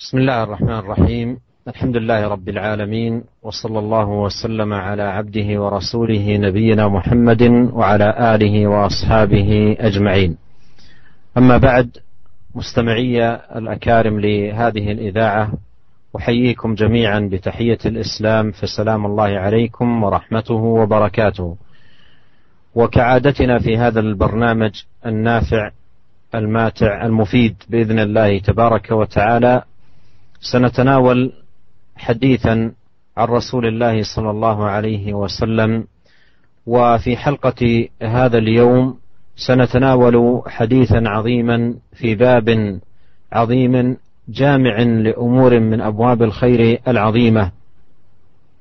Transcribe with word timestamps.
بسم 0.00 0.18
الله 0.18 0.42
الرحمن 0.42 0.78
الرحيم. 0.78 1.38
الحمد 1.68 1.96
لله 1.96 2.28
رب 2.28 2.48
العالمين 2.48 3.24
وصلى 3.42 3.78
الله 3.78 4.08
وسلم 4.08 4.72
على 4.72 5.02
عبده 5.02 5.62
ورسوله 5.62 6.36
نبينا 6.36 6.88
محمد 6.88 7.42
وعلى 7.72 8.34
آله 8.34 8.66
وأصحابه 8.66 9.76
أجمعين. 9.80 10.36
أما 11.38 11.56
بعد 11.56 11.96
مستمعي 12.54 13.34
الأكارم 13.34 14.20
لهذه 14.20 14.92
الإذاعة 14.92 15.52
أحييكم 16.16 16.74
جميعا 16.74 17.28
بتحية 17.32 17.78
الإسلام 17.86 18.50
فسلام 18.52 19.06
الله 19.06 19.24
عليكم 19.38 20.04
ورحمته 20.04 20.54
وبركاته. 20.54 21.56
وكعادتنا 22.74 23.58
في 23.58 23.76
هذا 23.76 24.00
البرنامج 24.00 24.70
النافع 25.06 25.70
الماتع 26.34 27.06
المفيد 27.06 27.54
بإذن 27.68 27.98
الله 27.98 28.38
تبارك 28.38 28.90
وتعالى 28.90 29.62
سنتناول 30.42 31.32
حديثا 31.96 32.72
عن 33.16 33.26
رسول 33.28 33.66
الله 33.66 34.02
صلى 34.02 34.30
الله 34.30 34.64
عليه 34.64 35.14
وسلم 35.14 35.84
وفي 36.66 37.16
حلقة 37.16 37.88
هذا 38.02 38.38
اليوم 38.38 38.98
سنتناول 39.36 40.42
حديثا 40.46 41.02
عظيما 41.06 41.74
في 41.92 42.14
باب 42.14 42.78
عظيم 43.32 43.96
جامع 44.28 44.82
لأمور 44.82 45.60
من 45.60 45.80
أبواب 45.80 46.22
الخير 46.22 46.80
العظيمة 46.88 47.50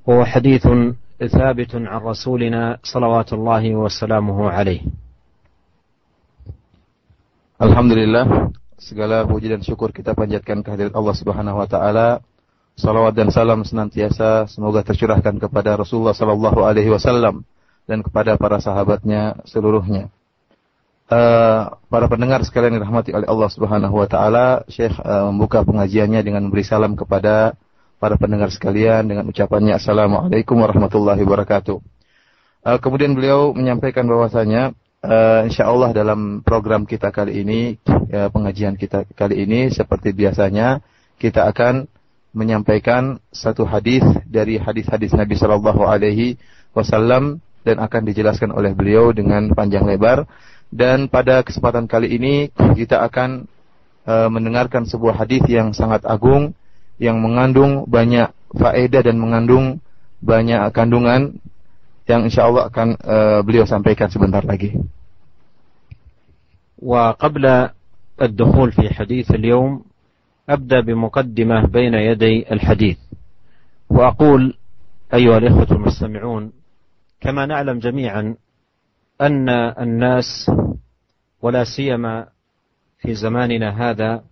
وهو 0.07 0.25
حديث 0.25 0.67
ثابت 1.27 1.75
عن 1.75 2.01
رسولنا 2.01 2.77
صلوات 2.83 3.33
الله 3.33 3.75
وسلامه 3.75 4.49
عليه. 4.49 4.81
Alhamdulillah 7.61 8.49
segala 8.81 9.23
puji 9.29 9.53
dan 9.53 9.61
syukur 9.61 9.93
kita 9.93 10.17
panjatkan 10.17 10.65
kehadirat 10.65 10.97
Allah 10.97 11.15
Subhanahu 11.15 11.61
wa 11.61 11.69
taala. 11.69 12.25
Salawat 12.73 13.13
dan 13.13 13.29
salam 13.29 13.61
senantiasa 13.61 14.49
semoga 14.49 14.81
tercurahkan 14.81 15.37
kepada 15.37 15.77
Rasulullah 15.77 16.17
sallallahu 16.17 16.65
alaihi 16.65 16.89
wasallam 16.89 17.45
dan 17.85 18.01
kepada 18.01 18.41
para 18.41 18.57
sahabatnya 18.57 19.37
seluruhnya. 19.45 20.09
Uh, 21.11 21.75
para 21.91 22.07
pendengar 22.07 22.39
sekalian 22.47 22.79
dirahmati 22.79 23.11
oleh 23.11 23.27
Allah 23.27 23.49
Subhanahu 23.51 23.91
wa 23.91 24.07
taala, 24.07 24.63
Syekh 24.71 24.95
uh, 25.03 25.29
membuka 25.29 25.61
pengajiannya 25.61 26.23
dengan 26.23 26.47
memberi 26.47 26.63
salam 26.63 26.95
kepada 26.95 27.59
para 27.99 28.15
pendengar 28.15 28.49
sekalian 28.49 29.05
dengan 29.05 29.27
ucapannya 29.27 29.75
Assalamualaikum 29.75 30.55
warahmatullahi 30.57 31.21
wabarakatuh. 31.21 31.77
Uh, 32.63 32.79
kemudian 32.79 33.11
beliau 33.11 33.51
menyampaikan 33.51 34.07
bahwasanya 34.07 34.71
uh, 35.05 35.41
insya 35.45 35.67
Allah 35.67 35.91
dalam 35.91 36.45
program 36.45 36.85
kita 36.85 37.09
kali 37.09 37.41
ini, 37.41 37.77
ya, 38.09 38.29
pengajian 38.29 38.77
kita 38.77 39.05
kali 39.17 39.43
ini 39.43 39.73
seperti 39.73 40.13
biasanya 40.13 40.81
kita 41.17 41.49
akan 41.49 41.89
menyampaikan 42.31 43.19
satu 43.33 43.67
hadis 43.67 44.01
dari 44.23 44.55
hadis-hadis 44.55 45.11
Nabi 45.11 45.35
Shallallahu 45.35 45.83
Alaihi 45.83 46.39
Wasallam 46.71 47.43
dan 47.67 47.77
akan 47.77 48.01
dijelaskan 48.07 48.55
oleh 48.55 48.71
beliau 48.71 49.11
dengan 49.11 49.51
panjang 49.51 49.83
lebar. 49.83 50.25
Dan 50.71 51.11
pada 51.11 51.43
kesempatan 51.43 51.83
kali 51.83 52.15
ini 52.15 52.47
kita 52.55 53.03
akan 53.03 53.43
uh, 54.07 54.31
mendengarkan 54.31 54.87
sebuah 54.87 55.19
hadis 55.19 55.43
yang 55.51 55.75
sangat 55.75 56.07
agung 56.07 56.55
yang 56.95 57.19
mengandung 57.19 57.83
banyak 57.91 58.31
faedah 58.55 59.03
dan 59.03 59.19
mengandung 59.19 59.83
banyak 60.23 60.71
kandungan 60.71 61.41
yang 62.11 62.27
insya 62.27 62.51
Allah 62.51 62.67
akan 62.67 62.87
uh, 62.99 63.39
beliau 63.47 63.63
sampaikan 63.63 64.11
sebentar 64.11 64.43
lagi. 64.43 64.75
وقبل 66.81 67.69
الدخول 68.21 68.71
في 68.71 68.89
حديث 68.89 69.31
اليوم 69.31 69.85
أبدأ 70.49 70.81
بمقدمة 70.81 71.65
بين 71.65 71.93
يدي 71.93 72.53
الحديث 72.53 72.97
وأقول 73.89 74.57
أيها 75.13 75.37
الإخوة 75.37 75.67
المستمعون 75.71 76.51
كما 77.21 77.45
نعلم 77.45 77.79
جميعا 77.79 78.35
أن 79.21 79.49
الناس 79.49 80.51
ولا 81.41 81.63
سيما 81.63 82.27
في 82.97 83.13
زماننا 83.13 83.89
هذا 83.89 84.23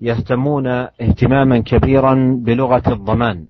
يهتمون 0.00 0.66
اهتماما 1.00 1.58
كبيرا 1.58 2.40
بلغة 2.40 2.92
الضمان 2.92 3.46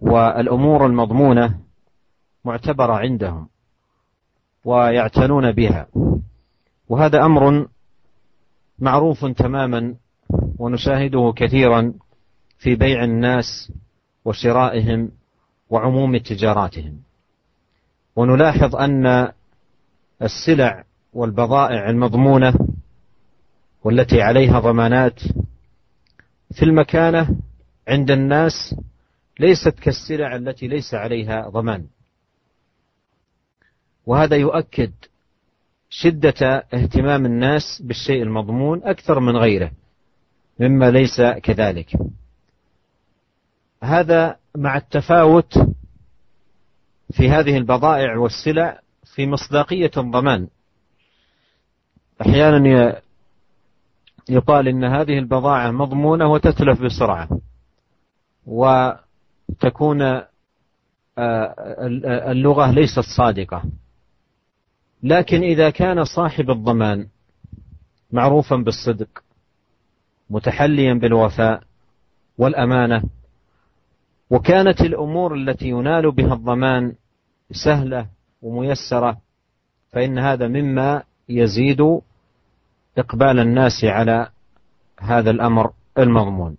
والأمور 0.00 0.86
المضمونة 0.86 1.58
معتبرة 2.48 2.92
عندهم 2.92 3.48
ويعتنون 4.64 5.52
بها. 5.52 5.86
وهذا 6.88 7.24
أمر 7.24 7.68
معروف 8.78 9.24
تماما 9.24 9.94
ونشاهده 10.58 11.32
كثيرا 11.36 11.94
في 12.58 12.74
بيع 12.74 13.04
الناس 13.04 13.72
وشرائهم 14.24 15.10
وعموم 15.70 16.16
تجاراتهم. 16.16 17.00
ونلاحظ 18.16 18.76
أن 18.76 19.32
السلع 20.22 20.84
والبضائع 21.12 21.90
المضمونة 21.90 22.54
والتي 23.84 24.22
عليها 24.22 24.60
ضمانات 24.60 25.20
في 26.52 26.62
المكانة 26.62 27.36
عند 27.88 28.10
الناس 28.10 28.74
ليست 29.40 29.78
كالسلع 29.78 30.36
التي 30.36 30.68
ليس 30.68 30.94
عليها 30.94 31.48
ضمان. 31.48 31.86
وهذا 34.08 34.36
يؤكد 34.36 34.92
شدة 35.90 36.66
اهتمام 36.74 37.26
الناس 37.26 37.82
بالشيء 37.84 38.22
المضمون 38.22 38.82
أكثر 38.84 39.20
من 39.20 39.36
غيره 39.36 39.70
مما 40.60 40.90
ليس 40.90 41.20
كذلك. 41.20 41.96
هذا 43.82 44.36
مع 44.56 44.76
التفاوت 44.76 45.58
في 47.12 47.30
هذه 47.30 47.56
البضائع 47.56 48.16
والسلع 48.16 48.80
في 49.14 49.26
مصداقية 49.26 49.90
الضمان. 49.96 50.48
أحيانا 52.20 53.00
يقال 54.28 54.68
إن 54.68 54.84
هذه 54.84 55.18
البضاعة 55.18 55.70
مضمونة 55.70 56.32
وتتلف 56.32 56.82
بسرعة 56.82 57.28
وتكون 58.46 60.22
اللغة 62.28 62.70
ليست 62.70 63.04
صادقة. 63.16 63.62
لكن 65.02 65.42
إذا 65.42 65.70
كان 65.70 66.04
صاحب 66.04 66.50
الضمان 66.50 67.06
معروفا 68.12 68.56
بالصدق 68.56 69.08
متحليا 70.30 70.94
بالوفاء 70.94 71.62
والأمانة 72.38 73.02
وكانت 74.30 74.80
الأمور 74.80 75.34
التي 75.34 75.68
ينال 75.68 76.12
بها 76.12 76.34
الضمان 76.34 76.94
سهلة 77.50 78.06
وميسرة 78.42 79.18
فإن 79.92 80.18
هذا 80.18 80.48
مما 80.48 81.02
يزيد 81.28 81.80
إقبال 82.98 83.38
الناس 83.38 83.84
على 83.84 84.28
هذا 85.00 85.30
الأمر 85.30 85.72
المضمون. 85.98 86.56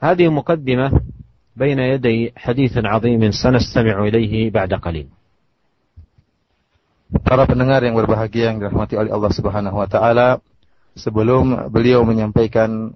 هذه 0.00 0.28
مقدمة 0.28 1.00
بين 1.56 1.78
يدي 1.78 2.32
حديث 2.36 2.72
عظيم 2.76 3.30
سنستمع 3.30 4.02
إليه 4.04 4.50
بعد 4.50 4.74
قليل. 4.74 5.08
Para 7.22 7.46
pendengar 7.46 7.78
yang 7.86 7.94
berbahagia 7.94 8.50
yang 8.50 8.58
dirahmati 8.58 8.98
oleh 8.98 9.14
Allah 9.14 9.30
Subhanahu 9.30 9.78
wa 9.78 9.86
taala, 9.86 10.42
sebelum 10.98 11.70
beliau 11.70 12.02
menyampaikan 12.02 12.90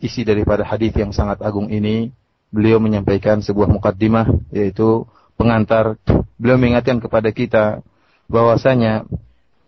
isi 0.00 0.24
daripada 0.24 0.64
hadis 0.64 0.96
yang 0.96 1.12
sangat 1.12 1.44
agung 1.44 1.68
ini, 1.68 2.08
beliau 2.48 2.80
menyampaikan 2.80 3.44
sebuah 3.44 3.68
mukaddimah 3.68 4.28
yaitu 4.56 5.04
pengantar. 5.36 6.00
Beliau 6.40 6.56
mengingatkan 6.56 6.96
kepada 6.96 7.28
kita 7.28 7.64
bahwasanya 8.32 9.04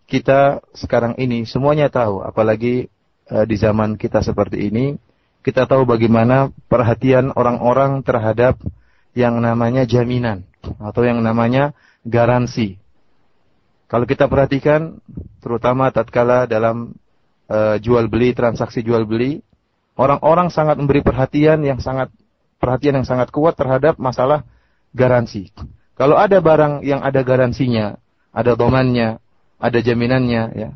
kita 0.09 0.65
sekarang 0.73 1.21
ini 1.21 1.45
semuanya 1.45 1.93
tahu, 1.93 2.25
apalagi 2.25 2.89
uh, 3.29 3.45
di 3.45 3.57
zaman 3.61 4.01
kita 4.01 4.25
seperti 4.25 4.69
ini, 4.73 4.97
kita 5.45 5.69
tahu 5.69 5.85
bagaimana 5.85 6.49
perhatian 6.73 7.37
orang-orang 7.37 8.01
terhadap 8.01 8.57
yang 9.13 9.45
namanya 9.45 9.85
jaminan 9.85 10.49
atau 10.81 11.05
yang 11.05 11.21
namanya 11.21 11.77
garansi 12.05 12.81
kalau 13.87 14.09
kita 14.09 14.27
perhatikan, 14.27 14.99
terutama 15.45 15.93
tatkala 15.93 16.49
dalam 16.49 16.97
uh, 17.53 17.77
jual 17.79 18.09
beli, 18.09 18.33
transaksi 18.33 18.81
jual 18.81 19.05
beli, 19.05 19.45
orang-orang 19.95 20.49
sangat 20.49 20.81
memberi 20.81 21.05
perhatian 21.05 21.63
yang 21.63 21.79
sangat 21.79 22.11
perhatian 22.59 22.99
yang 22.99 23.07
sangat 23.07 23.29
kuat 23.29 23.55
terhadap 23.55 24.01
masalah 24.01 24.43
garansi. 24.97 25.53
Kalau 25.95 26.19
ada 26.19 26.43
barang 26.43 26.83
yang 26.83 27.05
ada 27.07 27.23
garansinya, 27.23 27.95
ada 28.35 28.59
domannya, 28.59 29.23
ada 29.63 29.79
jaminannya, 29.79 30.43
ya, 30.59 30.71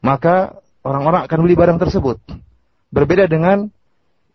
maka 0.00 0.64
orang-orang 0.80 1.28
akan 1.28 1.38
beli 1.44 1.54
barang 1.58 1.78
tersebut. 1.82 2.16
Berbeda 2.88 3.28
dengan 3.28 3.68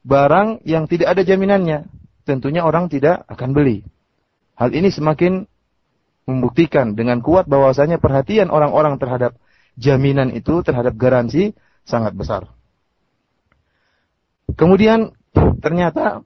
barang 0.06 0.62
yang 0.68 0.86
tidak 0.86 1.18
ada 1.18 1.22
jaminannya, 1.26 1.90
tentunya 2.28 2.62
orang 2.62 2.86
tidak 2.86 3.26
akan 3.26 3.50
beli. 3.58 3.82
Hal 4.54 4.76
ini 4.78 4.94
semakin 4.94 5.49
membuktikan 6.30 6.94
dengan 6.94 7.26
kuat 7.26 7.50
bahwasanya 7.50 7.98
perhatian 7.98 8.54
orang-orang 8.54 9.02
terhadap 9.02 9.36
jaminan 9.74 10.30
itu, 10.32 10.62
terhadap 10.62 10.94
garansi 10.94 11.58
sangat 11.88 12.14
besar. 12.14 12.46
Kemudian 14.54 15.18
ternyata 15.64 16.22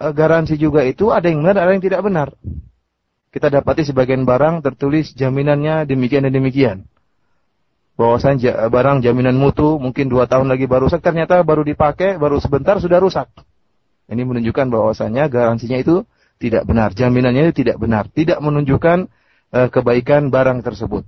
eh, 0.00 0.12
garansi 0.12 0.56
juga 0.56 0.82
itu 0.88 1.12
ada 1.12 1.28
yang 1.28 1.44
benar, 1.44 1.68
ada 1.68 1.72
yang 1.76 1.84
tidak 1.84 2.00
benar. 2.00 2.28
Kita 3.36 3.52
dapati 3.52 3.84
sebagian 3.84 4.24
barang 4.24 4.64
tertulis 4.64 5.12
jaminannya 5.12 5.84
demikian 5.84 6.24
dan 6.24 6.32
demikian. 6.32 6.76
Bahwasanya 7.96 8.68
barang 8.68 9.04
jaminan 9.04 9.36
mutu 9.36 9.76
mungkin 9.76 10.08
dua 10.08 10.28
tahun 10.28 10.48
lagi 10.52 10.64
baru 10.68 10.88
rusak, 10.88 11.04
ternyata 11.04 11.40
baru 11.44 11.64
dipakai, 11.64 12.16
baru 12.16 12.40
sebentar 12.40 12.80
sudah 12.80 13.00
rusak. 13.00 13.28
Ini 14.06 14.22
menunjukkan 14.22 14.68
bahwasanya 14.68 15.28
garansinya 15.32 15.80
itu 15.80 16.04
tidak 16.36 16.68
benar, 16.68 16.92
jaminannya 16.92 17.48
itu 17.50 17.64
tidak 17.64 17.80
benar, 17.80 18.06
tidak 18.12 18.38
menunjukkan 18.44 19.08
uh, 19.52 19.68
kebaikan 19.70 20.32
barang 20.32 20.64
tersebut. 20.64 21.04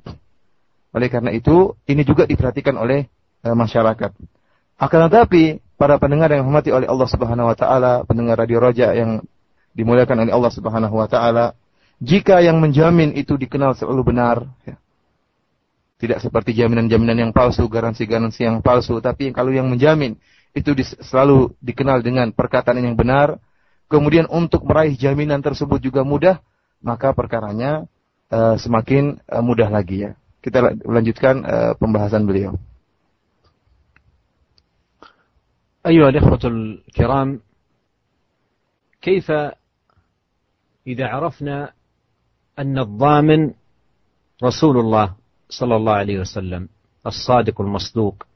Oleh 0.94 1.08
karena 1.10 1.34
itu, 1.34 1.74
ini 1.88 2.02
juga 2.02 2.24
diperhatikan 2.24 2.76
oleh 2.78 3.08
uh, 3.46 3.56
masyarakat. 3.56 4.10
Akan 4.78 5.00
tetapi, 5.10 5.58
para 5.74 5.98
pendengar 5.98 6.30
yang 6.30 6.46
hormati 6.46 6.70
oleh 6.70 6.86
Allah 6.86 7.08
Subhanahu 7.10 7.50
wa 7.50 7.56
taala, 7.58 8.06
pendengar 8.06 8.38
radio 8.38 8.62
Raja 8.62 8.94
yang 8.94 9.22
dimuliakan 9.74 10.26
oleh 10.26 10.32
Allah 10.34 10.52
Subhanahu 10.54 10.94
wa 10.94 11.08
taala, 11.10 11.54
jika 11.98 12.38
yang 12.38 12.62
menjamin 12.62 13.10
itu 13.18 13.34
dikenal 13.34 13.74
selalu 13.74 14.14
benar, 14.14 14.46
ya, 14.62 14.78
tidak 15.98 16.22
seperti 16.22 16.54
jaminan-jaminan 16.54 17.18
yang 17.26 17.32
palsu, 17.34 17.66
garansi-garansi 17.66 18.46
yang 18.46 18.62
palsu, 18.62 19.02
tapi 19.02 19.34
kalau 19.34 19.50
yang 19.50 19.66
menjamin 19.66 20.14
itu 20.54 20.70
selalu 21.02 21.58
dikenal 21.58 22.06
dengan 22.06 22.30
perkataan 22.30 22.78
yang 22.78 22.94
benar, 22.94 23.42
kemudian 23.90 24.30
untuk 24.30 24.62
meraih 24.62 24.94
jaminan 24.94 25.42
tersebut 25.42 25.82
juga 25.82 26.06
mudah, 26.06 26.38
maka 26.78 27.10
perkaranya 27.10 27.90
uh, 28.32 28.54
semakin 28.56 29.20
uh, 29.28 29.42
mudah 29.44 29.68
lagi 29.68 30.08
ya. 30.08 30.12
Kita 30.38 30.62
lanjutkan 30.86 31.42
uh, 31.44 31.72
pembahasan 31.76 32.24
beliau. 32.24 32.56
أيها 35.88 36.08
الإخوة 36.08 36.44
الكرام 36.44 37.40
كيف 39.00 39.32
إذا 40.86 41.06
عرفنا 41.06 41.72
أن 42.58 42.78
الضامن 42.78 43.54
رسول 44.44 44.76
الله 44.78 45.14
صلى 45.48 45.76
الله 45.76 45.92
عليه 45.92 46.18
وسلم 46.18 46.68
الصادق 47.06 47.60
المصدوق 47.60 48.26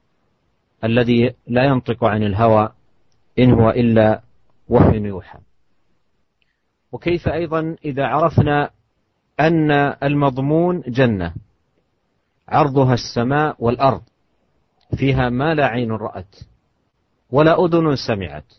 الذي 0.84 1.34
لا 1.46 1.64
ينطق 1.64 2.04
عن 2.04 2.22
الهوى 2.22 2.72
إن 3.38 3.52
هو 3.52 3.70
إلا 3.70 4.22
وحي 4.68 4.96
يوحى 4.96 5.38
وكيف 6.92 7.28
أيضا 7.28 7.76
إذا 7.84 8.06
عرفنا 8.06 8.70
أن 9.42 9.70
المضمون 10.02 10.80
جنة. 10.80 11.34
عرضها 12.48 12.94
السماء 12.94 13.56
والأرض. 13.58 14.02
فيها 14.96 15.28
ما 15.28 15.54
لا 15.54 15.66
عين 15.66 15.92
رأت 15.92 16.36
ولا 17.30 17.64
أذن 17.64 17.96
سمعت 17.96 18.52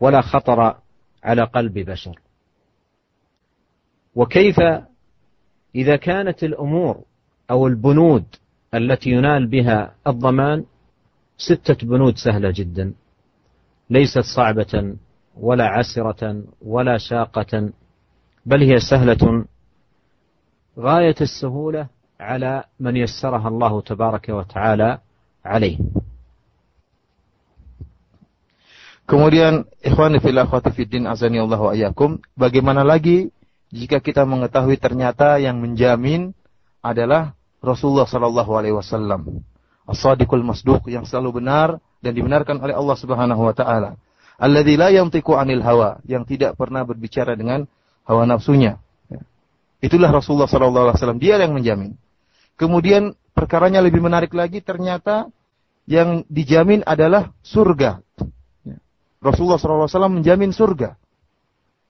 ولا 0.00 0.20
خطر 0.20 0.76
على 1.24 1.42
قلب 1.42 1.78
بشر. 1.78 2.20
وكيف 4.14 4.56
إذا 5.74 5.96
كانت 5.96 6.44
الأمور 6.44 7.04
أو 7.50 7.66
البنود 7.66 8.24
التي 8.74 9.10
ينال 9.10 9.46
بها 9.46 9.94
الضمان؟ 10.06 10.64
ستة 11.38 11.86
بنود 11.86 12.16
سهلة 12.16 12.50
جدا. 12.50 12.94
ليست 13.90 14.20
صعبة 14.36 14.96
ولا 15.36 15.64
عسرة 15.64 16.44
ولا 16.62 16.98
شاقة 16.98 17.72
بل 18.46 18.62
هي 18.62 18.80
سهلة 18.90 19.44
غاية 20.77 21.15
السهولة 21.21 21.87
على 22.19 22.63
من 22.79 22.95
يسرها 22.97 23.47
الله 23.47 23.81
تبارك 23.81 24.25
وتعالى 24.29 24.89
عليه 25.45 25.77
Kemudian 29.07 29.63
ikhwani 29.79 30.19
fil 30.19 30.35
akhwati 30.35 30.67
fiddin 30.75 31.07
azani 31.07 31.39
Allah 31.39 31.55
wa 31.55 31.71
iyyakum, 31.71 32.19
bagaimana 32.35 32.83
lagi 32.83 33.31
jika 33.71 34.03
kita 34.03 34.27
mengetahui 34.27 34.75
ternyata 34.75 35.39
yang 35.39 35.63
menjamin 35.63 36.35
adalah 36.83 37.31
Rasulullah 37.63 38.03
sallallahu 38.03 38.51
alaihi 38.59 38.75
wasallam. 38.75 39.47
As-sadiqul 39.87 40.43
masduq 40.43 40.91
yang 40.91 41.07
selalu 41.07 41.39
benar 41.39 41.79
dan 42.03 42.19
dibenarkan 42.19 42.59
oleh 42.59 42.75
Allah 42.75 42.97
Subhanahu 42.99 43.47
wa 43.47 43.55
taala. 43.55 43.95
Alladzi 44.35 44.75
la 44.75 44.91
yantiqu 44.91 45.39
anil 45.39 45.63
hawa, 45.63 46.03
yang 46.03 46.27
tidak 46.27 46.59
pernah 46.59 46.83
berbicara 46.83 47.39
dengan 47.39 47.63
hawa 48.03 48.27
nafsunya. 48.27 48.75
Itulah 49.82 50.14
Rasulullah 50.14 50.46
sallallahu 50.46 50.94
alaihi 50.94 50.98
wasallam, 51.02 51.18
dia 51.18 51.36
yang 51.42 51.52
menjamin. 51.52 51.98
Kemudian 52.54 53.18
perkaranya 53.34 53.82
lebih 53.82 53.98
menarik 53.98 54.30
lagi 54.30 54.62
ternyata 54.62 55.28
yang 55.88 56.22
dijamin 56.30 56.86
adalah 56.86 57.34
surga. 57.42 57.98
Ya. 58.62 58.78
Rasulullah 59.18 59.58
SAW 59.58 59.90
menjamin 60.22 60.54
surga. 60.54 60.94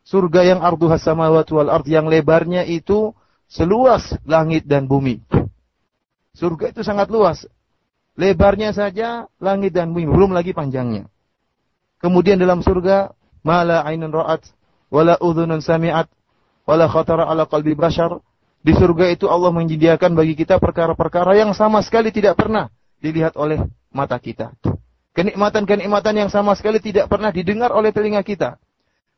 Surga 0.02 0.40
yang 0.42 0.60
arduhas 0.64 1.04
samawati 1.04 1.52
wal 1.54 1.70
ard 1.70 1.86
yang 1.86 2.08
lebarnya 2.08 2.66
itu 2.66 3.14
seluas 3.46 4.16
langit 4.24 4.64
dan 4.66 4.88
bumi. 4.88 5.20
Surga 6.32 6.72
itu 6.72 6.80
sangat 6.80 7.12
luas. 7.12 7.44
Lebarnya 8.16 8.72
saja 8.72 9.28
langit 9.40 9.76
dan 9.76 9.92
bumi, 9.92 10.08
belum 10.08 10.32
lagi 10.32 10.56
panjangnya. 10.56 11.08
Kemudian 12.00 12.40
dalam 12.40 12.64
surga, 12.64 13.14
mala 13.46 13.84
ainun 13.86 14.10
ra'at, 14.10 14.42
wala 14.90 15.16
udhunun 15.22 15.62
sami'at, 15.62 16.10
wala 16.68 16.86
khatara 16.90 17.26
ala 17.28 17.46
qalbi 17.46 17.74
bashar. 17.74 18.20
Di 18.62 18.70
surga 18.78 19.10
itu 19.10 19.26
Allah 19.26 19.50
menyediakan 19.50 20.14
bagi 20.14 20.38
kita 20.38 20.62
perkara-perkara 20.62 21.34
yang 21.34 21.50
sama 21.50 21.82
sekali 21.82 22.14
tidak 22.14 22.38
pernah 22.38 22.70
dilihat 23.02 23.34
oleh 23.34 23.58
mata 23.90 24.14
kita. 24.22 24.54
Kenikmatan-kenikmatan 25.12 26.14
yang 26.14 26.30
sama 26.30 26.54
sekali 26.54 26.78
tidak 26.78 27.10
pernah 27.10 27.34
didengar 27.34 27.74
oleh 27.74 27.90
telinga 27.90 28.22
kita. 28.22 28.62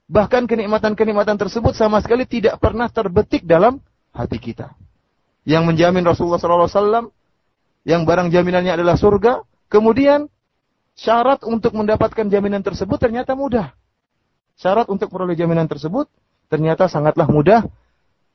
Bahkan 0.09 0.49
kenikmatan-kenikmatan 0.49 1.37
tersebut 1.37 1.77
sama 1.77 2.01
sekali 2.01 2.25
tidak 2.25 2.57
pernah 2.57 2.89
terbetik 2.89 3.45
dalam 3.45 3.85
hati 4.17 4.41
kita. 4.41 4.73
Yang 5.45 5.63
menjamin 5.69 6.09
Rasulullah 6.09 6.41
SAW 6.41 7.13
yang 7.85 8.09
barang 8.09 8.33
jaminannya 8.33 8.81
adalah 8.81 8.97
surga, 8.97 9.45
kemudian 9.69 10.33
syarat 10.97 11.45
untuk 11.45 11.77
mendapatkan 11.77 12.33
jaminan 12.33 12.65
tersebut 12.65 12.97
ternyata 12.97 13.37
mudah. 13.37 13.77
Syarat 14.57 14.89
untuk 14.89 15.13
peroleh 15.13 15.37
jaminan 15.37 15.69
tersebut 15.69 16.09
ternyata 16.49 16.87
sangatlah 16.87 17.27
mudah 17.27 17.67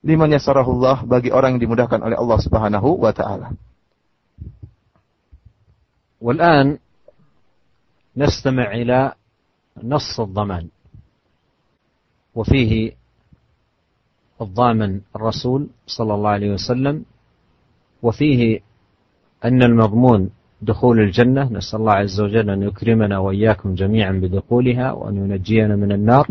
liman 0.03 0.31
yasarahullah 0.31 1.03
bagi 1.03 1.29
orang 1.31 1.57
yang 1.57 1.69
dimudahkan 1.69 2.00
oleh 2.00 2.15
Allah 2.15 2.39
Subhanahu 2.39 2.89
wa 3.00 3.11
taala. 3.11 3.56
والآن 6.19 6.77
نستمع 8.17 8.75
إلى 8.75 9.15
نص 9.83 10.19
الضمان. 10.19 10.67
وفيه 12.36 12.91
الضامن 14.41 14.91
الرسول 15.15 15.67
صلى 15.88 16.13
الله 16.13 16.29
عليه 16.29 16.51
وسلم. 16.60 16.95
وفيه 18.03 18.60
أن 19.45 19.63
المضمون 19.63 20.29
دخول 20.62 21.00
الجنة. 21.00 21.55
نسأل 21.55 21.79
الله 21.79 21.93
عز 21.93 22.19
وجل 22.19 22.50
أن 22.50 22.63
يكرمنا 22.63 23.17
وإياكم 23.17 23.75
جميعا 23.75 24.12
بدخولها 24.12 24.91
وأن 24.91 25.15
ينجينا 25.15 25.75
من 25.75 25.91
النار. 25.91 26.27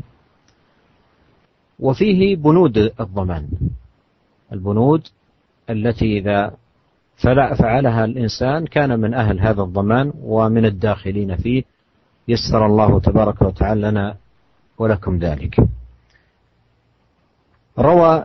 وفيه 1.78 2.36
بنود 2.36 2.78
الضمان. 3.00 3.48
البنود 4.52 5.02
التي 5.70 6.18
إذا 6.18 6.56
فعلها 7.58 8.04
الإنسان 8.04 8.66
كان 8.66 9.00
من 9.00 9.14
أهل 9.14 9.40
هذا 9.40 9.62
الضمان 9.62 10.12
ومن 10.22 10.64
الداخلين 10.64 11.36
فيه. 11.36 11.62
يسر 12.28 12.66
الله 12.66 13.00
تبارك 13.00 13.42
وتعالى 13.42 13.90
لنا 13.90 14.16
ولكم 14.78 15.18
ذلك. 15.18 15.60
روى 17.78 18.24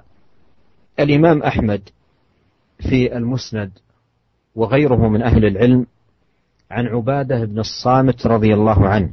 الإمام 1.00 1.44
أحمد 1.44 1.82
في 2.80 3.18
المسند 3.18 3.72
وغيره 4.56 5.08
من 5.10 5.22
أهل 5.22 5.46
العلم 5.46 5.86
عن 6.72 6.88
عبادة 6.88 7.46
بن 7.46 7.60
الصامت 7.60 8.28
رضي 8.28 8.54
الله 8.54 8.88
عنه. 8.88 9.10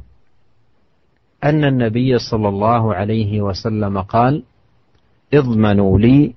أن 1.43 1.65
النبي 1.65 2.17
صلى 2.19 2.47
الله 2.49 2.93
عليه 2.95 3.41
وسلم 3.41 4.01
قال 4.01 4.43
اضمنوا 5.33 5.99
لي 5.99 6.33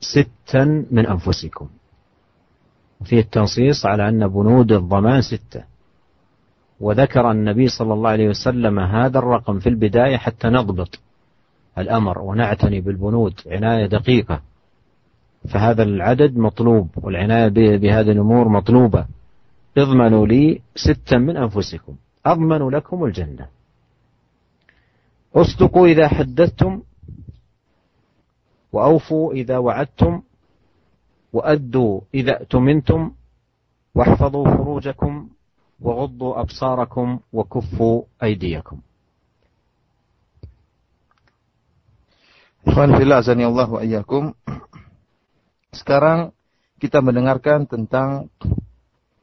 ستا 0.00 0.64
من 0.90 1.06
أنفسكم. 1.06 1.68
وفيه 3.00 3.20
التنصيص 3.20 3.86
على 3.86 4.08
أن 4.08 4.28
بنود 4.28 4.72
الضمان 4.72 5.22
ستة. 5.22 5.64
وذكر 6.80 7.30
النبي 7.30 7.68
صلى 7.68 7.94
الله 7.94 8.10
عليه 8.10 8.28
وسلم 8.28 8.78
هذا 8.78 9.18
الرقم 9.18 9.58
في 9.58 9.68
البداية 9.68 10.16
حتى 10.16 10.48
نضبط 10.48 10.98
الأمر 11.78 12.18
ونعتني 12.18 12.80
بالبنود 12.80 13.34
عناية 13.46 13.86
دقيقة. 13.86 14.40
فهذا 15.48 15.82
العدد 15.82 16.36
مطلوب 16.36 16.88
والعناية 16.96 17.48
بهذه 17.76 18.10
الأمور 18.10 18.48
مطلوبة. 18.48 19.06
اضمنوا 19.78 20.26
لي 20.26 20.60
ستا 20.74 21.18
من 21.18 21.36
أنفسكم. 21.36 21.94
أضمن 22.26 22.68
لكم 22.68 23.04
الجنة. 23.04 23.55
اصدقوا 25.35 25.87
إذا 25.87 26.07
حدثتم 26.07 26.81
وأوفوا 28.71 29.33
إذا 29.33 29.57
وعدتم 29.57 30.21
وأدوا 31.33 32.01
إذا 32.13 32.33
اؤتمنتم 32.41 33.11
واحفظوا 33.95 34.45
فروجكم 34.45 35.29
وغضوا 35.81 36.41
أبصاركم 36.41 37.19
وكفوا 37.33 38.03
أيديكم 38.23 38.77
Ikhwan 42.61 42.93
fillah 42.93 43.25
Allah 43.25 43.67
wa 43.73 43.81
iyyakum. 43.81 44.37
Sekarang 45.73 46.29
kita 46.77 47.01
mendengarkan 47.01 47.65
tentang 47.65 48.29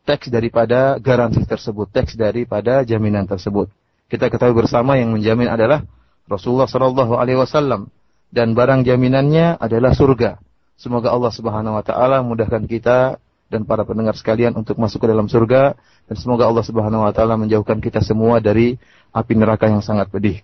teks 0.02 0.26
daripada 0.26 0.98
garansi 0.98 1.46
tersebut, 1.46 1.86
teks 1.94 2.18
daripada 2.18 2.82
jaminan 2.82 3.30
tersebut. 3.30 3.70
Kita 4.10 4.26
ketahui 4.26 4.58
bersama 4.58 4.98
yang 4.98 5.14
menjamin 5.14 5.46
adalah 5.46 5.86
Rasulullah 6.27 6.69
sallallahu 6.69 7.19
alaihi 7.19 7.39
wasallam 7.39 7.91
dan 8.33 8.57
barang 8.57 8.87
jaminannya 8.87 9.59
adalah 9.59 9.93
surga. 9.93 10.39
Semoga 10.79 11.13
Allah 11.13 11.31
Subhanahu 11.31 11.77
wa 11.77 11.83
taala 11.85 12.25
mudahkan 12.25 12.65
kita 12.65 13.21
dan 13.53 13.69
para 13.69 13.85
pendengar 13.85 14.17
sekalian 14.17 14.57
untuk 14.57 14.81
masuk 14.81 15.05
ke 15.05 15.07
dalam 15.07 15.29
surga 15.29 15.77
dan 16.09 16.15
semoga 16.17 16.49
Allah 16.49 16.65
Subhanahu 16.65 17.05
wa 17.05 17.13
taala 17.13 17.37
menjauhkan 17.37 17.77
kita 17.77 18.01
semua 18.01 18.41
dari 18.41 18.81
api 19.13 19.33
neraka 19.37 19.69
yang 19.69 19.85
sangat 19.85 20.09
pedih. 20.09 20.41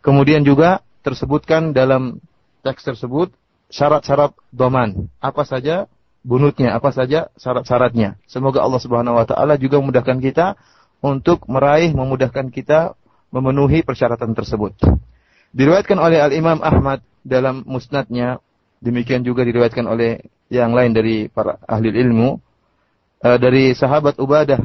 Kemudian 0.00 0.42
juga 0.46 0.80
tersebutkan 1.04 1.76
dalam 1.76 2.22
teks 2.64 2.82
tersebut 2.88 3.30
syarat-syarat 3.68 4.32
doman. 4.50 5.12
Apa 5.20 5.44
saja 5.44 5.86
bunutnya, 6.24 6.74
apa 6.74 6.90
saja 6.90 7.28
syarat-syaratnya. 7.36 8.16
Semoga 8.24 8.64
Allah 8.64 8.80
Subhanahu 8.80 9.20
wa 9.20 9.26
taala 9.28 9.60
juga 9.60 9.78
memudahkan 9.78 10.18
kita 10.18 10.56
untuk 10.98 11.46
meraih 11.46 11.94
memudahkan 11.94 12.50
kita 12.50 12.97
memenuhi 13.28 13.84
persyaratan 13.84 14.32
tersebut. 14.32 14.76
Diriwayatkan 15.52 15.96
oleh 15.96 16.20
Al-Imam 16.20 16.60
Ahmad 16.60 17.00
dalam 17.24 17.64
musnadnya, 17.64 18.40
demikian 18.80 19.24
juga 19.24 19.44
diriwayatkan 19.44 19.84
oleh 19.84 20.20
yang 20.48 20.72
lain 20.72 20.96
dari 20.96 21.28
para 21.28 21.60
ahli 21.68 21.92
ilmu 21.92 22.40
uh, 23.24 23.38
dari 23.38 23.76
sahabat 23.76 24.16
Ubadah 24.16 24.60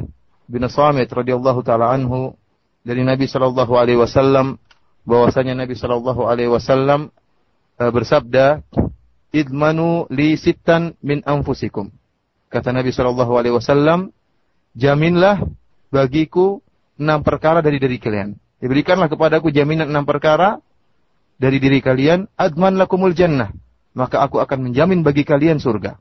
bin 0.48 0.64
Samit 0.68 1.12
radhiyallahu 1.12 1.60
taala 1.60 1.92
anhu 1.92 2.32
dari 2.84 3.04
Nabi 3.04 3.28
sallallahu 3.28 3.72
alaihi 3.76 4.00
wasallam 4.00 4.60
bahwasanya 5.04 5.56
Nabi 5.56 5.76
sallallahu 5.76 6.24
alaihi 6.24 6.48
wasallam 6.48 7.12
uh, 7.80 7.90
bersabda 7.92 8.64
idmanu 9.32 10.08
li 10.08 10.36
sittan 10.40 10.96
min 11.04 11.20
anfusikum 11.24 11.92
kata 12.48 12.72
Nabi 12.72 12.92
sallallahu 12.92 13.32
alaihi 13.36 13.56
wasallam 13.56 14.08
jaminlah 14.72 15.44
bagiku 15.92 16.64
enam 16.96 17.20
perkara 17.20 17.60
dari 17.60 17.76
diri 17.76 18.00
kalian 18.00 18.40
diberikanlah 18.64 19.12
kepadaku 19.12 19.52
jaminan 19.52 19.92
enam 19.92 20.08
perkara 20.08 20.64
dari 21.36 21.60
diri 21.60 21.84
kalian 21.84 22.32
adman 22.40 22.80
lakumul 22.80 23.12
jannah 23.12 23.52
maka 23.94 24.20
aku 24.24 24.42
akan 24.42 24.68
menjamin 24.70 25.06
bagi 25.06 25.22
kalian 25.22 25.62
surga. 25.62 25.96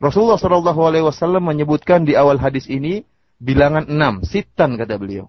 Rasulullah 0.00 0.40
Wasallam 0.40 1.44
menyebutkan 1.44 2.08
di 2.08 2.16
awal 2.16 2.40
hadis 2.40 2.66
ini 2.66 3.04
bilangan 3.38 3.86
enam, 3.86 4.24
sitan 4.24 4.80
kata 4.80 4.96
beliau. 4.96 5.28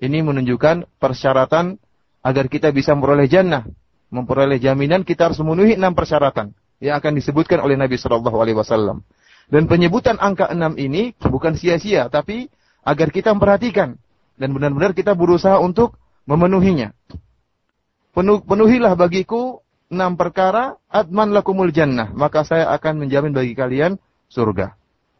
Ini 0.00 0.24
menunjukkan 0.24 0.98
persyaratan 0.98 1.76
agar 2.24 2.48
kita 2.48 2.72
bisa 2.72 2.96
memperoleh 2.96 3.28
jannah, 3.28 3.68
memperoleh 4.08 4.58
jaminan 4.58 5.04
kita 5.04 5.30
harus 5.30 5.38
memenuhi 5.44 5.76
enam 5.76 5.92
persyaratan 5.92 6.56
yang 6.80 6.98
akan 6.98 7.12
disebutkan 7.14 7.60
oleh 7.60 7.76
Nabi 7.76 8.00
Wasallam. 8.00 9.04
Dan 9.44 9.68
penyebutan 9.68 10.16
angka 10.16 10.48
enam 10.48 10.80
ini 10.80 11.12
bukan 11.20 11.52
sia-sia, 11.52 12.08
tapi 12.08 12.48
agar 12.80 13.12
kita 13.12 13.36
memperhatikan 13.36 14.00
dan 14.40 14.48
benar-benar 14.56 14.96
kita 14.96 15.12
berusaha 15.12 15.60
untuk 15.60 16.00
memenuhinya. 16.24 16.92
Penuh, 18.14 18.40
penuhilah 18.44 18.94
bagiku 18.94 19.64
enam 19.90 20.14
perkara, 20.14 20.78
adman 20.88 21.34
lakumul 21.34 21.70
jannah, 21.74 22.10
maka 22.14 22.46
saya 22.46 22.70
akan 22.72 23.04
menjamin 23.04 23.34
bagi 23.34 23.54
kalian 23.58 23.98
surga. 24.30 24.74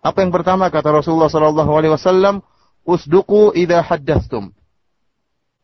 Apa 0.05 0.21
yang 0.21 0.33
pertama 0.35 0.69
kata 0.69 1.01
Rasulullah 1.01 1.33
sallallahu 1.33 1.73
alaihi 1.75 1.93
wasallam, 1.97 2.45
usduqu 2.85 3.57
idza 3.57 3.81
haddatstum. 3.81 4.53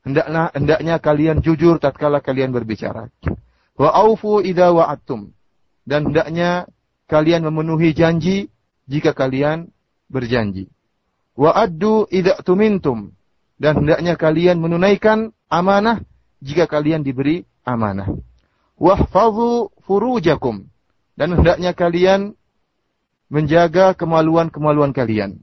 Hendaknya 0.00 0.48
hendaknya 0.56 0.96
kalian 0.96 1.44
jujur 1.44 1.76
tatkala 1.76 2.24
kalian 2.24 2.56
berbicara. 2.56 3.12
Wa 3.76 3.92
aufu 3.92 4.40
idza 4.40 4.72
wa'adtum. 4.72 5.28
Dan 5.84 6.08
hendaknya 6.08 6.64
kalian 7.04 7.44
memenuhi 7.44 7.92
janji 7.92 8.48
jika 8.88 9.12
kalian 9.12 9.68
berjanji. 10.08 10.72
Wa 11.36 11.52
addu 11.52 12.08
idza 12.08 12.40
tumintum 12.40 13.12
Dan 13.59 13.83
hendaknya 13.83 14.19
kalian 14.19 14.59
menunaikan 14.59 15.31
amanah 15.47 16.03
jika 16.43 16.67
kalian 16.67 17.07
diberi 17.07 17.47
amanah 17.63 18.11
wahfazu 18.75 19.71
furujakum 19.87 20.67
dan 21.15 21.39
hendaknya 21.39 21.71
kalian 21.71 22.35
menjaga 23.31 23.95
kemaluan-kemaluan 23.95 24.91
kalian. 24.91 25.41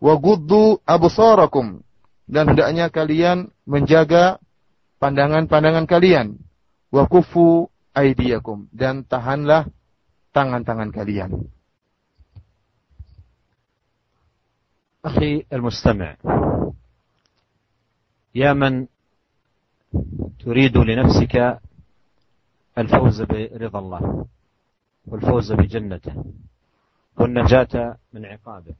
Wa 0.00 0.16
guddu 0.16 0.80
absarakum 0.84 1.84
dan 2.28 2.52
hendaknya 2.52 2.88
kalian 2.88 3.52
menjaga 3.68 4.40
pandangan-pandangan 5.00 5.84
kalian. 5.84 6.40
Wa 6.88 7.04
kufu 7.08 7.68
aidiyakum 7.92 8.68
dan 8.72 9.04
tahanlah 9.04 9.68
tangan-tangan 10.32 10.90
kalian. 10.92 11.32
أخي 15.04 15.44
المستمع 15.52 16.16
يا 18.35 18.53
من 18.53 18.87
تريد 20.39 20.77
لنفسك 20.77 21.59
الفوز 22.77 23.21
برضا 23.21 23.79
الله 23.79 24.25
والفوز 25.07 25.51
بجنته 25.51 26.23
والنجاة 27.17 27.97
من 28.13 28.25
عقابه. 28.25 28.75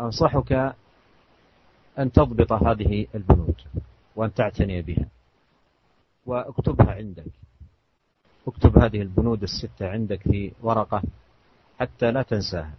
أنصحك 0.00 0.74
أن 1.98 2.12
تضبط 2.12 2.52
هذه 2.52 3.06
البنود 3.14 3.54
وأن 4.16 4.34
تعتني 4.34 4.82
بها. 4.82 5.06
واكتبها 6.26 6.94
عندك. 6.94 7.32
اكتب 8.48 8.78
هذه 8.78 9.02
البنود 9.02 9.42
الستة 9.42 9.88
عندك 9.88 10.22
في 10.22 10.52
ورقة 10.62 11.02
حتى 11.80 12.10
لا 12.10 12.22
تنساها. 12.22 12.74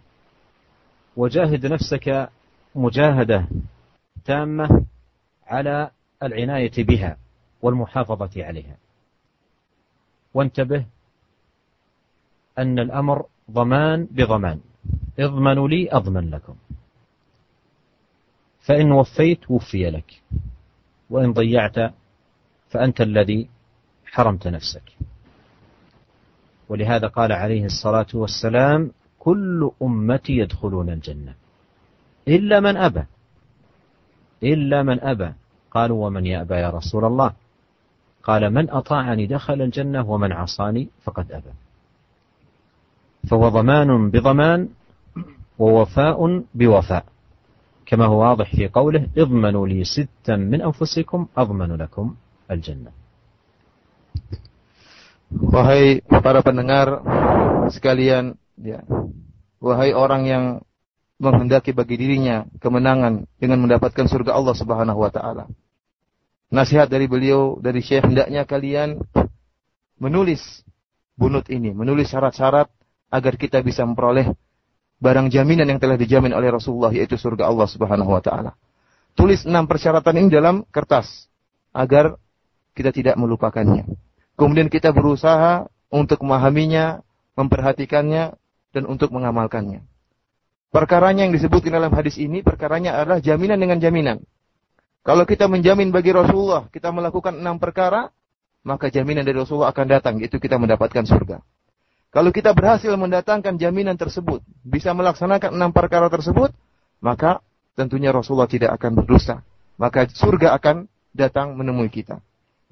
وجاهد 1.16 1.66
نفسك 1.66 2.30
مجاهدة 2.74 3.48
تامة 4.24 4.84
على 5.46 5.90
العناية 6.22 6.72
بها 6.78 7.16
والمحافظة 7.62 8.44
عليها. 8.44 8.76
وانتبه 10.34 10.86
أن 12.58 12.78
الأمر 12.78 13.26
ضمان 13.50 14.08
بضمان. 14.10 14.60
اضمنوا 15.18 15.68
لي 15.68 15.88
أضمن 15.92 16.30
لكم. 16.30 16.54
فإن 18.60 18.92
وفيت 18.92 19.50
وفي 19.50 19.90
لك. 19.90 20.22
وإن 21.10 21.32
ضيعت 21.32 21.94
فأنت 22.70 23.00
الذي 23.00 23.48
حرمت 24.06 24.48
نفسك. 24.48 24.96
ولهذا 26.68 27.06
قال 27.06 27.32
عليه 27.32 27.64
الصلاة 27.64 28.06
والسلام 28.14 28.92
كل 29.18 29.70
أمتي 29.82 30.32
يدخلون 30.32 30.90
الجنة 30.90 31.34
إلا 32.28 32.60
من 32.60 32.76
أبى. 32.76 33.04
إلا 34.42 34.82
من 34.82 35.00
أبى. 35.00 35.32
قالوا 35.70 36.06
ومن 36.06 36.26
يأبى 36.26 36.54
يا 36.54 36.70
رسول 36.70 37.04
الله؟ 37.04 37.32
قال 38.22 38.50
من 38.50 38.70
أطاعني 38.70 39.26
دخل 39.26 39.62
الجنة 39.62 40.10
ومن 40.10 40.32
عصاني 40.32 40.88
فقد 41.04 41.32
أبى. 41.32 41.52
فهو 43.30 43.48
ضمان 43.48 44.10
بضمان 44.10 44.68
ووفاء 45.58 46.42
بوفاء. 46.54 47.04
كما 47.86 48.04
هو 48.04 48.18
واضح 48.20 48.56
في 48.56 48.68
قوله 48.68 49.08
اضمنوا 49.18 49.68
لي 49.68 49.84
ستا 49.84 50.36
من 50.36 50.62
أنفسكم 50.62 51.26
أضمن 51.36 51.76
لكم 51.76 52.14
الجنة. 52.50 52.90
Wahai 55.32 56.04
para 56.04 56.44
pendengar 56.44 57.00
sekalian, 57.72 58.36
ya. 58.60 58.84
Wahai 59.64 59.96
orang 59.96 60.28
yang 60.28 60.44
menghendaki 61.22 61.70
bagi 61.70 61.94
dirinya 61.94 62.42
kemenangan 62.58 63.30
dengan 63.38 63.62
mendapatkan 63.62 64.10
surga 64.10 64.34
Allah 64.34 64.58
Subhanahu 64.58 64.98
wa 64.98 65.10
taala 65.14 65.46
nasihat 66.52 66.86
dari 66.86 67.08
beliau 67.08 67.56
dari 67.56 67.80
Syekh 67.80 68.12
hendaknya 68.12 68.44
kalian 68.44 69.00
menulis 69.96 70.42
bunut 71.16 71.48
ini, 71.48 71.72
menulis 71.72 72.12
syarat-syarat 72.12 72.68
agar 73.08 73.34
kita 73.40 73.64
bisa 73.64 73.88
memperoleh 73.88 74.36
barang 75.00 75.32
jaminan 75.32 75.66
yang 75.66 75.80
telah 75.80 75.96
dijamin 75.96 76.36
oleh 76.36 76.52
Rasulullah 76.52 76.92
yaitu 76.92 77.16
surga 77.16 77.48
Allah 77.48 77.66
Subhanahu 77.66 78.12
wa 78.12 78.20
taala. 78.20 78.52
Tulis 79.16 79.48
enam 79.48 79.64
persyaratan 79.64 80.14
ini 80.20 80.28
dalam 80.28 80.64
kertas 80.68 81.26
agar 81.72 82.20
kita 82.76 82.92
tidak 82.92 83.16
melupakannya. 83.16 83.88
Kemudian 84.36 84.68
kita 84.72 84.92
berusaha 84.92 85.68
untuk 85.92 86.24
memahaminya, 86.24 87.04
memperhatikannya 87.36 88.32
dan 88.72 88.82
untuk 88.88 89.12
mengamalkannya. 89.12 89.84
Perkaranya 90.72 91.28
yang 91.28 91.36
disebutkan 91.36 91.76
dalam 91.76 91.92
hadis 91.92 92.16
ini 92.16 92.40
perkaranya 92.40 92.96
adalah 92.96 93.20
jaminan 93.20 93.60
dengan 93.60 93.76
jaminan. 93.76 94.24
Kalau 95.04 95.28
kita 95.28 95.44
menjamin 95.44 95.92
bagi 95.92 96.16
Rasulullah, 96.16 96.64
kita 96.72 96.88
melakukan 96.88 97.36
enam 97.36 97.60
perkara, 97.60 98.08
maka 98.64 98.88
jaminan 98.88 99.20
dari 99.20 99.36
Rasulullah 99.36 99.68
akan 99.68 99.84
datang, 99.84 100.14
itu 100.24 100.40
kita 100.40 100.56
mendapatkan 100.56 101.04
surga. 101.04 101.44
Kalau 102.08 102.32
kita 102.32 102.56
berhasil 102.56 102.88
mendatangkan 102.96 103.60
jaminan 103.60 104.00
tersebut, 104.00 104.40
bisa 104.64 104.96
melaksanakan 104.96 105.52
enam 105.52 105.76
perkara 105.76 106.08
tersebut, 106.08 106.56
maka 107.04 107.44
tentunya 107.76 108.08
Rasulullah 108.08 108.48
tidak 108.48 108.72
akan 108.80 108.96
berdusta. 108.96 109.44
Maka 109.76 110.08
surga 110.08 110.56
akan 110.56 110.88
datang 111.12 111.52
menemui 111.52 111.92
kita. 111.92 112.20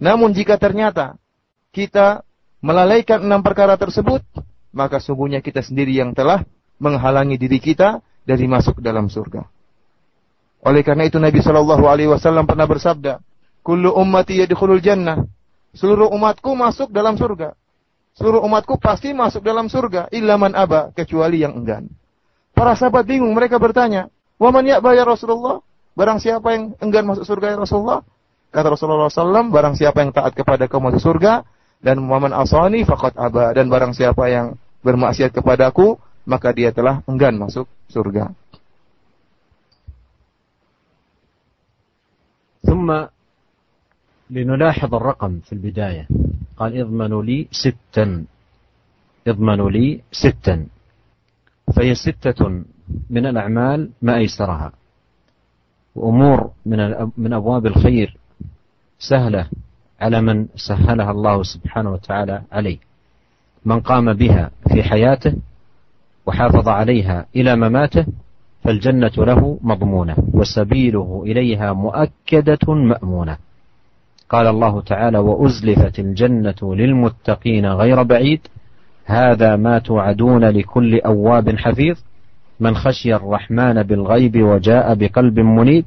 Namun 0.00 0.32
jika 0.32 0.56
ternyata 0.56 1.20
kita 1.76 2.24
melalaikan 2.64 3.20
enam 3.20 3.44
perkara 3.44 3.76
tersebut, 3.76 4.24
maka 4.72 5.00
sungguhnya 5.04 5.44
kita 5.44 5.60
sendiri 5.60 5.92
yang 5.92 6.16
telah 6.16 6.48
menghalangi 6.80 7.36
diri 7.36 7.60
kita 7.60 8.00
dari 8.24 8.48
masuk 8.48 8.80
dalam 8.80 9.12
surga. 9.12 9.44
Oleh 10.64 10.84
karena 10.84 11.08
itu 11.08 11.16
Nabi 11.16 11.40
Shallallahu 11.40 11.84
Alaihi 11.88 12.08
Wasallam 12.08 12.44
pernah 12.44 12.68
bersabda, 12.68 13.20
"Kullu 13.64 13.92
ummati 13.96 14.40
yadkhulul 14.40 14.80
jannah." 14.80 15.24
Seluruh 15.70 16.10
umatku 16.10 16.50
masuk 16.58 16.90
dalam 16.90 17.14
surga. 17.14 17.54
Seluruh 18.18 18.42
umatku 18.42 18.74
pasti 18.76 19.14
masuk 19.14 19.40
dalam 19.46 19.70
surga, 19.70 20.10
ilaman 20.10 20.52
aba, 20.58 20.90
kecuali 20.90 21.46
yang 21.46 21.54
enggan. 21.54 21.86
Para 22.52 22.74
sahabat 22.74 23.06
bingung, 23.06 23.30
mereka 23.32 23.56
bertanya, 23.62 24.10
"Waman 24.36 24.66
ya 24.66 24.82
Rasulullah?" 24.82 25.62
Barang 25.94 26.18
siapa 26.22 26.54
yang 26.54 26.74
enggan 26.82 27.06
masuk 27.06 27.24
surga 27.26 27.54
ya 27.54 27.56
Rasulullah? 27.60 28.00
Kata 28.50 28.66
Rasulullah 28.74 29.06
SAW, 29.06 29.54
barang 29.54 29.78
siapa 29.78 30.02
yang 30.02 30.10
taat 30.10 30.34
kepada 30.34 30.66
kaum 30.66 30.90
masuk 30.90 31.02
surga, 31.02 31.46
dan 31.78 32.02
waman 32.02 32.34
asani 32.34 32.82
faqad 32.82 33.14
aba, 33.14 33.54
dan 33.54 33.70
barang 33.70 33.94
siapa 33.94 34.26
yang 34.26 34.58
bermaksiat 34.82 35.30
kepadaku, 35.30 35.98
maka 36.30 36.54
dia 36.54 36.70
telah 36.70 37.02
enggan 37.10 37.34
masuk 37.34 37.66
surga. 37.90 38.30
ثم 42.60 42.86
لنلاحظ 44.30 44.94
الرقم 44.94 45.40
في 45.40 45.52
البداية 45.52 46.08
قال 46.56 46.80
اضمنوا 46.80 47.22
لي 47.22 47.48
ستا 47.50 48.24
اضمنوا 49.26 49.70
لي 49.70 50.00
ستا 50.12 50.66
فهي 51.74 51.94
ستة 51.94 52.40
من 53.10 53.24
الأعمال 53.26 53.90
ما 54.02 54.16
أيسرها 54.16 54.72
وأمور 55.94 56.50
من 56.66 57.10
من 57.16 57.32
أبواب 57.32 57.66
الخير 57.66 58.16
سهلة 58.98 59.48
على 60.00 60.20
من 60.20 60.46
سهلها 60.56 61.10
الله 61.10 61.42
سبحانه 61.42 61.90
وتعالى 61.92 62.42
عليه 62.52 62.78
من 63.64 63.80
قام 63.80 64.12
بها 64.12 64.50
في 64.68 64.82
حياته 64.82 65.34
وحافظ 66.26 66.68
عليها 66.68 67.26
إلى 67.36 67.56
مماته 67.56 68.06
فالجنة 68.64 69.12
له 69.18 69.58
مضمونة 69.62 70.16
وسبيله 70.34 71.22
إليها 71.26 71.72
مؤكدة 71.72 72.74
مأمونة. 72.74 73.36
قال 74.28 74.46
الله 74.46 74.80
تعالى 74.80 75.18
وأزلفت 75.18 75.98
الجنة 75.98 76.74
للمتقين 76.74 77.66
غير 77.66 78.02
بعيد. 78.02 78.40
هذا 79.04 79.56
ما 79.56 79.78
توعدون 79.78 80.44
لكل 80.44 81.00
أواب 81.00 81.56
حفيظ. 81.56 81.96
من 82.60 82.74
خشي 82.74 83.14
الرحمن 83.14 83.82
بالغيب 83.82 84.42
وجاء 84.42 84.94
بقلب 84.94 85.38
منيب 85.38 85.84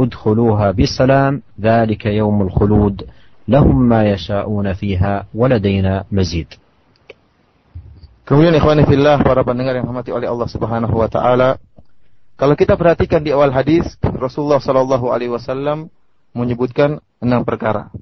ادخلوها 0.00 0.70
بسلام 0.70 1.42
ذلك 1.60 2.06
يوم 2.06 2.42
الخلود. 2.42 3.02
لهم 3.48 3.88
ما 3.88 4.04
يشاءون 4.04 4.72
فيها 4.72 5.26
ولدينا 5.34 6.04
مزيد. 6.12 6.46
Kemudian 8.26 8.58
ikhwani 8.58 8.82
fillah 8.90 9.22
para 9.22 9.46
pendengar 9.46 9.78
yang 9.78 9.86
dirahmati 9.86 10.10
oleh 10.10 10.26
Allah 10.26 10.50
Subhanahu 10.50 10.98
wa 10.98 11.06
taala, 11.06 11.62
kalau 12.34 12.58
kita 12.58 12.74
perhatikan 12.74 13.22
di 13.22 13.30
awal 13.30 13.54
hadis 13.54 13.94
Rasulullah 14.02 14.58
sallallahu 14.58 15.14
alaihi 15.14 15.30
wasallam 15.30 15.94
menyebutkan 16.34 16.98
enam 17.22 17.46
perkara. 17.46 17.94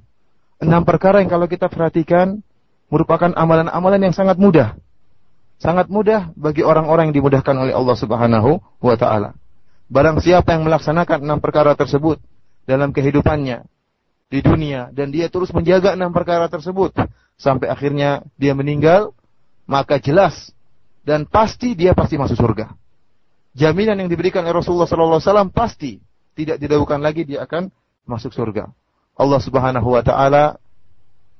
Enam 0.65 0.81
perkara 0.89 1.21
yang 1.21 1.29
kalau 1.29 1.45
kita 1.45 1.69
perhatikan 1.69 2.41
merupakan 2.89 3.37
amalan-amalan 3.37 4.01
yang 4.01 4.15
sangat 4.17 4.41
mudah. 4.41 4.81
Sangat 5.61 5.93
mudah 5.93 6.33
bagi 6.35 6.65
orang-orang 6.65 7.13
yang 7.13 7.21
dimudahkan 7.21 7.55
oleh 7.55 7.77
Allah 7.77 7.97
Subhanahu 8.01 8.65
wa 8.81 8.97
taala. 8.97 9.37
Barang 9.93 10.19
siapa 10.25 10.57
yang 10.57 10.65
melaksanakan 10.65 11.21
enam 11.21 11.39
perkara 11.39 11.77
tersebut 11.77 12.17
dalam 12.65 12.97
kehidupannya 12.97 13.69
di 14.33 14.41
dunia 14.41 14.89
dan 14.91 15.13
dia 15.13 15.29
terus 15.29 15.53
menjaga 15.53 15.93
enam 15.93 16.17
perkara 16.17 16.49
tersebut 16.49 16.97
sampai 17.37 17.69
akhirnya 17.69 18.25
dia 18.41 18.57
meninggal, 18.57 19.13
maka 19.65 20.01
jelas 20.01 20.53
dan 21.05 21.29
pasti 21.29 21.77
dia 21.77 21.93
pasti 21.93 22.17
masuk 22.17 22.37
surga. 22.37 22.73
Jaminan 23.55 24.01
yang 24.03 24.11
diberikan 24.11 24.43
oleh 24.43 24.57
Rasulullah 24.57 24.89
sallallahu 24.89 25.21
alaihi 25.21 25.31
wasallam 25.31 25.51
pasti 25.55 25.93
tidak 26.35 26.59
didahulukan 26.59 26.99
lagi 26.99 27.23
dia 27.23 27.47
akan 27.47 27.71
masuk 28.09 28.35
surga. 28.35 28.73
Allah 29.15 29.41
Subhanahu 29.41 29.95
wa 29.95 30.03
taala 30.03 30.59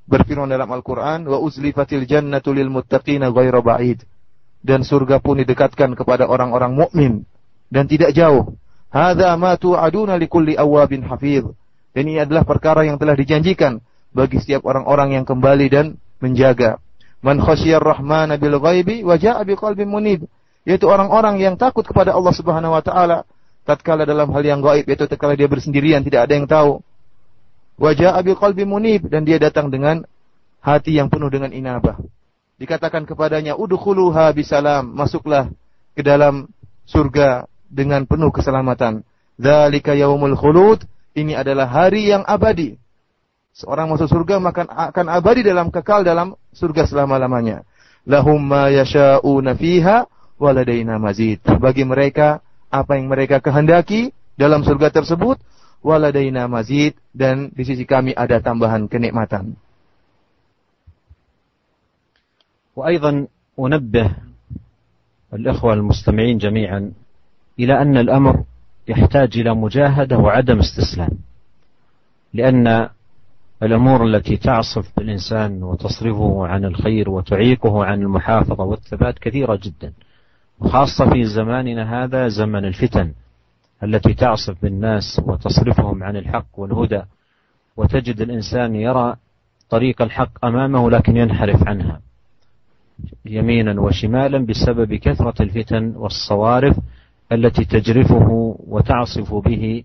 berfirman 0.07 0.47
dalam 0.47 0.71
Al-Qur'an, 0.71 1.27
"Wa 1.27 1.43
uzlifatil 1.43 2.07
jannatu 2.07 2.55
lil 2.55 2.71
muttaqina 2.71 3.35
ghairu 3.35 3.61
ba'id." 3.65 4.07
Dan 4.65 4.81
surga 4.87 5.21
pun 5.21 5.37
didekatkan 5.43 5.93
kepada 5.93 6.25
orang-orang 6.25 6.73
mukmin 6.73 7.13
dan 7.69 7.85
tidak 7.85 8.17
jauh. 8.17 8.57
Hadza 8.89 9.35
ma 9.37 9.59
tu'aduna 9.59 10.17
likulli 10.17 10.57
awabin 10.57 11.05
hafiz. 11.05 11.45
Dan 11.93 12.11
ini 12.11 12.23
adalah 12.23 12.47
perkara 12.47 12.87
yang 12.87 12.97
telah 12.97 13.19
dijanjikan 13.19 13.83
bagi 14.15 14.39
setiap 14.39 14.65
orang-orang 14.65 15.19
yang 15.21 15.25
kembali 15.27 15.67
dan 15.69 15.87
menjaga. 16.23 16.79
Man 17.25 17.41
khasyiyar 17.41 17.81
rahmana 17.81 18.37
bil 18.37 18.61
ghaibi 18.61 19.01
wa 19.01 19.17
ja'a 19.17 19.41
biqalbin 19.49 19.89
munib. 19.89 20.29
Yaitu 20.69 20.85
orang-orang 20.85 21.41
yang 21.41 21.57
takut 21.57 21.85
kepada 21.85 22.13
Allah 22.13 22.37
Subhanahu 22.37 22.77
wa 22.77 22.85
taala 22.85 23.25
tatkala 23.65 24.05
dalam 24.05 24.29
hal 24.29 24.45
yang 24.45 24.61
gaib 24.61 24.85
yaitu 24.85 25.09
tatkala 25.09 25.33
dia 25.33 25.49
bersendirian 25.49 26.05
tidak 26.05 26.29
ada 26.29 26.33
yang 26.37 26.45
tahu. 26.45 26.85
Wajah 27.81 28.15
abi 28.15 28.37
qalbi 28.37 28.69
munib 28.69 29.09
dan 29.09 29.25
dia 29.25 29.41
datang 29.41 29.73
dengan 29.73 30.05
hati 30.61 30.95
yang 30.95 31.09
penuh 31.09 31.33
dengan 31.33 31.51
inabah. 31.51 31.99
Dikatakan 32.61 33.03
kepadanya 33.09 33.59
udkhuluha 33.59 34.31
bisalam, 34.31 34.95
masuklah 34.95 35.51
ke 35.97 36.07
dalam 36.07 36.47
surga 36.87 37.51
dengan 37.67 38.07
penuh 38.07 38.31
keselamatan. 38.31 39.03
Dzalika 39.35 39.99
yaumul 39.99 40.39
khulud, 40.39 40.87
ini 41.19 41.35
adalah 41.35 41.67
hari 41.67 42.15
yang 42.15 42.23
abadi. 42.23 42.79
Seorang 43.60 43.92
masuk 43.92 44.08
surga 44.08 44.40
maka 44.40 44.64
akan 44.64 45.06
abadi 45.12 45.44
dalam 45.44 45.68
kekal 45.68 46.08
dalam 46.08 46.40
surga 46.56 46.88
selama-lamanya. 46.88 47.68
Lahum 48.08 48.40
ma 48.40 48.72
yasha'una 48.72 49.60
fiha 49.60 50.08
waladaina 50.40 50.96
mazid. 50.96 51.44
Bagi 51.44 51.84
mereka 51.84 52.40
apa 52.72 52.96
yang 52.96 53.12
mereka 53.12 53.44
kehendaki 53.44 54.16
dalam 54.40 54.64
surga 54.64 54.96
tersebut 54.96 55.44
waladaina 55.84 56.48
mazid 56.48 56.96
dan 57.12 57.52
di 57.52 57.68
sisi 57.68 57.84
kami 57.84 58.16
ada 58.16 58.40
tambahan 58.40 58.88
kenikmatan. 58.88 59.60
وأيضا 62.80 63.28
أنبه 63.60 64.08
الإخوة 65.34 65.74
المستمعين 65.74 66.38
جميعا 66.38 66.92
إلى 67.60 67.82
أن 67.82 67.98
الأمر 67.98 68.44
يحتاج 68.88 69.38
إلى 69.38 69.52
مجاهدة 69.52 70.18
وعدم 70.18 70.60
استسلام 70.60 71.12
لأن 72.34 72.90
الأمور 73.63 74.07
التي 74.07 74.37
تعصف 74.37 74.97
بالإنسان 74.97 75.63
وتصرفه 75.63 76.47
عن 76.47 76.65
الخير 76.65 77.11
وتعيقه 77.11 77.85
عن 77.85 78.03
المحافظة 78.03 78.65
والثبات 78.65 79.19
كثيرة 79.19 79.61
جدا. 79.63 79.93
وخاصة 80.61 81.11
في 81.11 81.25
زماننا 81.25 82.05
هذا 82.05 82.29
زمن 82.29 82.65
الفتن 82.65 83.13
التي 83.83 84.15
تعصف 84.15 84.63
بالناس 84.63 85.21
وتصرفهم 85.25 86.03
عن 86.03 86.17
الحق 86.17 86.47
والهدى. 86.57 87.03
وتجد 87.77 88.21
الإنسان 88.21 88.75
يرى 88.75 89.17
طريق 89.71 90.03
الحق 90.03 90.45
أمامه 90.45 90.91
لكن 90.91 91.17
ينحرف 91.17 91.69
عنها. 91.69 92.01
يمينا 93.25 93.81
وشمالا 93.81 94.47
بسبب 94.47 94.95
كثرة 94.95 95.43
الفتن 95.43 95.93
والصوارف 95.97 96.77
التي 97.33 97.65
تجرفه 97.65 98.57
وتعصف 98.67 99.35
به 99.35 99.85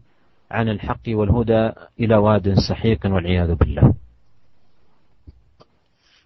عن 0.51 0.67
الحق 0.69 1.07
والهدى 1.09 1.63
إلى 2.01 2.17
واد 2.17 2.47
سحيق 2.55 3.01
والعياذ 3.07 3.55
بالله 3.59 3.87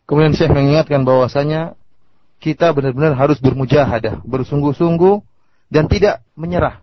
Kemudian 0.09 0.33
Syekh 0.33 0.48
mengingatkan 0.48 1.05
bahwasanya 1.05 1.77
kita 2.40 2.72
benar-benar 2.72 3.12
harus 3.12 3.37
bermujahadah, 3.44 4.24
bersungguh-sungguh 4.24 5.20
dan 5.68 5.85
tidak 5.85 6.24
menyerah. 6.33 6.81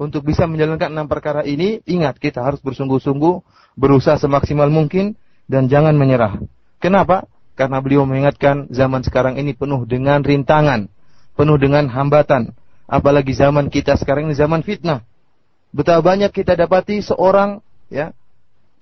Untuk 0.00 0.24
bisa 0.24 0.48
menjalankan 0.48 0.88
enam 0.88 1.04
perkara 1.04 1.44
ini, 1.44 1.84
ingat 1.84 2.16
kita 2.16 2.40
harus 2.40 2.64
bersungguh-sungguh, 2.64 3.44
berusaha 3.76 4.16
semaksimal 4.16 4.72
mungkin 4.72 5.20
dan 5.52 5.68
jangan 5.68 6.00
menyerah. 6.00 6.40
Kenapa? 6.80 7.28
Karena 7.60 7.80
beliau 7.80 8.08
mengingatkan 8.08 8.72
zaman 8.72 9.04
sekarang 9.04 9.36
ini 9.36 9.52
penuh 9.52 9.84
dengan 9.84 10.24
rintangan, 10.24 10.88
penuh 11.36 11.60
dengan 11.60 11.92
hambatan. 11.92 12.56
Apalagi 12.88 13.36
zaman 13.36 13.68
kita 13.68 14.00
sekarang 14.00 14.28
ini 14.28 14.36
zaman 14.36 14.64
fitnah. 14.64 15.04
Betapa 15.71 16.03
banyak 16.03 16.31
kita 16.35 16.59
dapati 16.59 16.99
seorang 16.99 17.63
ya, 17.87 18.11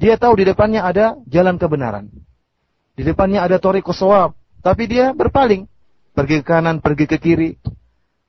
dia 0.02 0.16
tahu 0.18 0.42
di 0.42 0.50
depannya 0.50 0.82
ada 0.82 1.18
jalan 1.30 1.62
kebenaran. 1.62 2.10
Di 2.98 3.06
depannya 3.06 3.46
ada 3.46 3.62
tori 3.62 3.86
koswab, 3.86 4.34
tapi 4.66 4.90
dia 4.90 5.14
berpaling 5.14 5.70
pergi 6.18 6.42
ke 6.42 6.46
kanan, 6.46 6.82
pergi 6.82 7.06
ke 7.06 7.18
kiri. 7.22 7.52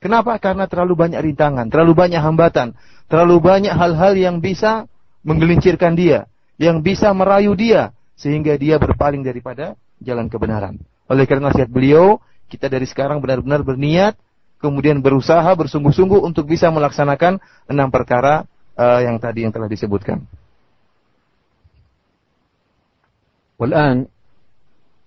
Kenapa? 0.00 0.36
Karena 0.40 0.64
terlalu 0.68 0.96
banyak 0.96 1.20
rintangan, 1.20 1.68
terlalu 1.68 1.92
banyak 1.92 2.20
hambatan, 2.20 2.76
terlalu 3.10 3.36
banyak 3.42 3.74
hal-hal 3.74 4.16
yang 4.16 4.40
bisa 4.40 4.88
menggelincirkan 5.24 5.92
dia, 5.92 6.24
yang 6.56 6.80
bisa 6.80 7.12
merayu 7.12 7.52
dia, 7.52 7.92
sehingga 8.16 8.56
dia 8.56 8.80
berpaling 8.80 9.20
daripada 9.24 9.76
jalan 10.00 10.28
kebenaran. 10.28 10.80
Oleh 11.08 11.28
karena 11.28 11.52
nasihat 11.52 11.68
beliau, 11.68 12.22
kita 12.48 12.70
dari 12.70 12.88
sekarang 12.88 13.20
benar-benar 13.20 13.60
berniat 13.64 14.16
kemudian 14.60 15.00
berusaha 15.00 15.48
bersungguh-sungguh 15.56 16.20
untuk 16.20 16.46
bisa 16.46 16.68
melaksanakan 16.68 17.40
enam 17.66 17.88
perkara 17.88 18.44
uh, 18.76 19.00
yang 19.00 19.16
tadi 19.16 19.48
yang 19.48 19.52
telah 19.52 19.66
disebutkan. 19.66 20.22
والآن 23.60 24.08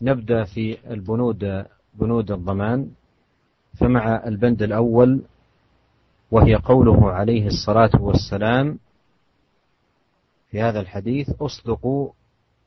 نبدأ 0.02 0.44
في 0.44 0.78
البنود 0.86 1.66
بنود 1.98 2.32
الضمان 2.32 2.90
فمع 3.82 4.22
البند 4.30 4.62
الأول 4.62 5.22
وهي 6.32 6.56
قوله 6.56 7.12
عليه 7.12 7.48
الصلاة 7.48 7.98
والسلام 7.98 8.78
في 10.52 10.62
هذا 10.62 10.80
الحديث 10.80 11.42
أصدقوا 11.42 12.10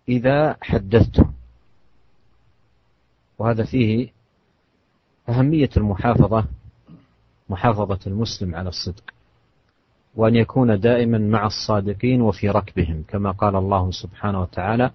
إذا 0.09 0.57
حدثتم 0.62 1.33
وهذا 3.38 3.64
فيه 3.64 4.11
أهمية 5.29 5.70
المحافظة 5.77 6.44
محافظة 7.49 7.99
المسلم 8.07 8.55
على 8.55 8.69
الصدق. 8.69 9.05
وأن 10.17 10.35
يكون 10.37 10.81
دائما 10.81 11.19
مع 11.19 11.47
الصادقين 11.47 12.21
وفي 12.21 12.49
ركبهم 12.49 13.05
كما 13.09 13.31
قال 13.31 13.57
الله 13.57 13.91
سبحانه 13.91 14.41
وتعالى 14.41 14.91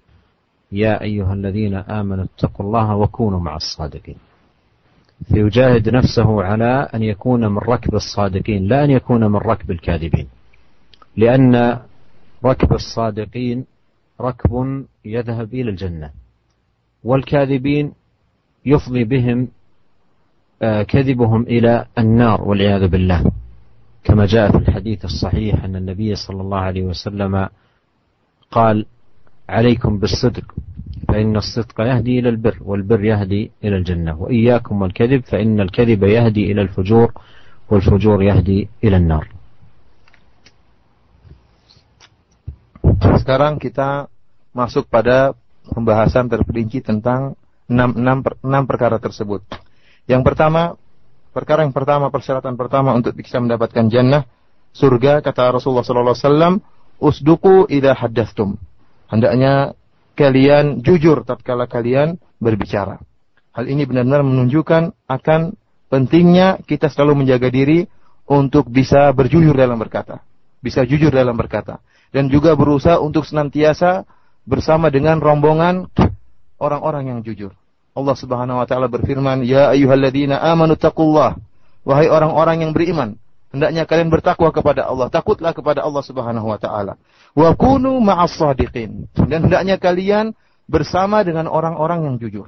يا 0.72 1.02
أيها 1.02 1.34
الذين 1.34 1.76
آمنوا 1.76 2.24
اتقوا 2.26 2.66
الله 2.66 2.96
وكونوا 2.96 3.40
مع 3.40 3.56
الصادقين. 3.56 4.18
فيجاهد 5.34 5.90
نفسه 5.90 6.44
على 6.44 6.90
أن 6.94 7.04
يكون 7.04 7.48
من 7.48 7.58
ركب 7.58 7.96
الصادقين 7.96 8.68
لا 8.68 8.84
أن 8.84 8.92
يكون 8.92 9.28
من 9.32 9.36
ركب 9.36 9.72
الكاذبين. 9.72 10.28
لأن 11.18 11.80
ركب 12.46 12.74
الصادقين 12.74 13.66
ركب 14.22 14.86
يذهب 15.06 15.54
إلى 15.54 15.70
الجنة 15.70 16.12
والكاذبين 17.04 17.94
يفضي 18.66 19.04
بهم 19.04 19.48
كذبهم 20.62 21.42
إلى 21.42 21.86
النار 21.98 22.42
والعياذ 22.42 22.88
بالله 22.88 23.32
كما 24.04 24.26
جاء 24.26 24.52
في 24.52 24.58
الحديث 24.58 25.06
الصحيح 25.06 25.64
أن 25.64 25.76
النبي 25.76 26.16
صلى 26.16 26.42
الله 26.42 26.58
عليه 26.60 26.84
وسلم 26.84 27.50
قال 28.52 28.86
عليكم 29.50 30.00
بالصدق 30.00 30.46
فإن 31.08 31.36
الصدق 31.36 31.82
يهدي 31.82 32.20
إلى 32.20 32.30
البر 32.30 32.58
والبر 32.62 33.04
يهدي 33.04 33.52
إلى 33.64 33.76
الجنة 33.78 34.22
وإياكم 34.22 34.82
والكذب 34.82 35.22
فإن 35.26 35.60
الكذب 35.60 36.04
يهدي 36.04 36.52
إلى 36.52 36.62
الفجور 36.62 37.12
والفجور 37.70 38.24
يهدي 38.24 38.70
إلى 38.84 38.98
النار 38.98 39.28
Sekarang 43.22 43.62
kita 43.62 44.10
masuk 44.52 44.90
pada 44.90 45.38
pembahasan 45.70 46.26
terperinci 46.26 46.82
tentang 46.82 47.38
enam, 47.70 47.94
enam, 47.94 48.26
enam 48.42 48.64
perkara 48.66 48.98
tersebut. 48.98 49.46
Yang 50.10 50.22
pertama, 50.26 50.76
perkara 51.36 51.66
yang 51.66 51.76
pertama, 51.76 52.10
persyaratan 52.10 52.58
pertama 52.58 52.96
untuk 52.96 53.14
bisa 53.14 53.38
mendapatkan 53.38 53.88
jannah, 53.92 54.26
surga, 54.74 55.22
kata 55.22 55.52
Rasulullah 55.56 55.86
Sallallahu 55.86 56.16
Alaihi 56.16 56.28
Wasallam, 56.28 56.54
usduku 57.02 57.68
idha 57.68 57.98
haddastum. 57.98 58.56
Hendaknya 59.12 59.76
kalian 60.16 60.86
jujur 60.86 61.26
tatkala 61.28 61.68
kalian 61.68 62.22
berbicara. 62.40 63.02
Hal 63.52 63.68
ini 63.68 63.84
benar-benar 63.84 64.24
menunjukkan 64.24 64.96
akan 65.12 65.60
pentingnya 65.92 66.64
kita 66.64 66.88
selalu 66.88 67.26
menjaga 67.26 67.52
diri 67.52 67.84
untuk 68.24 68.72
bisa 68.72 69.12
berjujur 69.12 69.52
dalam 69.52 69.76
berkata. 69.76 70.24
Bisa 70.64 70.88
jujur 70.88 71.12
dalam 71.12 71.36
berkata. 71.36 71.84
Dan 72.16 72.32
juga 72.32 72.56
berusaha 72.56 73.00
untuk 73.00 73.28
senantiasa 73.28 74.08
bersama 74.48 74.88
dengan 74.88 75.20
rombongan 75.20 75.92
orang-orang 76.60 77.12
yang 77.12 77.20
jujur. 77.28 77.52
Allah 77.92 78.16
Subhanahu 78.16 78.64
wa 78.64 78.66
taala 78.68 78.88
berfirman, 78.88 79.44
"Ya 79.44 79.72
ayyuhalladzina 79.72 80.40
amanu 80.40 80.80
taqullah." 80.80 81.36
Wahai 81.82 82.08
orang-orang 82.08 82.62
yang 82.62 82.72
beriman, 82.78 83.18
hendaknya 83.50 83.90
kalian 83.90 84.14
bertakwa 84.14 84.54
kepada 84.54 84.86
Allah, 84.86 85.10
takutlah 85.10 85.52
kepada 85.52 85.82
Allah 85.82 86.04
Subhanahu 86.06 86.48
wa 86.48 86.62
taala. 86.62 86.96
Wa 87.34 87.58
kunu 87.58 87.98
ma'as 88.00 88.38
sadiqin. 88.38 89.10
Dan 89.18 89.50
hendaknya 89.50 89.82
kalian 89.82 90.38
bersama 90.70 91.26
dengan 91.26 91.50
orang-orang 91.50 92.06
yang 92.06 92.16
jujur. 92.22 92.48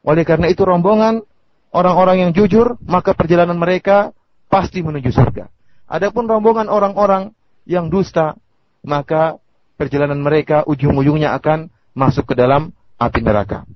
Oleh 0.00 0.24
karena 0.24 0.48
itu 0.48 0.64
rombongan 0.64 1.22
orang-orang 1.70 2.26
yang 2.28 2.30
jujur, 2.32 2.80
maka 2.82 3.12
perjalanan 3.12 3.60
mereka 3.60 4.16
pasti 4.50 4.82
menuju 4.82 5.12
surga. 5.12 5.52
Adapun 5.86 6.26
rombongan 6.26 6.66
orang-orang 6.66 7.36
yang 7.68 7.92
dusta, 7.92 8.34
maka 8.82 9.38
perjalanan 9.78 10.18
mereka 10.18 10.66
ujung-ujungnya 10.66 11.36
akan 11.36 11.68
masuk 11.92 12.32
ke 12.32 12.34
dalam 12.34 12.72
api 12.96 13.20
neraka. 13.22 13.68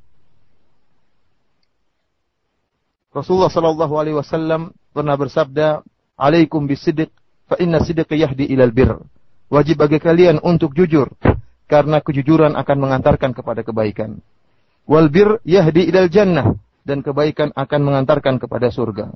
Rasulullah 3.14 3.50
Shallallahu 3.50 3.94
Alaihi 3.98 4.18
Wasallam 4.18 4.72
pernah 4.94 5.18
bersabda, 5.18 5.82
"Alaikum 6.14 6.70
bisidik, 6.70 7.10
fa 7.50 7.58
inna 7.58 7.82
sidik 7.82 8.10
yahdi 8.14 8.46
ilal 8.50 8.70
bir." 8.70 9.02
Wajib 9.50 9.82
bagi 9.82 9.98
kalian 9.98 10.38
untuk 10.46 10.78
jujur, 10.78 11.10
karena 11.66 12.06
kejujuran 12.06 12.54
akan 12.54 12.78
mengantarkan 12.78 13.34
kepada 13.34 13.66
kebaikan. 13.66 14.22
Wal 14.86 15.10
bir 15.10 15.42
yahdi 15.42 15.90
ilal 15.90 16.10
jannah, 16.14 16.54
dan 16.86 17.02
kebaikan 17.02 17.50
akan 17.58 17.82
mengantarkan 17.82 18.38
kepada 18.38 18.70
surga. 18.70 19.10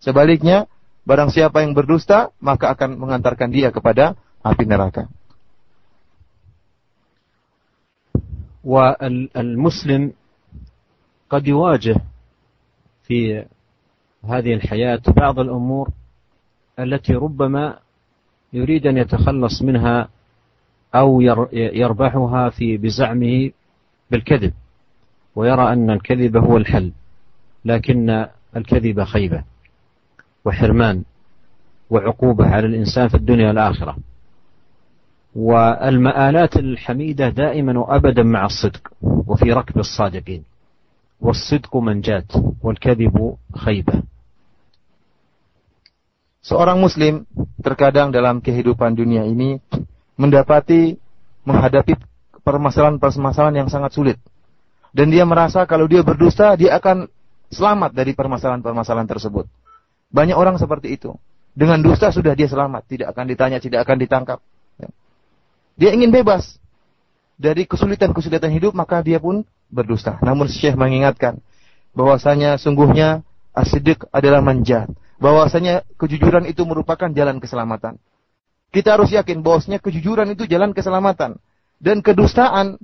Sebaliknya, 0.00 0.64
barang 1.04 1.28
siapa 1.28 1.60
yang 1.60 1.76
berdusta, 1.76 2.32
maka 2.40 2.72
akan 2.72 2.96
mengantarkan 2.96 3.52
dia 3.52 3.68
kepada 3.68 4.16
api 4.40 4.64
neraka. 4.64 5.12
والمسلم 8.66 10.02
قد 11.30 11.42
يواجه 11.46 11.96
في 13.11 13.45
هذه 14.25 14.53
الحياة 14.53 15.01
بعض 15.17 15.39
الأمور 15.39 15.89
التي 16.79 17.13
ربما 17.13 17.79
يريد 18.53 18.87
أن 18.87 18.97
يتخلص 18.97 19.61
منها 19.61 20.09
أو 20.95 21.21
يربحها 21.53 22.49
في 22.49 22.77
بزعمه 22.77 23.51
بالكذب 24.11 24.53
ويرى 25.35 25.73
أن 25.73 25.89
الكذب 25.89 26.37
هو 26.37 26.57
الحل 26.57 26.91
لكن 27.65 28.25
الكذب 28.55 29.03
خيبة 29.03 29.43
وحرمان 30.45 31.03
وعقوبة 31.89 32.45
على 32.45 32.67
الإنسان 32.67 33.07
في 33.07 33.15
الدنيا 33.15 33.47
والآخرة. 33.47 33.97
والمآلات 35.35 36.57
الحميدة 36.57 37.29
دائما 37.29 37.79
وأبدا 37.79 38.23
مع 38.23 38.45
الصدق 38.45 38.93
وفي 39.01 39.51
ركب 39.53 39.77
الصادقين. 39.77 40.43
والصدق 41.20 41.72
منجات 41.76 42.30
والكذب 42.62 43.16
خيبة 43.56 43.96
Seorang 46.46 46.78
muslim 46.78 47.26
terkadang 47.58 48.14
dalam 48.14 48.38
kehidupan 48.38 48.94
dunia 48.94 49.26
ini 49.26 49.58
mendapati 50.14 50.94
menghadapi 51.42 51.98
permasalahan-permasalahan 52.46 53.66
yang 53.66 53.66
sangat 53.66 53.90
sulit. 53.98 54.14
Dan 54.94 55.10
dia 55.10 55.26
merasa 55.26 55.66
kalau 55.66 55.90
dia 55.90 56.06
berdusta 56.06 56.54
dia 56.54 56.78
akan 56.78 57.10
selamat 57.50 57.90
dari 57.98 58.14
permasalahan-permasalahan 58.14 59.10
tersebut. 59.10 59.50
Banyak 60.14 60.38
orang 60.38 60.54
seperti 60.54 60.94
itu. 60.94 61.18
Dengan 61.50 61.82
dusta 61.82 62.14
sudah 62.14 62.38
dia 62.38 62.46
selamat, 62.46 62.86
tidak 62.86 63.10
akan 63.10 63.26
ditanya, 63.26 63.58
tidak 63.58 63.82
akan 63.82 63.96
ditangkap. 63.98 64.38
Dia 65.76 65.90
ingin 65.92 66.14
bebas 66.14 66.62
dari 67.36 67.66
kesulitan-kesulitan 67.66 68.54
hidup, 68.54 68.72
maka 68.72 69.02
dia 69.02 69.18
pun 69.18 69.42
berdusta. 69.70 70.18
Namun 70.22 70.46
Syekh 70.46 70.78
mengingatkan 70.78 71.42
bahwasanya 71.96 72.60
sungguhnya 72.60 73.26
asidik 73.56 74.04
adalah 74.14 74.44
manjat. 74.44 74.90
Bahwasanya 75.16 75.88
kejujuran 75.96 76.44
itu 76.44 76.60
merupakan 76.68 77.08
jalan 77.08 77.40
keselamatan. 77.40 77.96
Kita 78.68 79.00
harus 79.00 79.08
yakin 79.16 79.40
bahwasanya 79.40 79.80
kejujuran 79.80 80.36
itu 80.36 80.44
jalan 80.44 80.76
keselamatan. 80.76 81.40
Dan 81.80 82.04
kedustaan, 82.04 82.76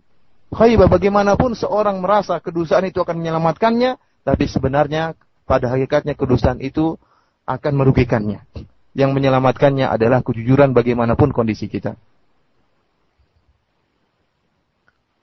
khaibah 0.48 0.88
bagaimanapun 0.88 1.52
seorang 1.52 2.00
merasa 2.00 2.40
kedustaan 2.40 2.88
itu 2.88 3.04
akan 3.04 3.20
menyelamatkannya, 3.20 4.00
tapi 4.24 4.48
sebenarnya 4.48 5.12
pada 5.44 5.68
hakikatnya 5.68 6.16
kedustaan 6.16 6.64
itu 6.64 6.96
akan 7.44 7.72
merugikannya. 7.76 8.40
Yang 8.96 9.10
menyelamatkannya 9.12 9.88
adalah 9.88 10.24
kejujuran 10.24 10.72
bagaimanapun 10.72 11.36
kondisi 11.36 11.68
kita. 11.68 12.00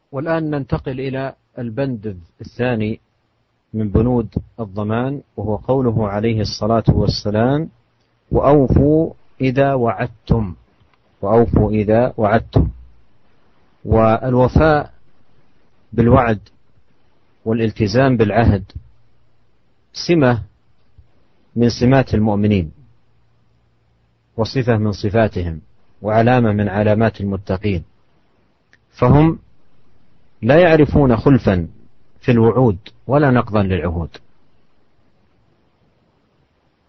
والآن 0.09 0.49
ننتقل 0.49 0.97
إلى 0.97 1.23
البند 1.58 2.18
الثاني 2.40 3.00
من 3.74 3.88
بنود 3.88 4.34
الضمان 4.60 5.22
وهو 5.36 5.56
قوله 5.56 6.08
عليه 6.08 6.40
الصلاة 6.40 6.84
والسلام 6.88 7.68
وأوفوا 8.30 9.12
إذا 9.40 9.74
وعدتم 9.74 10.54
وأوفوا 11.22 11.70
إذا 11.70 12.14
وعدتم. 12.16 12.68
والوفاء 13.84 14.92
بالوعد 15.92 16.40
والالتزام 17.44 18.16
بالعهد 18.16 18.64
سمة 19.92 20.42
من 21.56 21.68
سمات 21.68 22.14
المؤمنين 22.14 22.72
وصفة 24.36 24.76
من 24.76 24.92
صفاتهم 24.92 25.60
وعلامة 26.02 26.52
من 26.52 26.68
علامات 26.68 27.20
المتقين. 27.20 27.82
فهم 28.90 29.38
لا 30.44 30.60
يعرفون 30.60 31.16
خلفا 31.16 31.68
في 32.20 32.30
الوعود 32.30 32.78
ولا 33.06 33.30
نقضا 33.30 33.62
للعهود. 33.62 34.08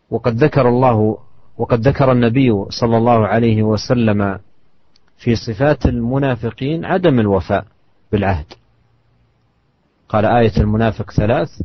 وقد 0.10 0.44
ذكر 0.44 0.70
الله 0.70 1.18
وقد 1.58 1.88
ذكر 1.88 2.12
النبي 2.12 2.66
صلى 2.70 2.98
الله 2.98 3.28
عليه 3.28 3.64
وسلم 3.64 4.40
في 5.18 5.36
صفات 5.36 5.86
المنافقين 5.86 6.86
عدم 6.86 7.20
الوفاء 7.20 7.66
بالعهد. 8.12 8.46
قال 10.10 10.26
آية 10.26 10.58
المنافق 10.58 11.12
ثلاث 11.12 11.62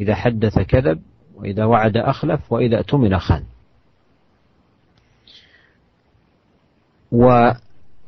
إذا 0.00 0.14
حدث 0.14 0.58
كذب 0.58 1.02
وإذا 1.34 1.64
وعد 1.64 1.96
أخلف 1.96 2.52
وإذا 2.52 2.78
اؤتمن 2.78 3.18
خان. 3.18 3.44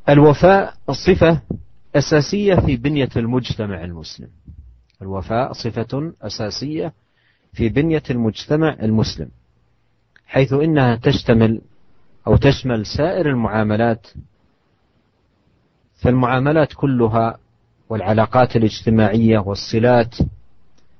والوفاء 0.07 0.73
صفة 0.91 1.41
أساسية 1.95 2.55
في 2.55 2.77
بنية 2.77 3.09
المجتمع 3.17 3.83
المسلم. 3.83 4.27
الوفاء 5.01 5.53
صفة 5.53 6.13
أساسية 6.21 6.93
في 7.53 7.69
بنية 7.69 8.03
المجتمع 8.09 8.77
المسلم 8.81 9.29
حيث 10.27 10.53
إنها 10.53 10.95
تشتمل 10.95 11.61
أو 12.27 12.35
تشمل 12.35 12.85
سائر 12.85 13.29
المعاملات 13.29 14.07
فالمعاملات 15.95 16.73
كلها 16.73 17.37
والعلاقات 17.89 18.55
الاجتماعية 18.55 19.39
والصلات 19.39 20.15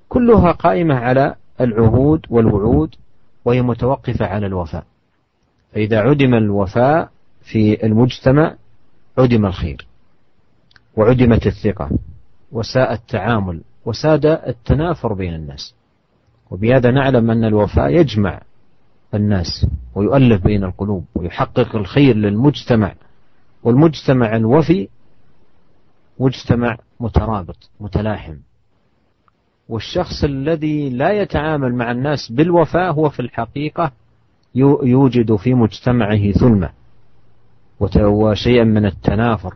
كلها 0.10 0.52
قائمة 0.52 0.96
على 0.96 1.36
العهود 1.62 2.26
والوعود 2.30 2.96
وهي 3.46 3.62
متوقفة 3.62 4.26
على 4.26 4.46
الوفاء. 4.46 4.86
فإذا 5.74 6.00
عدم 6.00 6.34
الوفاء 6.34 7.10
في 7.42 7.86
المجتمع 7.86 8.56
عدم 9.18 9.46
الخير. 9.46 9.88
وعدمت 10.98 11.48
الثقة 11.48 11.90
وساء 12.52 12.94
التعامل 12.94 13.62
وساد 13.86 14.26
التنافر 14.26 15.14
بين 15.14 15.34
الناس. 15.34 15.76
وبهذا 16.52 16.92
نعلم 16.92 17.32
أن 17.32 17.44
الوفاء 17.44 17.90
يجمع 17.90 18.42
الناس 19.14 19.68
ويؤلف 19.96 20.44
بين 20.44 20.64
القلوب 20.64 21.06
ويحقق 21.16 21.76
الخير 21.76 22.16
للمجتمع 22.16 22.96
والمجتمع 23.64 24.36
الوفي 24.36 24.88
مجتمع 26.20 26.78
مترابط 27.00 27.70
متلاحم. 27.80 28.36
والشخص 29.70 30.24
الذي 30.24 30.90
لا 30.90 31.12
يتعامل 31.12 31.76
مع 31.76 31.92
الناس 31.92 32.32
بالوفاء 32.32 32.92
هو 32.92 33.10
في 33.10 33.20
الحقيقة 33.20 33.92
يوجد 34.56 35.36
في 35.36 35.54
مجتمعه 35.54 36.32
ثلمة 36.32 36.70
وشيئا 38.00 38.64
من 38.64 38.86
التنافر. 38.86 39.54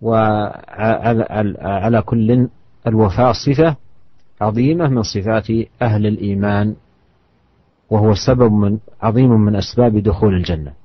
وعلى 0.00 1.98
كل 2.02 2.48
الوفاء 2.86 3.32
صفة 3.32 3.76
عظيمة 4.40 4.88
من 4.88 5.02
صفات 5.02 5.48
أهل 5.82 6.02
الإيمان 6.06 6.66
وهو 7.90 8.14
سبب 8.14 8.52
من 8.52 8.78
عظيم 9.02 9.30
من 9.30 9.56
أسباب 9.56 9.98
دخول 9.98 10.34
الجنة 10.34 10.80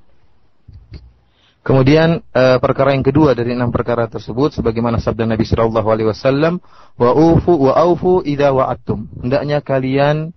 Kemudian 1.66 2.22
uh, 2.30 2.62
perkara 2.62 2.94
yang 2.94 3.02
kedua 3.02 3.34
dari 3.34 3.58
enam 3.58 3.74
perkara 3.74 4.06
tersebut 4.06 4.54
sebagaimana 4.54 5.02
sabda 5.02 5.26
Nabi 5.26 5.50
Shallallahu 5.50 5.90
alaihi 5.90 6.14
wasallam 6.14 6.62
wa 6.94 7.10
ufu 7.18 7.58
wa 7.58 7.74
aufu 7.74 8.22
idza 8.22 8.54
wa'adtum. 8.54 9.10
Hendaknya 9.26 9.66
kalian 9.66 10.30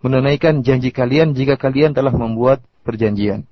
menunaikan 0.00 0.64
janji 0.64 0.88
kalian 0.88 1.36
jika 1.36 1.60
kalian 1.60 1.92
telah 1.92 2.16
membuat 2.16 2.64
perjanjian. 2.80 3.44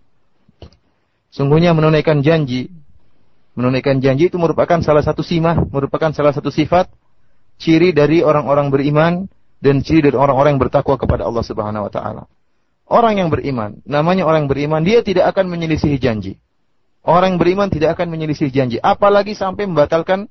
Sungguhnya 1.28 1.76
menunaikan 1.76 2.24
janji 2.24 2.72
menunaikan 3.53 4.01
janji 4.01 4.29
itu 4.29 4.37
merupakan 4.41 4.81
salah 4.81 5.05
satu 5.05 5.21
simah, 5.21 5.65
merupakan 5.69 6.09
salah 6.13 6.33
satu 6.33 6.49
sifat 6.49 6.89
ciri 7.61 7.93
dari 7.93 8.25
orang-orang 8.25 8.73
beriman 8.73 9.29
dan 9.61 9.85
ciri 9.85 10.09
dari 10.11 10.17
orang-orang 10.17 10.57
yang 10.57 10.61
bertakwa 10.61 10.95
kepada 10.97 11.23
Allah 11.23 11.43
Subhanahu 11.45 11.87
wa 11.87 11.91
taala. 11.93 12.23
Orang 12.89 13.15
yang 13.15 13.31
beriman, 13.31 13.79
namanya 13.87 14.27
orang 14.27 14.45
yang 14.45 14.51
beriman, 14.51 14.81
dia 14.83 14.99
tidak 15.01 15.31
akan 15.31 15.47
menyelisihi 15.47 15.97
janji. 15.97 16.37
Orang 17.03 17.35
yang 17.35 17.39
beriman 17.39 17.67
tidak 17.71 17.95
akan 17.99 18.11
menyelisih 18.11 18.51
janji, 18.51 18.77
apalagi 18.79 19.35
sampai 19.35 19.67
membatalkan 19.67 20.27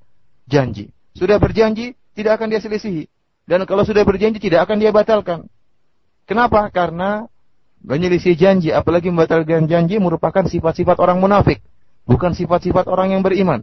janji. 0.49 0.93
Sudah 1.17 1.41
berjanji, 1.41 1.97
tidak 2.13 2.41
akan 2.41 2.53
dia 2.53 2.61
selisihi. 2.61 3.09
Dan 3.49 3.65
kalau 3.65 3.85
sudah 3.85 4.05
berjanji, 4.05 4.41
tidak 4.41 4.69
akan 4.69 4.81
dia 4.81 4.93
batalkan. 4.93 5.49
Kenapa? 6.29 6.69
Karena 6.73 7.27
menyelisih 7.83 8.37
janji, 8.39 8.71
apalagi 8.71 9.11
membatalkan 9.11 9.67
janji, 9.67 9.99
merupakan 9.99 10.45
sifat-sifat 10.47 10.97
orang 11.01 11.19
munafik. 11.19 11.61
Bukan 12.07 12.35
sifat-sifat 12.35 12.91
orang 12.91 13.15
yang 13.15 13.23
beriman. 13.23 13.63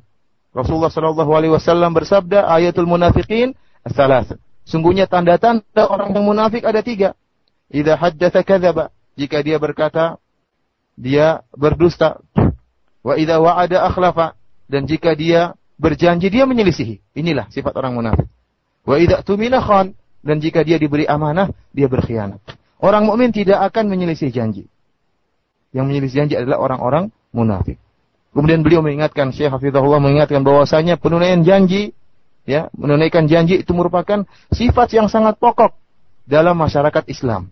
Rasulullah 0.55 0.89
Shallallahu 0.89 1.31
Alaihi 1.35 1.53
Wasallam 1.53 1.93
bersabda, 1.93 2.49
ayatul 2.49 2.89
munafikin 2.89 3.53
salah. 3.85 4.25
Sungguhnya 4.65 5.05
tanda-tanda 5.09 5.85
orang 5.89 6.13
yang 6.13 6.25
munafik 6.25 6.65
ada 6.65 6.81
tiga. 6.81 7.17
Idza 7.69 7.97
haddatha 7.97 8.41
kadzaba. 8.41 8.93
Jika 9.17 9.41
dia 9.45 9.57
berkata, 9.61 10.17
dia 10.99 11.41
berdusta. 11.55 12.19
Wa 12.99 13.15
idza 13.15 13.39
wa'ada 13.39 13.87
akhlafa 13.87 14.35
dan 14.67 14.83
jika 14.85 15.15
dia 15.15 15.55
berjanji 15.79 16.27
dia 16.27 16.43
menyelisihi. 16.43 16.99
Inilah 17.15 17.47
sifat 17.49 17.71
orang 17.79 17.95
munafik. 17.95 18.27
Wa 18.83 18.99
idza 18.99 19.23
tumina 19.23 19.63
khan 19.63 19.95
dan 20.19 20.43
jika 20.43 20.61
dia 20.67 20.75
diberi 20.75 21.07
amanah 21.07 21.49
dia 21.71 21.87
berkhianat. 21.87 22.43
Orang 22.79 23.07
mukmin 23.07 23.31
tidak 23.31 23.59
akan 23.71 23.91
menyelisih 23.91 24.31
janji. 24.31 24.67
Yang 25.71 25.85
menyelisih 25.87 26.15
janji 26.23 26.35
adalah 26.35 26.59
orang-orang 26.59 27.11
munafik. 27.31 27.79
Kemudian 28.29 28.61
beliau 28.61 28.85
mengingatkan 28.85 29.33
Syekh 29.33 29.49
Hafizahullah 29.49 29.97
mengingatkan 29.97 30.45
bahwasanya 30.45 31.01
penunaian 31.01 31.41
janji 31.41 31.97
ya, 32.45 32.69
menunaikan 32.77 33.25
janji 33.25 33.61
itu 33.61 33.71
merupakan 33.73 34.25
sifat 34.53 34.93
yang 34.93 35.09
sangat 35.09 35.37
pokok 35.41 35.73
dalam 36.29 36.57
masyarakat 36.57 37.09
Islam. 37.09 37.49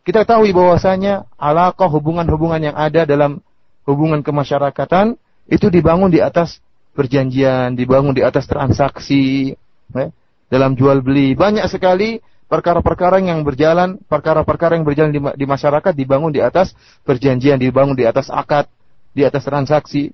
Kita 0.00 0.24
tahu 0.24 0.48
bahwasanya 0.56 1.28
alaqah 1.36 1.92
hubungan-hubungan 1.92 2.72
yang 2.72 2.76
ada 2.76 3.04
dalam 3.04 3.44
hubungan 3.84 4.24
kemasyarakatan 4.24 5.20
itu 5.44 5.68
dibangun 5.68 6.08
di 6.08 6.24
atas 6.24 6.64
perjanjian, 6.96 7.76
dibangun 7.76 8.16
di 8.16 8.24
atas 8.24 8.48
transaksi, 8.48 9.52
ya, 9.92 10.08
dalam 10.48 10.72
jual 10.72 11.04
beli. 11.04 11.36
Banyak 11.36 11.68
sekali 11.68 12.18
perkara-perkara 12.48 13.20
yang 13.20 13.44
berjalan, 13.44 14.00
perkara-perkara 14.08 14.80
yang 14.80 14.88
berjalan 14.88 15.12
di, 15.12 15.20
di 15.20 15.46
masyarakat 15.46 15.92
dibangun 15.92 16.32
di 16.32 16.40
atas 16.40 16.72
perjanjian, 17.04 17.60
dibangun 17.60 17.94
di 17.94 18.08
atas 18.08 18.32
akad, 18.32 18.66
di 19.14 19.22
atas 19.26 19.44
transaksi. 19.46 20.10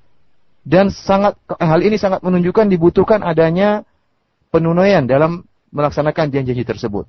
Dan 0.66 0.90
sangat 0.90 1.38
hal 1.62 1.78
ini 1.84 1.94
sangat 1.94 2.26
menunjukkan 2.26 2.66
dibutuhkan 2.66 3.22
adanya 3.22 3.86
penunaian 4.50 5.06
dalam 5.06 5.46
melaksanakan 5.70 6.32
janji-janji 6.32 6.66
tersebut. 6.66 7.06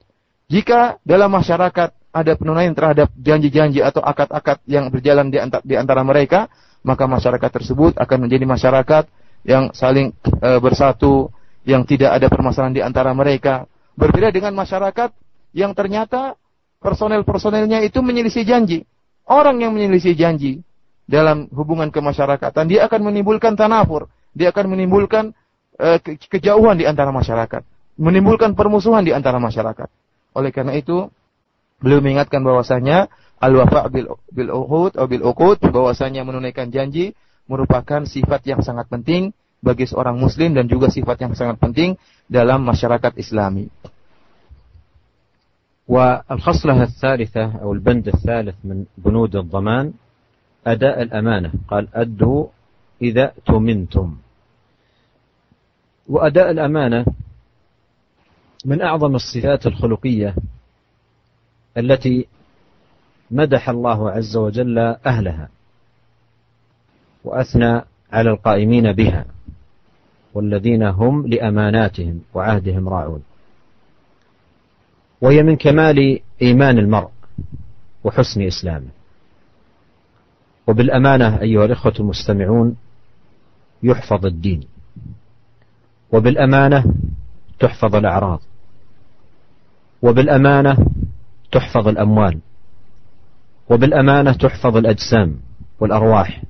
Jika 0.47 1.01
dalam 1.01 1.33
masyarakat 1.33 1.89
ada 2.13 2.33
penunaian 2.37 2.71
terhadap 2.71 3.09
janji-janji 3.17 3.81
atau 3.81 3.99
akad-akad 4.01 4.61
yang 4.69 4.93
berjalan 4.93 5.33
di, 5.33 5.37
antara, 5.41 5.63
di 5.65 5.75
antara 5.75 6.01
mereka, 6.05 6.47
maka 6.85 7.09
masyarakat 7.09 7.49
tersebut 7.49 7.97
akan 7.97 8.17
menjadi 8.29 8.45
masyarakat 8.45 9.03
yang 9.43 9.71
saling 9.73 10.13
e, 10.23 10.49
bersatu, 10.61 11.29
yang 11.67 11.83
tidak 11.83 12.15
ada 12.15 12.27
permasalahan 12.31 12.75
di 12.75 12.83
antara 12.83 13.11
mereka. 13.11 13.67
Berbeda 13.97 14.31
dengan 14.31 14.55
masyarakat 14.55 15.11
yang 15.51 15.73
ternyata 15.73 16.37
personel-personelnya 16.79 17.81
itu 17.83 17.99
menyelisih 17.99 18.45
janji. 18.45 18.85
Orang 19.27 19.59
yang 19.59 19.75
menyelisih 19.75 20.15
janji 20.15 20.63
dalam 21.06 21.50
hubungan 21.52 21.90
kemasyarakatan, 21.90 22.70
dia 22.70 22.86
akan 22.86 23.12
menimbulkan 23.12 23.58
tanafur, 23.58 24.08
dia 24.32 24.54
akan 24.54 24.76
menimbulkan 24.76 25.34
e, 25.76 25.98
ke 26.00 26.16
kejauhan 26.38 26.78
di 26.78 26.88
antara 26.88 27.10
masyarakat, 27.10 27.62
menimbulkan 27.98 28.54
permusuhan 28.56 29.04
di 29.04 29.12
antara 29.12 29.36
masyarakat. 29.42 29.88
Oleh 30.32 30.50
karena 30.54 30.72
itu, 30.78 31.12
Beliau 31.82 31.98
mengingatkan 31.98 32.46
bahwasanya 32.46 33.10
al-wafa 33.42 33.90
bil 33.90 34.14
bil 34.30 34.50
uhud 34.54 34.94
atau 34.94 35.10
bil 35.10 35.26
uqud 35.26 35.58
bahwasanya 35.58 36.22
menunaikan 36.22 36.70
janji 36.70 37.18
merupakan 37.50 38.06
sifat 38.06 38.46
yang 38.46 38.62
sangat 38.62 38.86
penting 38.86 39.34
bagi 39.58 39.90
seorang 39.90 40.14
muslim 40.14 40.54
dan 40.54 40.70
juga 40.70 40.94
sifat 40.94 41.26
yang 41.26 41.34
sangat 41.34 41.58
penting 41.58 41.98
dalam 42.30 42.62
masyarakat 42.62 43.18
Islami. 43.18 43.68
والخصلة 45.82 46.82
الثالثة 46.82 47.58
أو 47.58 47.74
البند 47.74 48.06
الثالث 48.08 48.56
من 48.64 48.86
بنود 49.02 49.34
الضمان 49.36 49.92
أداء 50.67 51.01
الأمانة. 51.01 51.51
قال 51.67 51.87
أدوا 51.93 52.47
إذا 53.01 53.31
تمنتم. 53.45 54.17
وأداء 56.07 56.51
الأمانة 56.51 57.05
من 58.65 58.81
أعظم 58.81 59.15
الصفات 59.15 59.67
الخلقية 59.67 60.35
التي 61.77 62.27
مدح 63.31 63.69
الله 63.69 64.11
عز 64.11 64.37
وجل 64.37 64.79
أهلها 65.05 65.49
وأثنى 67.23 67.81
على 68.11 68.29
القائمين 68.29 68.91
بها 68.91 69.25
والذين 70.33 70.83
هم 70.83 71.27
لأماناتهم 71.27 72.21
وعهدهم 72.33 72.89
راعون. 72.89 73.23
وهي 75.21 75.43
من 75.43 75.55
كمال 75.55 76.19
إيمان 76.41 76.77
المرء 76.77 77.09
وحسن 78.03 78.41
إسلامه. 78.41 78.96
وبالأمانة 80.67 81.41
أيها 81.41 81.65
الإخوة 81.65 81.93
المستمعون 81.99 82.75
يحفظ 83.83 84.25
الدين. 84.25 84.63
وبالأمانة 86.11 86.93
تحفظ 87.59 87.95
الأعراض. 87.95 88.41
وبالأمانة 90.01 90.77
تحفظ 91.51 91.87
الأموال. 91.87 92.39
وبالأمانة 93.69 94.33
تحفظ 94.33 94.77
الأجسام 94.77 95.39
والأرواح. 95.79 96.43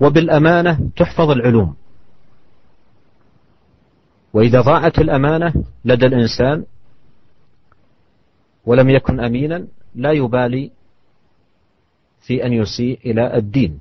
وبالأمانة 0.00 0.90
تحفظ 0.96 1.30
العلوم. 1.30 1.74
وإذا 4.32 4.60
ضاعت 4.60 4.98
الأمانة 4.98 5.52
لدى 5.84 6.06
الإنسان 6.06 6.64
ولم 8.66 8.90
يكن 8.90 9.20
أمينا 9.20 9.66
لا 9.94 10.12
يبالي 10.12 10.70
في 12.22 12.46
أن 12.46 12.52
يسيء 12.52 12.98
إلى 13.04 13.36
الدين. 13.36 13.80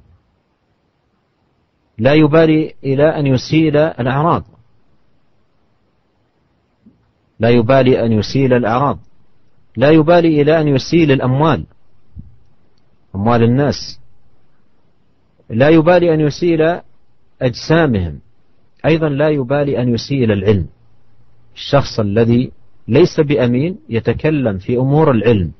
لا 1.97 2.13
يبالي 2.13 2.73
إلى 2.83 3.19
أن 3.19 3.27
يسيء 3.27 3.69
إلى 3.69 3.95
الأعراض. 3.99 4.43
لا 7.39 7.49
يبالي 7.49 8.05
أن 8.05 8.11
يسيء 8.11 8.45
الأعراض. 8.45 8.99
لا 9.77 9.89
يبالي 9.89 10.41
إلى 10.41 10.61
أن 10.61 10.67
يسيء 10.67 11.03
الأموال. 11.03 11.65
أموال 13.15 13.43
الناس. 13.43 13.99
لا 15.49 15.69
يبالي 15.69 16.13
أن 16.13 16.19
يسيء 16.19 16.55
إلى 16.55 16.81
أجسامهم. 17.41 18.19
أيضا 18.85 19.09
لا 19.09 19.29
يبالي 19.29 19.81
أن 19.81 19.89
يسيء 19.89 20.23
إلى 20.23 20.33
العلم. 20.33 20.67
الشخص 21.55 21.99
الذي 21.99 22.51
ليس 22.87 23.19
بأمين 23.19 23.79
يتكلم 23.89 24.57
في 24.57 24.77
أمور 24.77 25.11
العلم 25.11 25.51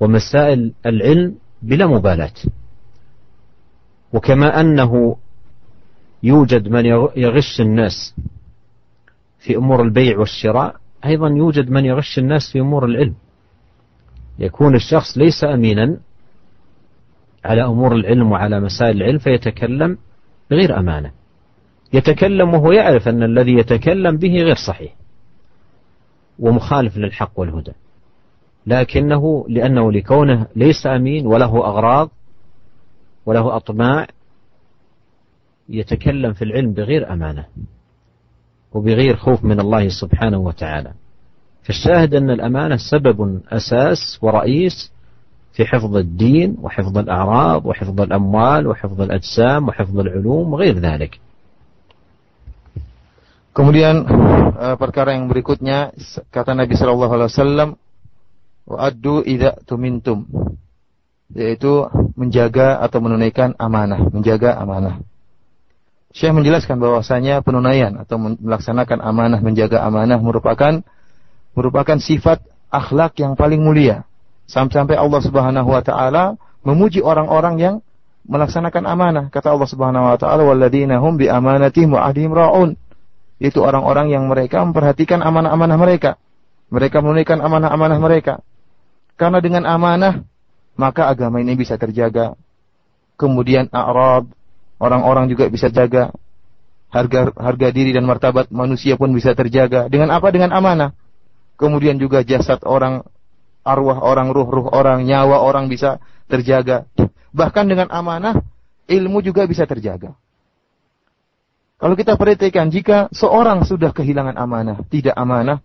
ومسائل 0.00 0.72
العلم 0.86 1.34
بلا 1.62 1.86
مبالاة. 1.86 2.32
وكما 4.12 4.60
أنه 4.60 5.16
يوجد 6.22 6.68
من 6.68 6.84
يغش 7.16 7.60
الناس 7.60 8.14
في 9.38 9.56
أمور 9.56 9.82
البيع 9.82 10.18
والشراء 10.18 10.76
أيضا 11.04 11.28
يوجد 11.28 11.70
من 11.70 11.84
يغش 11.84 12.18
الناس 12.18 12.52
في 12.52 12.60
أمور 12.60 12.84
العلم. 12.84 13.14
يكون 14.38 14.74
الشخص 14.74 15.18
ليس 15.18 15.44
أمينا 15.44 15.96
على 17.44 17.64
أمور 17.64 17.94
العلم 17.94 18.32
وعلى 18.32 18.60
مسائل 18.60 18.96
العلم 18.96 19.18
فيتكلم 19.18 19.98
بغير 20.50 20.78
أمانة. 20.78 21.12
يتكلم 21.92 22.54
وهو 22.54 22.72
يعرف 22.72 23.08
أن 23.08 23.22
الذي 23.22 23.52
يتكلم 23.52 24.16
به 24.16 24.42
غير 24.42 24.54
صحيح. 24.54 24.94
ومخالف 26.38 26.96
للحق 26.96 27.40
والهدى. 27.40 27.72
لكنه 28.66 29.46
لأنه 29.48 29.92
لكونه 29.92 30.46
ليس 30.56 30.86
أمين 30.86 31.26
وله 31.26 31.52
أغراض 31.66 32.10
وله 33.26 33.56
أطماع 33.56 34.06
يتكلم 35.68 36.32
في 36.32 36.42
العلم 36.44 36.72
بغير 36.72 37.12
أمانة 37.12 37.44
وبغير 38.72 39.16
خوف 39.16 39.44
من 39.44 39.60
الله 39.60 39.88
سبحانه 39.88 40.38
وتعالى. 40.38 40.92
فالشاهد 41.62 42.14
أن 42.14 42.30
الأمانة 42.30 42.76
سبب 42.76 43.40
أساس 43.50 44.18
ورئيس 44.22 44.92
في 45.52 45.64
حفظ 45.64 45.96
الدين 45.96 46.56
وحفظ 46.62 46.98
الأعراض 46.98 47.66
وحفظ 47.66 48.00
الأموال 48.00 48.66
وحفظ 48.66 49.00
الأجسام 49.00 49.68
وحفظ 49.68 49.98
العلوم 49.98 50.52
وغير 50.52 50.78
ذلك. 50.78 51.18
Kemudian 53.56 54.04
uh, 54.04 54.76
perkara 54.76 55.16
yang 55.16 55.32
berikutnya 55.32 55.96
kata 56.28 56.52
Nabi 56.52 56.76
Shallallahu 56.76 57.12
Alaihi 57.16 57.30
Wasallam, 57.32 57.68
"Wa'addu 58.66 59.22
idza 59.22 59.62
tumintum," 59.62 60.26
yaitu 61.30 61.86
menjaga 62.18 62.82
atau 62.82 62.98
menunaikan 62.98 63.54
amanah, 63.58 64.10
menjaga 64.10 64.58
amanah. 64.58 65.02
Syekh 66.16 66.32
menjelaskan 66.32 66.80
bahwasanya 66.80 67.44
penunaian 67.44 67.92
atau 68.00 68.16
melaksanakan 68.18 69.04
amanah, 69.04 69.38
menjaga 69.38 69.84
amanah 69.84 70.16
merupakan 70.16 70.80
merupakan 71.52 71.98
sifat 72.00 72.40
akhlak 72.72 73.20
yang 73.20 73.36
paling 73.36 73.60
mulia. 73.60 74.08
Sampai-sampai 74.48 74.96
Allah 74.96 75.20
Subhanahu 75.20 75.68
wa 75.70 75.82
taala 75.84 76.40
memuji 76.64 77.04
orang-orang 77.04 77.54
yang 77.60 77.74
melaksanakan 78.26 78.84
amanah. 78.88 79.24
Kata 79.30 79.54
Allah 79.54 79.68
Subhanahu 79.68 80.08
wa 80.08 80.16
taala, 80.18 80.42
"Walladzina 80.42 80.98
hum 80.98 81.20
bi 81.20 81.30
amanatihim 81.30 81.94
wa 81.94 82.08
ahdihim 82.08 82.34
ra'un." 82.34 82.74
Itu 83.36 83.60
orang-orang 83.60 84.08
yang 84.08 84.26
mereka 84.26 84.64
memperhatikan 84.64 85.20
amanah-amanah 85.20 85.76
mereka. 85.76 86.16
Mereka 86.72 87.04
menunaikan 87.04 87.38
amanah-amanah 87.44 87.98
mereka. 88.00 88.40
Karena 89.16 89.40
dengan 89.40 89.64
amanah, 89.64 90.24
maka 90.76 91.08
agama 91.08 91.40
ini 91.40 91.56
bisa 91.56 91.80
terjaga. 91.80 92.36
Kemudian 93.16 93.72
a'rad, 93.72 94.28
orang-orang 94.76 95.32
juga 95.32 95.48
bisa 95.48 95.72
jaga. 95.72 96.12
Harga 96.92 97.32
harga 97.34 97.68
diri 97.72 97.90
dan 97.96 98.04
martabat 98.04 98.52
manusia 98.52 98.94
pun 99.00 99.10
bisa 99.10 99.32
terjaga. 99.32 99.88
Dengan 99.88 100.12
apa? 100.12 100.28
Dengan 100.28 100.52
amanah. 100.52 100.92
Kemudian 101.56 101.96
juga 101.96 102.20
jasad 102.20 102.60
orang, 102.68 103.00
arwah 103.64 104.04
orang, 104.04 104.30
ruh-ruh 104.30 104.68
orang, 104.68 105.08
nyawa 105.08 105.40
orang 105.40 105.72
bisa 105.72 105.98
terjaga. 106.28 106.84
Bahkan 107.32 107.64
dengan 107.72 107.88
amanah, 107.88 108.44
ilmu 108.84 109.24
juga 109.24 109.48
bisa 109.48 109.64
terjaga. 109.64 110.12
Kalau 111.76 111.92
kita 111.96 112.16
perhatikan, 112.16 112.72
jika 112.72 113.08
seorang 113.12 113.64
sudah 113.64 113.92
kehilangan 113.92 114.36
amanah, 114.36 114.80
tidak 114.88 115.12
amanah, 115.16 115.60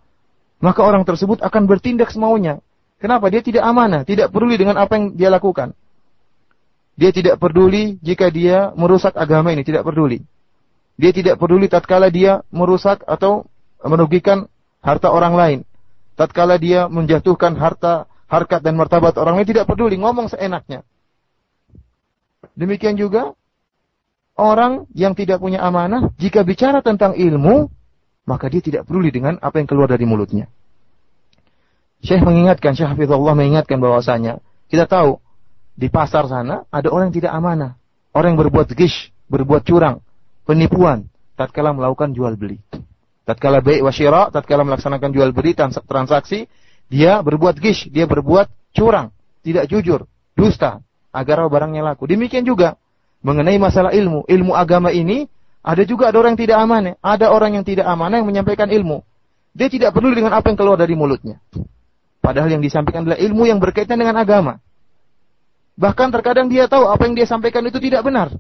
maka 0.59 0.83
orang 0.83 1.03
tersebut 1.07 1.39
akan 1.39 1.67
bertindak 1.67 2.11
semaunya. 2.11 2.59
Kenapa? 3.01 3.33
Dia 3.33 3.41
tidak 3.41 3.65
amanah, 3.65 4.05
tidak 4.05 4.29
peduli 4.29 4.61
dengan 4.61 4.77
apa 4.77 4.93
yang 4.93 5.17
dia 5.17 5.33
lakukan. 5.33 5.73
Dia 6.93 7.09
tidak 7.09 7.41
peduli 7.41 7.97
jika 8.05 8.29
dia 8.29 8.69
merusak 8.77 9.17
agama 9.17 9.49
ini, 9.49 9.65
tidak 9.65 9.81
peduli. 9.81 10.21
Dia 11.01 11.09
tidak 11.09 11.41
peduli 11.41 11.65
tatkala 11.65 12.13
dia 12.13 12.45
merusak 12.53 13.01
atau 13.09 13.49
merugikan 13.81 14.45
harta 14.85 15.09
orang 15.09 15.33
lain. 15.33 15.59
Tatkala 16.13 16.61
dia 16.61 16.85
menjatuhkan 16.85 17.57
harta, 17.57 18.05
harkat 18.29 18.61
dan 18.61 18.77
martabat 18.77 19.17
orang 19.17 19.41
lain, 19.41 19.49
tidak 19.49 19.65
peduli, 19.65 19.97
ngomong 19.97 20.29
seenaknya. 20.29 20.85
Demikian 22.53 22.93
juga 23.01 23.33
orang 24.37 24.85
yang 24.93 25.17
tidak 25.17 25.41
punya 25.41 25.65
amanah, 25.65 26.13
jika 26.21 26.45
bicara 26.45 26.85
tentang 26.85 27.17
ilmu, 27.17 27.65
maka 28.29 28.45
dia 28.45 28.61
tidak 28.61 28.85
peduli 28.85 29.09
dengan 29.09 29.41
apa 29.41 29.57
yang 29.57 29.65
keluar 29.65 29.89
dari 29.89 30.05
mulutnya. 30.05 30.45
Syekh 32.01 32.25
mengingatkan, 32.25 32.73
Syekh 32.73 32.97
Hafizullah 32.97 33.37
mengingatkan 33.37 33.77
bahwasanya, 33.77 34.41
kita 34.69 34.89
tahu, 34.89 35.21
di 35.77 35.87
pasar 35.87 36.27
sana 36.27 36.67
ada 36.69 36.89
orang 36.91 37.09
yang 37.09 37.17
tidak 37.23 37.31
amanah. 37.33 37.77
Orang 38.11 38.35
yang 38.35 38.41
berbuat 38.43 38.73
gish, 38.75 39.13
berbuat 39.31 39.63
curang, 39.63 40.03
penipuan, 40.43 41.07
tatkala 41.39 41.71
melakukan 41.71 42.11
jual 42.11 42.35
beli. 42.35 42.59
Tatkala 43.23 43.63
baik 43.63 43.85
wasyira, 43.85 44.33
tatkala 44.33 44.67
melaksanakan 44.67 45.09
jual 45.15 45.31
beli 45.31 45.55
transaksi, 45.55 46.49
dia 46.91 47.23
berbuat 47.23 47.55
gish, 47.61 47.87
dia 47.87 48.03
berbuat 48.03 48.51
curang, 48.75 49.15
tidak 49.45 49.71
jujur, 49.71 50.09
dusta, 50.35 50.83
agar 51.15 51.47
barangnya 51.47 51.93
laku. 51.93 52.09
Demikian 52.09 52.43
juga 52.43 52.75
mengenai 53.23 53.55
masalah 53.61 53.95
ilmu. 53.95 54.25
Ilmu 54.27 54.51
agama 54.57 54.89
ini 54.91 55.29
ada 55.61 55.85
juga 55.85 56.09
ada 56.09 56.17
orang 56.17 56.33
yang 56.35 56.43
tidak 56.43 56.57
amanah. 56.57 56.93
Ada 56.99 57.29
orang 57.29 57.61
yang 57.61 57.65
tidak 57.65 57.85
amanah 57.85 58.19
yang 58.19 58.27
menyampaikan 58.27 58.67
ilmu. 58.67 59.05
Dia 59.53 59.67
tidak 59.67 59.93
peduli 59.93 60.17
dengan 60.17 60.35
apa 60.35 60.49
yang 60.49 60.57
keluar 60.57 60.79
dari 60.79 60.95
mulutnya. 60.97 61.37
Padahal 62.20 62.50
yang 62.50 62.62
disampaikan 62.64 63.06
adalah 63.06 63.20
ilmu 63.22 63.46
yang 63.46 63.62
berkaitan 63.62 64.02
dengan 64.02 64.18
agama. 64.18 64.58
Bahkan 65.76 66.08
terkadang 66.10 66.48
dia 66.48 66.66
tahu 66.66 66.88
apa 66.88 67.06
yang 67.06 67.14
dia 67.14 67.28
sampaikan 67.28 67.62
itu 67.68 67.78
tidak 67.78 68.02
benar. 68.02 68.34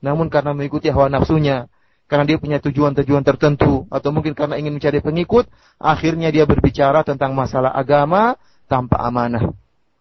Namun 0.00 0.32
karena 0.32 0.56
mengikuti 0.56 0.90
hawa 0.90 1.12
nafsunya, 1.12 1.68
karena 2.08 2.24
dia 2.26 2.36
punya 2.40 2.58
tujuan-tujuan 2.58 3.22
tertentu, 3.22 3.86
atau 3.88 4.10
mungkin 4.10 4.32
karena 4.32 4.58
ingin 4.58 4.76
mencari 4.76 4.98
pengikut, 5.04 5.46
akhirnya 5.78 6.32
dia 6.34 6.48
berbicara 6.48 7.06
tentang 7.06 7.36
masalah 7.36 7.70
agama 7.70 8.34
tanpa 8.66 9.00
amanah. 9.04 9.52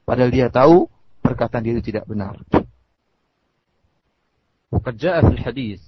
Padahal 0.04 0.32
dia 0.32 0.48
tahu 0.50 0.88
perkataan 1.24 1.64
dia 1.64 1.76
itu 1.78 1.94
tidak 1.94 2.08
benar. 2.08 2.40
وقد 4.74 4.98
جاء 4.98 5.22
في 5.22 5.32
الحديث 5.38 5.82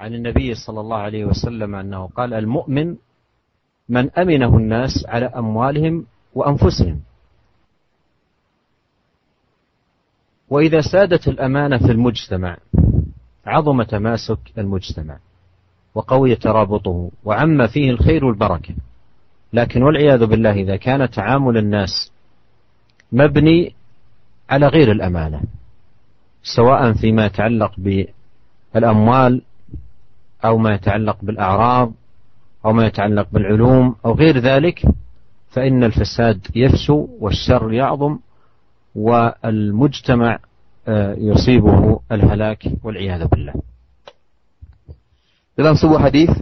عن 0.00 0.10
النبي 0.14 0.54
صلى 0.54 0.80
الله 0.80 0.96
عليه 0.96 1.24
وسلم 1.24 1.74
أنه 1.74 2.08
قال 2.16 2.34
المؤمن 2.34 2.96
من 3.88 4.04
أمنه 4.16 4.48
الناس 4.56 5.04
على 5.04 5.28
أموالهم 5.28 6.06
وأنفسهم. 6.37 6.99
وإذا 10.49 10.81
سادت 10.81 11.27
الأمانة 11.27 11.77
في 11.77 11.91
المجتمع 11.91 12.57
عظم 13.45 13.83
تماسك 13.83 14.39
المجتمع 14.57 15.17
وقوي 15.95 16.35
ترابطه 16.35 17.11
وعم 17.23 17.67
فيه 17.67 17.91
الخير 17.91 18.25
والبركة. 18.25 18.75
لكن 19.53 19.83
والعياذ 19.83 20.25
بالله 20.25 20.51
إذا 20.51 20.75
كان 20.75 21.09
تعامل 21.09 21.57
الناس 21.57 22.11
مبني 23.11 23.75
على 24.49 24.67
غير 24.67 24.91
الأمانة 24.91 25.41
سواء 26.43 26.93
فيما 26.93 27.25
يتعلق 27.25 27.71
بالأموال 28.73 29.41
أو 30.45 30.57
ما 30.57 30.73
يتعلق 30.73 31.17
بالأعراض 31.21 31.93
أو 32.65 32.73
ما 32.73 32.85
يتعلق 32.85 33.27
بالعلوم 33.31 33.95
أو 34.05 34.13
غير 34.13 34.37
ذلك 34.37 34.85
فإن 35.52 35.84
الفساد 35.84 36.48
يفسو 36.56 37.20
والشر 37.20 37.72
يعظم 37.72 38.18
والمجتمع 38.94 40.38
يصيبه 41.18 42.00
الهلاك 42.12 42.62
والعياذ 42.84 43.22
بالله 43.28 43.54
Dalam 45.52 45.76
sebuah 45.76 46.08
hadis 46.08 46.32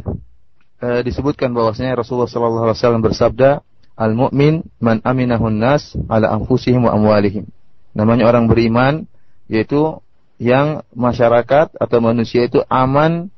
disebutkan 1.02 1.50
bahwasanya 1.50 1.98
Rasulullah 1.98 2.30
sallallahu 2.30 2.70
alaihi 2.70 2.78
wasallam 2.78 3.02
bersabda, 3.02 3.50
Al-mu'min 3.98 4.64
man 4.78 5.02
aminahun 5.02 5.58
nas 5.58 5.98
ala 6.06 6.30
anfusihim 6.30 6.86
wa 6.86 6.94
amwalihim. 6.94 7.50
Namanya 7.92 8.30
orang 8.30 8.46
beriman 8.46 9.10
yaitu 9.50 9.98
yang 10.38 10.86
masyarakat 10.94 11.74
atau 11.74 11.98
manusia 11.98 12.46
itu 12.46 12.62
aman 12.70 13.28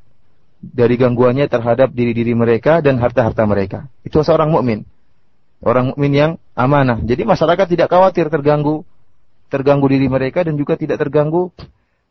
dari 0.61 0.95
gangguannya 1.01 1.49
terhadap 1.51 1.91
diri-diri 1.91 2.37
mereka 2.37 2.79
dan 2.79 3.01
harta-harta 3.01 3.43
mereka. 3.49 3.91
Itu 4.07 4.23
seorang 4.23 4.53
mukmin. 4.53 4.87
Orang 5.58 5.94
mukmin 5.94 6.14
yang 6.14 6.32
amanah. 6.54 7.02
Jadi 7.02 7.26
masyarakat 7.26 7.66
tidak 7.66 7.90
khawatir 7.90 8.30
terganggu 8.30 8.86
terganggu 9.48 9.88
diri 9.88 10.12
mereka 10.12 10.44
dan 10.44 10.60
juga 10.60 10.76
tidak 10.76 11.00
terganggu 11.02 11.50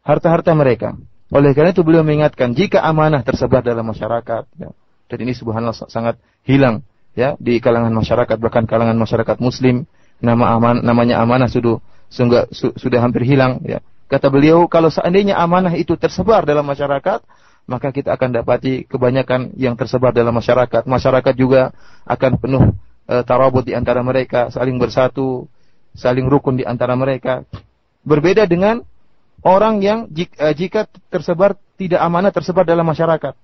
harta-harta 0.02 0.56
mereka. 0.56 0.96
Oleh 1.30 1.52
karena 1.52 1.74
itu 1.74 1.82
beliau 1.82 2.06
mengingatkan 2.06 2.54
jika 2.54 2.80
amanah 2.86 3.20
tersebar 3.26 3.60
dalam 3.60 3.86
masyarakat 3.86 4.46
ya, 4.56 4.70
dan 5.10 5.18
ini 5.22 5.34
subhanallah 5.34 5.74
sangat 5.90 6.16
hilang 6.46 6.86
ya 7.18 7.34
di 7.42 7.58
kalangan 7.58 7.90
masyarakat 7.90 8.36
bahkan 8.38 8.68
kalangan 8.68 8.94
masyarakat 8.94 9.36
muslim 9.42 9.90
nama 10.22 10.54
aman 10.54 10.84
namanya 10.86 11.18
amanah 11.18 11.50
sudah 11.50 11.82
sudah, 12.06 12.46
sudah 12.52 12.98
hampir 13.02 13.26
hilang 13.26 13.58
ya 13.66 13.82
kata 14.06 14.30
beliau 14.30 14.70
kalau 14.70 14.86
seandainya 14.86 15.34
amanah 15.34 15.74
itu 15.74 15.98
tersebar 15.98 16.46
dalam 16.46 16.62
masyarakat 16.62 17.24
maka 17.66 17.90
kita 17.90 18.14
akan 18.14 18.30
dapati 18.30 18.86
kebanyakan 18.86 19.58
yang 19.58 19.74
tersebar 19.74 20.14
dalam 20.14 20.30
masyarakat 20.30 20.86
masyarakat 20.86 21.34
juga 21.34 21.74
akan 22.06 22.38
penuh 22.38 22.64
e, 23.06 23.14
tarabut 23.24 23.62
di 23.62 23.72
antara 23.72 24.02
mereka 24.04 24.52
saling 24.52 24.76
bersatu 24.76 25.46
saling 25.96 26.28
rukun 26.28 26.60
di 26.60 26.64
antara 26.66 26.92
mereka 26.98 27.46
berbeda 28.06 28.44
dengan 28.46 28.84
orang 29.46 29.80
yang 29.80 30.10
jika, 30.12 30.34
e, 30.38 30.46
jika 30.54 30.80
tersebar 31.08 31.56
tidak 31.80 32.02
amanah 32.02 32.34
tersebar 32.34 32.66
dalam 32.66 32.84
masyarakat 32.84 33.34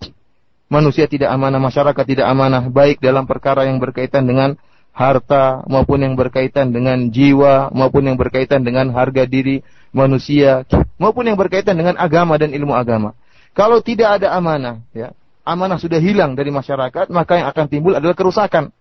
manusia 0.73 1.05
tidak 1.05 1.29
amanah, 1.29 1.61
masyarakat 1.61 2.05
tidak 2.09 2.25
amanah, 2.25 2.73
baik 2.73 2.97
dalam 3.05 3.29
perkara 3.29 3.69
yang 3.69 3.77
berkaitan 3.77 4.25
dengan 4.25 4.57
harta 4.93 5.65
maupun 5.69 6.01
yang 6.01 6.17
berkaitan 6.17 6.73
dengan 6.73 7.13
jiwa 7.13 7.69
maupun 7.73 8.09
yang 8.09 8.17
berkaitan 8.17 8.65
dengan 8.65 8.93
harga 8.93 9.25
diri 9.25 9.65
manusia 9.93 10.69
maupun 11.01 11.29
yang 11.29 11.37
berkaitan 11.37 11.77
dengan 11.77 12.01
agama 12.01 12.41
dan 12.41 12.57
ilmu 12.57 12.73
agama. 12.73 13.13
Kalau 13.53 13.85
tidak 13.85 14.21
ada 14.21 14.33
amanah, 14.33 14.81
ya, 14.97 15.13
amanah 15.45 15.77
sudah 15.77 16.01
hilang 16.01 16.33
dari 16.33 16.49
masyarakat, 16.49 17.13
maka 17.13 17.33
yang 17.37 17.49
akan 17.53 17.65
timbul 17.69 17.93
adalah 17.93 18.17
kerusakan. 18.17 18.73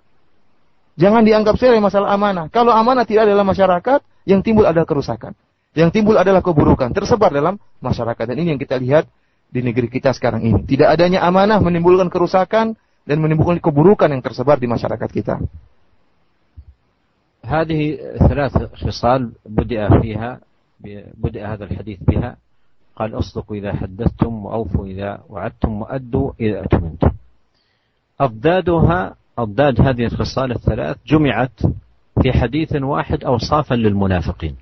Jangan 0.96 1.22
dianggap 1.28 1.60
sepele 1.60 1.76
masalah 1.76 2.16
amanah. 2.16 2.48
Kalau 2.48 2.72
amanah 2.72 3.04
tidak 3.04 3.28
ada 3.28 3.36
dalam 3.36 3.44
masyarakat, 3.44 4.00
yang 4.24 4.40
timbul 4.40 4.64
adalah 4.64 4.88
kerusakan. 4.88 5.36
Yang 5.76 6.00
timbul 6.00 6.16
adalah 6.16 6.40
keburukan, 6.40 6.88
tersebar 6.96 7.28
dalam 7.28 7.60
masyarakat. 7.84 8.24
Dan 8.32 8.36
ini 8.40 8.56
yang 8.56 8.60
kita 8.60 8.80
lihat 8.80 9.04
di 9.52 9.60
negeri 9.60 9.92
kita 9.92 10.16
sekarang 10.16 10.40
ini. 10.40 10.64
Tidak 10.64 10.88
adanya 10.88 11.20
amanah 11.20 11.60
menimbulkan 11.60 12.08
kerusakan 12.08 12.80
dan 13.04 13.16
menimbulkan 13.20 13.60
keburukan 13.60 14.08
yang 14.08 14.24
tersebar 14.24 14.56
di 14.56 14.66
masyarakat 14.66 15.10
kita. 15.12 15.36
هذه 17.46 17.82
ثلاث 18.18 18.74
خصال 18.74 19.30
بدأ 19.46 20.02
فيها 20.02 20.42
بدأ 21.14 21.42
هذا 21.46 21.64
الحديث 21.64 21.98
بها 22.02 22.36
قال 22.96 23.14
اصدقوا 23.14 23.56
إذا 23.56 23.72
حدثتم 23.72 24.32
وأوفوا 24.44 24.86
إذا 24.86 25.10
وعدتم 25.30 25.72
وأدوا 25.82 26.32
إذا 26.40 26.64
أتمنتم 26.64 27.10
أضدادها 28.20 29.00
أضداد 29.41 29.81
هذه 29.81 30.05
الخصال 30.05 30.51
الثلاث 30.51 30.97
جمعت 31.07 31.59
في 32.21 32.31
حديث 32.31 32.75
واحد 32.75 33.23
أوصافا 33.23 33.75
للمنافقين. 33.75 34.55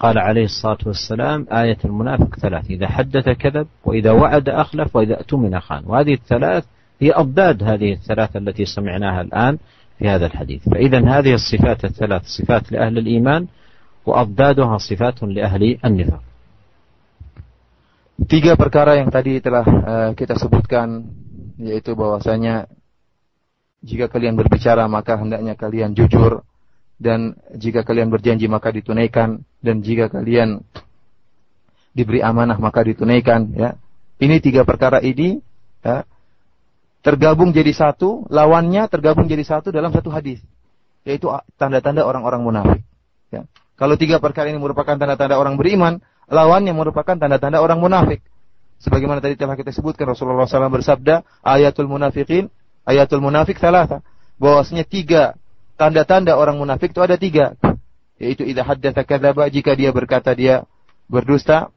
قال 0.00 0.18
عليه 0.18 0.44
الصلاة 0.44 0.78
والسلام 0.86 1.46
آية 1.52 1.76
المنافق 1.84 2.36
ثلاث 2.36 2.70
إذا 2.70 2.88
حدث 2.88 3.28
كذب 3.28 3.66
وإذا 3.84 4.10
وعد 4.10 4.48
أخلف 4.48 4.96
وإذا 4.96 5.14
أؤتمن 5.14 5.60
خان. 5.60 5.82
وهذه 5.86 6.14
الثلاث 6.14 6.64
هي 7.00 7.12
أضداد 7.12 7.62
هذه 7.62 7.92
الثلاث 7.92 8.36
التي 8.36 8.64
سمعناها 8.64 9.20
الآن 9.20 9.58
في 9.98 10.08
هذا 10.08 10.26
الحديث. 10.26 10.68
فإذا 10.68 11.08
هذه 11.08 11.34
الصفات 11.34 11.84
الثلاث 11.84 12.22
صفات 12.24 12.72
لأهل 12.72 12.98
الإيمان 12.98 13.46
وأضدادها 14.06 14.78
صفات 14.78 15.22
لأهل 15.22 15.78
النفاق. 15.84 16.22
Tiga 18.20 18.52
perkara 18.52 19.00
yang 19.00 19.08
tadi 19.08 19.40
telah 19.40 19.64
uh, 19.64 20.10
kita 20.12 20.36
sebutkan 20.36 21.08
yaitu 21.56 21.96
bahwasanya 21.96 22.68
jika 23.80 24.12
kalian 24.12 24.36
berbicara 24.36 24.84
maka 24.86 25.16
hendaknya 25.16 25.56
kalian 25.56 25.96
jujur. 25.96 26.44
Dan 27.00 27.32
jika 27.56 27.80
kalian 27.80 28.12
berjanji 28.12 28.44
maka 28.44 28.68
ditunaikan. 28.68 29.40
Dan 29.64 29.80
jika 29.80 30.12
kalian 30.12 30.60
diberi 31.96 32.22
amanah 32.22 32.56
maka 32.58 32.86
ditunaikan 32.86 33.50
ya. 33.56 33.70
Ini 34.20 34.36
tiga 34.44 34.68
perkara 34.68 35.00
ini 35.00 35.40
ya, 35.80 36.04
tergabung 37.00 37.56
jadi 37.56 37.72
satu 37.72 38.28
lawannya 38.28 38.84
tergabung 38.92 39.24
jadi 39.24 39.42
satu 39.42 39.72
dalam 39.72 39.90
satu 39.90 40.12
hadis 40.12 40.44
yaitu 41.08 41.32
tanda-tanda 41.56 42.04
orang-orang 42.04 42.44
munafik 42.44 42.82
ya. 43.32 43.48
Kalau 43.80 43.96
tiga 43.96 44.20
perkara 44.20 44.52
ini 44.52 44.60
merupakan 44.60 44.92
tanda-tanda 44.92 45.40
orang 45.40 45.56
beriman 45.56 46.04
lawannya 46.28 46.76
merupakan 46.76 47.16
tanda-tanda 47.16 47.64
orang 47.64 47.80
munafik. 47.80 48.20
Sebagaimana 48.80 49.20
tadi 49.20 49.36
telah 49.36 49.56
kita 49.56 49.72
sebutkan 49.72 50.08
Rasulullah 50.08 50.48
SAW 50.48 50.72
bersabda 50.72 51.24
ayatul 51.44 51.88
munafikin 51.88 52.48
ayatul 52.89 53.21
munafik 53.21 53.57
salah 53.57 54.01
bahwasanya 54.37 54.85
tiga 54.85 55.33
tanda-tanda 55.75 56.35
orang 56.35 56.59
munafik 56.59 56.91
itu 56.91 57.01
ada 57.03 57.15
tiga. 57.19 57.55
Yaitu 58.15 58.47
idza 58.47 58.63
haddatsa 58.63 59.03
kadzaba 59.03 59.51
jika 59.51 59.75
dia 59.75 59.91
berkata 59.91 60.31
dia 60.31 60.63
berdusta. 61.11 61.71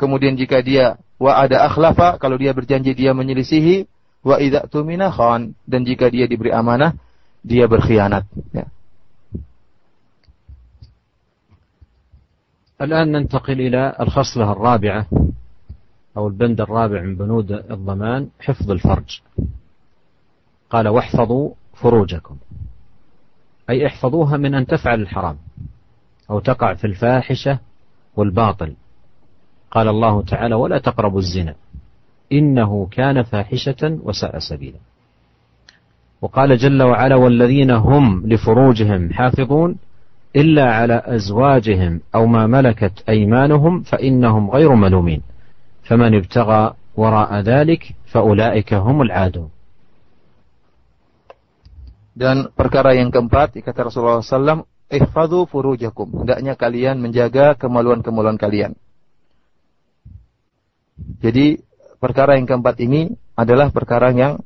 Kemudian 0.00 0.34
jika 0.34 0.64
dia 0.64 0.98
wa 1.20 1.36
ada 1.38 1.62
akhlafa 1.68 2.18
kalau 2.18 2.34
dia 2.40 2.50
berjanji 2.50 2.96
dia 2.96 3.14
menyelisihi 3.14 3.86
wa 4.24 4.40
idza 4.40 4.66
tumina 4.66 5.12
khan 5.12 5.54
dan 5.68 5.84
jika 5.84 6.08
dia 6.08 6.24
diberi 6.26 6.50
amanah 6.50 6.96
dia 7.44 7.68
berkhianat 7.68 8.24
ya. 8.50 8.66
الآن 12.74 13.12
ننتقل 13.12 13.60
إلى 13.60 13.96
الخصلة 14.00 14.52
الرابعة 14.52 15.06
أو 16.16 16.28
البند 16.28 16.60
الرابع 16.60 17.00
من 17.02 17.14
بنود 17.16 17.52
الضمان 17.52 18.28
حفظ 18.40 18.70
الفرج 18.70 19.20
قال 20.69 20.87
واحفظوا 20.87 21.51
فروجكم. 21.73 22.35
أي 23.69 23.87
احفظوها 23.87 24.37
من 24.37 24.55
أن 24.55 24.65
تفعل 24.65 25.01
الحرام. 25.01 25.37
أو 26.29 26.39
تقع 26.39 26.73
في 26.73 26.87
الفاحشة 26.87 27.59
والباطل. 28.15 28.73
قال 29.71 29.87
الله 29.87 30.21
تعالى 30.21 30.55
ولا 30.55 30.77
تقربوا 30.77 31.19
الزنا. 31.19 31.55
إنه 32.31 32.87
كان 32.91 33.23
فاحشة 33.23 33.99
وساء 34.03 34.39
سبيلا. 34.39 34.77
وقال 36.21 36.57
جل 36.57 36.83
وعلا 36.83 37.15
والذين 37.15 37.71
هم 37.71 38.27
لفروجهم 38.27 39.13
حافظون 39.13 39.75
إلا 40.35 40.73
على 40.73 41.01
أزواجهم 41.05 42.01
أو 42.15 42.25
ما 42.25 42.47
ملكت 42.47 43.03
أيمانهم 43.09 43.81
فإنهم 43.81 44.49
غير 44.49 44.75
ملومين. 44.75 45.21
فمن 45.83 46.15
ابتغى 46.15 46.73
وراء 46.95 47.39
ذلك 47.39 47.95
فأولئك 48.05 48.73
هم 48.73 49.01
العادون. 49.01 49.49
Dan 52.13 52.51
perkara 52.51 52.97
yang 52.97 53.13
keempat, 53.13 53.55
kata 53.61 53.87
Rasulullah 53.87 54.19
SAW, 54.19 54.67
ihfadu 54.89 55.45
furujakum. 55.45 56.25
Hendaknya 56.25 56.57
kalian 56.57 56.99
menjaga 56.99 57.55
kemaluan-kemaluan 57.55 58.35
kalian. 58.35 58.75
Jadi, 61.23 61.61
perkara 62.01 62.35
yang 62.35 62.49
keempat 62.49 62.75
ini 62.83 63.13
adalah 63.37 63.71
perkara 63.71 64.11
yang 64.11 64.43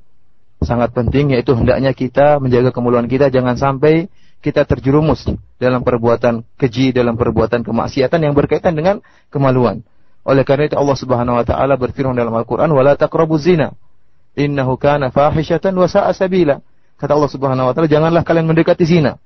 sangat 0.62 0.96
penting, 0.96 1.36
yaitu 1.36 1.54
hendaknya 1.58 1.92
kita 1.92 2.40
menjaga 2.40 2.72
kemaluan 2.72 3.10
kita, 3.10 3.34
jangan 3.34 3.58
sampai 3.60 4.08
kita 4.44 4.68
terjerumus 4.68 5.24
dalam 5.56 5.88
perbuatan 5.88 6.44
keji, 6.60 6.92
dalam 6.92 7.16
perbuatan 7.16 7.64
kemaksiatan 7.64 8.20
yang 8.20 8.36
berkaitan 8.36 8.76
dengan 8.76 9.00
kemaluan. 9.32 9.88
Oleh 10.28 10.44
karena 10.44 10.68
itu 10.68 10.76
Allah 10.76 10.98
Subhanahu 11.00 11.40
wa 11.40 11.46
taala 11.48 11.80
berfirman 11.80 12.16
dalam 12.16 12.36
Al-Qur'an, 12.36 12.68
"Wala 12.72 12.96
taqrabuz 13.00 13.48
zina. 13.48 13.76
Innahu 14.36 14.76
kana 14.76 15.12
fahishatan 15.12 15.76
wa 15.76 15.88
sa'a 15.88 16.12
sabila." 16.12 16.60
Kata 17.04 17.20
Allah 17.20 17.32
Subhanahu 17.36 17.68
wa 17.68 17.74
taala, 17.76 17.92
janganlah 17.92 18.24
kalian 18.24 18.48
mendekati 18.48 18.88
zina. 18.88 19.20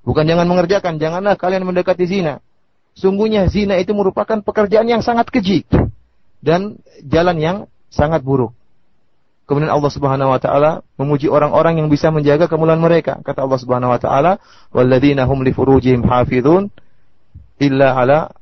Bukan 0.00 0.24
jangan 0.24 0.48
mengerjakan, 0.48 0.96
janganlah 0.96 1.36
kalian 1.36 1.60
mendekati 1.68 2.08
zina. 2.08 2.40
Sungguhnya 2.96 3.44
zina 3.52 3.76
itu 3.76 3.92
merupakan 3.92 4.40
pekerjaan 4.40 4.88
yang 4.88 5.04
sangat 5.04 5.28
keji 5.28 5.68
dan 6.40 6.80
jalan 7.04 7.36
yang 7.36 7.56
sangat 7.92 8.24
buruk. 8.24 8.56
Kemudian 9.44 9.68
Allah 9.68 9.92
Subhanahu 9.92 10.32
wa 10.32 10.40
taala 10.40 10.80
memuji 10.96 11.28
orang-orang 11.28 11.84
yang 11.84 11.92
bisa 11.92 12.08
menjaga 12.08 12.48
kemuliaan 12.48 12.80
mereka. 12.80 13.20
Kata 13.20 13.44
Allah 13.44 13.60
Subhanahu 13.60 13.92
wa 13.92 14.00
taala, 14.00 14.40
"Walladzina 14.72 15.28
hum 15.28 15.44
li 15.44 15.52
furujihim 15.52 16.08
hafizun 16.08 16.72
illa 17.60 17.92
ala 17.92 18.32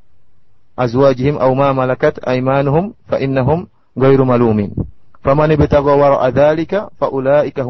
azwajihim 0.78 1.42
aw 1.42 1.50
ma 1.58 1.74
malakat 1.74 2.22
aymanuhum 2.22 2.94
fa 3.10 3.18
innahum 3.18 3.66
ghairu 3.98 4.22
malumin." 4.22 4.78
Faman 5.26 5.50
ibtagha 5.58 5.90
wara'a 5.90 6.30
dzalika 6.30 6.94
fa 6.94 7.10
ulaika 7.10 7.66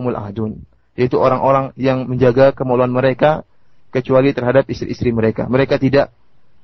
yaitu 0.95 1.15
orang-orang 1.17 1.71
yang 1.79 2.05
menjaga 2.07 2.51
kemaluan 2.51 2.91
mereka 2.91 3.47
kecuali 3.91 4.31
terhadap 4.31 4.67
istri-istri 4.67 5.11
mereka. 5.11 5.47
Mereka 5.47 5.79
tidak 5.79 6.11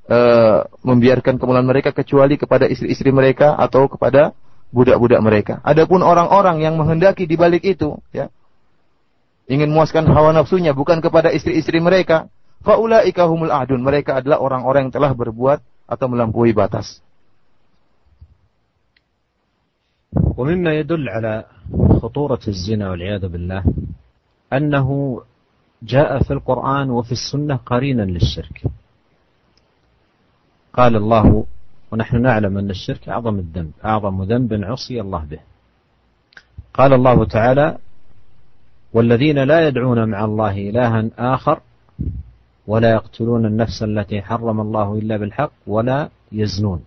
uh, 0.08 0.64
membiarkan 0.84 1.36
kemaluan 1.36 1.68
mereka 1.68 1.92
kecuali 1.92 2.40
kepada 2.40 2.64
istri-istri 2.68 3.12
mereka 3.12 3.56
atau 3.56 3.88
kepada 3.88 4.32
budak-budak 4.72 5.20
mereka. 5.20 5.54
Adapun 5.64 6.04
orang-orang 6.04 6.60
yang 6.60 6.76
menghendaki 6.76 7.24
di 7.24 7.36
balik 7.36 7.64
itu, 7.64 8.00
ya, 8.12 8.28
ingin 9.48 9.72
memuaskan 9.72 10.08
hawa 10.08 10.36
nafsunya 10.36 10.76
bukan 10.76 11.00
kepada 11.00 11.32
istri-istri 11.32 11.80
mereka, 11.80 12.28
faulaika 12.64 13.28
humul 13.28 13.52
adun. 13.52 13.80
Mereka 13.80 14.24
adalah 14.24 14.40
orang-orang 14.40 14.88
yang 14.88 14.94
telah 14.96 15.12
berbuat 15.16 15.60
atau 15.88 16.06
melampaui 16.08 16.52
batas. 16.52 17.00
ومما 20.38 20.70
يدل 20.86 21.08
على 21.08 21.44
خطورة 21.98 22.40
الزنا 22.48 22.90
والعياذ 22.90 23.28
بالله 23.28 23.62
أنه 24.57 25.21
جاء 25.83 26.23
في 26.23 26.31
القرآن 26.33 26.89
وفي 26.89 27.11
السنة 27.11 27.55
قرينا 27.55 28.01
للشرك. 28.01 28.63
قال 30.73 30.95
الله 30.95 31.45
ونحن 31.91 32.21
نعلم 32.21 32.57
أن 32.57 32.69
الشرك 32.69 33.09
أعظم 33.09 33.35
الذنب 33.39 33.71
أعظم 33.85 34.23
ذنب 34.23 34.63
عصي 34.63 35.01
الله 35.01 35.25
به. 35.25 35.39
قال 36.73 36.93
الله 36.93 37.25
تعالى 37.25 37.77
والذين 38.93 39.39
لا 39.43 39.67
يدعون 39.67 40.09
مع 40.09 40.25
الله 40.25 40.69
إلها 40.69 41.09
آخر 41.17 41.59
ولا 42.67 42.91
يقتلون 42.91 43.45
النفس 43.45 43.83
التي 43.83 44.21
حرم 44.21 44.61
الله 44.61 44.99
إلا 44.99 45.17
بالحق 45.17 45.51
ولا 45.67 46.09
يزنون. 46.31 46.83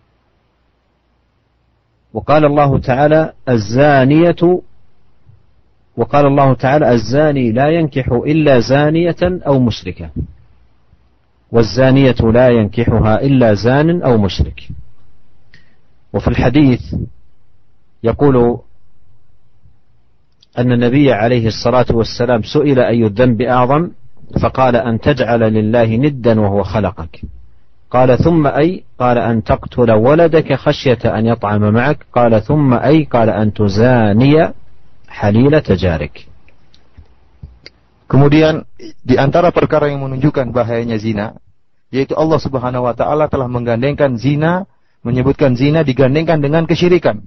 وقال 2.15 2.45
الله 2.45 2.79
تعالى 2.79 3.33
الزانية 3.49 4.63
وقال 5.97 6.27
الله 6.27 6.55
تعالى 6.55 6.93
الزاني 6.93 7.53
لا 7.53 7.69
ينكح 7.69 8.09
إلا 8.09 8.61
زانية 8.61 9.17
أو 9.23 9.61
مشركة. 9.61 10.11
والزانية 11.53 12.15
لا 12.33 12.49
ينكحها 12.49 13.23
إلا 13.23 13.55
زان 13.55 14.03
أو 14.03 14.19
مشرك. 14.19 14.69
وفي 16.13 16.29
الحديث 16.29 16.81
يقول 18.03 18.59
أن 20.59 20.73
النبي 20.73 21.13
عليه 21.13 21.47
الصلاة 21.47 21.87
والسلام 21.91 22.43
سئل 22.43 22.81
أي 22.81 23.07
الذنب 23.07 23.43
أعظم؟ 23.43 23.91
فقال 24.41 24.77
أن 24.77 25.01
تجعل 25.01 25.41
لله 25.41 25.97
ندا 25.97 26.41
وهو 26.41 26.63
خلقك. 26.63 27.21
قال 27.91 28.19
ثم 28.19 28.47
أي؟ 28.47 28.85
قال 28.99 29.19
أن 29.19 29.43
تقتل 29.45 29.93
ولدك 29.93 30.55
خشية 30.55 30.99
أن 31.05 31.27
يطعم 31.27 31.73
معك. 31.75 32.07
قال 32.13 32.43
ثم 32.43 32.75
أي؟ 32.75 33.05
قال 33.05 33.31
أن 33.31 33.53
تزاني 33.53 34.53
halila 35.17 35.65
tajarik. 35.65 36.29
Kemudian 38.07 38.69
di 39.03 39.19
antara 39.19 39.51
perkara 39.51 39.91
yang 39.91 40.05
menunjukkan 40.07 40.55
bahayanya 40.55 41.01
zina 41.01 41.27
yaitu 41.91 42.15
Allah 42.15 42.39
Subhanahu 42.39 42.87
wa 42.87 42.95
taala 42.95 43.27
telah 43.27 43.49
menggandengkan 43.49 44.19
zina, 44.21 44.67
menyebutkan 45.07 45.55
zina 45.55 45.83
digandengkan 45.87 46.43
dengan 46.43 46.67
kesyirikan. 46.67 47.25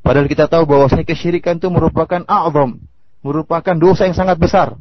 Padahal 0.00 0.26
kita 0.28 0.48
tahu 0.48 0.64
bahwasanya 0.64 1.04
kesyirikan 1.04 1.60
itu 1.60 1.68
merupakan 1.68 2.24
a'zham, 2.24 2.80
merupakan 3.20 3.76
dosa 3.76 4.08
yang 4.08 4.16
sangat 4.16 4.40
besar. 4.40 4.76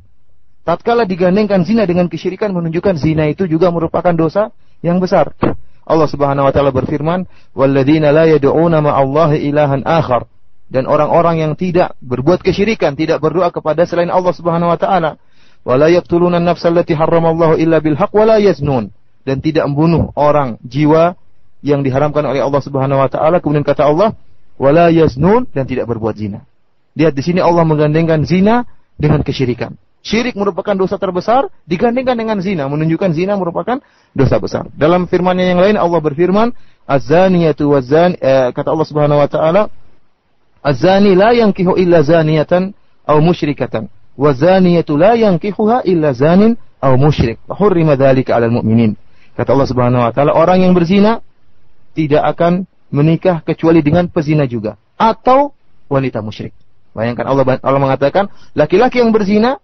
Tatkala 0.64 1.04
digandengkan 1.04 1.68
zina 1.68 1.84
dengan 1.84 2.08
kesyirikan 2.08 2.56
menunjukkan 2.56 2.96
zina 2.96 3.28
itu 3.28 3.48
juga 3.48 3.72
merupakan 3.72 4.16
dosa 4.16 4.56
yang 4.80 5.04
besar. 5.04 5.36
Allah 5.84 6.08
Subhanahu 6.08 6.48
wa 6.48 6.54
taala 6.56 6.72
berfirman, 6.72 7.28
"Walladzina 7.52 8.16
la 8.16 8.28
yad'una 8.28 8.80
ma'allahi 8.80 9.44
ilahan 9.44 9.84
akhar." 9.84 10.28
Dan 10.70 10.86
orang-orang 10.86 11.42
yang 11.42 11.54
tidak 11.58 11.98
berbuat 11.98 12.46
kesyirikan, 12.46 12.94
tidak 12.94 13.18
berdoa 13.26 13.50
kepada 13.50 13.90
selain 13.90 14.14
Allah 14.14 14.30
Subhanahu 14.38 14.70
wa 14.70 14.78
taala, 14.78 15.18
"Wa 15.66 15.76
la 15.82 15.90
yaqtuluna 15.90 16.38
an-nafsa 16.38 16.70
allati 16.70 16.94
illa 16.94 17.78
bil 17.82 17.98
haqq 17.98 18.14
wa 18.14 18.26
la 18.30 18.38
yaznun." 18.38 18.94
Dan 19.26 19.42
tidak 19.42 19.66
membunuh 19.66 20.14
orang 20.14 20.62
jiwa 20.62 21.18
yang 21.66 21.82
diharamkan 21.82 22.24
oleh 22.24 22.40
Allah 22.40 22.62
Subhanahu 22.62 23.02
wa 23.02 23.10
taala. 23.10 23.42
Kemudian 23.42 23.66
kata 23.66 23.90
Allah, 23.90 24.14
"Wa 24.62 24.70
la 24.70 24.94
yaznun" 24.94 25.50
dan 25.50 25.66
tidak 25.66 25.90
berbuat 25.90 26.16
zina. 26.16 26.46
Lihat 26.94 27.18
di 27.18 27.24
sini 27.26 27.42
Allah 27.42 27.66
menggandengkan 27.66 28.22
zina 28.30 28.70
dengan 28.94 29.26
kesyirikan. 29.26 29.74
Syirik 30.00 30.40
merupakan 30.40 30.80
dosa 30.80 30.96
terbesar 30.96 31.52
digandingkan 31.68 32.16
dengan 32.16 32.40
zina, 32.40 32.72
menunjukkan 32.72 33.12
zina 33.12 33.36
merupakan 33.36 33.84
dosa 34.16 34.40
besar. 34.40 34.64
Dalam 34.72 35.12
firman-Nya 35.12 35.52
yang 35.52 35.60
lain 35.60 35.76
Allah 35.76 36.00
berfirman, 36.00 36.56
"Az-zaniyatu 36.88 37.68
waz-zani" 37.68 38.16
eh, 38.16 38.50
kata 38.56 38.72
Allah 38.72 38.88
Subhanahu 38.88 39.20
wa 39.20 39.28
taala, 39.28 39.68
"Az-zani 40.64 41.16
la 41.16 41.32
yankihu 41.34 41.76
illa 41.80 42.04
zaniyatan 42.04 42.74
aw 43.08 43.18
musyrikatan, 43.22 43.88
wa 44.18 44.32
zaniyatu 44.34 44.98
la 44.98 45.16
yankihuha 45.16 45.84
illa 45.88 46.14
zanin 46.14 46.58
aw 46.82 46.94
musyrik." 47.00 47.40
Hurrima 47.48 47.96
dzalika 47.96 48.36
'alal 48.36 48.52
mu'minin. 48.52 48.96
Kata 49.40 49.56
Allah 49.56 49.68
Subhanahu 49.72 50.04
wa 50.04 50.12
taala, 50.12 50.36
orang 50.36 50.68
yang 50.68 50.76
berzina 50.76 51.24
tidak 51.96 52.24
akan 52.36 52.68
menikah 52.92 53.40
kecuali 53.46 53.80
dengan 53.80 54.12
pezina 54.12 54.44
juga 54.50 54.76
atau 55.00 55.56
wanita 55.88 56.20
musyrik. 56.20 56.52
Bayangkan 56.92 57.24
Allah 57.24 57.58
Allah 57.64 57.82
mengatakan 57.82 58.28
laki-laki 58.58 59.00
yang 59.00 59.16
berzina 59.16 59.62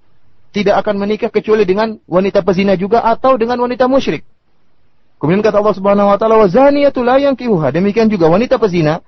tidak 0.56 0.80
akan 0.80 0.96
menikah 1.04 1.28
kecuali 1.28 1.68
dengan 1.68 2.00
wanita 2.08 2.40
pezina 2.40 2.80
juga 2.80 3.04
atau 3.04 3.36
dengan 3.36 3.60
wanita 3.60 3.92
musyrik. 3.92 4.24
Kemudian 5.20 5.44
kata 5.44 5.60
Allah 5.60 5.76
Subhanahu 5.76 6.08
wa 6.08 6.18
taala, 6.20 6.40
"Wa 6.40 6.48
zaniyatu 6.48 7.04
la 7.04 7.20
yankihuha." 7.20 7.76
Demikian 7.76 8.08
juga 8.08 8.32
wanita 8.32 8.56
pezina 8.56 9.04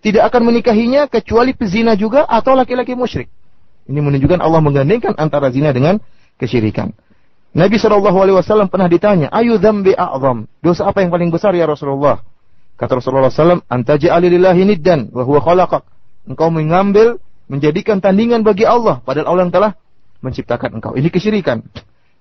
tidak 0.00 0.32
akan 0.32 0.52
menikahinya 0.52 1.06
kecuali 1.06 1.52
pezina 1.52 1.92
juga 1.96 2.24
atau 2.24 2.56
laki-laki 2.56 2.96
musyrik. 2.96 3.28
Ini 3.88 4.00
menunjukkan 4.00 4.40
Allah 4.40 4.60
menggandengkan 4.64 5.16
antara 5.16 5.52
zina 5.52 5.72
dengan 5.76 6.00
kesyirikan. 6.40 6.96
Nabi 7.50 7.76
Shallallahu 7.82 8.18
Alaihi 8.22 8.36
Wasallam 8.38 8.70
pernah 8.70 8.86
ditanya, 8.86 9.26
"Ayu 9.34 9.58
dzambi 9.58 9.92
a'zam?" 9.98 10.46
Dosa 10.62 10.86
apa 10.86 11.02
yang 11.02 11.10
paling 11.10 11.34
besar 11.34 11.50
ya 11.52 11.66
Rasulullah? 11.66 12.22
Kata 12.78 12.96
Rasulullah 12.96 13.28
SAW, 13.28 13.60
"Antaji 13.68 14.08
alilillahi 14.08 14.62
niddan 14.64 15.12
wa 15.12 15.26
huwa 15.26 15.42
khalaqak." 15.42 15.84
Engkau 16.24 16.48
mengambil 16.48 17.18
menjadikan 17.50 17.98
tandingan 17.98 18.46
bagi 18.46 18.62
Allah 18.64 19.02
padahal 19.02 19.34
Allah 19.34 19.42
yang 19.50 19.54
telah 19.54 19.72
menciptakan 20.22 20.78
engkau. 20.78 20.94
Ini 20.94 21.10
kesyirikan. 21.10 21.66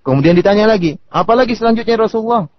Kemudian 0.02 0.34
ditanya 0.34 0.66
lagi, 0.66 0.98
apalagi 1.14 1.54
selanjutnya 1.54 2.00
Rasulullah? 2.00 2.50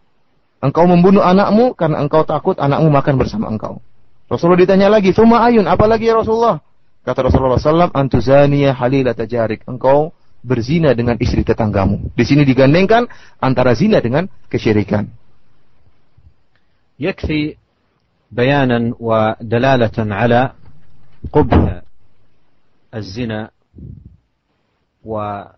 Engkau 0.61 0.85
membunuh 0.87 1.25
anakmu 1.25 1.73
karena 1.75 1.99
engkau 2.05 2.23
takut 2.23 2.55
anakmu 2.61 2.93
makan 2.93 3.19
bersama 3.19 3.51
engkau. 3.51 3.83
Rasulullah 4.30 4.62
ditanya 4.66 4.90
lagi, 4.90 5.14
Suma 5.14 5.46
ayun, 5.46 5.70
apalagi 5.70 6.10
ya 6.10 6.18
Rasulullah? 6.18 6.58
Kata 7.06 7.30
Rasulullah 7.30 7.62
SAW, 7.62 7.94
Antuzaniya 7.94 8.74
halila 8.74 9.14
tajarik. 9.14 9.62
Engkau 9.70 10.10
berzina 10.42 10.98
dengan 10.98 11.18
istri 11.22 11.46
tetanggamu. 11.46 12.14
Di 12.18 12.26
sini 12.26 12.42
digandengkan 12.42 13.06
antara 13.42 13.78
zina 13.78 14.02
dengan 14.02 14.26
kesyirikan. 14.50 15.10
يكفي 17.00 17.56
بيانا 18.32 18.96
ودلالة 19.00 20.16
على 20.16 20.52
قبح 21.32 21.82
الزنا 22.96 23.50
وعظم 25.04 25.52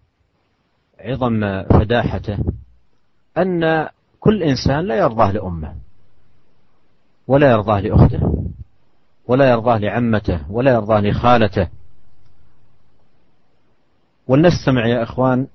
فداحته 1.63 2.37
أن 3.37 3.87
كل 4.19 4.43
إنسان 4.43 4.79
لا 4.79 4.95
يرضاه 4.95 5.31
لأمه 5.31 5.75
ولا 7.27 7.51
يرضاه 7.51 7.79
لأخته 7.79 8.30
ولا 9.32 9.50
يرضاه 9.50 9.78
لعمته 9.78 10.40
ولا 10.50 10.72
يرضاه 10.72 11.00
لخالته. 11.00 11.68
ولنستمع 14.28 14.86
يا 14.86 15.02
إخوان 15.02 15.46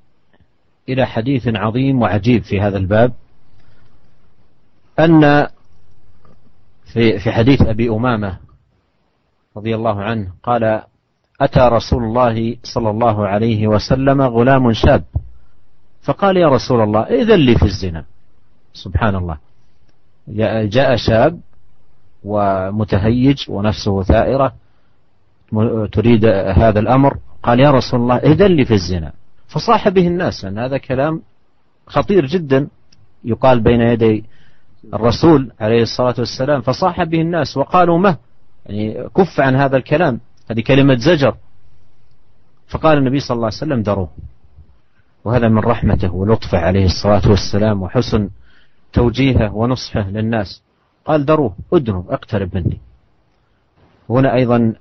إلى 0.90 1.06
حديث 1.06 1.48
عظيم 1.48 2.02
وعجيب 2.02 2.44
في 2.44 2.62
هذا 2.62 2.78
الباب. 2.78 3.14
أن 5.00 5.48
في 6.94 7.20
في 7.20 7.32
حديث 7.32 7.62
أبي 7.62 7.90
أمامة 7.90 8.38
رضي 9.58 9.76
الله 9.76 10.02
عنه 10.02 10.32
قال 10.44 10.82
أتى 11.42 11.60
رسول 11.60 12.04
الله 12.04 12.58
صلى 12.64 12.90
الله 12.90 13.28
عليه 13.28 13.68
وسلم 13.68 14.22
غلام 14.22 14.74
شاب. 14.74 15.04
فقال 16.02 16.38
يا 16.38 16.48
رسول 16.48 16.82
الله 16.82 17.02
إذن 17.02 17.40
لي 17.40 17.56
في 17.56 17.66
الزنا. 17.66 18.06
سبحان 18.74 19.16
الله. 19.16 19.38
جاء 20.66 20.96
شاب 20.96 21.40
ومتهيج 22.24 23.38
ونفسه 23.50 24.04
ثائرة 24.04 24.54
تريد 25.92 26.26
هذا 26.56 26.80
الأمر. 26.80 27.18
قال 27.44 27.60
يا 27.60 27.72
رسول 27.72 28.00
الله 28.00 28.16
إذن 28.16 28.46
لي 28.46 28.66
في 28.66 28.74
الزنا. 28.74 29.14
فصاح 29.48 29.90
به 29.90 30.08
الناس 30.08 30.46
أن 30.46 30.60
هذا 30.60 30.78
كلام 30.78 31.22
خطير 31.88 32.26
جدا 32.26 32.68
يقال 33.24 33.60
بين 33.60 33.82
يدي 33.82 34.26
الرسول 34.94 35.52
عليه 35.60 35.82
الصلاة 35.82 36.16
والسلام. 36.18 36.62
فصاح 36.62 37.04
به 37.04 37.22
الناس 37.22 37.58
وقالوا 37.58 37.98
مه 37.98 38.18
يعني 38.66 39.10
كف 39.16 39.40
عن 39.40 39.56
هذا 39.56 39.78
الكلام. 39.78 40.20
هذه 40.52 40.62
كلمة 40.62 40.96
زجر. 40.96 41.36
فقال 42.68 42.98
النبي 42.98 43.20
صلى 43.20 43.36
الله 43.36 43.46
عليه 43.46 43.58
وسلم 43.58 43.84
دروه. 43.84 44.10
وهذا 45.26 45.48
من 45.48 45.60
رحمته 45.60 46.14
ولطفه 46.14 46.58
عليه 46.58 46.86
الصلاة 46.86 47.30
والسلام 47.30 47.84
وحسن 47.84 48.30
توجيهه 48.94 49.56
ونصحه 49.56 50.10
للناس. 50.10 50.62
قال 51.08 51.26
دروه 51.26 51.56
ادنوا 51.74 52.04
اقترب 52.10 52.56
مني. 52.56 52.78
هنا 54.10 54.34
أيضا 54.36 54.74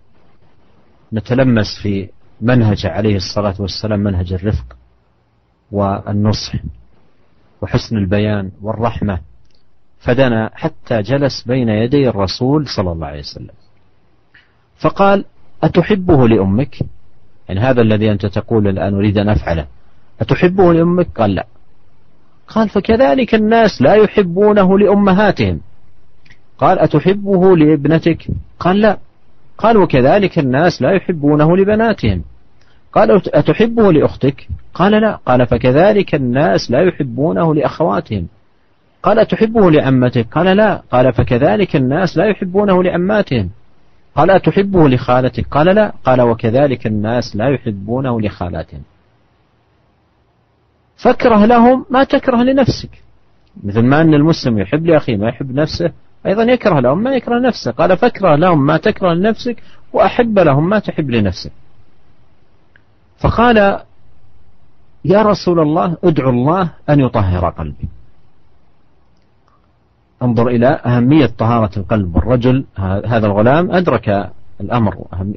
نتلمس 1.13 1.79
في 1.83 2.09
منهج 2.41 2.87
عليه 2.87 3.17
الصلاة 3.17 3.55
والسلام 3.59 4.01
منهج 4.01 4.33
الرفق 4.33 4.77
والنصح 5.73 6.55
وحسن 7.63 7.97
البيان 7.97 8.51
والرحمة. 8.63 9.21
فدنا 9.99 10.51
حتى 10.55 11.03
جلس 11.03 11.43
بين 11.47 11.69
يدي 11.69 12.09
الرسول 12.09 12.69
صلى 12.69 12.93
الله 12.93 13.07
عليه 13.07 13.19
وسلم. 13.21 13.55
فقال 14.77 15.25
أتحبه 15.63 16.29
لأمك؟ 16.29 16.77
يعني 17.49 17.61
هذا 17.61 17.83
الذي 17.83 18.13
أنت 18.13 18.27
تقول 18.27 18.69
الآن 18.69 18.95
أريد 18.95 19.19
أن 19.19 19.29
أفعله. 19.29 19.67
أتحبه 20.21 20.73
لأمك؟ 20.73 21.09
قال 21.17 21.35
لا. 21.35 21.47
قال 22.49 22.69
فكذلك 22.69 23.35
الناس 23.35 23.83
لا 23.83 23.95
يحبونه 23.95 24.79
لأمهاتهم. 24.79 25.61
قال 26.59 26.79
أتحبه 26.79 27.57
لابنتك؟ 27.57 28.27
قال 28.61 28.81
لا. 28.81 28.99
قال 29.59 29.77
وكذلك 29.77 30.39
الناس 30.39 30.83
لا 30.83 30.93
يحبونه 30.93 31.57
لبناتهم. 31.57 32.23
قال 32.93 33.23
أتحبه 33.35 33.93
لأختك؟ 33.93 34.49
قال 34.75 34.93
لا. 34.93 35.19
قال 35.27 35.47
فكذلك 35.47 36.15
الناس 36.15 36.71
لا 36.71 36.83
يحبونه 36.83 37.55
لأخواتهم. 37.55 38.27
قال 39.03 39.19
أتحبه 39.19 39.71
لعمتك 39.71 40.27
قال 40.33 40.57
لا. 40.57 40.83
قال 40.91 41.13
فكذلك 41.13 41.77
الناس 41.77 42.17
لا 42.17 42.25
يحبونه 42.25 42.83
لعماتهم 42.83 43.51
قال 44.15 44.31
أتحبه 44.31 44.89
لخالتك؟ 44.89 45.47
قال 45.51 45.67
لا. 45.67 45.93
قال 46.05 46.21
وكذلك 46.21 46.87
الناس 46.87 47.37
لا 47.37 47.49
يحبونه 47.49 48.21
لخالاتهم. 48.21 48.83
فاكره 50.97 51.45
لهم 51.45 51.85
ما 51.91 52.05
تكره 52.05 52.43
لنفسك. 52.43 52.91
مثل 53.65 53.83
ما 53.83 54.01
أن 54.01 54.15
المسلم 54.15 54.59
يحب 54.59 54.87
لأخيه 54.87 55.17
ما 55.17 55.29
يحب 55.29 55.55
نفسه 55.55 55.93
أيضا 56.27 56.43
يكره 56.43 56.81
لهم 56.81 57.03
ما 57.03 57.15
يكره 57.15 57.39
نفسه. 57.39 57.71
قال 57.71 57.97
فاكره 57.97 58.35
لهم 58.35 58.67
ما 58.67 58.77
تكره 58.77 59.13
لنفسك 59.13 59.63
وأحب 59.93 60.39
لهم 60.39 60.69
ما 60.69 60.79
تحب 60.79 61.11
لنفسك. 61.11 61.53
فقال 63.19 63.81
يا 65.05 65.23
رسول 65.23 65.61
الله 65.61 65.97
ادعو 66.05 66.31
الله 66.31 66.71
أن 66.91 67.01
يطهر 67.01 67.51
قلبي. 67.51 67.89
انظر 70.23 70.49
إلى 70.49 70.67
أهمية 70.67 71.27
طهارة 71.27 71.71
القلب. 71.77 72.17
الرجل 72.17 72.65
هذا 73.07 73.27
الغلام 73.27 73.71
أدرك 73.71 74.31
الأمر. 74.61 74.95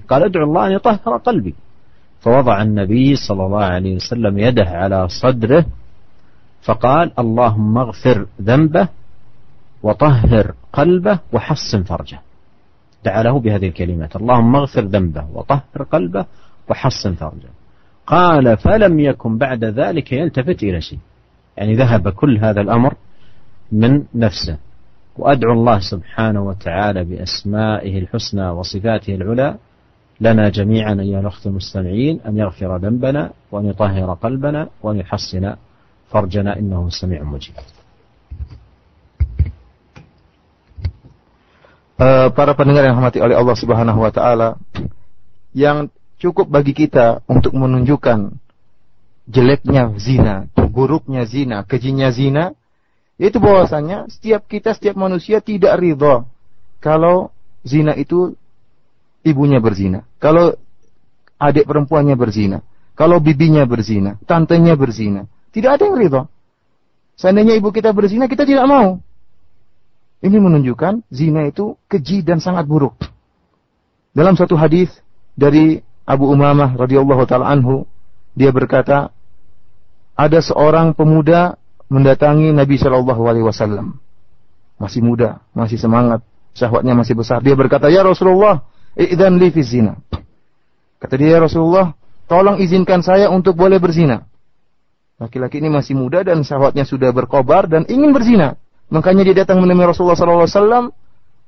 قال 0.10 0.24
ادعو 0.24 0.44
الله 0.44 0.68
أن 0.68 0.72
يطهر 0.72 1.18
قلبي. 1.18 1.56
فوضع 2.22 2.62
النبي 2.62 3.16
صلى 3.16 3.46
الله 3.46 3.64
عليه 3.64 3.96
وسلم 3.96 4.38
يده 4.38 4.66
على 4.66 5.08
صدره 5.10 5.66
فقال 6.62 7.20
اللهم 7.20 7.78
اغفر 7.78 8.26
ذنبه 8.42 8.88
وطهر 9.84 10.54
قلبه 10.74 11.20
وحصن 11.34 11.84
فرجه. 11.84 12.20
دعا 13.06 13.24
له 13.24 13.40
بهذه 13.40 13.68
الكلمات. 13.68 14.16
اللهم 14.16 14.56
اغفر 14.56 14.82
ذنبه 14.82 15.26
وطهر 15.34 15.84
قلبه 15.92 16.26
وحصن 16.70 17.14
فرجه. 17.14 17.50
قال 18.08 18.58
فلم 18.58 19.00
يكن 19.00 19.38
بعد 19.38 19.64
ذلك 19.64 20.12
يلتفت 20.12 20.64
إلى 20.64 20.82
شيء. 20.82 21.00
يعني 21.58 21.76
ذهب 21.76 22.10
كل 22.10 22.38
هذا 22.38 22.62
الأمر 22.62 22.94
من 23.72 24.04
نفسه. 24.16 24.58
وأدعو 25.18 25.54
الله 25.54 25.80
سبحانه 25.80 26.42
وتعالى 26.42 27.04
بأسمائه 27.04 28.00
الحسنى 28.00 28.50
وصفاته 28.50 29.16
العلى 29.16 29.58
لنا 30.22 30.50
جميعا 30.50 30.98
أيها 31.00 31.20
الأخت 31.20 31.48
المستمعين 31.48 32.20
أن 32.28 32.38
يغفر 32.38 32.78
ذنبنا 32.78 33.32
وأن 33.52 33.66
يطهر 33.66 34.14
قلبنا 34.14 34.70
وأن 34.84 34.98
يحسن 34.98 35.56
فرجنا 36.10 36.60
إنه 36.60 36.90
سميع 36.90 37.24
مجيب. 37.24 37.56
Uh, 42.00 42.32
para 42.32 42.56
pendengar 42.56 42.88
yang 42.88 42.96
rahmati 42.96 43.20
oleh 43.20 43.36
Allah 43.36 43.58
Subhanahu 43.60 44.00
wa 44.00 44.08
taala 44.08 44.56
yang 45.52 45.92
cukup 46.16 46.48
bagi 46.48 46.72
kita 46.72 47.20
untuk 47.28 47.52
menunjukkan 47.52 48.40
jeleknya 49.28 50.00
zina, 50.00 50.48
buruknya 50.56 51.28
zina, 51.28 51.68
kejinya 51.68 52.08
zina 52.16 52.56
yaitu 53.20 53.44
bahwasanya 53.44 54.08
setiap 54.08 54.48
kita, 54.48 54.72
setiap 54.72 54.96
manusia 54.96 55.44
tidak 55.44 55.76
ridho 55.76 56.24
kalau 56.80 57.36
zina 57.68 57.92
itu 58.00 58.40
ibunya 59.28 59.60
berzina. 59.60 60.08
Kalau 60.24 60.56
adik 61.36 61.68
perempuannya 61.68 62.16
berzina. 62.16 62.64
Kalau 62.96 63.20
bibinya 63.20 63.68
berzina. 63.68 64.16
Tantenya 64.24 64.80
berzina. 64.80 65.28
Tidak 65.52 65.72
ada 65.72 65.84
yang 65.84 66.00
ridho. 66.00 66.24
Seandainya 67.20 67.60
ibu 67.60 67.76
kita 67.76 67.92
berzina, 67.92 68.32
kita 68.32 68.48
tidak 68.48 68.64
mau. 68.68 69.04
Ini 70.20 70.36
menunjukkan 70.36 71.08
zina 71.08 71.48
itu 71.48 71.80
keji 71.88 72.28
dan 72.28 72.44
sangat 72.44 72.68
buruk. 72.68 73.00
Dalam 74.12 74.36
satu 74.36 74.60
hadis 74.60 74.92
dari 75.40 75.80
Abu 76.04 76.28
Umamah 76.28 76.76
radhiyallahu 76.76 77.24
taala 77.24 77.48
anhu, 77.48 77.88
dia 78.36 78.52
berkata, 78.52 79.16
ada 80.20 80.40
seorang 80.44 80.92
pemuda 80.92 81.56
mendatangi 81.88 82.52
Nabi 82.52 82.76
Shallallahu 82.76 83.24
Alaihi 83.24 83.48
Wasallam. 83.48 83.96
Masih 84.76 85.00
muda, 85.00 85.40
masih 85.56 85.80
semangat, 85.80 86.20
syahwatnya 86.52 86.92
masih 86.96 87.16
besar. 87.16 87.40
Dia 87.40 87.56
berkata, 87.56 87.88
Ya 87.88 88.04
Rasulullah, 88.04 88.68
idzan 89.00 89.40
li 89.40 89.48
zina. 89.64 89.96
Kata 91.00 91.16
dia, 91.16 91.36
ya 91.36 91.40
Rasulullah, 91.40 91.96
tolong 92.28 92.60
izinkan 92.60 93.00
saya 93.00 93.32
untuk 93.32 93.56
boleh 93.56 93.80
berzina. 93.80 94.28
Laki-laki 95.20 95.60
ini 95.64 95.72
masih 95.72 95.96
muda 95.96 96.24
dan 96.24 96.44
syahwatnya 96.44 96.84
sudah 96.84 97.12
berkobar 97.12 97.68
dan 97.72 97.88
ingin 97.88 98.12
berzina. 98.12 98.60
Makanya 98.90 99.22
dia 99.26 99.46
datang 99.46 99.62
menemui 99.62 99.86
Rasulullah 99.86 100.18
Wasallam. 100.18 100.94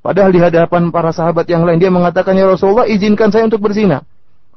Padahal 0.01 0.33
di 0.33 0.41
hadapan 0.41 0.89
para 0.89 1.13
sahabat 1.13 1.45
yang 1.45 1.61
lain 1.61 1.77
dia 1.77 1.93
mengatakan 1.93 2.33
ya 2.33 2.49
Rasulullah 2.49 2.89
izinkan 2.89 3.29
saya 3.29 3.45
untuk 3.45 3.61
berzina. 3.61 4.01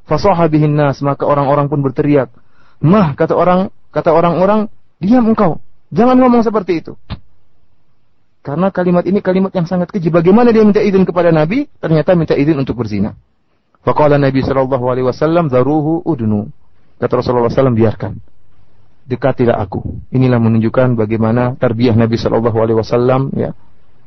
Fasohabihin 0.09 0.73
nas 0.73 1.05
maka 1.05 1.29
orang-orang 1.29 1.69
pun 1.69 1.85
berteriak. 1.85 2.33
Mah 2.81 3.13
kata 3.13 3.37
orang 3.37 3.69
kata 3.93 4.13
orang-orang 4.13 4.73
diam 5.01 5.25
engkau 5.25 5.61
Jangan 5.95 6.17
ngomong 6.19 6.43
seperti 6.43 6.83
itu. 6.83 6.93
Karena 8.45 8.69
kalimat 8.75 9.07
ini 9.07 9.23
kalimat 9.25 9.55
yang 9.55 9.65
sangat 9.65 9.89
keji. 9.95 10.11
Bagaimana 10.11 10.51
dia 10.51 10.67
minta 10.67 10.83
izin 10.83 11.07
kepada 11.07 11.31
Nabi? 11.31 11.71
Ternyata 11.81 12.13
minta 12.19 12.35
izin 12.37 12.59
untuk 12.61 12.77
berzina. 12.77 13.15
Faqala 13.87 14.19
Nabi 14.19 14.43
sallallahu 14.43 14.85
alaihi 14.91 15.07
"Daruhu 15.49 16.03
udnu." 16.05 16.51
Kata 16.99 17.21
Rasulullah 17.21 17.49
SAW, 17.49 17.73
biarkan. 17.73 18.19
Dekatilah 19.05 19.61
aku. 19.61 19.85
Inilah 20.13 20.41
menunjukkan 20.41 20.97
bagaimana 20.97 21.61
tarbiyah 21.61 21.93
Nabi 21.93 22.17
sallallahu 22.17 22.57
alaihi 22.57 22.79
wasallam 22.81 23.29
ya. 23.37 23.53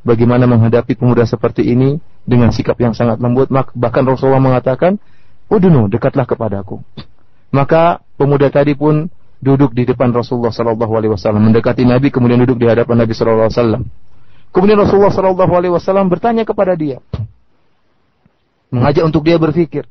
Bagaimana 0.02 0.48
menghadapi 0.50 0.98
pemuda 0.98 1.28
seperti 1.28 1.68
ini 1.68 2.00
dengan 2.24 2.50
sikap 2.50 2.80
yang 2.80 2.98
sangat 2.98 3.22
lembut. 3.22 3.52
Bahkan 3.52 4.04
Rasulullah 4.08 4.42
mengatakan, 4.42 4.98
"Udnu, 5.52 5.92
dekatlah 5.92 6.26
kepadaku." 6.26 6.80
Maka 7.52 8.02
pemuda 8.18 8.50
tadi 8.50 8.74
pun 8.74 9.08
duduk 9.38 9.72
di 9.72 9.86
depan 9.86 10.10
Rasulullah 10.12 10.52
Sallallahu 10.52 10.94
Alaihi 10.98 11.12
Wasallam, 11.14 11.46
mendekati 11.48 11.86
Nabi, 11.86 12.10
kemudian 12.10 12.42
duduk 12.44 12.58
di 12.58 12.68
hadapan 12.68 13.06
Nabi 13.06 13.14
Sallallahu 13.14 13.48
Alaihi 13.48 13.60
Wasallam. 13.62 13.84
Kemudian 14.50 14.78
Rasulullah 14.82 15.14
Sallallahu 15.14 15.54
Alaihi 15.54 15.74
Wasallam 15.74 16.10
bertanya 16.10 16.44
kepada 16.44 16.74
dia, 16.74 16.98
mengajak 18.74 19.04
untuk 19.06 19.22
dia 19.24 19.38
berpikir, 19.38 19.86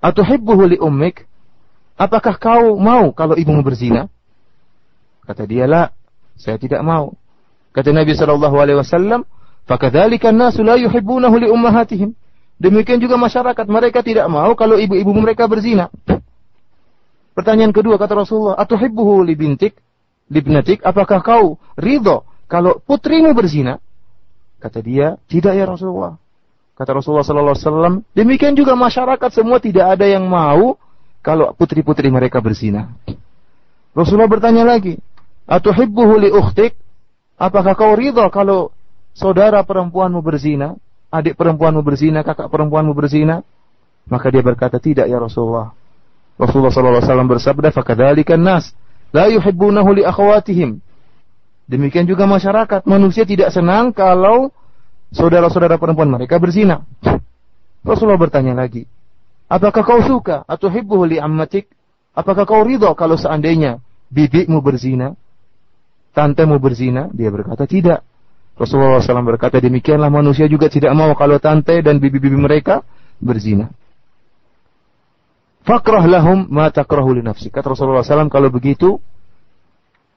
atau 0.00 0.22
li 0.64 0.78
ummik, 0.80 1.28
apakah 1.98 2.34
kau 2.40 2.78
mau 2.80 3.12
kalau 3.12 3.36
ibumu 3.36 3.60
berzina? 3.60 4.08
Kata 5.28 5.44
dia, 5.44 5.68
lah, 5.68 5.92
saya 6.40 6.56
tidak 6.56 6.80
mau. 6.80 7.12
Kata 7.76 7.92
Nabi 7.92 8.16
Sallallahu 8.16 8.56
Alaihi 8.56 8.80
Wasallam, 8.80 9.28
fakadzalika 9.68 10.32
nasu 10.32 10.64
la 10.64 10.80
yuhibbunahu 10.80 11.36
li 11.36 11.52
ummahatihim. 11.52 12.16
Demikian 12.56 12.96
juga 12.96 13.20
masyarakat, 13.20 13.68
mereka 13.68 14.00
tidak 14.00 14.24
mau 14.32 14.56
kalau 14.56 14.80
ibu-ibu 14.80 15.12
mereka 15.12 15.44
berzina. 15.44 15.92
Pertanyaan 17.36 17.70
kedua 17.70 18.00
kata 18.00 18.24
Rasulullah, 18.24 18.58
"Atuhibbuhu 18.58 19.22
li 19.22 19.38
bintik, 19.38 19.78
libnatik? 20.26 20.82
Apakah 20.82 21.22
kau 21.22 21.60
ridho 21.78 22.26
kalau 22.50 22.82
putrimu 22.82 23.30
berzina?" 23.30 23.78
Kata 24.58 24.82
dia, 24.82 25.14
"Tidak 25.30 25.54
ya 25.54 25.62
Rasulullah." 25.62 26.18
Kata 26.74 26.98
Rasulullah 26.98 27.22
sallallahu 27.22 27.54
alaihi 27.54 27.66
wasallam, 27.66 27.94
demikian 28.10 28.58
juga 28.58 28.74
masyarakat 28.74 29.30
semua 29.30 29.62
tidak 29.62 29.98
ada 29.98 30.06
yang 30.06 30.26
mau 30.26 30.78
kalau 31.22 31.54
putri-putri 31.54 32.10
mereka 32.10 32.42
berzina. 32.42 32.90
Rasulullah 33.94 34.30
bertanya 34.30 34.66
lagi, 34.66 34.98
"Atuhibbuhu 35.48 36.20
li 36.20 36.28
ukhtik? 36.28 36.76
Apakah 37.40 37.72
kau 37.72 37.96
ridho 37.96 38.28
kalau 38.28 38.68
saudara 39.16 39.64
perempuanmu 39.64 40.20
berzina, 40.20 40.76
adik 41.08 41.40
perempuanmu 41.40 41.80
berzina, 41.80 42.20
kakak 42.20 42.52
perempuanmu 42.52 42.92
berzina?" 42.92 43.40
Maka 44.08 44.28
dia 44.28 44.44
berkata, 44.44 44.76
"Tidak 44.76 45.08
ya 45.08 45.16
Rasulullah." 45.16 45.72
Rasulullah 46.38 46.70
SAW 46.70 47.28
bersabda, 47.28 47.74
"Fakadzalikan 47.74 48.38
nas 48.38 48.76
la 49.10 49.26
yuhibbunahu 49.32 49.98
li 49.98 50.02
akhawatihim." 50.04 50.78
Demikian 51.68 52.08
juga 52.08 52.24
masyarakat, 52.24 52.88
manusia 52.88 53.28
tidak 53.28 53.52
senang 53.52 53.92
kalau 53.92 54.48
saudara-saudara 55.12 55.76
perempuan 55.76 56.08
mereka 56.08 56.40
berzina. 56.40 56.84
Rasulullah 57.84 58.20
bertanya 58.20 58.56
lagi, 58.56 58.88
"Apakah 59.48 59.84
kau 59.84 60.00
suka 60.00 60.44
atau 60.48 60.68
hibbuhu 60.72 61.04
li 61.04 61.16
ammatik? 61.20 61.68
Apakah 62.16 62.48
kau 62.48 62.64
ridho 62.64 62.88
kalau 62.96 63.20
seandainya 63.20 63.84
bibikmu 64.08 64.64
berzina, 64.64 65.12
tantemu 66.16 66.56
berzina?" 66.60 67.08
Dia 67.12 67.32
berkata, 67.32 67.64
"Tidak." 67.64 68.00
Rasulullah 68.58 68.98
SAW 68.98 69.22
berkata, 69.22 69.62
demikianlah 69.62 70.10
manusia 70.10 70.50
juga 70.50 70.66
tidak 70.66 70.90
mau 70.90 71.14
kalau 71.14 71.38
tante 71.38 71.78
dan 71.78 72.02
bibi-bibi 72.02 72.34
mereka 72.34 72.82
berzina. 73.22 73.70
Fakrah 75.62 76.02
lahum 76.10 76.50
ma 76.50 76.66
takrahu 76.74 77.14
li 77.14 77.22
nafsi. 77.22 77.54
Kata 77.54 77.70
Rasulullah 77.70 78.02
SAW, 78.02 78.26
kalau 78.26 78.50
begitu, 78.50 78.98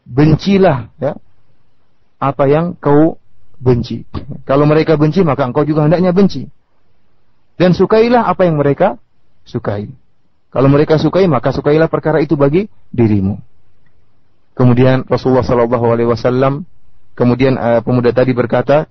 bencilah 0.10 0.90
ya, 0.98 1.14
apa 2.18 2.44
yang 2.50 2.74
kau 2.82 3.22
benci. 3.62 4.10
Kalau 4.50 4.66
mereka 4.66 4.98
benci, 4.98 5.22
maka 5.22 5.46
engkau 5.46 5.62
juga 5.62 5.86
hendaknya 5.86 6.10
benci. 6.10 6.50
Dan 7.62 7.78
sukailah 7.78 8.26
apa 8.26 8.50
yang 8.50 8.58
mereka 8.58 8.98
sukai. 9.46 9.86
Kalau 10.50 10.66
mereka 10.66 10.98
sukai, 10.98 11.30
maka 11.30 11.54
sukailah 11.54 11.92
perkara 11.94 12.26
itu 12.26 12.34
bagi 12.34 12.66
dirimu. 12.90 13.51
Kemudian 14.52 15.08
Rasulullah 15.08 15.46
Shallallahu 15.46 15.86
Alaihi 15.90 16.10
Wasallam, 16.12 16.68
kemudian 17.16 17.56
uh, 17.56 17.80
pemuda 17.82 18.12
tadi 18.12 18.36
berkata, 18.36 18.88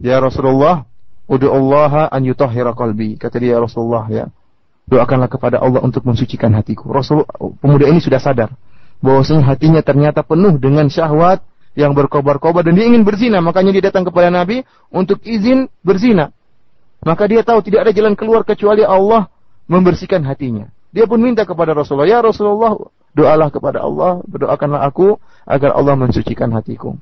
Ya 0.00 0.20
Rasulullah, 0.20 0.84
Udu 1.26 1.50
Allah 1.50 2.06
an 2.06 2.22
yutahhira 2.22 2.70
qalbi. 2.72 3.18
Kata 3.18 3.42
dia 3.42 3.58
ya 3.58 3.58
Rasulullah 3.58 4.06
ya. 4.06 4.24
Doakanlah 4.86 5.26
kepada 5.26 5.58
Allah 5.58 5.82
untuk 5.82 6.06
mensucikan 6.06 6.54
hatiku. 6.54 6.86
Rasul 6.94 7.26
pemuda 7.58 7.90
ini 7.90 7.98
sudah 7.98 8.22
sadar 8.22 8.54
bahwasanya 9.02 9.42
hatinya 9.42 9.82
ternyata 9.82 10.22
penuh 10.22 10.54
dengan 10.62 10.86
syahwat 10.86 11.42
yang 11.76 11.92
berkobar-kobar 11.92 12.64
dan 12.64 12.78
dia 12.78 12.88
ingin 12.88 13.04
berzina, 13.04 13.42
makanya 13.44 13.76
dia 13.76 13.92
datang 13.92 14.08
kepada 14.08 14.32
Nabi 14.32 14.64
untuk 14.88 15.20
izin 15.26 15.68
berzina. 15.84 16.32
Maka 17.04 17.28
dia 17.28 17.44
tahu 17.44 17.60
tidak 17.60 17.90
ada 17.90 17.92
jalan 17.92 18.16
keluar 18.16 18.46
kecuali 18.46 18.86
Allah 18.86 19.28
membersihkan 19.68 20.24
hatinya. 20.24 20.72
Dia 20.94 21.04
pun 21.04 21.20
minta 21.20 21.44
kepada 21.44 21.76
Rasulullah, 21.76 22.08
"Ya 22.08 22.22
Rasulullah, 22.24 22.78
doalah 23.16 23.48
kepada 23.48 23.80
Allah, 23.80 24.20
berdoakanlah 24.28 24.84
aku 24.84 25.16
agar 25.48 25.72
Allah 25.72 25.96
mensucikan 25.96 26.52
hatiku." 26.52 27.00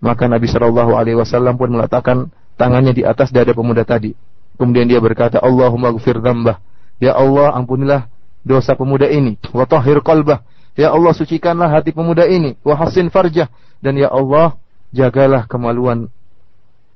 Maka 0.00 0.30
Nabi 0.30 0.48
Shallallahu 0.48 0.96
alaihi 0.96 1.18
wasallam 1.18 1.60
pun 1.60 1.68
meletakkan 1.74 2.32
tangannya 2.56 2.96
di 2.96 3.04
atas 3.04 3.28
dada 3.28 3.52
pemuda 3.52 3.84
tadi. 3.84 4.16
Kemudian 4.56 4.88
dia 4.88 5.00
berkata, 5.00 5.40
Allahumma 5.40 5.92
gfir 5.96 6.20
dambah. 6.20 6.60
Ya 7.00 7.16
Allah, 7.16 7.56
ampunilah 7.56 8.08
dosa 8.44 8.76
pemuda 8.76 9.08
ini. 9.08 9.40
Wa 9.52 9.64
tahhir 9.64 10.04
qalbah. 10.04 10.44
Ya 10.76 10.92
Allah, 10.92 11.12
sucikanlah 11.16 11.68
hati 11.68 11.96
pemuda 11.96 12.28
ini. 12.28 12.56
Wa 12.60 12.76
hasin 12.76 13.08
farjah. 13.08 13.48
Dan 13.80 13.96
ya 13.96 14.12
Allah, 14.12 14.56
jagalah 14.92 15.48
kemaluan 15.48 16.12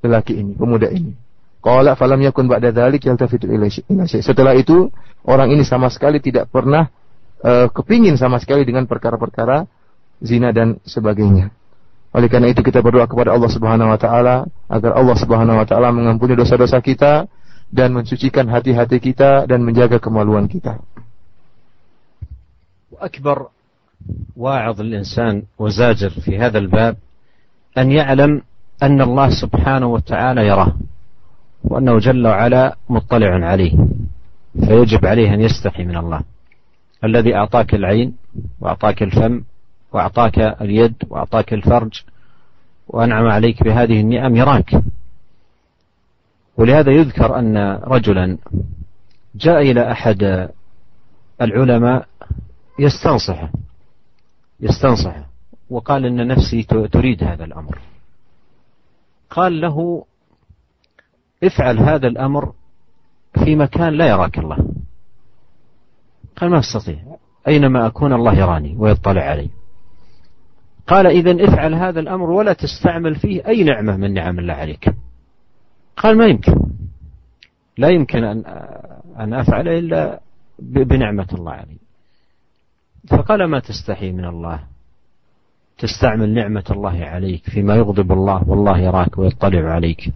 lelaki 0.05 0.37
ini, 0.37 0.53
pemuda 0.53 0.93
ini. 0.93 1.17
Qala 1.65 1.97
falam 1.97 2.21
yakun 2.21 2.45
ba'da 2.45 2.69
dzalik 2.69 3.09
yaltafitu. 3.09 3.49
Setelah 4.05 4.53
itu, 4.53 4.93
orang 5.25 5.49
ini 5.49 5.65
sama 5.65 5.89
sekali 5.89 6.21
tidak 6.21 6.53
pernah 6.53 6.93
uh, 7.44 7.66
kepingin 7.72 8.16
sama 8.20 8.38
sekali 8.40 8.66
dengan 8.66 8.84
perkara-perkara 8.84 9.64
zina 10.20 10.52
dan 10.52 10.78
sebagainya. 10.84 11.52
Oleh 12.10 12.26
karena 12.26 12.50
itu 12.50 12.60
kita 12.60 12.82
berdoa 12.82 13.06
kepada 13.06 13.30
Allah 13.30 13.50
Subhanahu 13.50 13.88
wa 13.94 13.98
taala 14.00 14.50
agar 14.66 14.98
Allah 14.98 15.16
Subhanahu 15.16 15.60
wa 15.62 15.66
taala 15.66 15.94
mengampuni 15.94 16.34
dosa-dosa 16.34 16.82
kita 16.82 17.30
dan 17.70 17.94
mensucikan 17.94 18.50
hati-hati 18.50 18.98
kita 18.98 19.46
dan 19.46 19.62
menjaga 19.62 20.02
kemaluan 20.02 20.50
kita. 20.50 20.82
أكبر 23.00 23.48
واعظ 24.36 24.80
الإنسان 24.80 25.42
وزاجر 25.58 26.10
في 26.10 26.38
هذا 26.38 26.58
الباب 26.58 26.96
أن 27.78 27.92
يعلم 27.92 28.42
أن 28.82 29.00
الله 29.00 29.28
سبحانه 29.30 29.86
وتعالى 29.86 30.46
يراه 30.46 30.72
وأنه 31.64 31.98
جل 31.98 32.26
وعلا 32.26 32.76
مطلع 32.88 33.46
عليه 33.46 33.72
فيجب 34.66 35.06
عليه 35.06 35.34
أن 35.34 35.40
يستحي 35.40 35.84
من 35.84 35.96
الله 35.96 36.20
الذي 37.03 37.35
أعطاك 37.35 37.75
العين 37.75 38.15
وأعطاك 38.59 39.03
الفم 39.03 39.43
وأعطاك 39.91 40.39
اليد 40.39 40.95
وأعطاك 41.09 41.53
الفرج 41.53 42.03
وأنعم 42.87 43.27
عليك 43.27 43.63
بهذه 43.63 44.01
النعم 44.01 44.35
يراك. 44.35 44.81
ولهذا 46.57 46.91
يذكر 46.91 47.39
أن 47.39 47.57
رجلا 47.83 48.37
جاء 49.35 49.61
إلى 49.61 49.91
أحد 49.91 50.49
العلماء 51.41 52.07
يستنصحه 52.79 53.51
يستنصحه 54.59 55.25
وقال 55.69 56.05
إن 56.05 56.27
نفسي 56.27 56.63
تريد 56.63 57.23
هذا 57.23 57.43
الأمر. 57.43 57.79
قال 59.29 59.61
له 59.61 60.05
افعل 61.43 61.79
هذا 61.79 62.07
الأمر 62.07 62.53
في 63.43 63.55
مكان 63.55 63.93
لا 63.93 64.07
يراك 64.07 64.37
الله. 64.37 64.57
قال 66.37 66.49
ما 66.49 66.59
أستطيع. 66.59 66.99
أينما 67.47 67.87
أكون 67.87 68.13
الله 68.13 68.33
يراني 68.33 68.75
ويطلع 68.77 69.21
علي. 69.21 69.49
قال 70.87 71.07
إذا 71.07 71.45
افعل 71.45 71.73
هذا 71.73 71.99
الأمر 71.99 72.29
ولا 72.29 72.53
تستعمل 72.53 73.15
فيه 73.15 73.47
أي 73.47 73.63
نعمة 73.63 73.97
من 73.97 74.13
نعم 74.13 74.39
الله 74.39 74.53
عليك. 74.53 74.95
قال 75.97 76.17
ما 76.17 76.25
يمكن. 76.25 76.55
لا 77.77 77.89
يمكن 77.89 78.23
أن 78.23 78.45
أن 79.19 79.33
أفعل 79.33 79.67
إلا 79.67 80.19
بنعمة 80.59 81.27
الله 81.33 81.51
علي. 81.51 81.77
فقال 83.07 83.45
ما 83.45 83.59
تستحي 83.59 84.11
من 84.11 84.25
الله؟ 84.25 84.59
تستعمل 85.77 86.33
نعمة 86.33 86.63
الله 86.71 87.05
عليك 87.05 87.49
فيما 87.49 87.75
يغضب 87.75 88.11
الله 88.11 88.49
والله 88.49 88.77
يراك 88.77 89.17
ويطلع 89.17 89.71
عليك. 89.73 90.13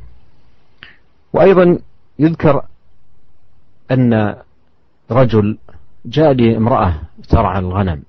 وأيضا 1.34 1.80
يذكر 2.20 2.65
أن 3.91 4.36
رجل 5.11 5.57
جاء 6.06 6.34
لامرأة 6.34 6.93
ترعى 7.30 7.60
الغنم 7.60 8.02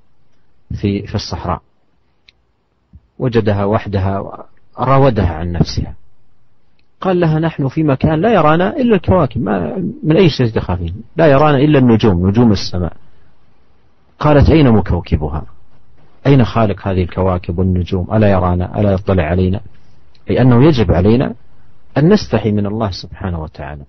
في 0.80 1.06
في 1.06 1.14
الصحراء. 1.14 1.60
وجدها 3.18 3.64
وحدها 3.64 4.44
راودها 4.78 5.34
عن 5.34 5.52
نفسها. 5.52 5.94
قال 7.00 7.20
لها 7.20 7.38
نحن 7.38 7.68
في 7.68 7.82
مكان 7.82 8.20
لا 8.20 8.32
يرانا 8.32 8.76
إلا 8.76 8.96
الكواكب 8.96 9.42
ما 9.42 9.76
من 10.02 10.16
أي 10.16 10.28
شيء 10.28 10.46
تخافين؟ 10.46 10.94
لا 11.16 11.26
يرانا 11.26 11.58
إلا 11.58 11.78
النجوم 11.78 12.28
نجوم 12.28 12.52
السماء. 12.52 12.92
قالت 14.18 14.50
أين 14.50 14.70
مكوكبها؟ 14.70 15.42
أين 16.26 16.44
خالق 16.44 16.88
هذه 16.88 17.02
الكواكب 17.02 17.58
والنجوم؟ 17.58 18.14
ألا 18.14 18.30
يرانا؟ 18.30 18.80
ألا 18.80 18.92
يطلع 18.92 19.24
علينا؟ 19.24 19.60
أي 20.30 20.40
أنه 20.40 20.64
يجب 20.64 20.92
علينا 20.92 21.34
أن 21.98 22.12
نستحي 22.12 22.52
من 22.52 22.66
الله 22.66 22.90
سبحانه 22.90 23.40
وتعالى. 23.42 23.82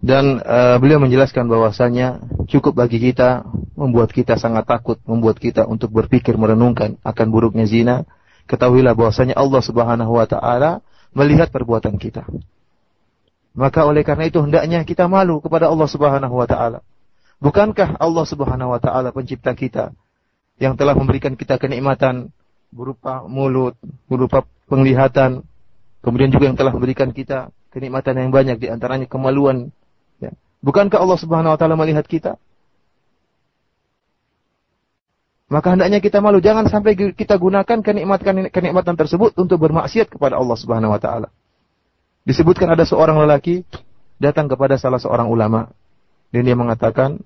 Dan 0.00 0.40
uh, 0.40 0.80
beliau 0.80 0.96
menjelaskan 0.96 1.44
bahwasanya 1.44 2.24
cukup 2.48 2.72
bagi 2.72 2.96
kita 2.96 3.44
membuat 3.76 4.16
kita 4.16 4.40
sangat 4.40 4.64
takut, 4.64 4.96
membuat 5.04 5.36
kita 5.36 5.68
untuk 5.68 5.92
berpikir 5.92 6.40
merenungkan 6.40 6.96
akan 7.04 7.26
buruknya 7.28 7.68
zina. 7.68 8.08
Ketahuilah 8.48 8.96
bahwasanya 8.96 9.36
Allah 9.36 9.60
Subhanahu 9.60 10.16
wa 10.16 10.24
taala 10.24 10.80
melihat 11.12 11.52
perbuatan 11.52 12.00
kita. 12.00 12.24
Maka 13.52 13.84
oleh 13.84 14.00
karena 14.00 14.30
itu 14.30 14.40
hendaknya 14.40 14.86
kita 14.88 15.04
malu 15.10 15.42
kepada 15.44 15.68
Allah 15.68 15.88
Subhanahu 15.90 16.34
wa 16.34 16.48
taala. 16.48 16.80
Bukankah 17.40 18.00
Allah 18.00 18.24
Subhanahu 18.24 18.72
wa 18.72 18.80
taala 18.80 19.12
pencipta 19.12 19.52
kita 19.52 19.92
yang 20.60 20.76
telah 20.76 20.92
memberikan 20.92 21.36
kita 21.36 21.56
kenikmatan 21.56 22.32
berupa 22.70 23.26
mulut, 23.26 23.74
berupa 24.06 24.46
penglihatan, 24.70 25.42
kemudian 26.04 26.30
juga 26.30 26.52
yang 26.52 26.58
telah 26.58 26.72
memberikan 26.72 27.10
kita 27.10 27.50
kenikmatan 27.74 28.16
yang 28.16 28.30
banyak 28.30 28.56
di 28.60 28.68
antaranya 28.70 29.06
kemaluan. 29.10 29.74
Bukankah 30.60 31.00
Allah 31.00 31.18
Subhanahu 31.20 31.52
wa 31.56 31.58
taala 31.58 31.76
melihat 31.76 32.04
kita? 32.04 32.36
Maka 35.50 35.74
hendaknya 35.74 35.98
kita 35.98 36.22
malu 36.22 36.38
jangan 36.38 36.70
sampai 36.70 36.94
kita 36.94 37.34
gunakan 37.34 37.82
kenikmatan 37.82 38.54
kenikmatan 38.54 38.94
tersebut 38.94 39.34
untuk 39.34 39.58
bermaksiat 39.58 40.06
kepada 40.06 40.38
Allah 40.38 40.54
Subhanahu 40.54 40.94
wa 40.94 41.00
taala. 41.02 41.28
Disebutkan 42.22 42.70
ada 42.70 42.86
seorang 42.86 43.18
lelaki 43.18 43.66
datang 44.22 44.46
kepada 44.46 44.78
salah 44.78 45.02
seorang 45.02 45.26
ulama 45.26 45.72
dan 46.30 46.46
dia 46.46 46.54
mengatakan, 46.54 47.18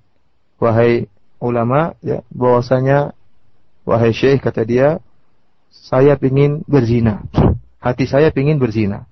"Wahai 0.56 1.10
ulama, 1.36 1.92
ya, 2.00 2.24
bahwasanya 2.32 3.12
wahai 3.84 4.16
syekh 4.16 4.40
kata 4.40 4.64
dia, 4.64 4.88
saya 5.68 6.16
ingin 6.16 6.64
berzina. 6.64 7.20
Hati 7.82 8.08
saya 8.08 8.32
ingin 8.32 8.56
berzina." 8.56 9.04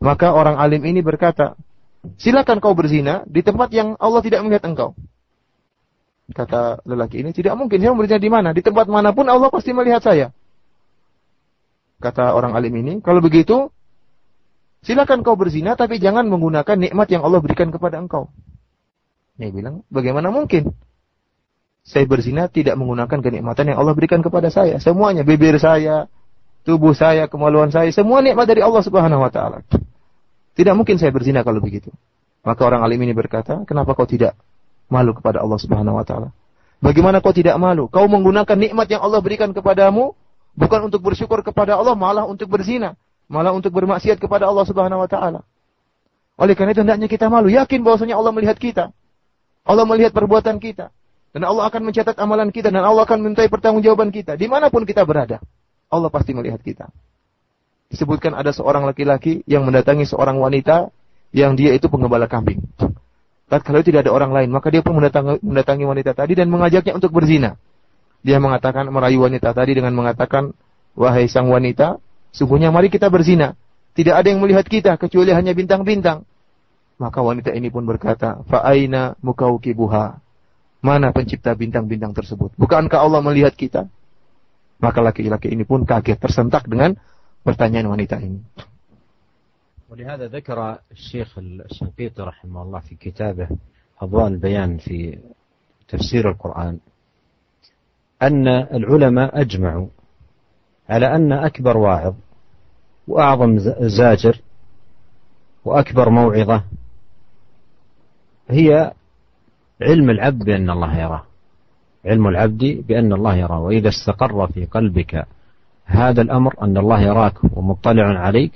Maka 0.00 0.32
orang 0.32 0.56
alim 0.56 0.88
ini 0.88 1.04
berkata, 1.04 1.52
silakan 2.20 2.58
kau 2.62 2.76
berzina 2.76 3.22
di 3.28 3.40
tempat 3.40 3.72
yang 3.74 3.98
Allah 3.98 4.20
tidak 4.20 4.44
melihat 4.44 4.64
engkau. 4.68 4.96
Kata 6.32 6.80
lelaki 6.88 7.20
ini, 7.20 7.36
tidak 7.36 7.52
mungkin. 7.60 7.84
Saya 7.84 7.92
berzina 7.92 8.16
di 8.16 8.32
mana? 8.32 8.56
Di 8.56 8.64
tempat 8.64 8.88
mana 8.88 9.12
pun 9.12 9.28
Allah 9.28 9.52
pasti 9.52 9.76
melihat 9.76 10.00
saya. 10.00 10.32
Kata 12.00 12.32
orang 12.32 12.56
alim 12.56 12.72
ini, 12.80 12.92
kalau 13.04 13.20
begitu, 13.20 13.68
silakan 14.80 15.20
kau 15.20 15.36
berzina, 15.36 15.76
tapi 15.76 16.00
jangan 16.00 16.24
menggunakan 16.28 16.76
nikmat 16.80 17.08
yang 17.12 17.22
Allah 17.24 17.44
berikan 17.44 17.68
kepada 17.68 18.00
engkau. 18.00 18.32
Dia 19.36 19.52
bilang, 19.52 19.84
bagaimana 19.92 20.32
mungkin? 20.32 20.72
Saya 21.84 22.08
berzina 22.08 22.48
tidak 22.48 22.80
menggunakan 22.80 23.20
kenikmatan 23.20 23.72
yang 23.72 23.78
Allah 23.84 23.92
berikan 23.92 24.24
kepada 24.24 24.48
saya. 24.48 24.80
Semuanya, 24.80 25.20
bibir 25.20 25.60
saya, 25.60 26.08
tubuh 26.64 26.96
saya, 26.96 27.28
kemaluan 27.28 27.68
saya, 27.68 27.92
semua 27.92 28.24
nikmat 28.24 28.48
dari 28.48 28.64
Allah 28.64 28.80
Subhanahu 28.80 29.20
wa 29.20 29.28
taala. 29.28 29.60
Tidak 30.54 30.74
mungkin 30.74 30.96
saya 31.02 31.10
berzina 31.10 31.42
kalau 31.42 31.58
begitu. 31.58 31.90
Maka 32.46 32.62
orang 32.62 32.86
alim 32.86 33.02
ini 33.02 33.10
berkata, 33.16 33.66
kenapa 33.66 33.96
kau 33.98 34.06
tidak 34.06 34.38
malu 34.86 35.10
kepada 35.16 35.42
Allah 35.42 35.58
Subhanahu 35.58 35.98
wa 35.98 36.06
taala? 36.06 36.30
Bagaimana 36.78 37.18
kau 37.18 37.34
tidak 37.34 37.58
malu? 37.58 37.90
Kau 37.90 38.06
menggunakan 38.06 38.54
nikmat 38.54 38.86
yang 38.86 39.02
Allah 39.02 39.18
berikan 39.18 39.50
kepadamu 39.50 40.14
bukan 40.54 40.86
untuk 40.86 41.02
bersyukur 41.02 41.42
kepada 41.42 41.74
Allah, 41.74 41.98
malah 41.98 42.28
untuk 42.28 42.46
berzina, 42.46 42.94
malah 43.26 43.50
untuk 43.50 43.74
bermaksiat 43.74 44.22
kepada 44.22 44.46
Allah 44.46 44.62
Subhanahu 44.68 45.02
wa 45.02 45.08
taala. 45.10 45.40
Oleh 46.38 46.54
karena 46.54 46.76
itu 46.76 46.82
hendaknya 46.86 47.08
kita 47.10 47.26
malu, 47.26 47.50
yakin 47.50 47.82
bahwasanya 47.82 48.14
Allah 48.14 48.30
melihat 48.30 48.58
kita. 48.60 48.94
Allah 49.64 49.84
melihat 49.88 50.12
perbuatan 50.12 50.60
kita. 50.60 50.94
Dan 51.34 51.42
Allah 51.42 51.66
akan 51.66 51.90
mencatat 51.90 52.14
amalan 52.20 52.54
kita 52.54 52.70
dan 52.70 52.86
Allah 52.86 53.02
akan 53.02 53.18
mintai 53.18 53.50
pertanggungjawaban 53.50 54.14
kita 54.14 54.38
di 54.38 54.46
mana 54.46 54.70
pun 54.70 54.86
kita 54.86 55.02
berada. 55.02 55.42
Allah 55.90 56.06
pasti 56.06 56.30
melihat 56.30 56.62
kita 56.62 56.94
disebutkan 57.94 58.34
ada 58.34 58.50
seorang 58.50 58.82
laki-laki 58.82 59.46
yang 59.46 59.62
mendatangi 59.62 60.04
seorang 60.04 60.36
wanita 60.42 60.90
yang 61.30 61.54
dia 61.54 61.70
itu 61.72 61.86
penggembala 61.86 62.26
kambing. 62.26 62.62
Tatkala 63.46 63.86
tidak 63.86 64.08
ada 64.08 64.12
orang 64.12 64.34
lain, 64.34 64.50
maka 64.50 64.68
dia 64.74 64.82
pun 64.82 64.98
mendatangi, 64.98 65.38
mendatangi 65.38 65.84
wanita 65.86 66.10
tadi 66.10 66.34
dan 66.34 66.50
mengajaknya 66.50 66.98
untuk 66.98 67.14
berzina. 67.14 67.54
Dia 68.24 68.40
mengatakan 68.40 68.88
merayu 68.88 69.22
wanita 69.22 69.52
tadi 69.52 69.76
dengan 69.76 69.92
mengatakan, 69.94 70.56
"Wahai 70.96 71.28
sang 71.28 71.52
wanita, 71.52 72.00
sungguhnya 72.34 72.72
mari 72.74 72.90
kita 72.90 73.06
berzina. 73.12 73.54
Tidak 73.94 74.16
ada 74.16 74.26
yang 74.26 74.42
melihat 74.42 74.64
kita 74.66 74.96
kecuali 74.96 75.30
hanya 75.30 75.52
bintang-bintang." 75.52 76.24
Maka 76.96 77.20
wanita 77.20 77.52
ini 77.52 77.68
pun 77.68 77.84
berkata, 77.84 78.42
"Fa'aina 78.48 79.14
mukaukibuha?" 79.20 80.24
Mana 80.84 81.16
pencipta 81.16 81.56
bintang-bintang 81.56 82.12
tersebut? 82.12 82.52
Bukankah 82.60 83.00
Allah 83.00 83.24
melihat 83.24 83.56
kita? 83.56 83.88
Maka 84.84 85.00
laki-laki 85.00 85.48
ini 85.48 85.64
pun 85.64 85.88
kaget 85.88 86.20
tersentak 86.20 86.68
dengan 86.68 86.96
pertanyaan 87.44 87.86
wanita 87.92 88.18
ini. 88.18 88.40
ولهذا 89.94 90.26
ذكر 90.26 90.78
الشيخ 90.90 91.38
الشنقيطي 91.38 92.22
رحمه 92.22 92.62
الله 92.62 92.80
في 92.80 92.94
كتابه 92.94 93.48
أضواء 94.02 94.26
البيان 94.26 94.78
في 94.78 95.18
تفسير 95.88 96.30
القرآن 96.30 96.78
أن 98.22 98.48
العلماء 98.48 99.40
أجمعوا 99.40 99.88
على 100.88 101.06
أن 101.16 101.32
أكبر 101.32 101.76
واعظ 101.76 102.14
وأعظم 103.08 103.58
زاجر 103.86 104.40
وأكبر 105.64 106.10
موعظة 106.10 106.62
هي 108.48 108.92
علم 109.82 110.10
العبد 110.10 110.44
بأن 110.44 110.70
الله 110.70 110.98
يراه 110.98 111.24
علم 112.04 112.26
العبد 112.28 112.84
بأن 112.88 113.12
الله 113.12 113.34
يراه 113.36 113.60
وإذا 113.60 113.88
استقر 113.88 114.46
في 114.46 114.66
قلبك 114.66 115.26
هذا 115.89 116.21
الأمر 116.21 116.53
أن 116.61 116.77
الله 116.77 116.99
يراك 117.01 117.37
ومطلع 117.53 118.05
عليك 118.05 118.53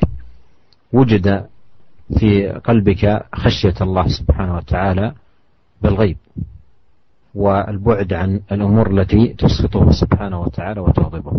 وجد 0.93 1.45
في 2.20 2.49
قلبك 2.49 3.26
خشية 3.34 3.74
الله 3.82 4.08
سبحانه 4.08 4.56
وتعالى 4.56 5.14
بالغيب 5.82 6.18
والبعد 7.36 8.14
عن 8.14 8.41
الأمور 8.51 8.91
التي 8.91 9.28
تسخطه 9.34 9.91
سبحانه 9.91 10.41
وتعالى 10.41 10.80
وتغضبه 10.82 11.36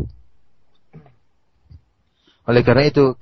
Oleh 2.45 2.61
karena 2.61 2.85
itu, 2.85 3.17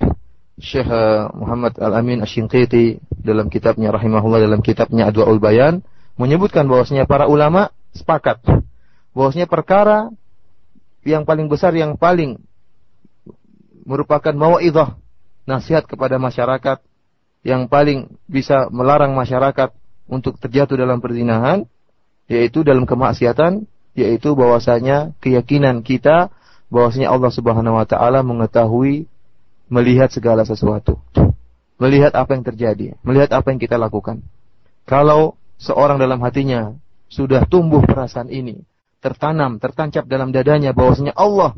Syekh 0.59 0.91
eh, 0.91 1.31
Muhammad 1.39 1.79
Al-Amin 1.79 2.27
Asy-Shinqiti 2.27 2.99
dalam 3.23 3.47
kitabnya 3.47 3.95
rahimahullah 3.95 4.43
dalam 4.43 4.59
kitabnya 4.59 5.15
Adwaul 5.15 5.39
Bayan 5.39 5.87
menyebutkan 6.19 6.67
bahwasanya 6.67 7.07
para 7.07 7.31
ulama 7.31 7.71
sepakat 7.95 8.43
bahwasanya 9.15 9.47
perkara 9.47 10.11
yang 11.07 11.23
paling 11.23 11.47
besar 11.47 11.71
yang 11.73 11.95
paling 11.95 12.43
merupakan 13.88 14.36
mau'izah 14.36 15.00
nasihat 15.48 15.88
kepada 15.88 16.20
masyarakat 16.20 16.84
yang 17.48 17.72
paling 17.72 18.12
bisa 18.28 18.68
melarang 18.68 19.16
masyarakat 19.16 19.72
untuk 20.12 20.36
terjatuh 20.44 20.76
dalam 20.76 21.00
perzinahan 21.00 21.64
yaitu 22.28 22.68
dalam 22.68 22.84
kemaksiatan 22.84 23.64
yaitu 23.96 24.36
bahwasanya 24.36 25.16
keyakinan 25.24 25.80
kita 25.88 26.28
bahwasanya 26.68 27.08
Allah 27.08 27.32
Subhanahu 27.32 27.80
wa 27.80 27.88
taala 27.88 28.20
mengetahui 28.28 29.08
melihat 29.72 30.12
segala 30.12 30.44
sesuatu 30.44 31.00
melihat 31.80 32.12
apa 32.20 32.36
yang 32.36 32.44
terjadi 32.44 33.00
melihat 33.08 33.32
apa 33.32 33.56
yang 33.56 33.60
kita 33.64 33.80
lakukan. 33.80 34.20
Kalau 34.84 35.40
seorang 35.56 35.96
dalam 35.96 36.20
hatinya 36.20 36.76
sudah 37.08 37.48
tumbuh 37.48 37.80
perasaan 37.88 38.28
ini 38.28 38.68
tertanam 39.00 39.64
tertancap 39.64 40.04
dalam 40.12 40.36
dadanya 40.36 40.76
bahwasanya 40.76 41.16
Allah 41.16 41.56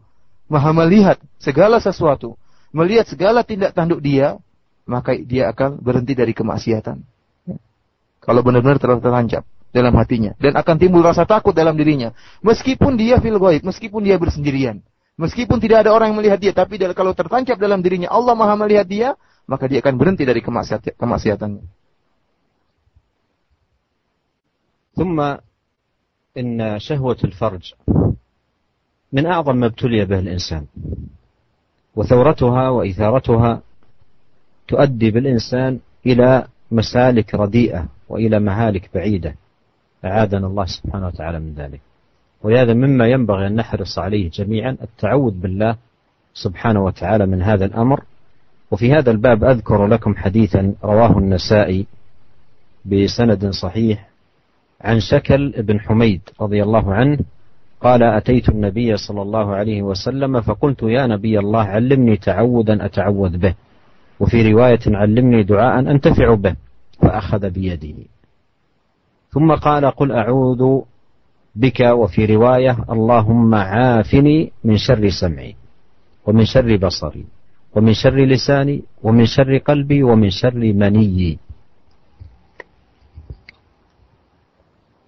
Maha 0.48 0.70
melihat 0.76 1.16
segala 1.40 1.80
sesuatu 1.80 2.36
melihat 2.74 3.06
segala 3.06 3.46
tindak 3.46 3.70
tanduk 3.70 4.02
dia, 4.02 4.42
maka 4.82 5.14
dia 5.14 5.46
akan 5.54 5.78
berhenti 5.78 6.18
dari 6.18 6.34
kemaksiatan. 6.34 6.98
Ya. 7.46 7.56
Kalau 8.18 8.42
benar-benar 8.42 8.82
terlalu 8.82 9.00
tertancap 9.06 9.46
dalam 9.70 9.94
hatinya 9.94 10.34
dan 10.42 10.58
akan 10.58 10.74
timbul 10.74 11.06
rasa 11.06 11.22
takut 11.22 11.54
dalam 11.54 11.78
dirinya, 11.78 12.10
meskipun 12.42 12.98
dia 12.98 13.22
fil 13.22 13.38
ghaib, 13.38 13.62
meskipun 13.62 14.02
dia 14.02 14.18
bersendirian, 14.18 14.82
meskipun 15.14 15.62
tidak 15.62 15.86
ada 15.86 15.94
orang 15.94 16.10
yang 16.12 16.18
melihat 16.18 16.38
dia, 16.42 16.52
tapi 16.52 16.82
kalau 16.92 17.14
tertancap 17.14 17.54
dalam 17.62 17.78
dirinya 17.78 18.10
Allah 18.10 18.34
Maha 18.34 18.58
melihat 18.58 18.90
dia, 18.90 19.08
maka 19.46 19.70
dia 19.70 19.78
akan 19.78 19.94
berhenti 19.94 20.26
dari 20.26 20.42
kemaksiat, 20.42 20.98
kemaksiatannya. 20.98 21.86
ثم 24.94 25.18
إن 26.38 26.78
شهوة 26.78 27.20
الفرج 27.24 27.74
من 29.13 29.25
أعظم 29.25 29.55
ما 29.55 29.65
ابتلي 29.65 30.05
به 30.05 30.19
الإنسان 30.19 30.65
وثورتها 31.95 32.69
وإثارتها 32.69 33.61
تؤدي 34.67 35.11
بالإنسان 35.11 35.79
إلى 36.05 36.47
مسالك 36.71 37.35
رديئة 37.35 37.85
وإلى 38.09 38.39
مهالك 38.39 38.89
بعيدة. 38.93 39.35
أعاذنا 40.05 40.47
الله 40.47 40.65
سبحانه 40.65 41.07
وتعالى 41.07 41.39
من 41.39 41.53
ذلك. 41.53 41.81
ولهذا 42.43 42.73
مما 42.73 43.07
ينبغي 43.07 43.47
أن 43.47 43.55
نحرص 43.55 43.99
عليه 43.99 44.29
جميعا 44.29 44.77
التعوذ 44.81 45.31
بالله 45.31 45.75
سبحانه 46.33 46.83
وتعالى 46.83 47.25
من 47.25 47.41
هذا 47.41 47.65
الأمر. 47.65 48.03
وفي 48.71 48.93
هذا 48.93 49.11
الباب 49.11 49.43
أذكر 49.43 49.87
لكم 49.87 50.15
حديثا 50.15 50.73
رواه 50.83 51.17
النسائي 51.17 51.85
بسند 52.85 53.49
صحيح 53.49 54.09
عن 54.81 54.99
شكل 54.99 55.51
بن 55.61 55.79
حميد 55.79 56.21
رضي 56.41 56.63
الله 56.63 56.93
عنه 56.93 57.19
قال 57.81 58.03
أتيت 58.03 58.49
النبي 58.49 58.97
صلى 58.97 59.21
الله 59.21 59.55
عليه 59.55 59.81
وسلم 59.81 60.41
فقلت 60.41 60.83
يا 60.83 61.07
نبي 61.07 61.39
الله 61.39 61.63
علمني 61.63 62.17
تعوذا 62.17 62.85
أتعوذ 62.85 63.37
به. 63.37 63.55
وفي 64.19 64.51
رواية 64.51 64.79
علمني 64.87 65.43
دعاء 65.43 65.79
أنتفع 65.79 66.33
به 66.33 66.55
فأخذ 67.01 67.49
بيدي 67.49 67.95
ثم 69.29 69.55
قال 69.55 69.85
قل 69.85 70.11
أعوذ 70.11 70.81
بك 71.55 71.79
وفي 71.79 72.25
رواية 72.25 72.77
اللهم 72.91 73.55
عافني 73.55 74.51
من 74.63 74.77
شر 74.77 75.09
سمعي 75.09 75.55
ومن 76.25 76.45
شر 76.45 76.77
بصري 76.77 77.25
ومن 77.75 77.93
شر 77.93 78.15
لساني 78.15 78.83
ومن 79.03 79.25
شر 79.25 79.57
قلبي 79.57 80.03
ومن 80.03 80.29
شر 80.29 80.73
منيي. 80.73 81.39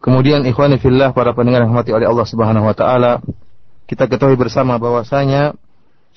Kemudian 0.01 0.41
ikhwan 0.49 0.73
fillah 0.81 1.13
para 1.13 1.29
pendengar 1.37 1.61
yang 1.61 1.69
rahmati 1.69 1.93
oleh 1.93 2.09
Allah 2.09 2.25
Subhanahu 2.25 2.65
wa 2.65 2.73
taala, 2.73 3.21
kita 3.85 4.09
ketahui 4.09 4.33
bersama 4.33 4.81
bahwasanya 4.81 5.53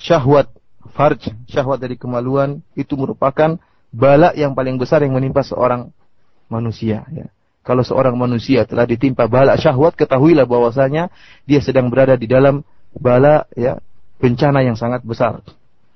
syahwat 0.01 0.49
farj, 0.97 1.29
syahwat 1.45 1.85
dari 1.85 1.93
kemaluan 1.93 2.65
itu 2.73 2.97
merupakan 2.97 3.61
bala 3.93 4.33
yang 4.33 4.57
paling 4.57 4.81
besar 4.81 5.05
yang 5.05 5.13
menimpa 5.13 5.45
seorang 5.45 5.93
manusia 6.49 7.05
ya. 7.13 7.29
Kalau 7.65 7.81
seorang 7.81 8.13
manusia 8.13 8.65
telah 8.65 8.85
ditimpa 8.85 9.25
bala 9.29 9.57
syahwat, 9.57 9.97
ketahuilah 9.97 10.45
bahwasanya 10.45 11.13
dia 11.45 11.61
sedang 11.61 11.89
berada 11.89 12.13
di 12.17 12.25
dalam 12.25 12.65
bala 12.93 13.45
ya 13.53 13.81
bencana 14.17 14.65
yang 14.65 14.77
sangat 14.77 15.01
besar. 15.05 15.41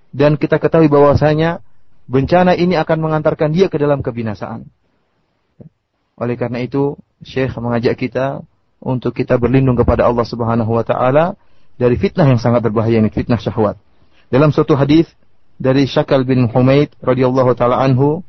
Dan 0.10 0.38
kita 0.38 0.58
ketahui 0.58 0.90
bahwasanya 0.90 1.62
bencana 2.10 2.58
ini 2.58 2.74
akan 2.78 2.98
mengantarkan 3.02 3.54
dia 3.54 3.70
ke 3.70 3.78
dalam 3.78 4.02
kebinasaan. 4.02 4.66
Oleh 6.20 6.36
karena 6.36 6.60
itu, 6.60 7.00
Syekh 7.24 7.56
mengajak 7.58 7.96
kita 7.96 8.44
untuk 8.84 9.16
kita 9.16 9.40
berlindung 9.40 9.80
kepada 9.80 10.08
Allah 10.08 10.28
Subhanahu 10.28 10.72
wa 10.72 10.84
taala 10.84 11.40
dari 11.80 11.96
fitnah 11.96 12.28
yang 12.28 12.40
sangat 12.40 12.60
berbahaya 12.60 13.00
ini, 13.00 13.08
fitnah 13.08 13.40
syahwat. 13.40 13.80
Dalam 14.28 14.52
suatu 14.52 14.76
hadis 14.76 15.08
dari 15.56 15.88
Syakal 15.88 16.28
bin 16.28 16.52
Humaid 16.52 16.92
radhiyallahu 17.00 17.56
taala 17.56 17.80
anhu, 17.80 18.24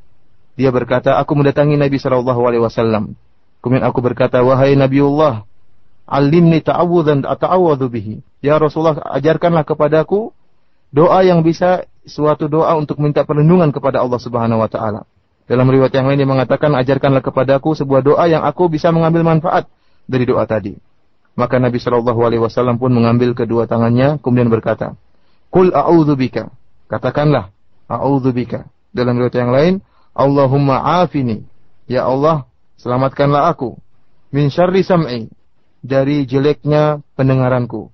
dia 0.54 0.70
berkata, 0.70 1.18
"Aku 1.18 1.34
mendatangi 1.34 1.74
Nabi 1.74 1.98
sallallahu 1.98 2.40
alaihi 2.46 2.62
wasallam. 2.62 3.18
Kemudian 3.62 3.86
aku 3.86 4.02
berkata, 4.02 4.40
"Wahai 4.40 4.78
Nabiullah, 4.78 5.44
alimni 6.06 6.62
ta'awudzan 6.62 7.26
ata'awwadzu 7.26 7.86
bihi." 7.90 8.14
Ya 8.42 8.58
Rasulullah, 8.58 9.02
ajarkanlah 9.18 9.66
kepadaku 9.66 10.30
doa 10.94 11.22
yang 11.22 11.42
bisa 11.42 11.86
suatu 12.06 12.50
doa 12.50 12.74
untuk 12.78 12.98
minta 12.98 13.22
perlindungan 13.22 13.70
kepada 13.70 14.02
Allah 14.02 14.18
Subhanahu 14.18 14.62
wa 14.62 14.70
taala. 14.70 15.06
Dalam 15.50 15.66
riwayat 15.66 15.90
yang 15.90 16.06
lain 16.06 16.22
dia 16.22 16.30
mengatakan, 16.30 16.70
ajarkanlah 16.78 17.26
kepadaku 17.26 17.74
sebuah 17.74 18.06
doa 18.06 18.30
yang 18.30 18.46
aku 18.46 18.70
bisa 18.70 18.94
mengambil 18.94 19.26
manfaat 19.26 19.66
dari 20.06 20.22
doa 20.22 20.46
tadi. 20.46 20.78
Maka 21.34 21.58
Nabi 21.58 21.82
Shallallahu 21.82 22.22
Alaihi 22.22 22.38
Wasallam 22.38 22.78
pun 22.78 22.94
mengambil 22.94 23.34
kedua 23.34 23.66
tangannya, 23.66 24.22
kemudian 24.22 24.46
berkata, 24.46 24.94
Kul 25.50 25.74
a'udzubika. 25.74 26.54
Katakanlah, 26.86 27.50
a'udzubika. 27.90 28.70
Dalam 28.94 29.18
riwayat 29.18 29.34
yang 29.34 29.50
lain, 29.50 29.74
Allahumma 30.14 31.02
afini. 31.02 31.42
Ya 31.90 32.06
Allah, 32.06 32.46
selamatkanlah 32.78 33.50
aku. 33.50 33.74
Min 34.30 34.54
syarri 34.54 34.86
sam'i. 34.86 35.26
Dari 35.82 36.30
jeleknya 36.30 37.02
pendengaranku. 37.18 37.90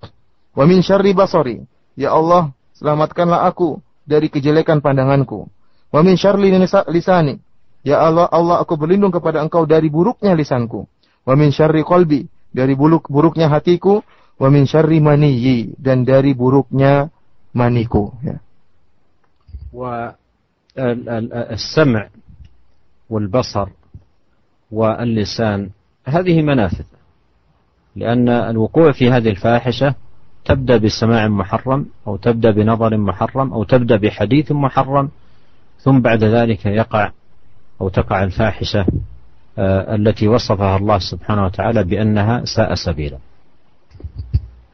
Wa 0.53 0.69
min 0.69 0.85
syarri 0.85 1.17
basari. 1.17 1.65
Ya 1.97 2.13
Allah, 2.13 2.53
selamatkanlah 2.77 3.49
aku 3.49 3.81
dari 4.05 4.29
kejelekan 4.29 4.85
pandanganku. 4.85 5.49
Wa 5.89 6.05
min 6.05 6.21
syarri 6.21 6.53
lisani. 6.93 7.46
Ya 7.87 8.03
Allah, 8.03 8.27
Allah 8.27 8.59
aku 8.59 8.75
berlindung 8.75 9.15
kepada 9.15 9.39
engkau 9.39 9.63
dari 9.63 9.87
buruknya 9.87 10.35
lisanku. 10.35 10.91
Wa 11.23 11.39
min 11.39 11.55
syarri 11.55 11.87
qalbi, 11.87 12.27
dari 12.51 12.75
buruk 12.75 13.07
buruknya 13.07 13.47
hatiku. 13.47 14.03
Wa 14.37 14.51
min 14.51 14.67
syarri 14.67 14.99
maniyyi, 14.99 15.79
dan 15.79 16.03
dari 16.03 16.35
buruknya 16.35 17.15
maniku. 17.55 18.11
Ya. 18.27 18.43
والسمع 20.97 22.09
والبصر 23.11 23.69
واللسان 24.71 25.71
هذه 26.07 26.43
منافذ 26.43 26.85
لأن 27.97 28.29
الوقوع 28.29 28.93
في 28.93 29.11
هذه 29.11 29.29
الفاحشة 29.29 29.95
تبدأ 30.45 30.77
بسماع 30.77 31.29
محرم 31.29 31.87
أو 32.07 32.17
تبدأ 32.17 32.51
بنظر 32.51 32.97
محرم 32.97 33.53
أو 33.53 33.65
تبدأ 33.65 33.97
بحديث 33.97 34.53
محرم 34.53 35.11
ثم 35.79 36.01
بعد 36.01 36.25
ذلك 36.25 36.67
يقع 36.67 37.11
أو 37.82 37.90
تقع 37.90 38.24
الفاحشة 38.24 38.86
التي 39.98 40.28
وصفها 40.28 40.78
الله 40.78 41.00
سبحانه 41.00 41.44
وتعالى 41.46 41.84
بأنها 41.84 42.46
ساء 42.46 42.70
سبيلا 42.76 43.20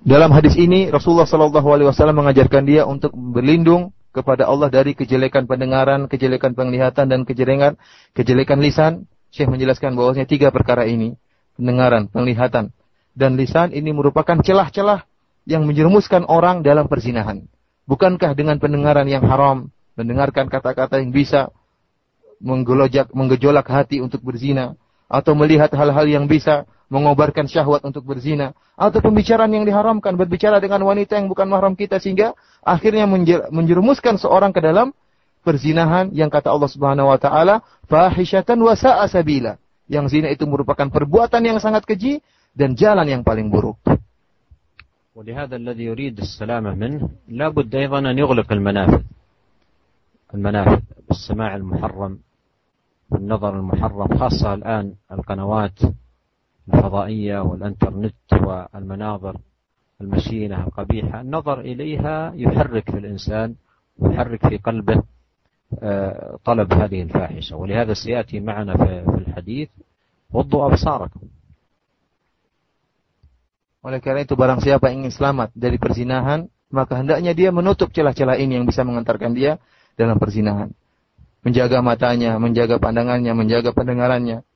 Dalam 0.08 0.32
hadis 0.32 0.56
ini 0.56 0.88
Rasulullah 0.88 1.28
Shallallahu 1.28 1.68
Alaihi 1.68 1.92
Wasallam 1.92 2.24
mengajarkan 2.24 2.64
dia 2.64 2.88
untuk 2.88 3.12
berlindung 3.12 3.92
kepada 4.16 4.48
Allah 4.48 4.72
dari 4.72 4.96
kejelekan 4.96 5.52
pendengaran, 5.52 6.08
kejelekan 6.08 6.56
penglihatan 6.56 7.12
dan 7.12 7.28
kejelekan 7.28 7.76
kejelekan 8.16 8.64
lisan. 8.64 9.04
Syekh 9.36 9.52
menjelaskan 9.52 10.00
bahwasanya 10.00 10.24
tiga 10.24 10.48
perkara 10.56 10.88
ini, 10.88 11.20
pendengaran, 11.60 12.08
penglihatan, 12.08 12.72
dan 13.12 13.36
lisan 13.36 13.76
ini 13.76 13.92
merupakan 13.92 14.40
celah-celah 14.40 15.04
yang 15.44 15.68
menjerumuskan 15.68 16.24
orang 16.24 16.64
dalam 16.64 16.88
perzinahan. 16.88 17.44
Bukankah 17.84 18.32
dengan 18.32 18.64
pendengaran 18.64 19.12
yang 19.12 19.28
haram, 19.28 19.76
mendengarkan 20.00 20.48
kata-kata 20.48 21.04
yang 21.04 21.12
bisa 21.12 21.52
menggolojak, 22.42 23.10
menggejolak 23.14 23.66
hati 23.66 24.02
untuk 24.02 24.22
berzina, 24.22 24.78
atau 25.08 25.34
melihat 25.34 25.72
hal-hal 25.72 26.06
yang 26.06 26.26
bisa 26.28 26.68
mengobarkan 26.88 27.48
syahwat 27.48 27.84
untuk 27.84 28.08
berzina 28.08 28.56
atau 28.80 29.04
pembicaraan 29.04 29.52
yang 29.52 29.68
diharamkan 29.68 30.16
berbicara 30.16 30.64
dengan 30.64 30.84
wanita 30.88 31.20
yang 31.20 31.28
bukan 31.28 31.48
mahram 31.48 31.76
kita 31.76 32.00
sehingga 32.00 32.32
akhirnya 32.64 33.04
menjerumuskan 33.52 34.16
seorang 34.16 34.56
ke 34.56 34.64
dalam 34.64 34.96
perzinahan 35.44 36.12
yang 36.16 36.32
kata 36.32 36.48
Allah 36.48 36.72
Subhanahu 36.72 37.12
wa 37.12 37.20
taala 37.20 37.60
fahishatan 37.92 38.60
wa 38.64 38.76
sa'a 38.76 39.04
sabila 39.12 39.60
yang 39.92 40.08
zina 40.12 40.32
itu 40.32 40.44
merupakan 40.48 40.88
perbuatan 40.88 41.44
yang 41.44 41.60
sangat 41.60 41.84
keji 41.88 42.24
dan 42.56 42.76
jalan 42.76 43.08
yang 43.08 43.24
paling 43.24 43.52
buruk. 43.52 43.80
ولهذا 45.18 45.58
الذي 45.58 45.84
يريد 45.98 46.22
السلامة 46.22 46.78
منه 46.78 47.10
لا 47.34 47.50
بد 47.50 47.74
أيضا 47.74 48.06
أن 48.06 48.18
يغلق 48.22 48.54
المنافذ 48.54 49.02
المنافذ 50.38 50.82
بالسماع 51.10 51.56
المحرم 51.56 52.14
والنظر 53.13 53.57
المحرم 53.57 54.19
خاصة 54.19 54.55
الآن 54.55 54.95
القنوات 55.13 55.79
الفضائية 56.75 57.39
والإنترنت 57.41 58.33
والمناظر 58.33 59.37
المشينة 60.01 60.65
القبيحة 60.65 61.21
النظر 61.21 61.61
إليها 61.61 62.33
يحرك 62.35 62.91
في 62.91 62.99
الإنسان 62.99 63.55
ويحرك 63.99 64.49
في 64.49 64.57
قلبه 64.57 65.03
طلب 66.45 66.73
هذه 66.73 67.03
الفاحشة 67.03 67.57
ولهذا 67.57 67.93
سيأتي 67.93 68.41
معنا 68.41 68.77
في 68.77 69.19
الحديث 69.19 69.69
غضوا 70.35 70.67
أبصاركم 70.67 71.21
Oleh 73.83 73.99
karena 73.99 74.23
itu 74.23 74.39
barang 74.39 74.63
siapa 74.63 74.95
ingin 74.95 75.11
selamat 75.11 75.51
dari 75.59 75.75
perzinahan, 75.75 76.47
maka 76.71 77.03
hendaknya 77.03 77.35
dia 77.35 77.51
menutup 77.51 77.91
celah-celah 77.91 78.39
ini 78.39 78.55
yang 78.55 78.63
bisa 78.63 78.87
mengantarkan 78.87 79.35
dia 79.35 79.59
dalam 79.99 80.23
perzinahan. 80.23 80.71
Menjaga 81.43 81.83
matanya, 81.83 82.39
menjaga 82.39 82.79
pandangannya, 82.79 83.35
menjaga 83.35 83.75
pendengarannya, 83.75 84.47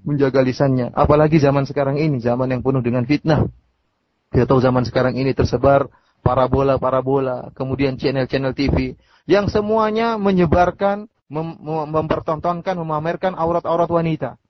menjaga 0.00 0.40
lisannya. 0.40 0.88
Apalagi 0.96 1.36
zaman 1.36 1.68
sekarang 1.68 2.00
ini, 2.00 2.24
zaman 2.24 2.48
yang 2.48 2.64
penuh 2.64 2.80
dengan 2.80 3.04
fitnah. 3.04 3.44
Kita 4.32 4.48
tahu 4.48 4.64
zaman 4.64 4.88
sekarang 4.88 5.18
ini 5.20 5.36
tersebar 5.36 5.92
parabola-parabola, 6.24 7.52
kemudian 7.52 8.00
channel-channel 8.00 8.56
TV 8.56 8.96
yang 9.28 9.52
semuanya 9.52 10.16
menyebarkan, 10.16 11.08
mem 11.28 11.48
mempertontonkan, 11.64 12.80
memamerkan 12.80 13.36
aurat-aurat 13.36 13.90
wanita. 13.92 14.40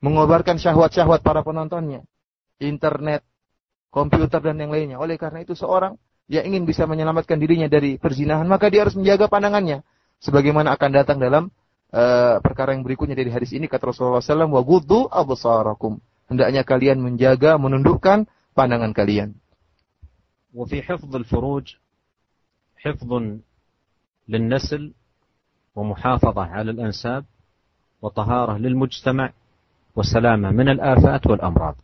Mengobarkan 0.00 0.56
syahwat-syahwat 0.56 1.20
para 1.20 1.44
penontonnya. 1.44 2.04
Internet, 2.60 3.24
komputer 3.92 4.40
dan 4.40 4.56
yang 4.60 4.72
lainnya. 4.72 4.96
Oleh 4.96 5.20
karena 5.20 5.44
itu 5.44 5.52
seorang 5.52 5.96
yang 6.28 6.48
ingin 6.48 6.64
bisa 6.64 6.88
menyelamatkan 6.88 7.36
dirinya 7.36 7.68
dari 7.68 8.00
perzinahan, 8.00 8.48
maka 8.48 8.72
dia 8.72 8.88
harus 8.88 8.96
menjaga 8.96 9.28
pandangannya 9.28 9.84
sebagaimana 10.24 10.72
akan 10.72 10.90
datang 10.90 11.20
dalam 11.20 11.52
uh, 11.92 12.40
perkara 12.40 12.72
yang 12.72 12.80
berikutnya 12.80 13.12
dari 13.12 13.28
hadis 13.28 13.52
ini 13.52 13.68
kata 13.68 13.92
Rasulullah 13.92 14.24
SAW 14.24 14.48
wa 14.48 14.62
gudu 14.64 15.06
abusarakum 15.12 16.00
hendaknya 16.32 16.64
kalian 16.64 17.04
menjaga 17.04 17.60
menundukkan 17.60 18.24
pandangan 18.56 18.96
kalian. 18.96 19.36
Wa 20.54 20.64
hifzul 20.64 21.26
furuj, 21.28 21.76
hifzun 22.80 23.44
lin-nasl 24.30 24.96
wa 25.76 25.82
muhafadhah 25.92 26.48
'ala 26.48 26.70
al-ansab 26.72 27.28
wa 28.00 28.08
taharah 28.08 28.56
lil-mujtama' 28.56 29.34
wa 29.94 30.02
min 30.54 30.66
al-afat 30.78 31.22
wal-amrad 31.26 31.76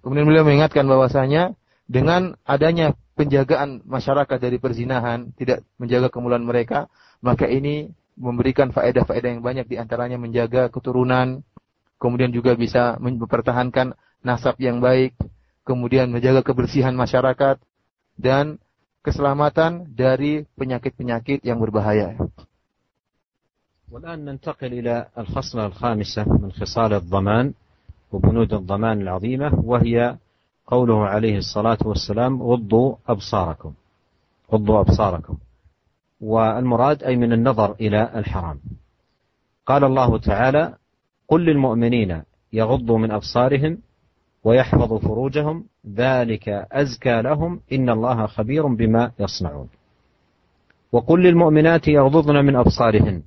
Kemudian 0.00 0.26
beliau 0.28 0.46
mengingatkan 0.46 0.86
bahwasanya 0.86 1.58
dengan 1.90 2.38
adanya 2.46 2.94
penjagaan 3.15 3.83
masyarakat 3.85 4.37
dari 4.37 4.57
perzinahan, 4.57 5.33
tidak 5.37 5.61
menjaga 5.77 6.09
kemuliaan 6.09 6.45
mereka, 6.45 6.89
maka 7.21 7.45
ini 7.45 7.91
memberikan 8.17 8.73
faedah-faedah 8.73 9.29
yang 9.37 9.43
banyak 9.43 9.65
diantaranya 9.69 10.17
menjaga 10.17 10.69
keturunan, 10.69 11.45
kemudian 12.01 12.33
juga 12.33 12.57
bisa 12.57 12.97
mempertahankan 12.97 13.93
nasab 14.25 14.57
yang 14.57 14.81
baik, 14.81 15.17
kemudian 15.65 16.09
menjaga 16.09 16.41
kebersihan 16.41 16.93
masyarakat 16.97 17.61
dan 18.17 18.57
keselamatan 19.01 19.89
dari 19.93 20.45
penyakit-penyakit 20.57 21.41
yang 21.45 21.57
berbahaya. 21.61 22.17
والآن 23.91 24.23
ننتقل 24.23 24.71
إلى 24.71 25.05
الخصلة 25.17 25.65
الخامسة 25.65 26.23
من 26.23 26.51
خصال 26.51 26.93
الضمان 26.93 27.53
وبنود 28.11 28.53
الضمان 28.53 29.01
العظيمة 29.01 29.51
وهي 29.59 30.15
قوله 30.66 31.06
عليه 31.06 31.38
الصلاة 31.38 31.78
والسلام 31.84 32.42
غضوا 32.42 32.96
أبصاركم. 33.08 33.72
غضوا 34.52 34.80
أبصاركم. 34.80 35.38
والمراد 36.20 37.02
أي 37.02 37.16
من 37.16 37.32
النظر 37.32 37.72
إلى 37.72 38.10
الحرام. 38.14 38.60
قال 39.66 39.84
الله 39.84 40.18
تعالى 40.18 40.74
قل 41.28 41.44
للمؤمنين 41.44 42.22
يغضوا 42.52 42.98
من 42.98 43.10
أبصارهم 43.10 43.78
ويحفظوا 44.44 44.98
فروجهم 44.98 45.64
ذلك 45.94 46.48
أزكى 46.72 47.22
لهم 47.22 47.60
إن 47.72 47.90
الله 47.90 48.26
خبير 48.26 48.66
بما 48.66 49.12
يصنعون. 49.18 49.68
وقل 50.92 51.22
للمؤمنات 51.22 51.88
يغضضن 51.88 52.44
من 52.44 52.56
أبصارهن 52.56 53.22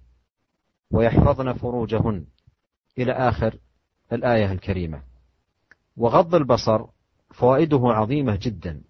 ويحفظن 0.92 1.54
فروجهن. 1.54 2.26
إلى 2.98 3.12
آخر 3.12 3.56
الآية 4.14 4.52
الكريمة. 4.52 5.02
وغض 5.98 6.36
البصر 6.36 6.86
فوائده 7.40 7.82
عظيمة 7.84 8.40
جدا. 8.42 8.82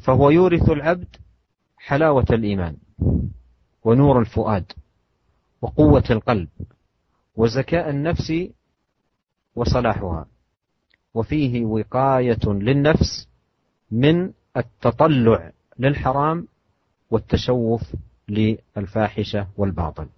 فهو 0.00 0.30
يورث 0.30 0.70
العبد 0.70 1.16
حلاوة 1.78 2.26
الإيمان 2.30 2.76
ونور 3.84 4.20
الفؤاد 4.20 4.72
وقوة 5.62 6.04
القلب 6.10 6.48
وزكاء 7.36 7.90
النفس 7.90 8.32
وصلاحها. 9.56 10.26
وفيه 11.14 11.64
وقاية 11.64 12.44
للنفس 12.46 13.28
من 13.90 14.32
التطلع 14.56 15.50
للحرام 15.78 16.48
والتشوف 17.10 17.82
للفاحشة 18.28 19.46
والباطل. 19.56 20.08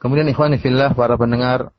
Kemudian 0.00 0.32
ikhwani 0.32 0.56
fillah 0.56 0.96
para 0.96 1.20
pendengar 1.20 1.76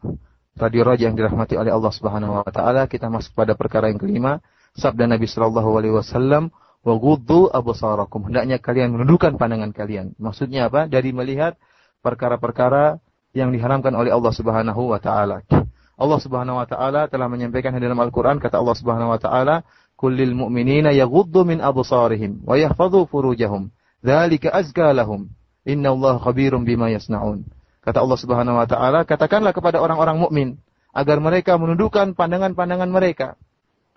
Radio 0.59 0.83
Raja 0.83 1.07
yang 1.07 1.15
dirahmati 1.15 1.55
oleh 1.55 1.71
Allah 1.71 1.93
Subhanahu 1.95 2.43
wa 2.43 2.51
taala, 2.51 2.83
kita 2.91 3.07
masuk 3.07 3.31
pada 3.31 3.55
perkara 3.55 3.87
yang 3.87 3.95
kelima, 3.95 4.43
sabda 4.75 5.07
Nabi 5.07 5.23
sallallahu 5.23 5.79
alaihi 5.79 5.95
wasallam, 5.95 6.51
"Wa 6.83 6.93
ghuddu 6.99 7.47
absarakum." 7.47 8.27
Hendaknya 8.27 8.59
kalian 8.59 8.91
menundukkan 8.91 9.39
pandangan 9.39 9.71
kalian. 9.71 10.11
Maksudnya 10.19 10.67
apa? 10.67 10.91
Dari 10.91 11.15
melihat 11.15 11.55
perkara-perkara 12.03 12.99
yang 13.31 13.55
diharamkan 13.55 13.95
oleh 13.95 14.11
Allah 14.11 14.33
Subhanahu 14.35 14.91
wa 14.91 14.99
taala. 14.99 15.47
Allah 15.95 16.19
Subhanahu 16.19 16.59
wa 16.59 16.67
taala 16.67 17.07
telah 17.07 17.31
menyampaikan 17.31 17.71
dalam 17.79 17.95
Al-Qur'an 18.03 18.41
kata 18.43 18.59
Allah 18.59 18.75
Subhanahu 18.75 19.15
wa 19.15 19.19
taala, 19.23 19.63
"Kullil 19.95 20.35
mu'minina 20.35 20.91
yaghuddu 20.91 21.47
min 21.47 21.63
absarihim 21.63 22.43
wa 22.43 22.59
yahfazu 22.59 23.07
furujahum. 23.07 23.71
Dzalika 24.03 24.51
azka 24.51 24.91
lahum. 24.91 25.31
Innallaha 25.63 26.19
khabirum 26.19 26.67
bima 26.67 26.91
yasnaun." 26.91 27.47
Kata 27.81 27.97
Allah 27.97 28.19
Subhanahu 28.21 28.61
wa 28.61 28.67
taala, 28.69 29.01
katakanlah 29.09 29.57
kepada 29.57 29.81
orang-orang 29.81 30.21
mukmin 30.21 30.49
agar 30.93 31.17
mereka 31.17 31.57
menundukkan 31.57 32.13
pandangan-pandangan 32.13 32.89
mereka 32.93 33.27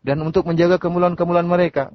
dan 0.01 0.25
untuk 0.25 0.49
menjaga 0.49 0.81
kemuliaan-kemuliaan 0.81 1.45
mereka. 1.45 1.93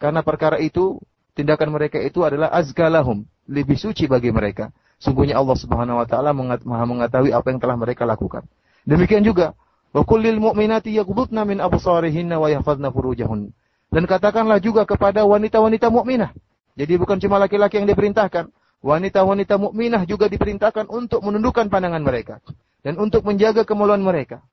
Karena 0.00 0.24
perkara 0.24 0.56
itu, 0.60 1.00
tindakan 1.36 1.76
mereka 1.76 2.00
itu 2.00 2.24
adalah 2.24 2.48
azgalahum, 2.52 3.28
lebih 3.48 3.76
suci 3.76 4.08
bagi 4.08 4.32
mereka. 4.32 4.72
Sungguhnya 4.96 5.36
Allah 5.36 5.56
Subhanahu 5.60 6.00
wa 6.00 6.06
taala 6.08 6.32
Maha 6.32 6.84
mengetahui 6.88 7.32
apa 7.36 7.52
yang 7.52 7.60
telah 7.60 7.76
mereka 7.76 8.08
lakukan. 8.08 8.48
Demikian 8.88 9.20
juga, 9.20 9.52
wa 9.92 10.04
kullil 10.08 10.40
mu'minati 10.40 10.96
yaghdudna 10.96 11.44
min 11.44 11.60
absarihinna 11.60 12.40
wa 12.40 12.48
yahfazna 12.48 12.88
furujahun. 12.88 13.52
Dan 13.92 14.04
katakanlah 14.08 14.56
juga 14.60 14.88
kepada 14.88 15.28
wanita-wanita 15.28 15.92
mukminah. 15.92 16.32
Jadi 16.76 16.96
bukan 16.96 17.20
cuma 17.20 17.36
laki-laki 17.40 17.80
yang 17.80 17.88
diperintahkan, 17.88 18.52
wanita-wanita 18.86 19.58
mukminah 19.58 20.06
juga 20.06 20.30
diperintahkan 20.30 20.86
untuk 20.86 21.26
menundukkan 21.26 21.66
pandangan 21.66 22.06
mereka 22.06 22.38
dan 22.86 22.94
untuk 23.02 23.26
menjaga 23.26 23.66
kemaluan 23.66 23.98
mereka. 23.98 24.46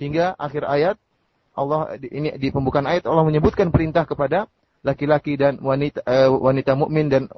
Sehingga 0.00 0.32
akhir 0.40 0.64
ayat 0.64 0.96
Allah 1.52 2.00
ini 2.00 2.32
di 2.40 2.48
pembukaan 2.48 2.88
ayat 2.88 3.04
Allah 3.04 3.28
menyebutkan 3.28 3.68
perintah 3.68 4.08
kepada 4.08 4.48
laki-laki 4.80 5.36
dan 5.36 5.60
wanita 5.60 6.00
eh, 6.08 6.28
wanita 6.28 6.72
mukmin 6.72 7.12
dan 7.12 7.28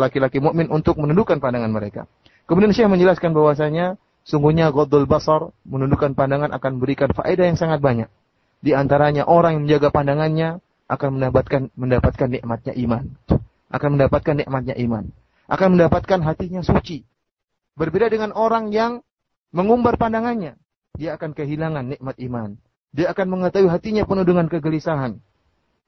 laki-laki 0.00 0.40
mukmin 0.40 0.72
untuk 0.72 0.96
menundukkan 0.96 1.36
pandangan 1.36 1.68
mereka. 1.68 2.08
Kemudian 2.48 2.72
Syekh 2.72 2.88
menjelaskan 2.88 3.36
bahwasanya 3.36 4.00
sungguhnya 4.24 4.72
ghaddul 4.72 5.04
basar 5.04 5.52
menundukkan 5.68 6.16
pandangan 6.16 6.52
akan 6.52 6.80
memberikan 6.80 7.12
faedah 7.12 7.44
yang 7.44 7.60
sangat 7.60 7.84
banyak. 7.84 8.08
Di 8.64 8.72
antaranya 8.72 9.28
orang 9.28 9.60
yang 9.60 9.62
menjaga 9.68 9.88
pandangannya 9.92 10.64
akan 10.88 11.08
mendapatkan 11.20 11.62
mendapatkan 11.76 12.28
nikmatnya 12.28 12.72
iman. 12.88 13.04
Akan 13.68 13.96
mendapatkan 13.96 14.44
nikmatnya 14.44 14.76
iman. 14.80 15.12
Akan 15.44 15.76
mendapatkan 15.76 16.20
hatinya 16.24 16.64
suci. 16.64 17.04
Berbeda 17.74 18.08
dengan 18.08 18.32
orang 18.32 18.70
yang 18.70 19.02
mengumbar 19.50 19.98
pandangannya, 19.98 20.56
dia 20.94 21.18
akan 21.18 21.34
kehilangan 21.34 21.84
nikmat 21.90 22.16
iman. 22.22 22.56
Dia 22.94 23.10
akan 23.10 23.26
mengetahui 23.26 23.66
hatinya 23.66 24.06
penuh 24.06 24.22
dengan 24.22 24.46
kegelisahan. 24.46 25.18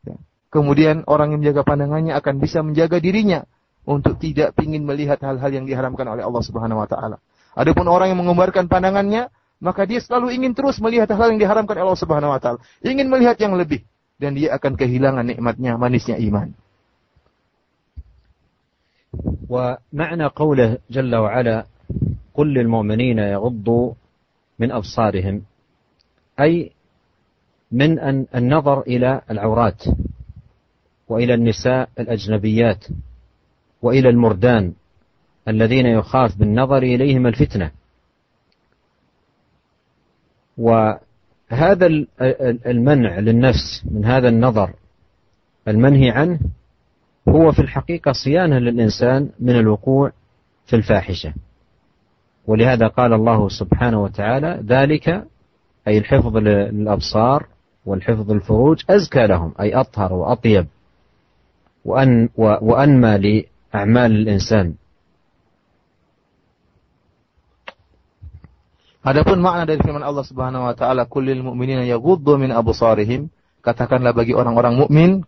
Ya. 0.03 0.19
Kemudian 0.51 1.07
orang 1.07 1.31
yang 1.35 1.41
menjaga 1.47 1.63
pandangannya 1.63 2.13
akan 2.19 2.43
bisa 2.43 2.67
menjaga 2.67 2.99
dirinya 2.99 3.47
untuk 3.87 4.19
tidak 4.19 4.59
ingin 4.59 4.83
melihat 4.83 5.23
hal-hal 5.23 5.51
yang 5.55 5.65
diharamkan 5.65 6.05
oleh 6.11 6.27
Allah 6.27 6.43
Subhanahu 6.43 6.83
wa 6.83 6.89
taala. 6.91 7.23
Adapun 7.55 7.87
orang 7.87 8.11
yang 8.11 8.19
mengumbarkan 8.19 8.67
pandangannya, 8.67 9.31
maka 9.63 9.87
dia 9.87 10.03
selalu 10.03 10.35
ingin 10.35 10.53
terus 10.53 10.83
melihat 10.83 11.07
hal-hal 11.15 11.33
yang 11.33 11.41
diharamkan 11.41 11.79
oleh 11.79 11.87
Allah 11.87 12.03
Subhanahu 12.03 12.35
wa 12.35 12.41
taala, 12.43 12.59
ingin 12.83 13.07
melihat 13.07 13.39
yang 13.39 13.55
lebih 13.55 13.87
dan 14.19 14.35
dia 14.35 14.53
akan 14.59 14.75
kehilangan 14.75 15.25
nikmatnya 15.25 15.79
manisnya 15.79 16.19
iman. 16.19 16.53
ومعنى 19.49 20.27
قوله 20.27 20.79
جل 20.91 21.17
وعلا 21.17 21.67
قل 22.35 22.55
للمؤمنين 22.55 23.19
يغضوا 23.19 23.93
من 24.59 24.73
أبصارهم 24.73 25.43
أي 26.41 26.71
من 27.73 27.99
أن 27.99 28.27
النظر 28.35 28.81
إلى 28.81 29.21
العورات 29.31 29.85
وإلى 31.09 31.35
النساء 31.35 31.89
الأجنبيات 31.99 32.85
وإلى 33.83 34.09
المردان 34.09 34.73
الذين 35.49 35.87
يخاف 35.87 36.39
بالنظر 36.39 36.83
إليهم 36.83 37.27
الفتنة. 37.27 37.71
وهذا 40.59 41.87
المنع 42.67 43.19
للنفس 43.19 43.85
من 43.91 44.05
هذا 44.05 44.29
النظر 44.29 44.73
المنهي 45.69 46.11
عنه 46.11 46.41
هو 47.29 47.53
في 47.53 47.59
الحقيقة 47.59 48.13
صيانة 48.13 48.59
للإنسان 48.59 49.31
من 49.41 49.59
الوقوع 49.59 50.13
في 50.67 50.77
الفاحشة. 50.77 51.35
ولهذا 52.47 52.87
قال 52.87 53.13
الله 53.13 53.49
سبحانه 53.49 54.03
وتعالى 54.03 54.63
ذلك 54.67 55.27
أي 55.89 55.99
الحفظ 55.99 56.37
للأبصار 56.37 57.47
والحفظ 57.87 58.31
الفروج 58.31 58.83
أزكى 58.91 59.27
لهم 59.27 59.55
أي 59.61 59.75
أطهر 59.75 60.13
وأطيب 60.13 60.67
وأن 61.85 62.29
وأنمى 62.39 63.13
لأعمال 63.19 64.13
الإنسان. 64.13 64.75
Adapun 69.07 69.39
makna 69.39 69.71
dari 69.71 69.79
firman 69.79 70.03
Allah 70.03 70.27
Subhanahu 70.27 70.67
wa 70.67 70.75
taala 70.75 71.07
kullil 71.07 71.39
mu'minina 71.39 71.87
yaghuddu 71.87 72.43
min 72.43 72.51
absarihim 72.51 73.31
katakanlah 73.63 74.11
bagi 74.11 74.35
orang-orang 74.35 74.83
mukmin 74.83 75.23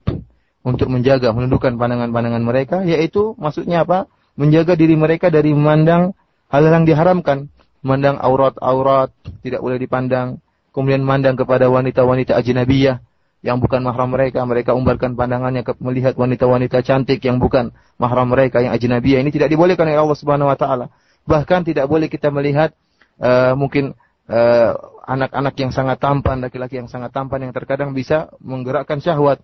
untuk 0.69 0.93
menjaga 0.93 1.33
menundukkan 1.33 1.81
pandangan-pandangan 1.81 2.45
mereka 2.45 2.77
yaitu 2.85 3.33
maksudnya 3.41 3.89
apa? 3.89 4.05
Menjaga 4.37 4.77
diri 4.77 4.95
mereka 4.95 5.33
dari 5.33 5.51
memandang 5.51 6.13
hal 6.53 6.63
yang 6.63 6.85
diharamkan, 6.85 7.49
memandang 7.81 8.21
aurat-aurat 8.21 9.11
tidak 9.41 9.65
boleh 9.65 9.81
dipandang, 9.81 10.39
kemudian 10.77 11.03
mandang 11.03 11.35
kepada 11.35 11.67
wanita-wanita 11.73 12.37
ajnabiyah 12.39 13.03
yang 13.43 13.63
bukan 13.63 13.83
mahram 13.87 14.11
mereka, 14.11 14.43
mereka 14.43 14.75
umbarkan 14.75 15.15
pandangannya 15.15 15.63
ke 15.63 15.79
melihat 15.79 16.19
wanita-wanita 16.19 16.83
cantik 16.83 17.23
yang 17.23 17.39
bukan 17.39 17.71
mahram 17.99 18.31
mereka 18.31 18.59
yang 18.63 18.75
ajnabiyah 18.75 19.23
ini 19.23 19.31
tidak 19.31 19.51
dibolehkan 19.55 19.87
oleh 19.87 19.99
Allah 19.99 20.19
Subhanahu 20.19 20.51
wa 20.51 20.59
taala. 20.59 20.87
Bahkan 21.27 21.67
tidak 21.67 21.87
boleh 21.87 22.11
kita 22.11 22.35
melihat 22.35 22.73
uh, 23.21 23.53
mungkin 23.53 23.93
eh, 24.29 24.73
anak-anak 25.09 25.55
uh, 25.55 25.61
yang 25.61 25.73
sangat 25.73 26.01
tampan, 26.01 26.41
laki-laki 26.41 26.81
yang 26.81 26.89
sangat 26.89 27.13
tampan 27.13 27.49
yang 27.49 27.53
terkadang 27.53 27.93
bisa 27.93 28.33
menggerakkan 28.43 28.99
syahwat. 28.99 29.41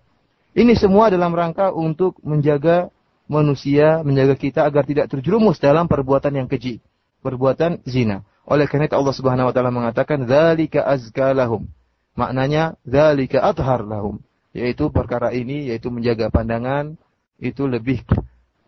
Ini 0.54 0.74
semua 0.74 1.06
dalam 1.08 1.30
rangka 1.30 1.70
untuk 1.70 2.18
menjaga 2.26 2.90
manusia, 3.30 4.02
menjaga 4.02 4.34
kita 4.34 4.66
agar 4.66 4.82
tidak 4.82 5.06
terjerumus 5.06 5.62
dalam 5.62 5.86
perbuatan 5.86 6.42
yang 6.42 6.48
keji, 6.50 6.82
perbuatan 7.22 7.78
zina. 7.86 8.26
Oleh 8.42 8.66
karena 8.66 8.90
itu 8.90 8.98
Allah 8.98 9.14
Subhanahu 9.14 9.46
wa 9.46 9.54
taala 9.54 9.70
mengatakan 9.70 10.26
dzalika 10.26 10.82
azka 10.82 11.30
lahum. 11.30 11.70
Maknanya 12.18 12.74
dzalika 12.82 13.38
athhar 13.46 13.86
lahum, 13.86 14.18
yaitu 14.50 14.90
perkara 14.90 15.30
ini 15.30 15.70
yaitu 15.70 15.86
menjaga 15.94 16.26
pandangan 16.34 16.98
itu 17.38 17.70
lebih 17.70 18.02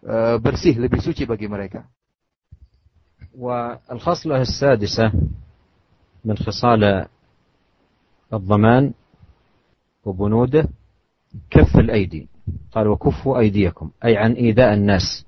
uh, 0.06 0.38
bersih, 0.38 0.78
lebih 0.78 1.02
suci 1.02 1.26
bagi 1.26 1.50
mereka. 1.50 1.82
والخصلة 3.32 4.40
السادسة 4.40 5.12
من 6.24 6.36
خصال 6.36 7.08
الضمان 8.32 8.92
وبنوده 10.04 10.68
كف 11.49 11.77
الأيدي. 11.77 12.27
قال 12.71 12.87
وكفوا 12.87 13.39
أيديكم 13.39 13.91
أي 14.05 14.17
عن 14.17 14.33
إيذاء 14.33 14.73
الناس 14.73 15.25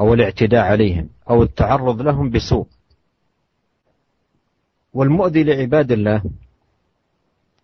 أو 0.00 0.14
الاعتداء 0.14 0.60
عليهم 0.64 1.08
أو 1.30 1.42
التعرض 1.42 2.02
لهم 2.02 2.30
بسوء. 2.30 2.66
والمؤذي 4.94 5.44
لعباد 5.44 5.92
الله 5.92 6.22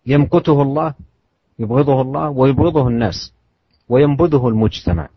يمقته 0.05 0.61
الله 0.61 0.93
يبغضه 1.59 2.01
الله 2.01 2.29
ويبغضه 2.29 2.87
الناس 2.87 3.33
وينبذه 3.89 4.47
المجتمع. 4.47 5.09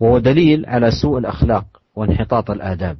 وهو 0.00 0.18
دليل 0.18 0.66
على 0.66 0.90
سوء 0.90 1.18
الأخلاق 1.18 1.64
وانحطاط 1.94 2.50
الآداب. 2.50 2.98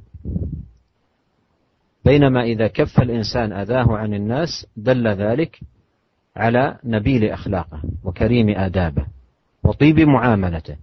بينما 2.05 2.43
إذا 2.43 2.67
كف 2.67 2.99
الإنسان 2.99 3.53
أذاه 3.53 3.97
عن 3.97 4.13
الناس 4.13 4.67
دل 4.77 5.07
ذلك 5.07 5.59
على 6.36 6.78
نبيل 6.84 7.24
أخلاقه 7.30 7.80
وكريم 8.04 8.48
آدابه 8.58 9.04
وطيب 9.64 10.00
معاملته 10.00 10.76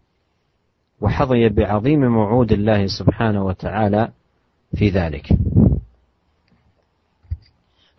وحظي 1.02 1.50
بعظيم 1.50 2.02
موعود 2.06 2.52
الله 2.52 2.88
سبحانه 2.88 3.42
وتعالى 3.46 4.12
في 4.76 4.90
ذلك 4.90 5.28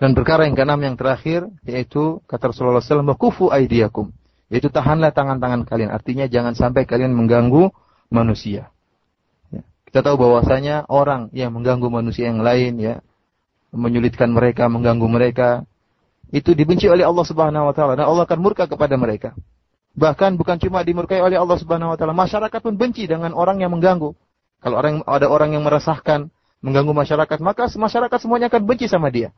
Dan 0.01 0.16
perkara 0.16 0.48
yang 0.48 0.57
keenam 0.57 0.81
yang 0.81 0.97
terakhir 0.97 1.44
yaitu 1.61 2.24
kata 2.24 2.48
Rasulullah 2.48 2.81
SAW, 2.81 3.05
"Kufu 3.20 3.52
aidiakum." 3.52 4.09
Yaitu 4.48 4.73
tahanlah 4.73 5.12
tangan-tangan 5.12 5.69
kalian. 5.69 5.93
Artinya 5.93 6.24
jangan 6.24 6.57
sampai 6.57 6.89
kalian 6.89 7.12
mengganggu 7.12 7.69
manusia. 8.09 8.73
Ya. 9.52 9.61
Kita 9.85 10.01
tahu 10.01 10.16
bahwasanya 10.24 10.89
orang 10.89 11.28
yang 11.36 11.52
mengganggu 11.52 11.93
manusia 11.93 12.32
yang 12.32 12.40
lain 12.40 12.81
ya, 12.81 13.05
menyulitkan 13.77 14.32
mereka, 14.32 14.73
mengganggu 14.73 15.05
mereka, 15.05 15.69
itu 16.34 16.57
dibenci 16.57 16.89
oleh 16.89 17.06
Allah 17.06 17.26
Subhanahu 17.26 17.69
wa 17.69 17.73
taala 17.76 17.93
dan 17.97 18.06
Allah 18.10 18.26
akan 18.26 18.39
murka 18.41 18.65
kepada 18.65 18.97
mereka. 18.97 19.34
Bahkan 19.95 20.35
bukan 20.35 20.60
cuma 20.60 20.84
dimurkai 20.84 21.23
oleh 21.23 21.39
Allah 21.39 21.56
Subhanahu 21.56 21.93
wa 21.93 21.97
taala, 21.97 22.11
masyarakat 22.11 22.60
pun 22.60 22.76
benci 22.76 23.07
dengan 23.07 23.31
orang 23.31 23.64
yang 23.64 23.72
mengganggu. 23.72 24.11
Kalau 24.60 24.76
orang 24.76 25.06
ada 25.06 25.30
orang 25.30 25.53
yang 25.56 25.64
meresahkan, 25.64 26.34
mengganggu 26.60 26.91
masyarakat, 26.91 27.38
maka 27.39 27.69
masyarakat 27.69 28.18
semuanya 28.18 28.49
akan 28.49 28.61
benci 28.65 28.89
sama 28.89 29.14
dia. 29.14 29.31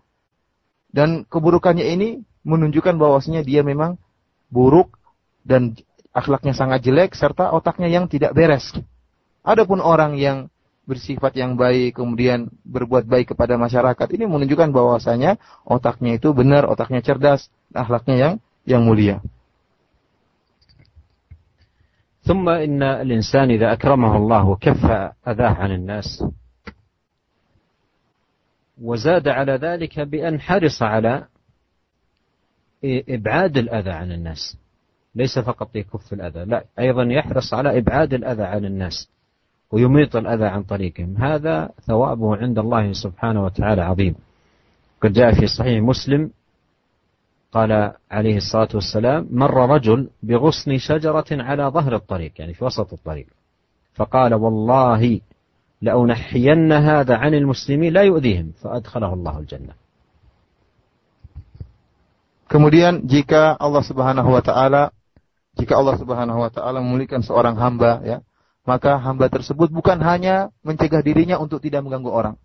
Dan 0.87 1.27
keburukannya 1.27 1.83
ini 1.83 2.23
menunjukkan 2.47 2.95
bahwasanya 2.95 3.43
dia 3.43 3.61
memang 3.61 3.99
buruk 4.47 4.95
dan 5.43 5.75
akhlaknya 6.15 6.55
sangat 6.55 6.81
jelek 6.87 7.13
serta 7.13 7.51
otaknya 7.51 7.91
yang 7.91 8.07
tidak 8.07 8.31
beres. 8.31 8.71
Adapun 9.43 9.83
orang 9.83 10.15
yang 10.15 10.47
bersifat 10.86 11.38
yang 11.38 11.54
baik 11.54 11.94
kemudian 11.94 12.50
berbuat 12.66 13.06
baik 13.06 13.34
kepada 13.34 13.54
masyarakat 13.54 14.08
ini 14.18 14.26
menunjukkan 14.26 14.74
bahwasanya 14.74 15.38
otaknya 15.62 16.18
itu 16.18 16.34
benar, 16.34 16.66
otaknya 16.66 17.00
cerdas, 17.00 17.46
akhlaknya 17.70 18.16
yang 18.18 18.34
yang 18.66 18.82
mulia. 18.82 19.22
ثم 22.22 22.46
إن 22.48 22.82
الإنسان 22.82 23.50
إذا 23.50 23.72
أكرمه 23.72 24.16
الله 24.16 24.48
وكف 24.48 24.84
أذاه 25.26 25.54
عن 25.58 25.70
الناس 25.74 26.24
وزاد 28.82 29.28
على 29.28 29.52
ذلك 29.52 30.00
بأن 30.00 30.40
حرص 30.40 30.82
على 30.82 31.26
إبعاد 32.84 33.56
الأذى 33.56 33.90
عن 33.90 34.12
الناس 34.12 34.56
ليس 35.14 35.38
فقط 35.38 35.76
يكف 35.76 36.12
الأذى 36.12 36.44
لا 36.44 36.64
أيضا 36.78 37.02
يحرص 37.02 37.54
على 37.54 37.78
إبعاد 37.78 38.14
الأذى 38.14 38.42
عن 38.42 38.64
الناس 38.64 39.08
ويميط 39.71 40.15
الأذى 40.15 40.45
عن 40.45 40.63
طريقهم. 40.63 41.17
هذا 41.17 41.69
ثوابه 41.87 42.37
عند 42.37 42.59
الله 42.59 42.93
سبحانه 42.93 43.43
وتعالى 43.43 43.81
عظيم. 43.81 44.15
قد 45.01 45.13
جاء 45.13 45.39
في 45.39 45.47
صحيح 45.47 45.83
مسلم 45.83 46.31
قال 47.51 47.93
عليه 48.11 48.37
الصلاة 48.37 48.69
والسلام 48.73 49.27
مر 49.31 49.69
رجل 49.69 50.09
بغصن 50.23 50.77
شجرة 50.77 51.29
على 51.31 51.63
ظهر 51.63 51.95
الطريق 51.95 52.31
يعني 52.39 52.53
في 52.53 52.65
وسط 52.65 52.93
الطريق. 52.93 53.27
فقال 53.95 54.33
والله 54.33 55.19
لأنحين 55.81 56.71
هذا 56.71 57.15
عن 57.15 57.33
المسلمين 57.33 57.93
لا 57.93 58.01
يؤذيهم. 58.01 58.51
فأدخله 58.61 59.13
الله 59.13 59.39
الجنة. 59.39 59.73
Kemudian 62.47 63.03
jika 63.03 63.59
Allah 63.59 63.83
Subhanahu 63.83 64.31
wa 64.31 64.39
taala 64.39 64.95
jika 65.59 65.75
Allah 65.75 65.99
Subhanahu 65.99 66.39
wa 66.39 66.47
taala 66.47 66.79
memulihkan 66.79 67.19
seorang 67.19 67.59
hamba 67.59 67.99
ya, 68.07 68.17
maka 68.67 68.99
hamba 68.99 69.31
tersebut 69.31 69.71
bukan 69.71 69.95
hanya 70.03 70.51
mencegah 70.59 70.99
dirinya 70.99 71.39
untuk 71.39 71.63
tidak 71.63 71.87
mengganggu 71.87 72.11
orang. 72.11 72.35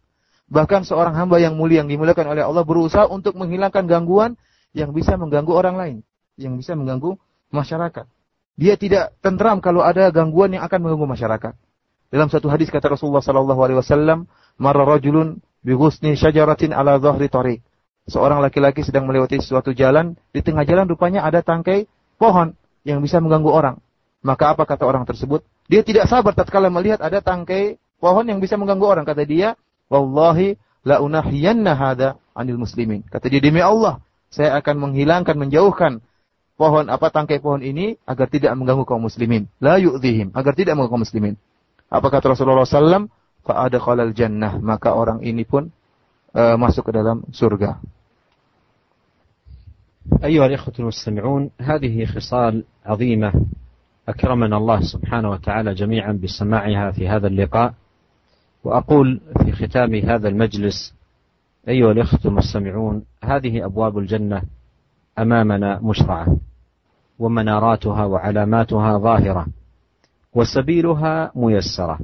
Bahkan 0.46 0.86
seorang 0.86 1.18
hamba 1.18 1.42
yang 1.42 1.58
mulia 1.58 1.82
yang 1.82 1.90
dimuliakan 1.90 2.30
oleh 2.30 2.46
Allah 2.46 2.62
berusaha 2.62 3.10
untuk 3.10 3.34
menghilangkan 3.34 3.90
gangguan 3.90 4.38
yang 4.70 4.94
bisa 4.94 5.18
mengganggu 5.18 5.50
orang 5.50 5.74
lain, 5.74 5.96
yang 6.38 6.54
bisa 6.54 6.78
mengganggu 6.78 7.18
masyarakat. 7.50 8.06
Dia 8.54 8.78
tidak 8.78 9.18
tentram 9.18 9.58
kalau 9.58 9.82
ada 9.82 10.06
gangguan 10.14 10.54
yang 10.54 10.62
akan 10.62 10.78
mengganggu 10.86 11.10
masyarakat. 11.10 11.54
Dalam 12.12 12.28
satu 12.30 12.46
hadis 12.52 12.70
kata 12.70 12.92
Rasulullah 12.92 13.24
sallallahu 13.24 13.60
alaihi 13.64 13.78
wasallam, 13.82 14.30
"Marra 14.62 14.86
rajulun 14.86 15.42
bi 15.64 15.74
syajaratin 16.14 16.70
ala 16.70 17.02
dhahri 17.02 17.26
tariq." 17.32 17.60
Seorang 18.06 18.38
laki-laki 18.44 18.86
sedang 18.86 19.08
melewati 19.10 19.42
suatu 19.42 19.74
jalan, 19.74 20.14
di 20.30 20.42
tengah 20.42 20.62
jalan 20.68 20.86
rupanya 20.86 21.22
ada 21.26 21.40
tangkai 21.40 21.88
pohon 22.20 22.54
yang 22.86 22.98
bisa 23.00 23.18
mengganggu 23.22 23.50
orang. 23.50 23.76
Maka 24.22 24.54
apa 24.54 24.68
kata 24.68 24.86
orang 24.86 25.02
tersebut? 25.02 25.42
Dia 25.67 25.83
tidak 25.83 26.07
sabar 26.07 26.31
tatkala 26.31 26.71
melihat 26.71 27.03
ada 27.03 27.19
tangkai 27.19 27.75
pohon 27.99 28.25
yang 28.27 28.39
bisa 28.39 28.55
mengganggu 28.55 28.85
orang. 28.87 29.05
Kata 29.05 29.27
dia, 29.27 29.59
"Wallahi 29.91 30.55
la 30.87 31.03
unahiyanna 31.03 31.71
hada 31.75 32.15
anil 32.31 32.59
muslimin." 32.61 33.03
Kata 33.07 33.27
dia, 33.27 33.43
"Demi 33.43 33.59
Allah, 33.59 33.99
saya 34.31 34.55
akan 34.59 34.89
menghilangkan, 34.89 35.35
menjauhkan 35.35 35.99
pohon 36.55 36.87
apa 36.87 37.11
tangkai 37.11 37.43
pohon 37.43 37.59
ini 37.61 37.99
agar 38.07 38.31
tidak 38.31 38.55
mengganggu 38.55 38.87
kaum 38.87 39.03
muslimin. 39.03 39.51
La 39.59 39.75
yu'dhihim, 39.75 40.31
agar 40.31 40.55
tidak 40.55 40.79
mengganggu 40.79 40.93
kaum 40.95 41.03
muslimin." 41.03 41.35
Apa 41.87 42.07
kata 42.11 42.35
Rasulullah 42.35 42.67
SAW? 42.67 43.07
Fa'adakhalal 43.47 44.11
jannah. 44.11 44.59
Maka 44.59 44.91
orang 44.91 45.23
ini 45.23 45.47
pun 45.47 45.71
uh, 46.35 46.55
masuk 46.59 46.91
ke 46.91 46.91
dalam 46.95 47.23
surga. 47.31 47.79
أيها 50.23 50.45
الإخوة 50.45 50.73
المستمعون 50.79 51.51
هذه 51.61 52.05
خصال 52.05 52.63
عظيمة 52.85 53.33
أكرمنا 54.08 54.56
الله 54.56 54.80
سبحانه 54.80 55.30
وتعالى 55.30 55.74
جميعا 55.74 56.12
بسماعها 56.12 56.90
في 56.90 57.08
هذا 57.08 57.26
اللقاء 57.26 57.74
وأقول 58.64 59.20
في 59.44 59.52
ختام 59.52 59.94
هذا 59.94 60.28
المجلس 60.28 60.94
أيها 61.68 61.92
الإخوة 61.92 62.20
المستمعون 62.24 63.04
هذه 63.24 63.64
أبواب 63.64 63.98
الجنة 63.98 64.42
أمامنا 65.18 65.80
مشرعة 65.82 66.36
ومناراتها 67.18 68.04
وعلاماتها 68.04 68.98
ظاهرة 68.98 69.46
وسبيلها 70.34 71.32
ميسرة 71.34 71.98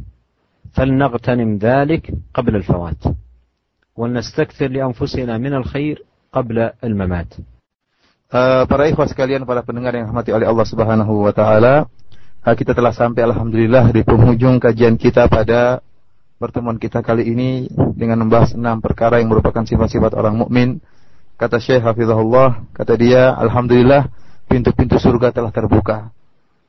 فلنغتنم 0.73 1.59
ذلك 1.59 2.15
قبل 2.35 2.57
الفوات 2.57 3.05
ولنستكثر 3.97 4.69
لأنفسنا 4.69 5.39
من 5.39 5.55
الخير 5.55 6.05
قبل 6.33 6.71
الممات. 6.85 7.35
Uh, 8.29 8.69
para 8.69 8.85
ikhwah 8.93 9.09
sekalian, 9.09 9.49
para 9.49 9.65
pendengar 9.65 9.97
yang 9.97 10.13
rahmati 10.13 10.37
oleh 10.37 10.45
Allah 10.45 10.69
Subhanahu 10.69 11.25
wa 11.25 11.33
taala, 11.33 11.89
uh, 12.45 12.53
kita 12.53 12.77
telah 12.77 12.93
sampai 12.93 13.25
alhamdulillah 13.25 13.89
di 13.89 14.05
penghujung 14.05 14.61
kajian 14.61 15.01
kita 15.01 15.33
pada 15.33 15.81
pertemuan 16.37 16.77
kita 16.77 17.01
kali 17.01 17.25
ini 17.25 17.73
dengan 17.97 18.21
membahas 18.29 18.53
enam 18.53 18.85
perkara 18.85 19.17
yang 19.17 19.33
merupakan 19.33 19.65
sifat-sifat 19.65 20.13
orang 20.13 20.37
mukmin. 20.37 20.77
Kata 21.41 21.57
Syekh 21.57 21.81
Hafizahullah, 21.81 22.69
kata 22.77 23.01
dia, 23.01 23.33
alhamdulillah 23.33 24.13
pintu-pintu 24.45 25.01
surga 25.01 25.33
telah 25.33 25.49
terbuka 25.49 26.13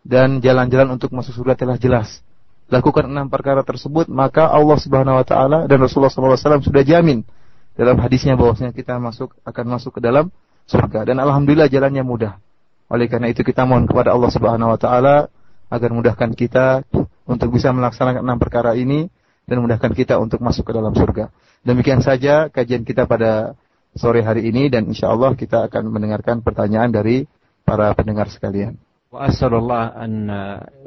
dan 0.08 0.40
jalan-jalan 0.40 0.96
untuk 0.96 1.12
masuk 1.12 1.44
surga 1.44 1.60
telah 1.60 1.76
jelas 1.76 2.24
lakukan 2.72 3.04
enam 3.04 3.28
perkara 3.28 3.68
tersebut, 3.68 4.08
maka 4.08 4.48
Allah 4.48 4.80
Subhanahu 4.80 5.20
wa 5.20 5.26
taala 5.28 5.68
dan 5.68 5.84
Rasulullah 5.84 6.14
SAW 6.14 6.64
sudah 6.64 6.88
jamin 6.88 7.28
dalam 7.76 8.00
hadisnya 8.00 8.40
bahwasanya 8.40 8.72
kita 8.72 8.96
masuk 8.96 9.36
akan 9.44 9.66
masuk 9.76 10.00
ke 10.00 10.02
dalam 10.06 10.32
surga 10.69 11.09
dan 11.09 11.21
alhamdulillah 11.21 11.69
jalannya 11.69 12.05
mudah. 12.05 12.41
Oleh 12.89 13.09
karena 13.09 13.33
itu 13.33 13.41
kita 13.41 13.65
mohon 13.65 13.89
kepada 13.89 14.13
Allah 14.13 14.31
Subhanahu 14.33 14.73
wa 14.75 14.79
taala 14.79 15.29
agar 15.73 15.91
mudahkan 15.91 16.31
kita 16.37 16.85
untuk 17.25 17.49
bisa 17.57 17.73
melaksanakan 17.73 18.21
enam 18.21 18.39
perkara 18.39 18.77
ini 18.77 19.09
dan 19.45 19.61
mudahkan 19.65 19.93
kita 19.93 20.21
untuk 20.21 20.41
masuk 20.41 20.69
ke 20.69 20.73
dalam 20.73 20.93
surga. 20.93 21.33
Demikian 21.65 22.05
saja 22.05 22.53
kajian 22.53 22.85
kita 22.85 23.09
pada 23.09 23.57
sore 23.97 24.21
hari 24.21 24.49
ini 24.49 24.69
dan 24.69 24.89
insya 24.89 25.13
Allah 25.13 25.33
kita 25.33 25.69
akan 25.69 25.89
mendengarkan 25.89 26.45
pertanyaan 26.45 26.93
dari 26.93 27.25
para 27.65 27.93
pendengar 27.97 28.29
sekalian. 28.29 28.77
وأسأل 29.15 29.55
الله 29.55 29.85
أن 29.95 30.13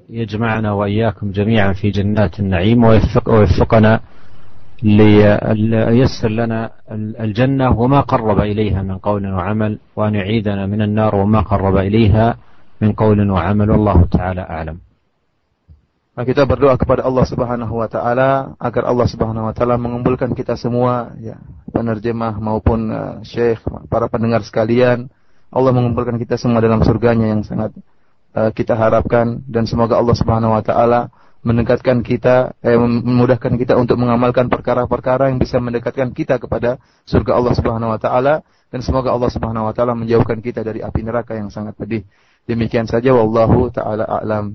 يجمعنا 0.10 0.72
وإياكم 0.72 1.32
جميعا 1.32 1.74
في 1.80 1.96
جنات 1.96 2.44
النعيم 2.44 2.84
ويوفق 2.84 3.24
ويوفقنا 3.30 3.94
ليسر 4.84 6.30
لنا 6.30 6.60
الجنة 7.26 7.66
وما 7.74 8.00
قرب 8.02 8.40
إليها 8.40 8.82
من 8.86 8.98
قول 9.02 9.26
وعمل 9.26 9.80
وأن 9.98 10.14
يعيذنا 10.16 10.66
من 10.66 10.82
النار 10.82 11.16
وما 11.16 11.42
قرب 11.42 11.78
إليها 11.78 12.38
من 12.82 12.94
قول 12.94 13.18
وعمل 13.32 13.68
والله 13.72 14.00
تعالى 14.12 14.42
أعلم 14.42 14.80
Nah, 16.18 16.26
kita 16.26 16.50
berdoa 16.50 16.74
kepada 16.82 17.06
Allah 17.06 17.30
Subhanahu 17.30 17.78
wa 17.78 17.86
taala 17.86 18.58
agar 18.58 18.90
Allah 18.90 19.06
Subhanahu 19.06 19.46
wa 19.50 19.54
taala 19.54 19.78
mengumpulkan 19.78 20.34
kita 20.34 20.58
semua 20.58 21.14
ya, 21.22 21.38
penerjemah 21.70 22.42
maupun 22.42 22.90
uh, 22.90 23.22
syekh, 23.22 23.62
para 23.86 24.10
pendengar 24.10 24.42
sekalian. 24.42 25.14
Allah 25.54 25.70
mengumpulkan 25.78 26.18
kita 26.18 26.34
semua 26.34 26.58
dalam 26.58 26.82
surganya 26.82 27.30
yang 27.30 27.46
sangat 27.46 27.70
Eh, 28.38 28.52
kita 28.54 28.78
harapkan 28.78 29.42
dan 29.50 29.66
semoga 29.66 29.98
Allah 29.98 30.14
Subhanahu 30.14 30.54
wa 30.54 30.62
taala 30.62 31.10
mendekatkan 31.43 32.07
kita 32.07 32.55
eh, 32.63 32.79
memudahkan 32.79 33.59
kita 33.59 33.75
untuk 33.75 33.99
mengamalkan 33.99 34.47
perkara-perkara 34.47 35.35
yang 35.35 35.43
bisa 35.43 35.59
mendekatkan 35.59 36.15
kita 36.15 36.39
kepada 36.39 36.79
surga 37.03 37.35
Allah 37.35 37.53
Subhanahu 37.59 37.91
wa 37.91 37.99
taala 37.99 38.47
dan 38.71 38.81
semoga 38.81 39.11
Allah 39.11 39.27
Subhanahu 39.27 39.67
wa 39.67 39.75
taala 39.75 39.99
menjauhkan 39.99 40.39
kita 40.39 40.63
dari 40.63 40.81
api 40.81 41.03
neraka 41.03 41.35
yang 41.35 41.51
sangat 41.51 41.75
pedih. 41.75 42.07
Demikian 42.47 42.87
saja 42.87 43.11
wallahu 43.11 43.75
taala 43.75 44.07
a'lam. 44.07 44.55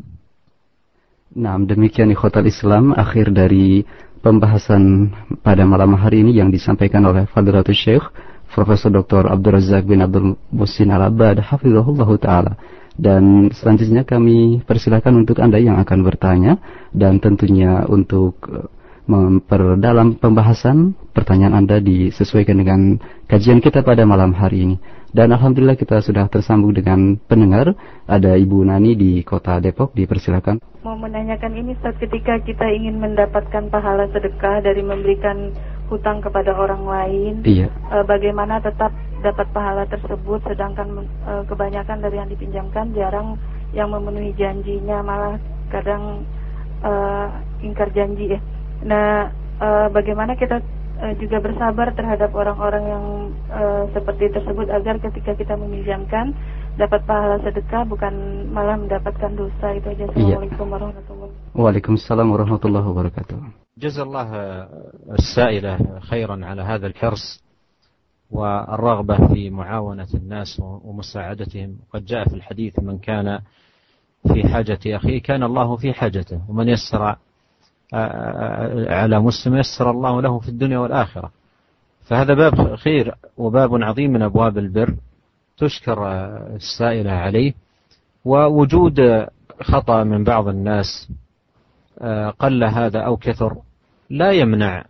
Nah, 1.35 1.59
demikian 1.59 2.07
ikhwatal 2.15 2.47
Islam 2.47 2.95
akhir 2.95 3.35
dari 3.35 3.83
pembahasan 4.23 5.11
pada 5.43 5.67
malam 5.67 5.91
hari 5.99 6.23
ini 6.23 6.39
yang 6.39 6.47
disampaikan 6.47 7.03
oleh 7.03 7.27
Fadlatul 7.27 7.75
Syekh 7.75 8.07
Profesor 8.47 8.89
Dr. 8.89 9.27
Abdul 9.27 9.59
Razak 9.59 9.83
bin 9.85 9.99
Abdul 9.99 10.39
Musin 10.55 10.89
Al-Abad 10.89 11.43
taala. 12.23 12.55
Dan 12.97 13.53
selanjutnya 13.53 14.03
kami 14.03 14.65
persilakan 14.65 15.21
untuk 15.21 15.37
Anda 15.37 15.61
yang 15.61 15.77
akan 15.77 16.01
bertanya 16.01 16.57
dan 16.89 17.21
tentunya 17.21 17.85
untuk 17.85 18.41
eh, 18.49 18.65
memperdalam 19.07 20.19
pembahasan 20.19 20.97
pertanyaan 21.15 21.63
Anda 21.63 21.79
disesuaikan 21.79 22.57
dengan 22.59 22.99
kajian 23.29 23.63
kita 23.63 23.85
pada 23.85 24.03
malam 24.03 24.35
hari 24.35 24.65
ini. 24.65 24.77
Dan 25.07 25.31
Alhamdulillah 25.31 25.79
kita 25.79 26.03
sudah 26.03 26.27
tersambung 26.27 26.75
dengan 26.75 27.15
pendengar. 27.15 27.71
Ada 28.03 28.35
Ibu 28.35 28.67
Nani 28.67 28.91
di 28.93 29.23
kota 29.23 29.57
Depok, 29.63 29.95
dipersilakan. 29.95 30.59
Mau 30.83 30.99
menanyakan 30.99 31.55
ini 31.55 31.79
saat 31.79 31.95
ketika 31.97 32.43
kita 32.43 32.67
ingin 32.67 32.99
mendapatkan 32.99 33.71
pahala 33.71 34.11
sedekah 34.11 34.59
dari 34.59 34.83
memberikan 34.83 35.55
hutang 35.87 36.19
kepada 36.19 36.51
orang 36.51 36.83
lain, 36.83 37.33
iya. 37.47 37.71
e, 37.91 37.95
bagaimana 38.03 38.59
tetap 38.59 38.91
dapat 39.23 39.47
pahala 39.55 39.87
tersebut, 39.87 40.43
sedangkan 40.43 41.07
e, 41.23 41.31
kebanyakan 41.47 42.03
dari 42.03 42.15
yang 42.19 42.29
dipinjamkan 42.29 42.91
jarang 42.91 43.39
yang 43.71 43.91
memenuhi 43.91 44.35
janjinya, 44.35 44.99
malah 44.99 45.39
kadang 45.71 46.27
e, 46.83 46.91
ingkar 47.63 47.89
janji 47.95 48.35
ya. 48.35 48.39
Nah, 48.83 49.31
e, 49.57 49.67
bagaimana 49.95 50.35
kita 50.35 50.59
e, 51.01 51.15
juga 51.23 51.39
bersabar 51.39 51.95
terhadap 51.95 52.35
orang-orang 52.35 52.83
yang 52.83 53.05
e, 53.47 53.63
seperti 53.95 54.27
tersebut 54.35 54.67
agar 54.67 54.99
ketika 54.99 55.39
kita 55.39 55.55
meminjamkan 55.55 56.35
dapat 56.77 57.01
pahala 57.09 57.41
sedekah 57.41 57.87
bukan 57.89 58.13
malah 58.53 58.77
mendapatkan 58.77 59.33
dosa 59.33 59.73
itu 59.73 59.87
aja. 59.87 60.05
Iya. 60.13 60.37
Assalamualaikum 60.37 60.67
warahmatullahi 60.67 61.31
wabarakatuh. 61.31 61.57
Waalaikumsalam 61.57 62.27
warahmatullahi 62.27 62.85
wabarakatuh. 62.85 63.56
جزا 63.79 64.03
الله 64.03 64.33
السائلة 65.19 65.99
خيرا 65.99 66.45
على 66.45 66.61
هذا 66.61 66.87
الحرص 66.87 67.43
والرغبة 68.31 69.27
في 69.27 69.49
معاونة 69.49 70.07
الناس 70.13 70.59
ومساعدتهم. 70.59 71.77
قد 71.93 72.05
جاء 72.05 72.29
في 72.29 72.35
الحديث 72.35 72.79
من 72.79 72.97
كان 72.97 73.39
في 74.33 74.47
حاجة 74.47 74.79
أخيه 74.85 75.21
كان 75.21 75.43
الله 75.43 75.75
في 75.75 75.93
حاجته 75.93 76.41
ومن 76.49 76.67
يسر 76.69 77.15
على 78.89 79.19
مسلم 79.19 79.55
يسر 79.55 79.91
الله 79.91 80.21
له 80.21 80.39
في 80.39 80.49
الدنيا 80.49 80.77
والآخرة. 80.77 81.31
فهذا 82.05 82.33
باب 82.33 82.75
خير 82.75 83.15
وباب 83.37 83.83
عظيم 83.83 84.13
من 84.13 84.21
أبواب 84.21 84.57
البر 84.57 84.95
تشكر 85.57 86.07
السائلة 86.55 87.11
عليه. 87.11 87.53
ووجود 88.25 89.25
خطأ 89.61 90.03
من 90.03 90.23
بعض 90.23 90.47
الناس 90.47 91.11
قل 92.39 92.63
هذا 92.63 92.99
أو 92.99 93.17
كثر 93.17 93.57
لا 94.09 94.31
يمنع 94.31 94.85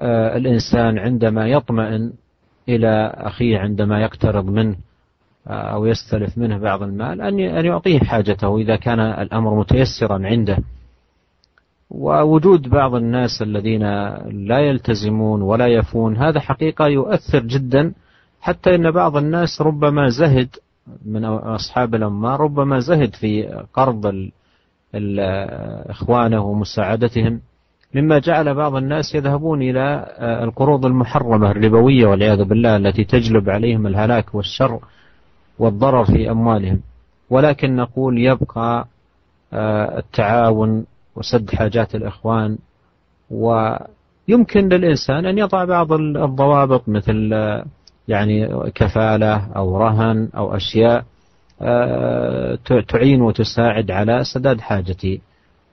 آه، 0.00 0.36
الإنسان 0.36 0.98
عندما 0.98 1.48
يطمئن 1.48 2.12
إلى 2.68 3.12
أخيه 3.16 3.58
عندما 3.58 4.02
يقترض 4.02 4.44
منه 4.44 4.76
آه، 5.46 5.50
أو 5.52 5.86
يستلف 5.86 6.38
منه 6.38 6.58
بعض 6.58 6.82
المال 6.82 7.20
أن 7.20 7.38
يعطيه 7.38 7.98
حاجته 7.98 8.58
إذا 8.58 8.76
كان 8.76 9.00
الأمر 9.00 9.58
متيسرا 9.58 10.26
عنده. 10.26 10.58
ووجود 11.90 12.68
بعض 12.68 12.94
الناس 12.94 13.42
الذين 13.42 13.82
لا 14.46 14.58
يلتزمون 14.58 15.42
ولا 15.42 15.66
يفون 15.66 16.16
هذا 16.16 16.40
حقيقة 16.40 16.86
يؤثر 16.86 17.40
جدا 17.40 17.92
حتى 18.40 18.74
أن 18.74 18.90
بعض 18.90 19.16
الناس 19.16 19.60
ربما 19.60 20.08
زهد 20.08 20.48
من 21.04 21.24
أصحاب 21.24 21.94
الأموال 21.94 22.40
ربما 22.40 22.78
زهد 22.78 23.14
في 23.14 23.62
قرض 23.74 24.30
إخوانه 25.90 26.44
ومساعدتهم. 26.44 27.40
مما 27.94 28.18
جعل 28.18 28.54
بعض 28.54 28.74
الناس 28.74 29.14
يذهبون 29.14 29.62
إلى 29.62 30.06
القروض 30.42 30.86
المحرمة 30.86 31.50
الربوية 31.50 32.06
والعياذ 32.06 32.44
بالله 32.44 32.76
التي 32.76 33.04
تجلب 33.04 33.50
عليهم 33.50 33.86
الهلاك 33.86 34.34
والشر 34.34 34.80
والضرر 35.58 36.04
في 36.04 36.30
أموالهم. 36.30 36.80
ولكن 37.30 37.76
نقول 37.76 38.18
يبقى 38.18 38.86
التعاون 39.98 40.86
وسد 41.16 41.50
حاجات 41.54 41.94
الإخوان 41.94 42.58
ويمكن 43.30 44.68
للإنسان 44.68 45.26
أن 45.26 45.38
يضع 45.38 45.64
بعض 45.64 45.92
الضوابط 45.92 46.88
مثل 46.88 47.32
يعني 48.08 48.48
كفالة 48.74 49.36
أو 49.56 49.76
رهن 49.76 50.28
أو 50.36 50.56
أشياء 50.56 51.04
آه، 51.62 52.58
تعين 52.88 53.22
وتساعد 53.22 53.90
على 53.90 54.24
سداد 54.24 54.60
حاجتي. 54.60 55.20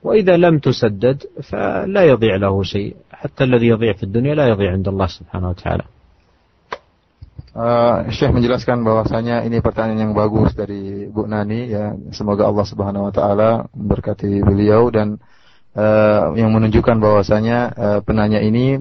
وإذا 0.07 0.37
لم 0.37 0.59
تسدد 0.59 1.23
فلا 1.43 2.03
يضيع 2.05 2.37
له 2.37 2.63
شيء 2.63 2.97
حتى 3.11 3.45
الذي 3.45 3.67
يضيع 3.67 3.93
في 3.93 4.03
الدنيا 4.03 4.35
لا 4.35 4.47
يضيع 4.49 4.71
عند 4.73 4.89
الله 4.89 5.07
سبحانه 5.07 5.49
وتعالى 5.51 5.87
Uh, 7.57 8.05
Syekh 8.13 8.37
menjelaskan 8.37 8.85
bahwasanya 8.85 9.41
ini 9.49 9.65
pertanyaan 9.65 10.13
yang 10.13 10.13
bagus 10.13 10.53
dari 10.53 11.09
Bu 11.09 11.25
Nani 11.25 11.73
ya 11.73 11.97
semoga 12.13 12.45
Allah 12.45 12.69
Subhanahu 12.69 13.09
wa 13.09 13.13
taala 13.17 13.65
memberkati 13.73 14.45
beliau 14.45 14.93
dan 14.93 15.17
uh, 15.73 16.37
yang 16.37 16.53
menunjukkan 16.53 17.01
bahwasanya 17.01 17.59
uh, 17.73 17.99
penanya 18.05 18.45
ini 18.45 18.77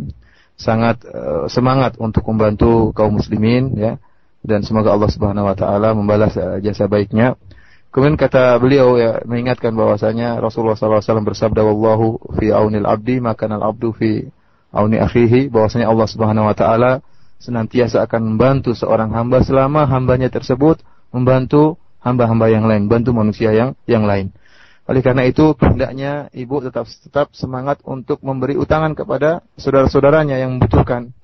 sangat 0.60 1.08
uh, 1.08 1.48
semangat 1.48 1.96
untuk 2.04 2.28
membantu 2.28 2.92
kaum 2.92 3.16
muslimin 3.16 3.80
ya 3.80 3.96
dan 4.44 4.60
semoga 4.68 4.92
Allah 4.92 5.08
Subhanahu 5.08 5.48
wa 5.48 5.56
taala 5.56 5.96
membalas 5.96 6.36
uh, 6.36 6.60
jasa 6.60 6.92
baiknya. 6.92 7.40
Kemudian 7.91 8.15
kata 8.15 8.55
beliau 8.63 8.95
ya 8.95 9.19
mengingatkan 9.27 9.75
bahwasanya 9.75 10.39
Rasulullah 10.39 10.79
SAW 10.79 11.27
bersabda 11.27 11.67
wallahu 11.67 12.23
fi 12.39 12.55
aunil 12.55 12.87
abdi 12.87 13.19
maka 13.19 13.51
al 13.51 13.67
abdu 13.67 13.91
fi 13.91 14.31
auni 14.71 15.03
akhihi 15.03 15.51
bahwasanya 15.51 15.91
Allah 15.91 16.07
Subhanahu 16.07 16.47
wa 16.47 16.55
taala 16.55 17.03
senantiasa 17.43 18.07
akan 18.07 18.35
membantu 18.35 18.79
seorang 18.79 19.11
hamba 19.11 19.43
selama 19.43 19.91
hambanya 19.91 20.31
tersebut 20.31 20.79
membantu 21.11 21.81
hamba-hamba 22.01 22.47
yang 22.49 22.65
lain, 22.69 22.89
bantu 22.89 23.11
manusia 23.13 23.53
yang 23.53 23.77
yang 23.85 24.09
lain. 24.09 24.33
Oleh 24.89 25.03
karena 25.07 25.23
itu, 25.29 25.55
hendaknya 25.61 26.27
ibu 26.35 26.59
tetap 26.59 26.89
tetap 26.89 27.31
semangat 27.37 27.79
untuk 27.87 28.19
memberi 28.27 28.59
utangan 28.59 28.97
kepada 28.99 29.45
saudara-saudaranya 29.55 30.41
yang 30.41 30.59
membutuhkan. 30.59 31.15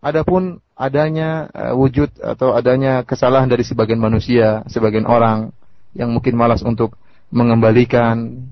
Adapun 0.00 0.64
adanya 0.78 1.50
uh, 1.52 1.74
wujud 1.76 2.08
atau 2.22 2.56
adanya 2.56 3.04
kesalahan 3.04 3.50
dari 3.50 3.66
sebagian 3.66 4.00
manusia, 4.00 4.64
sebagian 4.70 5.04
orang 5.04 5.52
yang 5.94 6.10
mungkin 6.14 6.38
malas 6.38 6.62
untuk 6.62 6.94
mengembalikan 7.30 8.46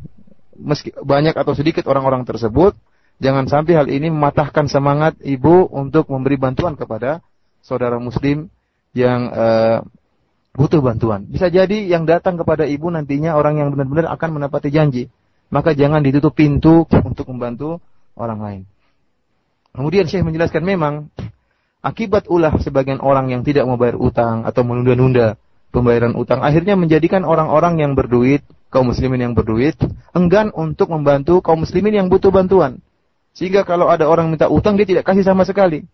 meski 0.58 0.90
banyak 0.94 1.34
atau 1.34 1.54
sedikit 1.54 1.86
orang-orang 1.86 2.26
tersebut, 2.26 2.74
jangan 3.22 3.46
sampai 3.46 3.78
hal 3.78 3.86
ini 3.86 4.10
mematahkan 4.10 4.66
semangat 4.66 5.18
ibu 5.22 5.66
untuk 5.70 6.10
memberi 6.10 6.38
bantuan 6.38 6.74
kepada 6.74 7.22
saudara 7.62 7.98
muslim 8.02 8.50
yang 8.94 9.30
uh, 9.30 9.78
butuh 10.58 10.82
bantuan. 10.82 11.26
Bisa 11.30 11.46
jadi 11.46 11.86
yang 11.86 12.02
datang 12.02 12.34
kepada 12.34 12.66
ibu 12.66 12.90
nantinya 12.90 13.38
orang 13.38 13.62
yang 13.62 13.68
benar-benar 13.70 14.10
akan 14.14 14.42
menepati 14.42 14.74
janji. 14.74 15.06
Maka 15.48 15.72
jangan 15.72 16.04
ditutup 16.04 16.36
pintu 16.36 16.84
untuk 17.08 17.24
membantu 17.32 17.80
orang 18.18 18.40
lain. 18.42 18.62
Kemudian 19.72 20.10
Syekh 20.10 20.26
menjelaskan 20.26 20.60
memang 20.66 21.08
akibat 21.80 22.26
ulah 22.28 22.52
sebagian 22.58 22.98
orang 22.98 23.30
yang 23.30 23.46
tidak 23.46 23.64
membayar 23.64 23.96
utang 23.96 24.44
atau 24.44 24.66
menunda-nunda 24.66 25.38
pembayaran 25.70 26.16
utang 26.16 26.40
akhirnya 26.40 26.74
menjadikan 26.74 27.22
orang-orang 27.24 27.80
yang 27.80 27.92
berduit, 27.92 28.44
kaum 28.72 28.88
muslimin 28.92 29.30
yang 29.30 29.34
berduit, 29.36 29.76
enggan 30.16 30.52
untuk 30.52 30.92
membantu 30.92 31.40
kaum 31.44 31.64
muslimin 31.64 31.94
yang 32.04 32.06
butuh 32.08 32.32
bantuan. 32.32 32.80
Sehingga 33.36 33.62
kalau 33.62 33.86
ada 33.86 34.08
orang 34.10 34.32
minta 34.32 34.50
utang 34.50 34.74
dia 34.74 34.88
tidak 34.88 35.06
kasih 35.06 35.22
sama 35.22 35.46
sekali. 35.46 35.86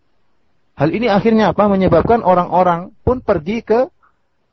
Hal 0.75 0.91
ini 0.91 1.07
akhirnya 1.07 1.55
apa? 1.55 1.71
Menyebabkan 1.71 2.25
orang-orang 2.27 2.91
pun 3.07 3.23
pergi 3.23 3.63
ke 3.63 3.87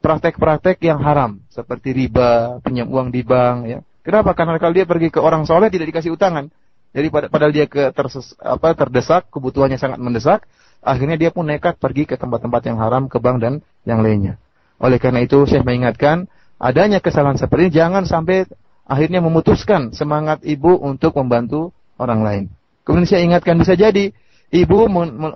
praktek-praktek 0.02 0.82
yang 0.86 1.02
haram 1.02 1.42
seperti 1.50 1.94
riba, 1.94 2.62
pinjam 2.62 2.90
uang 2.90 3.10
di 3.10 3.22
bank 3.22 3.58
ya. 3.70 3.80
Kenapa? 4.02 4.34
Karena 4.34 4.58
kalau 4.58 4.74
dia 4.74 4.86
pergi 4.90 5.14
ke 5.14 5.22
orang 5.22 5.46
soleh 5.46 5.70
tidak 5.70 5.94
dikasih 5.94 6.14
utangan. 6.14 6.50
Jadi 6.92 7.08
padahal 7.08 7.54
dia 7.56 7.66
ke 7.72 7.94
terses, 7.96 8.36
apa, 8.42 8.76
terdesak, 8.76 9.32
kebutuhannya 9.32 9.80
sangat 9.80 10.02
mendesak, 10.02 10.44
akhirnya 10.84 11.16
dia 11.16 11.32
pun 11.32 11.48
nekat 11.48 11.80
pergi 11.80 12.04
ke 12.04 12.20
tempat-tempat 12.20 12.68
yang 12.68 12.78
haram, 12.84 13.08
ke 13.08 13.16
bank 13.16 13.40
dan 13.40 13.54
yang 13.88 14.04
lainnya. 14.04 14.36
Oleh 14.82 14.98
karena 14.98 15.22
itu 15.22 15.46
saya 15.46 15.62
mengingatkan 15.62 16.26
adanya 16.58 16.98
kesalahan 16.98 17.38
seperti 17.38 17.70
ini 17.70 17.74
jangan 17.78 18.04
sampai 18.10 18.50
akhirnya 18.90 19.22
memutuskan 19.22 19.94
semangat 19.94 20.42
ibu 20.42 20.74
untuk 20.82 21.14
membantu 21.22 21.70
orang 22.02 22.22
lain. 22.26 22.44
Kemudian 22.82 23.08
saya 23.08 23.22
ingatkan 23.22 23.62
bisa 23.62 23.78
jadi 23.78 24.10
ibu 24.50 24.78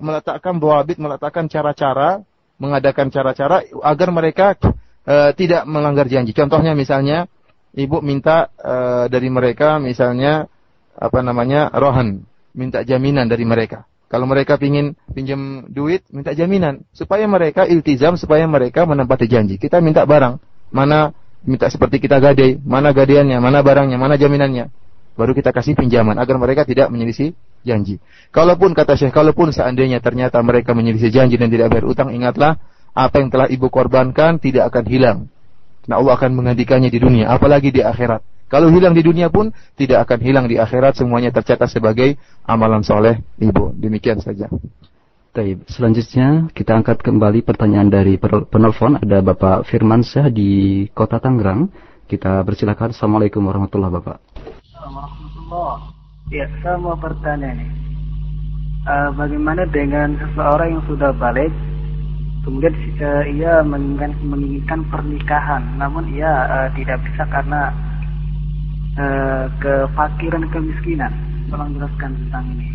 meletakkan 0.02 0.58
bawabit, 0.58 0.98
meletakkan 0.98 1.46
cara-cara 1.46 2.26
mengadakan 2.56 3.12
cara-cara 3.12 3.64
agar 3.84 4.10
mereka 4.12 4.56
uh, 5.08 5.32
tidak 5.36 5.68
melanggar 5.68 6.08
janji. 6.08 6.32
Contohnya 6.32 6.72
misalnya 6.72 7.28
ibu 7.76 8.00
minta 8.00 8.52
uh, 8.60 9.06
dari 9.12 9.28
mereka 9.28 9.78
misalnya 9.78 10.48
apa 10.96 11.20
namanya 11.20 11.68
rohan, 11.76 12.24
minta 12.56 12.82
jaminan 12.88 13.28
dari 13.28 13.44
mereka. 13.44 13.84
Kalau 14.16 14.32
mereka 14.32 14.56
ingin 14.64 14.96
pinjam 15.12 15.68
duit, 15.68 16.08
minta 16.08 16.32
jaminan 16.32 16.88
supaya 16.96 17.28
mereka 17.28 17.68
iltizam, 17.68 18.16
supaya 18.16 18.48
mereka 18.48 18.88
menempati 18.88 19.28
janji. 19.28 19.60
Kita 19.60 19.84
minta 19.84 20.08
barang, 20.08 20.40
mana 20.72 21.12
minta 21.44 21.68
seperti 21.68 22.00
kita 22.00 22.24
gadai, 22.24 22.56
mana 22.64 22.96
gadaiannya, 22.96 23.36
mana 23.44 23.60
barangnya, 23.60 24.00
mana 24.00 24.16
jaminannya. 24.16 24.72
Baru 25.20 25.36
kita 25.36 25.52
kasih 25.52 25.76
pinjaman 25.76 26.16
agar 26.16 26.40
mereka 26.40 26.64
tidak 26.64 26.96
menyelisih 26.96 27.36
janji. 27.68 28.00
Kalaupun 28.32 28.72
kata 28.72 28.96
Syekh, 28.96 29.12
kalaupun 29.12 29.52
seandainya 29.52 30.00
ternyata 30.00 30.40
mereka 30.40 30.72
menyelisih 30.72 31.12
janji 31.12 31.36
dan 31.36 31.52
tidak 31.52 31.76
bayar 31.76 31.84
utang, 31.84 32.16
ingatlah 32.16 32.56
apa 32.96 33.20
yang 33.20 33.28
telah 33.28 33.52
ibu 33.52 33.68
korbankan 33.68 34.40
tidak 34.40 34.72
akan 34.72 34.84
hilang. 34.88 35.20
Nah 35.92 36.00
Allah 36.00 36.16
akan 36.16 36.40
menggantikannya 36.40 36.88
di 36.88 37.04
dunia, 37.04 37.36
apalagi 37.36 37.68
di 37.76 37.84
akhirat. 37.84 38.24
Kalau 38.46 38.70
hilang 38.70 38.94
di 38.94 39.02
dunia 39.02 39.34
pun 39.34 39.50
tidak 39.74 40.06
akan 40.06 40.20
hilang 40.22 40.46
di 40.46 40.62
akhirat, 40.62 41.02
semuanya 41.02 41.34
tercatat 41.34 41.66
sebagai 41.66 42.14
amalan 42.46 42.86
soleh 42.86 43.18
ibu. 43.42 43.74
Demikian 43.74 44.22
saja. 44.22 44.46
Taib. 45.36 45.66
Selanjutnya 45.68 46.48
kita 46.54 46.78
angkat 46.78 47.02
kembali 47.02 47.44
pertanyaan 47.44 47.92
dari 47.92 48.16
penelpon 48.22 49.02
ada 49.02 49.20
Bapak 49.20 49.68
Firman 49.68 50.06
Syah 50.06 50.30
di 50.30 50.86
Kota 50.94 51.20
Tangerang. 51.20 51.68
Kita 52.06 52.46
persilakan. 52.46 52.94
Assalamualaikum 52.94 53.42
warahmatullahi 53.44 53.92
wabarakatuh. 53.98 54.22
Ya, 56.30 56.46
saya 56.62 56.78
mau 56.78 56.96
bertanya 56.96 57.50
nih. 57.52 57.70
Uh, 58.86 59.10
bagaimana 59.18 59.66
dengan 59.74 60.14
seseorang 60.22 60.78
yang 60.78 60.84
sudah 60.86 61.10
balik, 61.18 61.50
kemudian 62.46 62.74
uh, 63.02 63.26
ia 63.26 63.66
menginginkan, 63.66 64.14
menginginkan 64.22 64.80
pernikahan, 64.94 65.66
namun 65.82 66.06
ia 66.14 66.30
uh, 66.30 66.70
tidak 66.78 67.02
bisa 67.10 67.26
karena 67.34 67.74
uh, 68.98 69.46
kefakiran 69.60 70.48
kemiskinan. 70.52 71.14
Tolong 71.52 71.76
jelaskan 71.78 72.12
tentang 72.16 72.46
ini. 72.56 72.70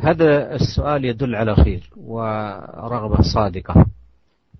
هذا 0.00 0.54
السؤال 0.54 1.04
يدل 1.04 1.34
على 1.34 1.56
خير 1.56 1.90
ورغبة 1.96 3.22
صادقة 3.22 3.86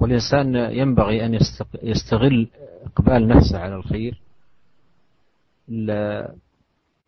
والإنسان 0.01 0.55
ينبغي 0.55 1.24
أن 1.24 1.39
يستغل 1.82 2.48
إقبال 2.86 3.28
نفسه 3.28 3.59
على 3.59 3.77
الخير 3.77 4.20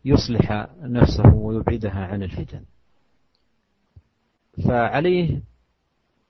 يصلح 0.04 0.68
نفسه 0.82 1.34
ويبعدها 1.34 2.06
عن 2.06 2.22
الفتن 2.22 2.60
فعليه 4.68 5.40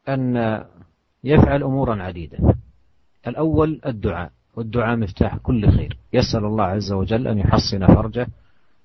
أن 0.08 0.36
يفعل 1.24 1.62
أمورا 1.62 2.02
عديدة 2.02 2.54
الأول 3.26 3.80
الدعاء 3.86 4.32
والدعاء 4.56 4.96
مفتاح 4.96 5.36
كل 5.36 5.70
خير. 5.70 5.96
يسأل 6.12 6.44
الله 6.44 6.64
عز 6.64 6.92
وجل 6.92 7.28
أن 7.28 7.38
يحصن 7.38 7.86
فرجه 7.86 8.26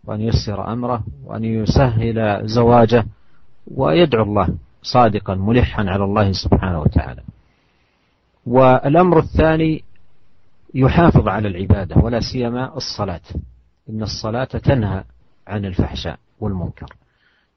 وأن 0.04 0.22
ييسر 0.22 0.74
أمره 0.74 1.04
وأن 1.26 1.44
يسهل 1.44 2.48
زواجه 2.48 3.06
ويدعو 3.68 4.24
الله 4.24 4.50
صادقا 4.82 5.36
ملحا 5.36 5.90
على 5.90 6.04
الله 6.04 6.32
سبحانه 6.32 6.80
وتعالى. 6.82 7.22
والأمر 8.46 9.20
الثاني 9.20 9.84
يحافظ 10.74 11.28
على 11.28 11.48
العبادة 11.48 11.96
ولا 11.98 12.20
سيما 12.20 12.78
الصلاة. 12.78 13.22
إن 13.90 14.02
الصلاة 14.02 14.44
تنهى 14.44 15.04
عن 15.48 15.66
الفحشاء 15.66 16.18
والمنكر. 16.40 16.94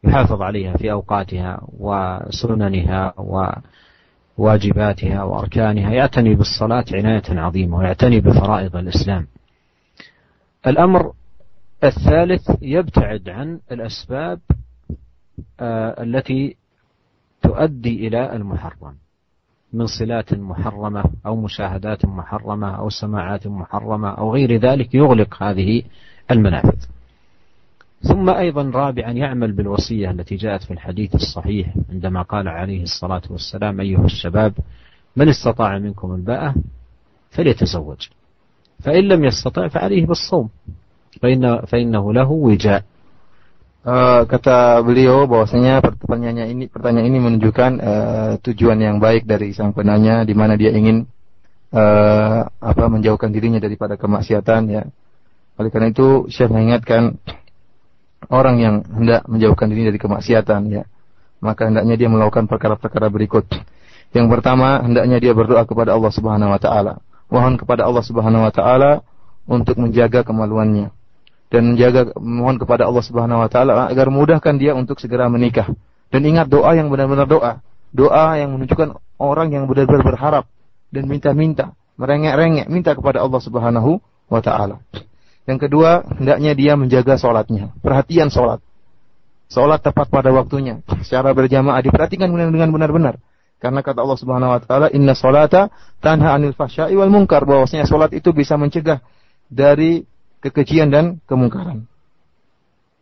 يحافظ 0.04 0.42
عليها 0.42 0.76
في 0.76 0.92
أوقاتها 0.92 1.60
وسننها 1.78 3.14
واجباتها 4.38 5.22
وأركانها 5.22 5.92
يعتني 5.92 6.34
بالصلاة 6.34 6.84
عناية 6.92 7.22
عظيمة 7.28 7.76
ويعتني 7.78 8.20
بفرائض 8.20 8.76
الإسلام. 8.76 9.26
الأمر 10.66 11.12
الثالث 11.84 12.50
يبتعد 12.62 13.28
عن 13.28 13.60
الأسباب 13.72 14.40
آه، 15.60 16.02
التي 16.02 16.56
تؤدي 17.42 18.08
إلى 18.08 18.36
المحرم 18.36 18.94
من 19.72 19.86
صلات 19.86 20.34
محرمة 20.34 21.04
أو 21.26 21.36
مشاهدات 21.36 22.06
محرمة 22.06 22.76
أو 22.76 22.88
سماعات 22.88 23.46
محرمة 23.46 24.10
أو 24.10 24.34
غير 24.34 24.56
ذلك 24.56 24.94
يغلق 24.94 25.42
هذه 25.42 25.82
المنافذ. 26.30 26.86
ثم 28.01 28.29
أيضا 28.29 28.71
رابعا 28.73 29.11
يعمل 29.11 29.51
بالوصية 29.51 30.11
التي 30.11 30.35
جاءت 30.35 30.63
في 30.63 30.71
الحديث 30.71 31.15
الصحيح 31.15 31.73
عندما 31.89 32.21
قال 32.21 32.47
عليه 32.47 32.83
الصلاة 32.83 33.21
والسلام 33.29 33.79
أيها 33.79 34.05
الشباب 34.05 34.53
من 35.15 35.29
استطاع 35.29 35.77
منكم 35.77 36.15
الباءة 36.15 36.55
فليتزوج 37.31 38.07
فإن 38.79 39.03
لم 39.03 39.25
يستطع 39.25 39.67
فعليه 39.67 40.05
بالصوم 40.05 40.49
فإن 41.21 41.61
فإنه 41.65 42.13
له 42.13 42.29
وجاء 42.31 42.83
Uh, 43.87 44.27
kata 44.27 44.83
beliau 44.83 45.31
bahwasanya 45.31 45.79
pertanyaan 45.79 46.51
ini 46.51 46.67
pertanyaan 46.67 47.07
ini 47.07 47.19
menunjukkan 47.23 47.71
uh, 47.79 48.31
tujuan 48.43 48.83
yang 48.83 48.99
baik 48.99 49.23
dari 49.23 49.55
sang 49.55 49.71
penanya 49.71 50.27
di 50.27 50.35
mana 50.35 50.59
dia 50.59 50.75
ingin 50.75 51.07
uh, 51.71 52.51
apa 52.51 52.83
menjauhkan 52.91 53.31
dirinya 53.31 53.63
daripada 53.63 53.95
kemaksiatan 53.95 54.61
ya. 54.67 54.83
Oleh 55.55 55.71
karena 55.71 55.95
itu 55.95 56.27
Syekh 56.27 56.51
mengingatkan 56.51 57.15
orang 58.28 58.56
yang 58.60 58.74
hendak 58.86 59.26
menjauhkan 59.26 59.66
diri 59.72 59.90
dari 59.90 59.98
kemaksiatan 59.98 60.60
ya, 60.70 60.82
maka 61.42 61.66
hendaknya 61.66 61.98
dia 61.98 62.08
melakukan 62.12 62.46
perkara-perkara 62.46 63.10
berikut. 63.10 63.48
Yang 64.12 64.26
pertama, 64.28 64.78
hendaknya 64.84 65.18
dia 65.18 65.32
berdoa 65.32 65.64
kepada 65.64 65.96
Allah 65.96 66.12
Subhanahu 66.12 66.52
wa 66.52 66.60
taala. 66.60 67.00
Mohon 67.32 67.56
kepada 67.56 67.88
Allah 67.88 68.04
Subhanahu 68.04 68.44
wa 68.44 68.52
taala 68.52 69.00
untuk 69.48 69.80
menjaga 69.80 70.22
kemaluannya 70.22 70.92
dan 71.52 71.76
menjaga 71.76 72.16
mohon 72.16 72.56
kepada 72.56 72.88
Allah 72.88 73.04
Subhanahu 73.04 73.44
wa 73.44 73.48
taala 73.52 73.88
agar 73.92 74.08
mudahkan 74.08 74.56
dia 74.56 74.72
untuk 74.72 74.96
segera 74.96 75.28
menikah. 75.28 75.68
Dan 76.08 76.24
ingat 76.24 76.48
doa 76.48 76.72
yang 76.72 76.88
benar-benar 76.88 77.28
doa. 77.28 77.64
Doa 77.92 78.40
yang 78.40 78.56
menunjukkan 78.56 78.96
orang 79.20 79.52
yang 79.52 79.68
benar-benar 79.68 80.00
berharap 80.00 80.44
dan 80.88 81.04
minta-minta, 81.08 81.76
merengek-rengek 82.00 82.72
minta 82.72 82.96
kepada 82.96 83.20
Allah 83.20 83.40
Subhanahu 83.40 84.00
wa 84.32 84.40
taala. 84.40 84.80
Yang 85.42 85.68
kedua, 85.68 86.06
hendaknya 86.18 86.52
dia 86.54 86.72
menjaga 86.78 87.18
sholatnya. 87.18 87.74
Perhatian 87.82 88.30
sholat. 88.30 88.62
Sholat 89.50 89.82
tepat 89.82 90.08
pada 90.08 90.30
waktunya. 90.30 90.80
Secara 91.02 91.34
berjamaah 91.34 91.82
diperhatikan 91.82 92.30
dengan 92.30 92.70
benar-benar. 92.70 93.18
Karena 93.62 93.78
kata 93.78 94.02
Allah 94.02 94.18
Subhanahu 94.18 94.50
wa 94.50 94.60
taala, 94.62 94.86
"Inna 94.90 95.14
sholata 95.14 95.70
tanha 96.02 96.34
'anil 96.34 96.54
fahsya'i 96.54 96.98
wal 96.98 97.10
munkar." 97.10 97.46
Bahwasanya 97.46 97.86
sholat 97.86 98.10
itu 98.10 98.34
bisa 98.34 98.58
mencegah 98.58 99.02
dari 99.46 100.02
kekejian 100.42 100.90
dan 100.90 101.22
kemungkaran. 101.30 101.86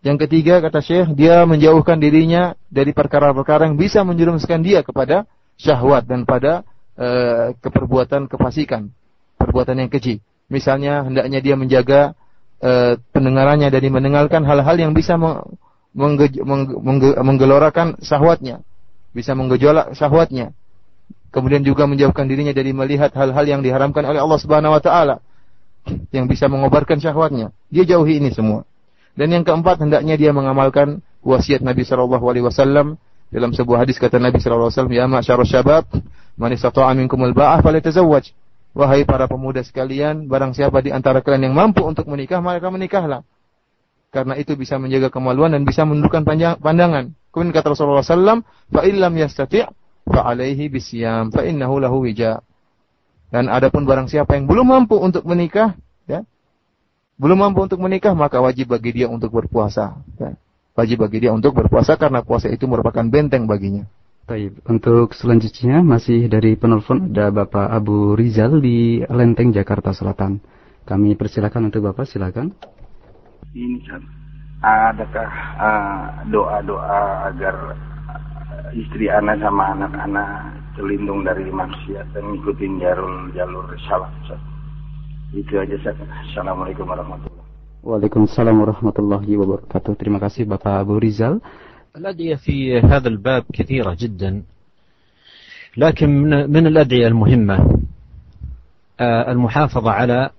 Yang 0.01 0.29
ketiga 0.29 0.65
kata 0.65 0.81
Syekh, 0.81 1.13
dia 1.13 1.45
menjauhkan 1.45 2.01
dirinya 2.01 2.57
dari 2.73 2.93
perkara-perkara 2.97 3.69
yang 3.69 3.77
bisa 3.77 4.01
menjerumuskan 4.01 4.65
dia 4.65 4.81
kepada 4.81 5.29
syahwat 5.61 6.09
dan 6.09 6.25
pada 6.25 6.65
e, 6.97 7.09
keperbuatan 7.61 8.25
kefasikan, 8.29 8.89
perbuatan 9.37 9.77
yang 9.77 9.93
keji. 9.93 10.25
Misalnya 10.49 11.05
hendaknya 11.05 11.45
dia 11.45 11.55
menjaga 11.57 12.17
e, 12.61 13.01
pendengarannya 13.13 13.73
dari 13.73 13.89
mendengarkan 13.89 14.45
hal-hal 14.45 14.77
yang 14.77 14.93
bisa 14.93 15.17
mengge, 15.17 16.39
mengge, 16.45 16.75
mengge, 16.79 17.11
menggelorakan 17.19 17.99
syahwatnya, 18.05 18.63
bisa 19.17 19.35
menggejolak 19.35 19.97
syahwatnya. 19.97 20.53
Kemudian 21.31 21.63
juga 21.63 21.87
menjauhkan 21.87 22.27
dirinya 22.27 22.51
dari 22.51 22.75
melihat 22.75 23.15
hal-hal 23.15 23.45
yang 23.47 23.61
diharamkan 23.63 24.03
oleh 24.03 24.19
Allah 24.19 24.39
Subhanahu 24.39 24.75
wa 24.75 24.83
taala 24.83 25.23
yang 26.11 26.27
bisa 26.27 26.51
mengobarkan 26.51 26.99
syahwatnya. 26.99 27.55
Dia 27.71 27.87
jauhi 27.87 28.19
ini 28.21 28.35
semua. 28.35 28.67
Dan 29.15 29.35
yang 29.35 29.45
keempat 29.47 29.83
hendaknya 29.83 30.15
dia 30.15 30.31
mengamalkan 30.31 31.03
wasiat 31.23 31.63
Nabi 31.63 31.83
Shallallahu 31.83 32.25
Alaihi 32.31 32.47
Wasallam 32.47 32.99
dalam 33.31 33.51
sebuah 33.55 33.87
hadis 33.87 33.99
kata 33.99 34.19
Nabi 34.19 34.43
Shallallahu 34.43 34.71
Alaihi 34.71 34.79
Wasallam, 34.79 34.97
Ya 34.97 35.07
ma'asyar 35.07 35.39
syabab, 35.47 35.85
man 36.35 36.51
istata'a 36.55 36.91
minkumul 36.99 37.35
ba'ah. 37.35 37.63
Wahai 38.71 39.03
para 39.03 39.27
pemuda 39.27 39.67
sekalian, 39.67 40.31
barang 40.31 40.55
siapa 40.55 40.79
di 40.79 40.95
antara 40.95 41.21
kalian 41.27 41.51
yang 41.51 41.57
mampu 41.59 41.83
untuk 41.83 42.07
menikah, 42.07 42.39
maka 42.39 42.71
menikahlah. 42.71 43.27
Karena 44.11 44.39
itu 44.39 44.55
bisa 44.55 44.79
menjaga 44.79 45.11
kemaluan 45.11 45.55
dan 45.55 45.67
bisa 45.67 45.83
menundukkan 45.83 46.23
pandangan. 46.59 47.15
Kemudian 47.31 47.55
kata 47.55 47.75
Rasulullah 47.75 48.03
SAW, 48.03 48.43
fa 50.11 50.21
alaihi 50.27 50.67
bisyam 50.67 51.31
fa 51.31 51.47
innahu 51.47 51.79
lahu 51.79 52.03
wija. 52.07 52.43
Dan 53.31 53.47
adapun 53.47 53.87
barang 53.87 54.11
siapa 54.11 54.35
yang 54.35 54.51
belum 54.51 54.67
mampu 54.67 54.99
untuk 54.99 55.23
menikah, 55.23 55.79
ya, 56.11 56.27
belum 57.23 57.39
mampu 57.39 57.63
untuk 57.71 57.79
menikah, 57.79 58.17
maka 58.17 58.43
wajib 58.43 58.75
bagi 58.75 59.03
dia 59.03 59.07
untuk 59.07 59.31
berpuasa. 59.31 60.03
Ya. 60.19 60.35
Wajib 60.75 61.07
bagi 61.07 61.27
dia 61.27 61.31
untuk 61.31 61.55
berpuasa 61.55 61.95
karena 61.95 62.25
puasa 62.25 62.49
itu 62.51 62.65
merupakan 62.65 63.07
benteng 63.07 63.45
baginya. 63.45 63.87
Baik, 64.31 64.63
untuk 64.63 65.11
selanjutnya 65.11 65.83
masih 65.83 66.31
dari 66.31 66.55
penelpon 66.55 67.11
ada 67.11 67.35
Bapak 67.35 67.67
Abu 67.67 68.15
Rizal 68.15 68.63
di 68.63 69.03
Lenteng, 69.11 69.51
Jakarta 69.51 69.91
Selatan. 69.91 70.39
Kami 70.87 71.19
persilakan 71.19 71.67
untuk 71.67 71.91
Bapak, 71.91 72.07
silakan. 72.07 72.55
Ini, 73.51 73.83
adakah 74.63 75.31
uh, 75.59 76.23
doa-doa 76.31 77.27
agar 77.27 77.75
istri 78.71 79.11
anak 79.11 79.43
sama 79.43 79.75
anak-anak 79.75 80.31
terlindung 80.79 81.27
dari 81.27 81.51
maksiat 81.51 82.15
dan 82.15 82.23
ngikutin 82.31 82.79
jalur 82.79 83.35
jalur 83.35 83.67
salaf. 83.91 84.15
Itu 85.35 85.59
aja 85.59 85.75
saya. 85.83 86.07
Assalamualaikum 86.31 86.87
warahmatullahi 86.87 87.35
wabarakatuh. 87.35 87.83
Waalaikumsalam 87.83 88.55
warahmatullahi 88.63 89.33
wabarakatuh. 89.35 89.99
Terima 89.99 90.23
kasih 90.23 90.47
Bapak 90.47 90.87
Abu 90.87 91.03
Rizal. 91.03 91.43
الأدعية 91.97 92.35
في 92.35 92.81
هذا 92.81 93.09
الباب 93.09 93.45
كثيرة 93.53 93.97
جدا 94.01 94.43
لكن 95.77 96.11
من 96.51 96.67
الأدعية 96.67 97.07
المهمة 97.07 97.81
المحافظة 99.01 99.91
على 99.91 100.31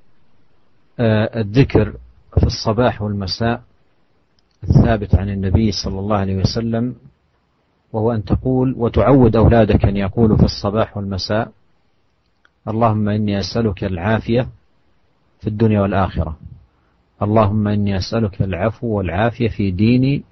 الذكر 1.36 1.94
في 2.40 2.44
الصباح 2.46 3.02
والمساء 3.02 3.62
الثابت 4.64 5.16
عن 5.16 5.30
النبي 5.30 5.72
صلى 5.72 6.00
الله 6.00 6.18
عليه 6.18 6.36
وسلم 6.36 6.96
وهو 7.94 8.12
أن 8.12 8.24
تقول 8.26 8.76
وتعود 8.78 9.36
أولادك 9.36 9.86
أن 9.86 9.98
يقولوا 9.98 10.38
في 10.38 10.44
الصباح 10.44 10.98
والمساء 10.98 11.52
اللهم 12.68 13.10
إني 13.10 13.40
أسألك 13.40 13.84
العافية 13.84 14.48
في 15.40 15.48
الدنيا 15.48 15.82
والآخرة. 15.82 16.38
اللهم 17.22 17.68
إني 17.68 17.98
أسألك 17.98 18.42
العفو 18.42 18.88
والعافية 18.88 19.48
في 19.50 19.72
ديني 19.72 20.24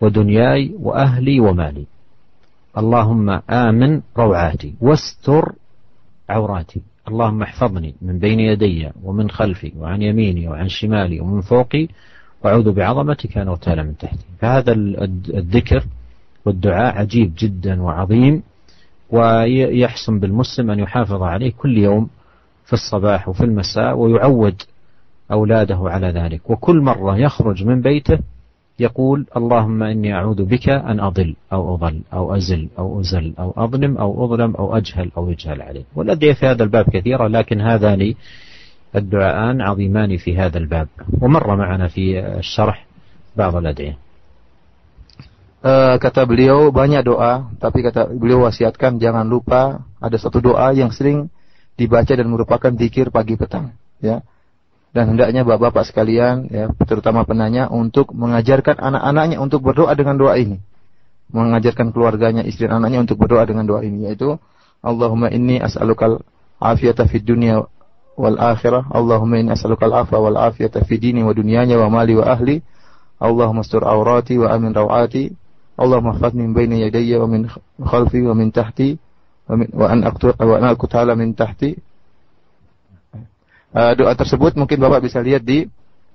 ودنياي 0.00 0.74
وأهلي 0.80 1.40
ومالي. 1.40 1.86
اللهم 2.78 3.30
آمن 3.50 4.00
روعاتي 4.18 4.74
واستر 4.80 5.52
عوراتي. 6.28 6.82
اللهم 7.08 7.42
احفظني 7.42 7.94
من 8.02 8.18
بين 8.18 8.40
يدي 8.40 8.90
ومن 9.04 9.30
خلفي 9.30 9.72
وعن 9.78 10.02
يميني 10.02 10.48
وعن 10.48 10.68
شمالي 10.68 11.20
ومن 11.20 11.40
فوقي 11.40 11.88
وأعوذ 12.44 12.72
بعظمتك 12.72 13.38
أن 13.38 13.48
أغتال 13.48 13.86
من 13.86 13.96
تحتي. 13.96 14.24
فهذا 14.38 14.72
الذكر 15.34 15.84
والدعاء 16.44 16.98
عجيب 16.98 17.32
جدا 17.38 17.82
وعظيم 17.82 18.42
ويحسن 19.10 20.20
بالمسلم 20.20 20.70
أن 20.70 20.78
يحافظ 20.78 21.22
عليه 21.22 21.52
كل 21.58 21.78
يوم 21.78 22.08
في 22.64 22.72
الصباح 22.72 23.28
وفي 23.28 23.44
المساء 23.44 23.96
ويعود 23.96 24.62
أولاده 25.32 25.78
على 25.80 26.08
ذلك. 26.08 26.50
وكل 26.50 26.80
مرة 26.80 27.18
يخرج 27.18 27.64
من 27.64 27.80
بيته 27.80 28.18
يقول 28.78 29.26
اللهم 29.36 29.82
إني 29.82 30.14
أعوذ 30.14 30.44
بك 30.44 30.68
أن 30.68 31.00
أضل 31.00 31.34
أو 31.52 31.74
أضل 31.74 32.00
أو 32.12 32.36
أزل 32.36 32.68
أو 32.78 33.00
أزل 33.00 33.34
أو 33.38 33.54
أظلم 33.56 33.98
أو 33.98 34.24
أظلم 34.24 34.54
أو 34.54 34.76
أجهل 34.76 35.10
أو 35.16 35.30
يجهل 35.30 35.62
عليه 35.62 35.84
والأدعية 35.94 36.32
في 36.32 36.46
هذا 36.46 36.62
الباب 36.62 36.84
كثيرة 36.90 37.26
لكن 37.26 37.60
هذان 37.60 38.14
الدعاءان 38.96 39.60
عظيمان 39.60 40.16
في 40.16 40.38
هذا 40.38 40.58
الباب. 40.58 40.88
ومر 41.20 41.56
معنا 41.56 41.88
في 41.88 42.18
الشرح 42.20 42.86
بعض 43.36 43.56
الأدعية. 43.56 44.08
uh, 45.62 45.94
kata 45.98 46.22
beliau 46.26 46.70
banyak 46.70 47.02
doa, 47.02 47.50
tapi 47.58 47.82
kata 47.82 48.10
beliau 48.10 48.46
wasiatkan 48.46 49.02
jangan 49.02 49.26
lupa 49.26 49.82
ada 49.98 50.16
satu 50.18 50.38
doa 50.38 50.70
yang 50.74 50.94
sering 50.94 51.26
dibaca 51.78 52.10
dan 52.10 52.26
merupakan 52.26 52.72
zikir 52.74 53.10
pagi 53.10 53.38
petang, 53.38 53.74
ya. 54.02 54.22
dan 54.98 55.14
hendaknya 55.14 55.46
bapak-bapak 55.46 55.86
sekalian 55.86 56.50
ya 56.50 56.74
terutama 56.82 57.22
penanya 57.22 57.70
untuk 57.70 58.10
mengajarkan 58.10 58.82
anak-anaknya 58.82 59.38
untuk 59.38 59.62
berdoa 59.62 59.94
dengan 59.94 60.18
doa 60.18 60.34
ini. 60.34 60.58
Mengajarkan 61.30 61.94
keluarganya 61.94 62.42
istri 62.42 62.66
dan 62.66 62.82
anaknya 62.82 63.06
untuk 63.06 63.22
berdoa 63.22 63.46
dengan 63.46 63.62
doa 63.62 63.86
ini 63.86 64.10
yaitu 64.10 64.42
Allahumma 64.82 65.30
inni 65.30 65.62
as'alukal 65.62 66.26
afiyata 66.58 67.06
fid 67.06 67.22
dunya 67.22 67.62
wal 68.18 68.42
akhirah 68.42 68.90
Allahumma 68.90 69.38
inni 69.38 69.54
as'alukal 69.54 69.94
afa 69.94 70.18
wal 70.18 70.34
afiyata 70.34 70.82
fid 70.82 70.98
dini 70.98 71.22
wa 71.22 71.30
dunyanya 71.30 71.78
wa 71.78 71.94
mali 71.94 72.18
wa 72.18 72.26
ahli 72.26 72.58
Allahumma 73.22 73.62
astur 73.62 73.86
aurati 73.86 74.34
wa 74.34 74.50
amin 74.50 74.74
rawati 74.74 75.30
Allahumma 75.78 76.18
hfadni 76.18 76.42
min 76.42 76.58
baini 76.58 76.82
yadayya 76.82 77.22
wa 77.22 77.30
min 77.30 77.46
khalfi 77.78 78.26
wa 78.26 78.34
min 78.34 78.50
tahti 78.50 78.98
wa, 79.46 79.54
min, 79.62 79.70
wa 79.70 79.86
an 79.94 80.02
aqtu 80.02 80.34
wa 80.34 80.58
an 80.58 80.74
min 81.14 81.38
tahti 81.38 81.78
uh, 83.74 83.92
doa 83.96 84.12
tersebut 84.14 84.56
mungkin 84.56 84.78
Bapak 84.80 85.04
bisa 85.04 85.20
lihat 85.20 85.44
di 85.44 85.68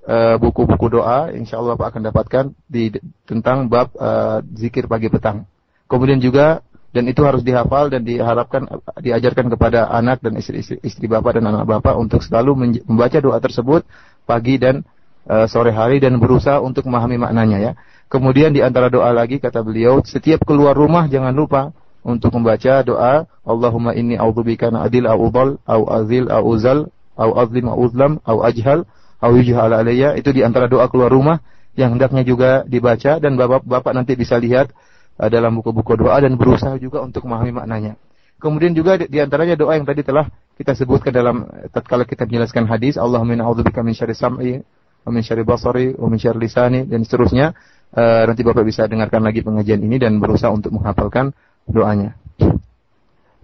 eh, 0.04 0.36
buku-buku 0.36 0.88
uh, 0.90 0.94
doa, 1.00 1.20
insya 1.32 1.60
Allah 1.60 1.80
Bapak 1.80 1.96
akan 1.96 2.04
dapatkan 2.12 2.46
di 2.68 2.92
tentang 3.24 3.72
bab 3.72 3.94
uh, 3.96 4.44
zikir 4.56 4.90
pagi 4.90 5.08
petang. 5.08 5.48
Kemudian 5.88 6.20
juga 6.20 6.64
dan 6.94 7.10
itu 7.10 7.26
harus 7.26 7.42
dihafal 7.42 7.90
dan 7.90 8.06
diharapkan 8.06 8.70
diajarkan 9.02 9.50
kepada 9.50 9.90
anak 9.90 10.22
dan 10.22 10.38
istri-istri 10.38 10.78
istri 10.86 11.10
bapak 11.10 11.42
dan 11.42 11.50
anak 11.50 11.66
bapak 11.66 11.98
untuk 11.98 12.22
selalu 12.22 12.78
membaca 12.86 13.18
doa 13.18 13.42
tersebut 13.42 13.82
pagi 14.30 14.62
dan 14.62 14.86
uh, 15.26 15.50
sore 15.50 15.74
hari 15.74 15.98
dan 15.98 16.22
berusaha 16.22 16.62
untuk 16.62 16.86
memahami 16.86 17.18
maknanya 17.18 17.58
ya. 17.60 17.72
Kemudian 18.14 18.54
di 18.54 18.62
antara 18.62 18.94
doa 18.94 19.10
lagi 19.10 19.42
kata 19.42 19.66
beliau, 19.66 20.06
setiap 20.06 20.46
keluar 20.46 20.78
rumah 20.78 21.10
jangan 21.10 21.34
lupa 21.34 21.74
untuk 22.06 22.30
membaca 22.38 22.86
doa 22.86 23.26
Allahumma 23.42 23.98
inni 23.98 24.14
a'udzubika 24.14 24.70
an 24.70 24.86
adil 24.86 25.10
udhal 25.10 25.58
au 25.66 25.82
azil 25.90 26.30
uzal 26.30 26.94
au 27.18 27.38
azlim 27.38 27.70
au 27.70 27.78
uzlam 27.86 28.20
au 28.26 28.42
ajhal 28.42 28.86
au 29.24 29.32
yujhal 29.38 29.72
alayya 29.72 30.18
itu 30.20 30.34
di 30.36 30.42
antara 30.44 30.68
doa 30.68 30.90
keluar 30.92 31.10
rumah 31.14 31.40
yang 31.74 31.98
hendaknya 31.98 32.22
juga 32.22 32.50
dibaca 32.70 33.18
dan 33.18 33.34
bapak-bapak 33.34 33.94
nanti 33.98 34.14
bisa 34.14 34.38
lihat 34.38 34.70
uh, 35.18 35.30
dalam 35.30 35.58
buku-buku 35.58 35.98
doa 35.98 36.22
dan 36.22 36.38
berusaha 36.38 36.78
juga 36.78 37.02
untuk 37.02 37.26
memahami 37.26 37.64
maknanya. 37.64 37.94
Kemudian 38.38 38.76
juga 38.76 39.00
di, 39.00 39.18
antaranya 39.24 39.56
doa 39.56 39.80
yang 39.80 39.88
tadi 39.88 40.04
telah 40.04 40.28
kita 40.60 40.76
sebutkan 40.76 41.16
dalam 41.16 41.48
tatkala 41.72 42.04
kita 42.04 42.28
menjelaskan 42.28 42.68
hadis 42.68 43.00
Allahumma 43.00 43.34
inna 43.34 43.48
a'udzubika 43.48 43.82
min 43.82 43.96
syarri 43.96 44.14
sam'i 44.14 44.60
wa 45.04 45.10
min 45.10 45.24
syarri 45.24 45.48
basari 45.48 45.96
wa 45.96 46.12
min 46.12 46.20
syarri 46.20 46.46
lisani 46.46 46.86
dan 46.86 47.02
seterusnya 47.08 47.56
uh, 47.96 48.24
nanti 48.28 48.44
Bapak 48.44 48.68
bisa 48.68 48.86
dengarkan 48.86 49.24
lagi 49.24 49.42
pengajian 49.42 49.82
ini 49.82 49.98
dan 49.98 50.20
berusaha 50.20 50.52
untuk 50.52 50.76
menghafalkan 50.76 51.32
doanya. 51.66 52.20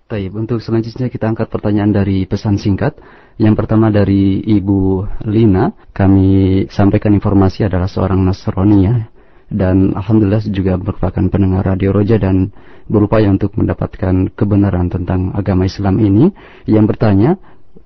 Baik, 0.10 0.34
untuk 0.34 0.58
selanjutnya 0.58 1.06
kita 1.06 1.30
angkat 1.30 1.54
pertanyaan 1.54 1.94
dari 1.94 2.26
pesan 2.26 2.58
singkat. 2.58 2.98
Yang 3.40 3.56
pertama 3.56 3.88
dari 3.88 4.44
Ibu 4.44 5.08
Lina, 5.32 5.72
kami 5.96 6.68
sampaikan 6.68 7.16
informasi 7.16 7.64
adalah 7.72 7.88
seorang 7.88 8.20
Nasrani 8.20 8.80
ya. 8.84 9.08
Dan 9.48 9.96
Alhamdulillah 9.96 10.44
juga 10.52 10.76
merupakan 10.76 11.24
pendengar 11.32 11.64
Radio 11.64 11.96
Roja 11.96 12.20
dan 12.20 12.52
berupaya 12.92 13.32
untuk 13.32 13.56
mendapatkan 13.56 14.36
kebenaran 14.36 14.92
tentang 14.92 15.32
agama 15.32 15.64
Islam 15.64 16.04
ini. 16.04 16.36
Yang 16.68 16.86
bertanya, 16.94 17.32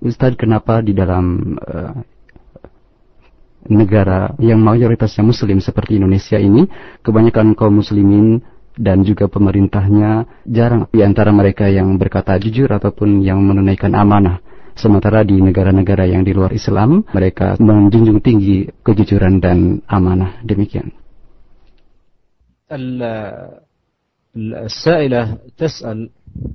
Ustadz 0.02 0.42
kenapa 0.42 0.82
di 0.82 0.98
dalam 0.98 1.56
uh, 1.62 2.02
negara 3.70 4.34
yang 4.42 4.58
mayoritasnya 4.60 5.22
muslim 5.22 5.62
seperti 5.62 6.02
Indonesia 6.02 6.42
ini, 6.42 6.66
kebanyakan 7.06 7.54
kaum 7.54 7.78
muslimin 7.78 8.42
dan 8.74 9.06
juga 9.06 9.30
pemerintahnya 9.30 10.26
jarang 10.50 10.90
di 10.90 11.06
antara 11.06 11.30
mereka 11.30 11.70
yang 11.70 11.94
berkata 12.02 12.42
jujur 12.42 12.68
ataupun 12.74 13.22
yang 13.22 13.38
menunaikan 13.38 13.94
amanah. 13.94 14.42
Sementara 14.74 15.22
di 15.22 15.38
negara-negara 15.38 16.10
yang 16.10 16.26
di 16.26 16.34
luar 16.34 16.52
Islam, 16.52 17.06
mereka 17.14 17.56
menjunjung 17.62 18.20
tinggi 18.26 18.66
kejujuran 18.82 19.38
dan 19.38 19.82
amanah. 19.86 20.42
Demikian. 20.42 20.92
السائلة 24.34 25.38
تسأل 25.58 26.10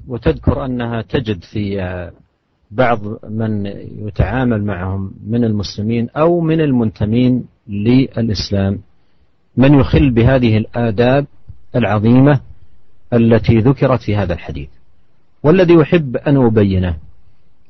وتذكر 0.09 0.65
أنها 0.65 1.03
تجد 1.03 1.45
في 1.45 1.79
بعض 2.71 3.01
من 3.31 3.67
يتعامل 4.07 4.65
معهم 4.65 5.13
من 5.27 5.45
المسلمين 5.45 6.09
أو 6.11 6.41
من 6.41 6.61
المنتمين 6.61 7.45
للإسلام 7.69 8.79
من 9.57 9.75
يخل 9.75 10.11
بهذه 10.11 10.57
الآداب 10.57 11.27
العظيمة 11.77 12.41
التي 13.13 13.59
ذكرت 13.59 14.03
في 14.03 14.17
هذا 14.17 14.35
الحديث 14.35 14.69
والذي 15.43 15.83
أحب 15.83 16.17
أن 16.17 16.37
أبينه 16.37 16.97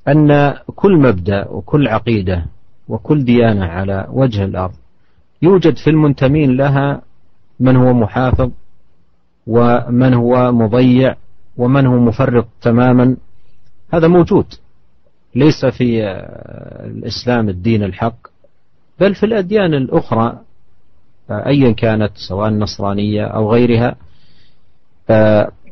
أن 0.09 0.55
كل 0.77 0.97
مبدأ 0.97 1.49
وكل 1.49 1.89
عقيدة 1.89 2.47
وكل 2.89 3.25
ديانة 3.25 3.65
على 3.65 4.07
وجه 4.11 4.45
الأرض 4.45 4.75
يوجد 5.43 5.77
في 5.77 5.91
المنتمين 5.91 6.57
لها 6.57 7.03
من 7.61 7.77
هو 7.77 7.93
محافظ 7.93 8.51
ومن 9.47 10.15
هو 10.15 10.53
مضيع 10.53 11.15
ومن 11.57 11.87
هو 11.87 11.99
مفرط 11.99 12.47
تماما. 12.63 13.17
هذا 13.93 14.09
موجود 14.09 14.47
ليس 15.35 15.67
في 15.67 16.03
الإسلام 16.85 17.49
الدين 17.49 17.83
الحق 17.83 18.17
بل 19.01 19.15
في 19.15 19.27
الأديان 19.27 19.75
الأخرى 19.75 20.39
أيا 21.31 21.73
كانت 21.73 22.11
سواء 22.29 22.51
نصرانية 22.51 23.25
أو 23.25 23.53
غيرها 23.53 23.97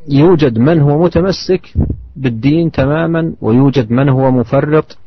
يوجد 0.09 0.57
من 0.57 0.79
هو 0.79 1.03
متمسك 1.03 1.73
بالدين 2.17 2.71
تماما 2.71 3.33
ويوجد 3.41 3.91
من 3.91 4.09
هو 4.09 4.31
مفرط 4.31 4.97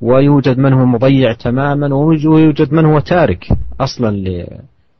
ويوجد 0.00 0.58
من 0.58 0.72
هو 0.72 0.86
مضيع 0.86 1.32
تماما 1.32 1.94
ويوجد 1.94 2.72
من 2.72 2.84
هو 2.84 2.98
تارك 2.98 3.48
أصلا 3.80 4.16
ل... 4.16 4.46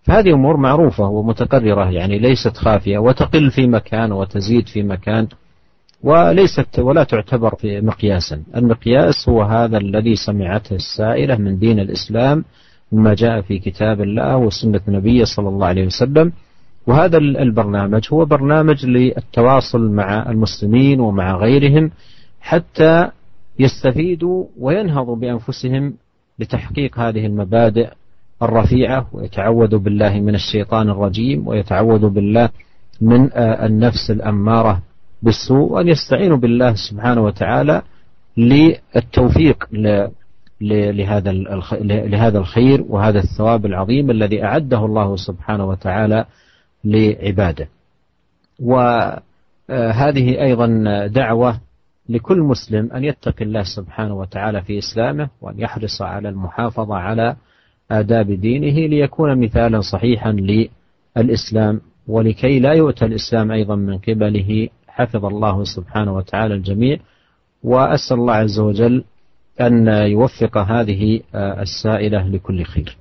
فهذه 0.03 0.33
أمور 0.33 0.57
معروفة 0.57 1.05
ومتقررة 1.09 1.91
يعني 1.91 2.19
ليست 2.19 2.57
خافية 2.57 2.99
وتقل 2.99 3.51
في 3.51 3.67
مكان 3.67 4.13
وتزيد 4.13 4.69
في 4.69 4.83
مكان 4.83 5.29
وليست 6.03 6.79
ولا 6.79 7.05
تعتبر 7.05 7.55
في 7.55 7.81
مقياسا. 7.81 8.43
المقياس 8.57 9.29
هو 9.29 9.43
هذا 9.43 9.79
الذي 9.79 10.17
سمعته 10.17 10.75
السائلة 10.75 11.37
من 11.37 11.59
دين 11.59 11.81
الإسلام 11.81 12.45
مما 12.93 13.15
جاء 13.15 13.41
في 13.41 13.59
كتاب 13.59 14.01
الله 14.01 14.37
وسنة 14.37 14.81
نبيه 14.89 15.25
صلى 15.25 15.49
الله 15.49 15.67
عليه 15.67 15.87
وسلم. 15.87 16.33
وهذا 16.87 17.19
البرنامج 17.19 18.09
هو 18.13 18.25
برنامج 18.25 18.87
للتواصل 18.87 19.91
مع 19.91 20.31
المسلمين 20.31 21.01
ومع 21.01 21.37
غيرهم 21.37 21.91
حتى 22.41 23.11
يستفيدوا 23.59 24.45
وينهضوا 24.61 25.17
بأنفسهم 25.17 25.95
لتحقيق 26.39 26.99
هذه 26.99 27.27
المبادئ 27.27 27.89
الرفيعة 28.43 29.07
ويتعوذوا 29.13 29.81
بالله 29.81 30.21
من 30.21 30.35
الشيطان 30.35 30.91
الرجيم 30.91 31.49
ويتعوذوا 31.49 32.11
بالله 32.11 32.49
من 33.01 33.33
النفس 33.37 34.11
الأمارة 34.11 34.83
بالسوء 35.23 35.73
وأن 35.73 35.89
يستعينوا 35.89 36.37
بالله 36.37 36.75
سبحانه 36.75 37.21
وتعالى 37.21 37.83
للتوفيق 38.37 39.69
لهذا 40.61 41.33
لهذا 41.83 42.39
الخير 42.39 42.85
وهذا 42.89 43.19
الثواب 43.19 43.67
العظيم 43.67 44.11
الذي 44.11 44.45
أعده 44.45 44.85
الله 44.85 45.17
سبحانه 45.17 45.65
وتعالى 45.65 46.25
لعبادة. 46.87 47.69
وهذه 48.63 50.27
أيضا 50.43 50.67
دعوة 51.07 51.61
لكل 52.09 52.39
مسلم 52.41 52.93
أن 52.93 53.05
يتقي 53.05 53.45
الله 53.45 53.63
سبحانه 53.63 54.15
وتعالى 54.15 54.63
في 54.63 54.79
إسلامه 54.79 55.29
وأن 55.43 55.61
يحرص 55.61 56.03
على 56.03 56.29
المحافظة 56.29 56.95
على 56.95 57.37
آداب 57.91 58.31
دينه 58.31 58.87
ليكون 58.87 59.41
مثالا 59.41 59.81
صحيحا 59.81 60.33
للإسلام 60.33 61.81
ولكي 62.09 62.59
لا 62.61 62.73
يؤتى 62.73 63.05
الإسلام 63.05 63.51
أيضا 63.51 63.77
من 63.77 63.99
قبله. 63.99 64.69
حفظ 64.89 65.25
الله 65.25 65.65
سبحانه 65.65 66.13
وتعالى 66.15 66.55
الجميع. 66.55 66.97
وأسأل 67.63 68.17
الله 68.17 68.35
عز 68.35 68.59
وجل 68.59 69.05
أن 69.61 69.89
يوفق 69.89 70.59
هذه 70.59 71.21
السائلة 71.35 72.29
لكل 72.29 72.65
خير. 72.65 72.97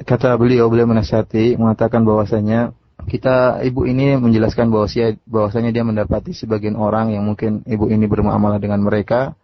Kata 0.00 0.32
beliau 0.40 0.72
beliau 0.72 0.88
menasihati 0.88 1.60
mengatakan 1.60 2.08
bahwasanya 2.08 2.72
kita 3.06 3.64
ibu 3.64 3.86
ini 3.88 4.18
menjelaskan 4.18 4.68
bahwasanya 4.68 5.20
bahwasanya 5.24 5.70
dia 5.70 5.84
mendapati 5.86 6.36
sebagian 6.36 6.76
orang 6.76 7.14
yang 7.14 7.24
mungkin 7.24 7.64
ibu 7.64 7.88
ini 7.88 8.04
bermuamalah 8.04 8.60
dengan 8.60 8.82
mereka 8.82 9.38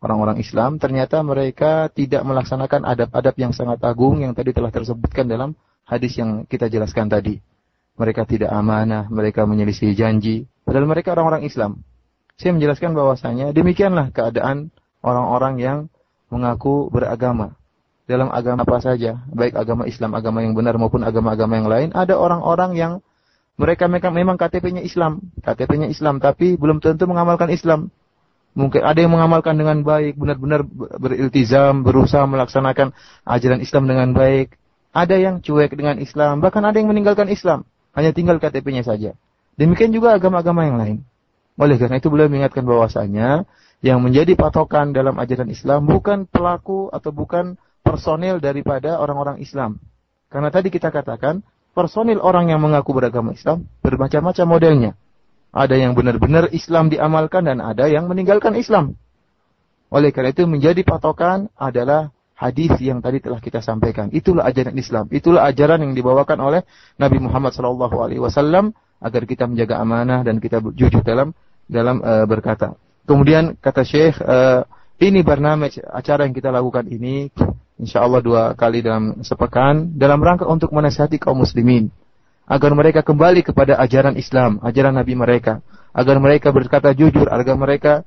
orang-orang 0.00 0.38
Islam 0.38 0.78
ternyata 0.78 1.20
mereka 1.22 1.90
tidak 1.92 2.22
melaksanakan 2.22 2.86
adab-adab 2.86 3.34
yang 3.38 3.52
sangat 3.52 3.82
agung 3.82 4.22
yang 4.22 4.32
tadi 4.32 4.54
telah 4.54 4.70
tersebutkan 4.70 5.26
dalam 5.26 5.58
hadis 5.86 6.18
yang 6.18 6.44
kita 6.44 6.66
jelaskan 6.66 7.06
tadi. 7.06 7.38
Mereka 7.96 8.28
tidak 8.28 8.52
amanah, 8.52 9.08
mereka 9.08 9.48
menyelisih 9.48 9.96
janji, 9.96 10.44
padahal 10.68 10.84
mereka 10.84 11.16
orang-orang 11.16 11.48
Islam. 11.48 11.80
Saya 12.36 12.52
menjelaskan 12.52 12.92
bahwasanya 12.92 13.56
demikianlah 13.56 14.12
keadaan 14.12 14.68
orang-orang 15.00 15.54
yang 15.56 15.78
mengaku 16.28 16.92
beragama 16.92 17.56
dalam 18.06 18.30
agama 18.30 18.62
apa 18.62 18.78
saja, 18.78 19.18
baik 19.34 19.58
agama 19.58 19.82
Islam, 19.90 20.14
agama 20.14 20.38
yang 20.40 20.54
benar 20.54 20.78
maupun 20.78 21.02
agama-agama 21.02 21.58
yang 21.58 21.68
lain, 21.68 21.88
ada 21.90 22.14
orang-orang 22.14 22.78
yang 22.78 22.92
mereka, 23.58 23.90
mereka 23.90 24.14
memang 24.14 24.38
KTP-nya 24.38 24.84
Islam, 24.86 25.26
KTP-nya 25.42 25.90
Islam, 25.90 26.22
tapi 26.22 26.54
belum 26.54 26.78
tentu 26.78 27.10
mengamalkan 27.10 27.50
Islam. 27.50 27.90
Mungkin 28.56 28.80
ada 28.80 28.96
yang 28.96 29.12
mengamalkan 29.12 29.58
dengan 29.58 29.82
baik, 29.84 30.16
benar-benar 30.16 30.64
beriltizam, 30.96 31.84
berusaha 31.84 32.24
melaksanakan 32.24 32.94
ajaran 33.26 33.60
Islam 33.60 33.84
dengan 33.84 34.08
baik. 34.16 34.56
Ada 34.96 35.20
yang 35.20 35.44
cuek 35.44 35.76
dengan 35.76 36.00
Islam, 36.00 36.40
bahkan 36.40 36.64
ada 36.64 36.78
yang 36.80 36.88
meninggalkan 36.88 37.28
Islam, 37.28 37.68
hanya 37.92 38.16
tinggal 38.16 38.40
KTP-nya 38.40 38.86
saja. 38.86 39.12
Demikian 39.60 39.92
juga 39.92 40.16
agama-agama 40.16 40.64
yang 40.64 40.76
lain. 40.80 40.96
Oleh 41.56 41.80
karena 41.80 41.96
itu 42.00 42.08
beliau 42.12 42.28
mengingatkan 42.28 42.64
bahwasanya 42.64 43.48
yang 43.80 44.00
menjadi 44.00 44.36
patokan 44.36 44.92
dalam 44.92 45.16
ajaran 45.16 45.48
Islam 45.48 45.88
bukan 45.88 46.28
pelaku 46.28 46.92
atau 46.92 47.12
bukan 47.12 47.56
personil 47.86 48.42
daripada 48.42 48.98
orang-orang 48.98 49.38
Islam. 49.38 49.78
Karena 50.26 50.50
tadi 50.50 50.74
kita 50.74 50.90
katakan, 50.90 51.46
personil 51.70 52.18
orang 52.18 52.50
yang 52.50 52.58
mengaku 52.58 52.90
beragama 52.90 53.30
Islam 53.30 53.70
bermacam-macam 53.86 54.46
modelnya. 54.50 54.92
Ada 55.54 55.78
yang 55.78 55.94
benar-benar 55.94 56.50
Islam 56.50 56.90
diamalkan 56.90 57.46
dan 57.46 57.62
ada 57.62 57.86
yang 57.86 58.10
meninggalkan 58.10 58.58
Islam. 58.58 58.98
Oleh 59.88 60.10
karena 60.10 60.34
itu 60.34 60.44
menjadi 60.44 60.82
patokan 60.82 61.46
adalah 61.54 62.10
hadis 62.36 62.74
yang 62.82 63.00
tadi 63.00 63.22
telah 63.22 63.40
kita 63.40 63.64
sampaikan. 63.64 64.12
Itulah 64.12 64.44
ajaran 64.44 64.76
Islam. 64.76 65.08
Itulah 65.08 65.48
ajaran 65.48 65.80
yang 65.80 65.94
dibawakan 65.96 66.38
oleh 66.42 66.60
Nabi 67.00 67.22
Muhammad 67.22 67.56
wasallam 67.56 68.76
agar 69.00 69.22
kita 69.24 69.48
menjaga 69.48 69.80
amanah 69.80 70.20
dan 70.26 70.42
kita 70.42 70.60
jujur 70.74 71.00
dalam 71.00 71.32
dalam 71.64 72.02
uh, 72.04 72.28
berkata. 72.28 72.76
Kemudian 73.06 73.56
kata 73.56 73.82
Syekh, 73.86 74.18
uh, 74.20 74.66
ini 74.98 75.22
bernama 75.22 75.70
acara 75.70 76.26
yang 76.28 76.34
kita 76.34 76.50
lakukan 76.52 76.88
ini 76.90 77.30
insya 77.76 78.04
Allah 78.04 78.20
dua 78.24 78.42
kali 78.56 78.80
dalam 78.80 79.20
sepekan 79.20 79.96
dalam 79.96 80.20
rangka 80.20 80.48
untuk 80.48 80.72
menasihati 80.72 81.20
kaum 81.20 81.40
muslimin. 81.40 81.92
Agar 82.46 82.70
mereka 82.78 83.02
kembali 83.02 83.42
kepada 83.42 83.74
ajaran 83.82 84.14
Islam, 84.14 84.62
ajaran 84.62 84.94
Nabi 84.94 85.18
mereka, 85.18 85.66
agar 85.90 86.16
mereka 86.22 86.54
berkata 86.54 86.94
jujur, 86.94 87.26
agar 87.26 87.58
mereka 87.58 88.06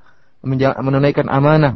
menunaikan 0.79 1.27
amanah, 1.27 1.75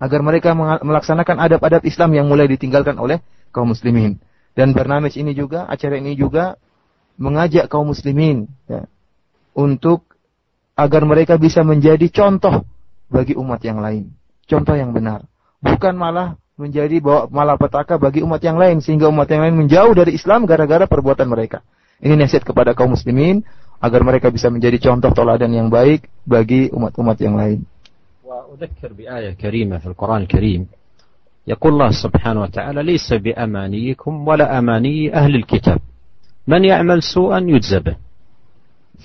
agar 0.00 0.20
mereka 0.24 0.56
melaksanakan 0.56 1.36
adab-adab 1.36 1.84
Islam 1.84 2.16
yang 2.16 2.26
mulai 2.32 2.48
ditinggalkan 2.48 2.96
oleh 2.96 3.20
kaum 3.52 3.76
muslimin. 3.76 4.16
Dan 4.56 4.72
bernamij 4.72 5.20
ini 5.20 5.36
juga, 5.36 5.68
acara 5.68 6.00
ini 6.00 6.16
juga 6.16 6.56
mengajak 7.20 7.68
kaum 7.68 7.92
muslimin 7.92 8.48
ya, 8.64 8.88
untuk 9.52 10.08
agar 10.80 11.04
mereka 11.04 11.36
bisa 11.36 11.60
menjadi 11.60 12.08
contoh 12.08 12.64
bagi 13.12 13.36
umat 13.36 13.60
yang 13.60 13.84
lain, 13.84 14.16
contoh 14.48 14.72
yang 14.72 14.96
benar, 14.96 15.28
bukan 15.60 15.92
malah 15.92 16.40
menjadi 16.59 17.03
bawa 17.03 17.27
malapetaka 17.27 17.99
bagi 17.99 18.23
umat 18.23 18.39
yang 18.39 18.55
lain 18.55 18.79
sehingga 18.79 19.11
umat 19.11 19.27
yang 19.27 19.43
lain 19.43 19.55
menjauh 19.59 19.91
dari 19.91 20.15
Islam 20.15 20.47
gara-gara 20.47 20.87
perbuatan 20.87 21.27
mereka. 21.27 21.59
Ini 21.99 22.15
nasihat 22.15 22.47
kepada 22.47 22.71
kaum 22.71 22.95
muslimin 22.95 23.43
agar 23.83 24.01
mereka 24.03 24.31
bisa 24.31 24.47
menjadi 24.47 24.79
contoh 24.91 25.11
teladan 25.11 25.51
yang 25.51 25.67
baik 25.67 26.07
bagi 26.23 26.71
umat-umat 26.71 27.17
yang 27.19 27.35
lain. 27.35 27.61
وأذكر 28.25 28.93
بآية 28.93 29.31
كريمة 29.31 29.77
في 29.77 29.85
القرآن 29.85 30.21
الكريم 30.21 30.67
يقول 31.47 31.73
الله 31.73 31.91
سبحانه 31.91 32.41
وتعالى 32.41 32.83
ليس 32.83 33.13
بأمانيكم 33.13 34.27
ولا 34.27 34.59
أماني 34.59 35.13
أهل 35.13 35.35
الكتاب 35.35 35.79
من 36.47 36.65
يعمل 36.65 37.03
سوءا 37.03 37.39
يجزى 37.39 37.79
به 37.79 37.95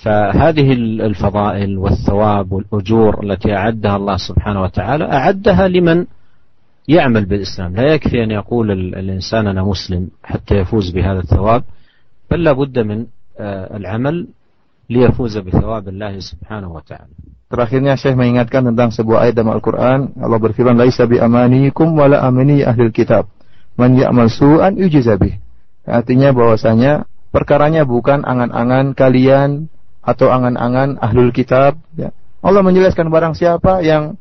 فهذه 0.02 0.72
الفضائل 0.72 1.78
والثواب 1.78 2.52
والأجور 2.52 3.24
التي 3.24 3.54
أعدها 3.54 3.96
الله 3.96 4.16
سبحانه 4.16 4.62
وتعالى 4.62 5.04
أعدها 5.04 5.68
لمن 5.68 6.06
يعمل 6.88 7.24
بالإسلام 7.24 7.76
لا 7.76 7.94
يكفي 7.94 8.24
أن 8.24 8.30
يقول 8.30 8.70
الإنسان 8.70 9.46
أنا 9.46 9.62
مسلم 9.62 10.10
حتى 10.24 10.54
يفوز 10.54 10.90
بهذا 10.90 11.20
الثواب 11.20 11.62
بل 12.30 12.44
لا 12.44 12.52
بد 12.52 12.78
من 12.78 13.06
العمل 13.78 14.26
ليفوز 14.90 15.38
بثواب 15.38 15.88
الله 15.88 16.18
سبحانه 16.18 16.72
وتعالى 16.72 17.14
Terakhirnya 17.50 17.98
Syekh 17.98 18.14
mengingatkan 18.14 18.62
tentang 18.62 18.94
sebuah 18.94 19.26
ayat 19.26 19.34
dalam 19.34 19.58
Al-Quran. 19.58 20.14
Allah 20.22 20.38
berfirman, 20.38 20.78
Laisa 20.78 21.10
bi 21.10 21.18
amanikum 21.18 21.98
wala 21.98 22.22
amani 22.22 22.62
ahli 22.62 22.94
kitab. 22.94 23.26
Man 23.74 23.98
ya'mal 23.98 24.30
su'an 24.30 24.78
yujizabih. 24.78 25.34
Artinya 25.82 26.30
bahwasanya 26.30 27.10
perkaranya 27.34 27.82
bukan 27.82 28.22
angan-angan 28.22 28.94
kalian 28.94 29.66
atau 29.98 30.30
angan-angan 30.30 31.02
ahlul 31.02 31.34
kitab. 31.34 31.74
Ya. 31.98 32.14
Allah 32.38 32.62
menjelaskan 32.62 33.10
barang 33.10 33.34
siapa 33.34 33.82
yang 33.82 34.14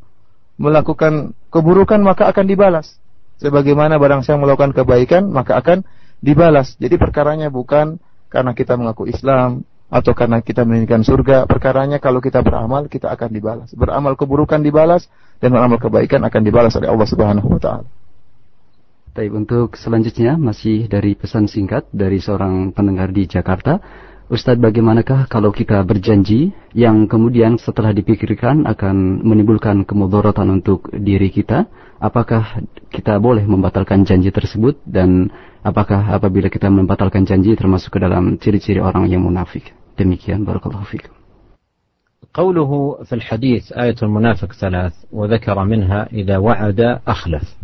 melakukan 0.57 1.35
keburukan 1.51 2.01
maka 2.01 2.31
akan 2.31 2.47
dibalas. 2.47 2.99
Sebagaimana 3.43 3.99
barang 3.99 4.23
siapa 4.23 4.39
melakukan 4.39 4.73
kebaikan 4.73 5.29
maka 5.31 5.59
akan 5.59 5.83
dibalas. 6.23 6.79
Jadi 6.79 6.97
perkaranya 6.97 7.51
bukan 7.51 7.99
karena 8.31 8.55
kita 8.55 8.79
mengaku 8.79 9.11
Islam 9.11 9.67
atau 9.91 10.13
karena 10.17 10.41
kita 10.41 10.67
menginginkan 10.67 11.03
surga. 11.03 11.47
Perkaranya 11.47 11.99
kalau 11.99 12.19
kita 12.19 12.41
beramal 12.41 12.87
kita 12.87 13.11
akan 13.11 13.31
dibalas. 13.31 13.69
Beramal 13.75 14.15
keburukan 14.15 14.63
dibalas 14.63 15.07
dan 15.39 15.55
beramal 15.55 15.79
kebaikan 15.79 16.23
akan 16.25 16.43
dibalas 16.43 16.73
oleh 16.79 16.89
Allah 16.91 17.09
Subhanahu 17.09 17.49
wa 17.51 17.61
taala. 17.61 17.89
Baik, 19.15 19.31
untuk 19.31 19.79
selanjutnya 19.79 20.35
masih 20.35 20.91
dari 20.91 21.15
pesan 21.15 21.47
singkat 21.47 21.87
dari 21.95 22.19
seorang 22.19 22.75
pendengar 22.75 23.15
di 23.15 23.31
Jakarta. 23.31 23.79
Ustadz 24.30 24.62
bagaimanakah 24.62 25.26
kalau 25.26 25.50
kita 25.50 25.82
berjanji 25.82 26.54
yang 26.78 27.10
kemudian 27.10 27.58
setelah 27.58 27.90
dipikirkan 27.90 28.70
akan 28.70 29.26
menimbulkan 29.26 29.82
kemudorotan 29.90 30.54
untuk 30.54 30.86
diri 30.94 31.34
kita? 31.34 31.66
Apakah 31.98 32.62
kita 32.94 33.18
boleh 33.18 33.42
membatalkan 33.50 34.06
janji 34.06 34.30
tersebut 34.30 34.78
dan 34.86 35.34
apakah 35.66 36.14
apabila 36.14 36.46
kita 36.46 36.70
membatalkan 36.70 37.26
janji 37.26 37.58
termasuk 37.58 37.98
ke 37.98 38.00
dalam 38.06 38.38
ciri-ciri 38.38 38.78
orang 38.78 39.10
yang 39.10 39.26
munafik? 39.26 39.74
Demikian 39.98 40.46
barakallahu 40.46 40.86
fikum. 40.86 41.20
قوله 42.34 43.04
في 43.04 43.16
الحديث 43.16 43.74
آية 43.74 43.96
المنافق 44.04 44.54
ثلاث 44.54 44.94
وذكر 45.12 45.66
منها 45.66 46.14
إذا 46.14 46.38
وعد 46.38 47.02
أخلف 47.08 47.56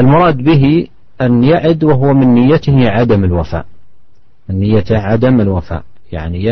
المراد 0.00 0.36
به 0.36 0.86
أن 1.20 1.44
يعد 1.44 1.84
وهو 1.84 2.14
من 2.14 2.34
نيته 2.34 2.88
عدم 2.90 3.24
الوفاء 3.24 3.66
النية 4.49 4.85
عدم 4.91 5.41
الوفاء. 5.41 5.83
يعني 6.11 6.43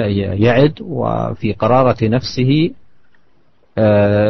يعد 0.41 0.73
وفي 0.81 1.53
قرارة 1.53 1.97
نفسه 2.03 2.71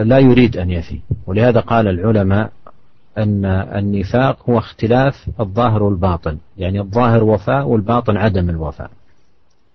لا 0.03 0.19
يريد 0.19 0.57
أن 0.57 0.69
يفي. 0.69 0.99
ولهذا 1.27 1.59
قال 1.59 1.87
العلماء 1.87 2.51
أن 3.17 3.45
النفاق 3.45 4.49
هو 4.49 4.57
اختلاف 4.57 5.27
الظاهر 5.39 5.83
والباطن. 5.83 6.37
يعني 6.57 6.79
الظاهر 6.79 7.23
وفاء 7.23 7.67
والباطن 7.67 8.17
عدم 8.17 8.49
الوفاء. 8.49 8.89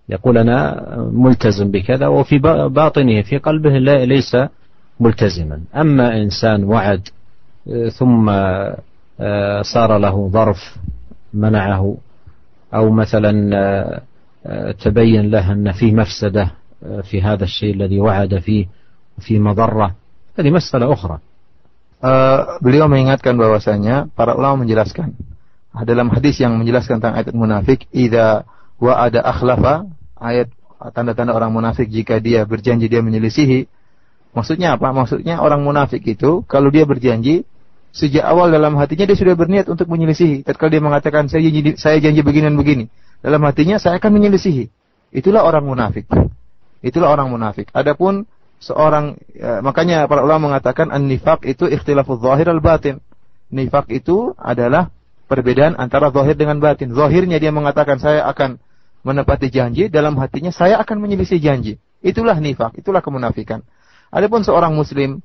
يقول 0.09 0.37
أنا 0.37 0.85
ملتزم 1.13 1.71
بكذا 1.71 2.07
وفي 2.07 2.39
باطنه 2.67 3.21
في 3.21 3.37
قلبه 3.37 3.69
ليس 3.79 4.37
ملتزما. 4.99 5.61
أما 5.75 6.21
إنسان 6.21 6.63
وعد 6.63 7.07
ثم 7.97 8.31
صار 9.61 9.97
له 9.97 10.29
ظرف 10.29 10.77
منعه 11.33 11.97
أو 12.74 12.90
مثلا 12.90 13.32
تبين 14.78 15.30
له 15.30 15.52
أن 15.52 15.72
فيه 15.72 15.92
مفسدة 15.92 16.50
في 17.02 17.22
هذا 17.22 17.44
الشيء 17.44 17.74
الذي 17.74 18.00
وعد 18.00 18.38
فيه 18.38 18.66
في 19.20 19.38
مضرة 19.38 19.94
هذه 20.38 20.50
مسألة 20.50 20.92
أخرى 20.92 21.18
Uh, 21.96 22.60
beliau 22.60 22.92
mengingatkan 22.92 23.32
bahwasanya 23.40 24.12
para 24.12 24.36
ulama 24.36 24.68
menjelaskan 24.68 25.16
dalam 25.88 26.12
hadis 26.12 26.36
yang 26.36 26.52
menjelaskan 26.60 27.00
tentang 27.00 27.16
ayat 27.16 27.32
munafik 27.32 27.88
idza 27.88 28.44
wa 28.76 29.00
ada 29.00 29.24
akhlafa 29.24 29.88
ayat 30.20 30.52
tanda-tanda 30.92 31.32
orang 31.32 31.48
munafik 31.56 31.88
jika 31.88 32.20
dia 32.20 32.44
berjanji 32.44 32.92
dia 32.92 33.00
menyelisihi 33.00 33.64
maksudnya 34.36 34.76
apa 34.76 34.92
maksudnya 34.92 35.40
orang 35.40 35.64
munafik 35.64 36.04
itu 36.04 36.44
kalau 36.44 36.68
dia 36.68 36.84
berjanji 36.84 37.48
sejak 37.91 38.23
awal 38.23 38.51
dalam 38.51 38.75
hatinya 38.79 39.07
dia 39.07 39.17
sudah 39.19 39.35
berniat 39.35 39.67
untuk 39.67 39.87
menyelisihi. 39.91 40.47
Tatkala 40.47 40.71
dia 40.71 40.83
mengatakan 40.83 41.27
saya 41.27 41.43
janji, 41.43 41.75
saya 41.75 41.99
janji 41.99 42.23
begini 42.23 42.51
dan 42.51 42.57
begini, 42.57 42.85
dalam 43.19 43.43
hatinya 43.43 43.77
saya 43.77 43.99
akan 43.99 44.11
menyelisihi. 44.15 44.71
Itulah 45.11 45.43
orang 45.43 45.67
munafik. 45.67 46.07
Itulah 46.81 47.11
orang 47.11 47.29
munafik. 47.29 47.67
Adapun 47.75 48.25
seorang 48.63 49.19
ya, 49.35 49.59
makanya 49.59 50.07
para 50.07 50.23
ulama 50.23 50.55
mengatakan 50.55 50.89
an-nifaq 50.89 51.43
itu 51.45 51.67
ikhtilafuz 51.67 52.23
zahir 52.23 52.47
al-batin. 52.47 53.03
Nifak 53.51 53.91
itu 53.91 54.31
adalah 54.39 54.87
perbedaan 55.27 55.75
antara 55.75 56.07
zahir 56.15 56.39
dengan 56.39 56.63
batin. 56.63 56.95
Zahirnya 56.95 57.37
dia 57.43 57.51
mengatakan 57.51 57.99
saya 57.99 58.23
akan 58.31 58.59
menepati 59.03 59.51
janji, 59.51 59.91
dalam 59.91 60.15
hatinya 60.15 60.53
saya 60.55 60.79
akan 60.79 61.03
menyelisih 61.03 61.41
janji. 61.43 61.75
Itulah 61.99 62.39
nifak, 62.39 62.79
itulah 62.79 63.03
kemunafikan. 63.03 63.65
Adapun 64.11 64.43
seorang 64.47 64.71
muslim 64.75 65.19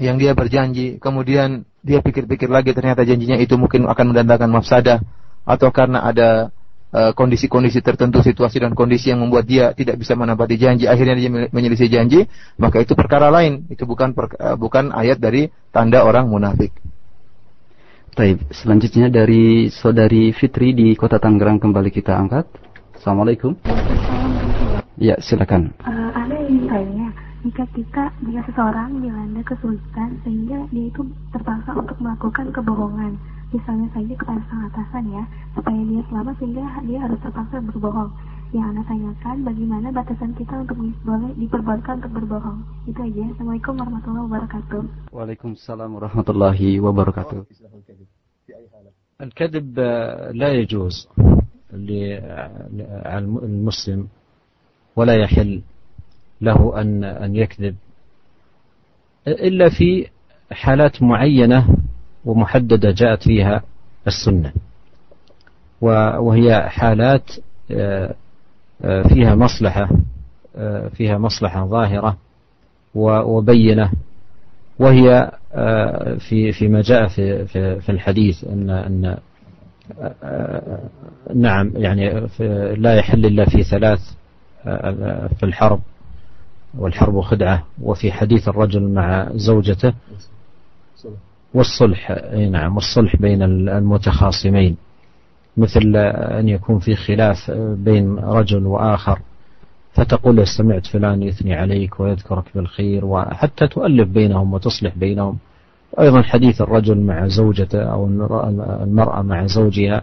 yang 0.00 0.16
dia 0.16 0.32
berjanji, 0.32 0.96
kemudian 0.96 1.68
dia 1.84 2.00
pikir-pikir 2.00 2.48
lagi 2.48 2.72
ternyata 2.72 3.04
janjinya 3.04 3.36
itu 3.36 3.54
mungkin 3.60 3.84
akan 3.84 4.16
mendatangkan 4.16 4.48
mafsadah 4.48 4.98
atau 5.44 5.68
karena 5.68 6.00
ada 6.00 6.48
eh, 6.92 7.12
kondisi-kondisi 7.12 7.80
uh, 7.80 7.84
tertentu, 7.84 8.24
situasi 8.24 8.64
dan 8.64 8.72
kondisi 8.72 9.12
yang 9.12 9.20
membuat 9.20 9.44
dia 9.44 9.76
tidak 9.76 10.00
bisa 10.00 10.16
menepati 10.16 10.56
janji, 10.56 10.84
akhirnya 10.88 11.16
dia 11.20 11.30
menyelisih 11.52 11.92
janji, 11.92 12.24
maka 12.56 12.80
itu 12.80 12.96
perkara 12.96 13.28
lain. 13.28 13.68
Itu 13.68 13.84
bukan 13.84 14.16
per, 14.16 14.32
uh, 14.40 14.56
bukan 14.56 14.90
ayat 14.96 15.20
dari 15.20 15.52
tanda 15.68 16.00
orang 16.02 16.32
munafik. 16.32 16.72
Baik, 18.16 18.42
selanjutnya 18.50 19.06
dari 19.06 19.70
saudari 19.70 20.34
Fitri 20.34 20.74
di 20.74 20.98
Kota 20.98 21.22
Tangerang 21.22 21.62
kembali 21.62 21.94
kita 21.94 22.16
angkat. 22.16 22.48
Assalamualaikum. 22.98 23.54
Ya, 25.00 25.16
silakan. 25.22 25.72
Uh, 25.80 26.10
ada 26.12 26.36
yang 26.36 26.68
tanya, 26.68 27.08
jika 27.45 27.63
kita 27.77 28.03
jika 28.25 28.41
seseorang 28.49 29.01
dilanda 29.01 29.41
kesulitan 29.45 30.17
sehingga 30.25 30.65
dia 30.73 30.85
itu 30.89 31.01
terpaksa 31.29 31.71
untuk 31.77 31.97
melakukan 32.01 32.49
kebohongan 32.49 33.13
misalnya 33.53 33.87
saja 33.93 34.13
kepada 34.17 34.41
sang 34.49 34.65
atasan 34.67 35.05
ya 35.13 35.23
supaya 35.53 35.81
dia 35.85 36.01
selamat 36.09 36.35
sehingga 36.41 36.65
dia 36.83 36.99
harus 37.05 37.19
terpaksa 37.21 37.61
berbohong 37.61 38.11
yang 38.53 38.71
anda 38.71 38.83
tanyakan 38.87 39.43
bagaimana 39.43 39.87
batasan 39.91 40.31
kita 40.37 40.63
untuk 40.63 40.77
boleh 41.03 41.31
diperbolehkan 41.37 42.01
untuk 42.01 42.13
berbohong 42.23 42.59
itu 42.87 42.99
aja 42.99 43.23
assalamualaikum 43.35 43.73
warahmatullahi 43.77 44.25
wabarakatuh 44.31 44.81
waalaikumsalam 45.11 45.89
warahmatullahi 45.93 46.79
wabarakatuh 46.81 47.45
الكذب 49.15 49.79
لا 50.35 50.49
يجوز 50.51 51.07
للمسلم 52.75 54.07
ولا 54.95 55.15
يحل 55.15 55.61
له 56.40 56.80
أن 56.80 57.04
أن 57.04 57.36
يكذب. 57.36 57.76
إلا 59.28 59.68
في 59.68 60.06
حالات 60.52 61.02
معينة 61.02 61.76
ومحددة 62.24 62.90
جاءت 62.90 63.22
فيها 63.22 63.62
السنة. 64.06 64.52
وهي 65.80 66.68
حالات 66.68 67.30
آه، 67.70 68.14
آه، 68.84 69.02
فيها 69.02 69.34
مصلحة 69.34 69.88
آه، 70.56 70.88
فيها 70.88 71.18
مصلحة 71.18 71.66
ظاهرة 71.66 72.16
وبينة. 72.94 73.90
وهي 74.78 75.30
في 76.18 76.52
فيما 76.52 76.80
جاء 76.80 77.08
في 77.08 77.46
في 77.80 77.88
الحديث 77.88 78.44
أن 78.44 78.70
أن 78.70 79.16
نعم 81.34 81.72
يعني 81.76 82.28
لا 82.74 82.94
يحل 82.94 83.26
إلا 83.26 83.44
في 83.44 83.62
ثلاث 83.62 84.00
في 85.38 85.42
الحرب. 85.42 85.80
والحرب 86.78 87.20
خدعة 87.20 87.64
وفي 87.82 88.12
حديث 88.12 88.48
الرجل 88.48 88.82
مع 88.82 89.28
زوجته 89.34 89.92
والصلح 91.54 92.10
نعم 92.50 92.74
والصلح 92.74 93.16
بين 93.16 93.42
المتخاصمين 93.42 94.76
مثل 95.56 95.96
أن 95.96 96.48
يكون 96.48 96.78
في 96.78 96.96
خلاف 96.96 97.50
بين 97.76 98.18
رجل 98.18 98.66
وآخر 98.66 99.18
فتقول 99.92 100.36
له 100.36 100.44
سمعت 100.44 100.86
فلان 100.86 101.22
يثني 101.22 101.54
عليك 101.54 102.00
ويذكرك 102.00 102.44
بالخير 102.54 103.04
وحتى 103.04 103.68
تؤلف 103.68 104.08
بينهم 104.08 104.54
وتصلح 104.54 104.98
بينهم. 104.98 105.38
أيضا 106.00 106.22
حديث 106.22 106.60
الرجل 106.60 107.00
مع 107.00 107.26
زوجته 107.26 107.82
أو 107.82 108.06
المرأة 108.82 109.22
مع 109.22 109.46
زوجها 109.46 110.02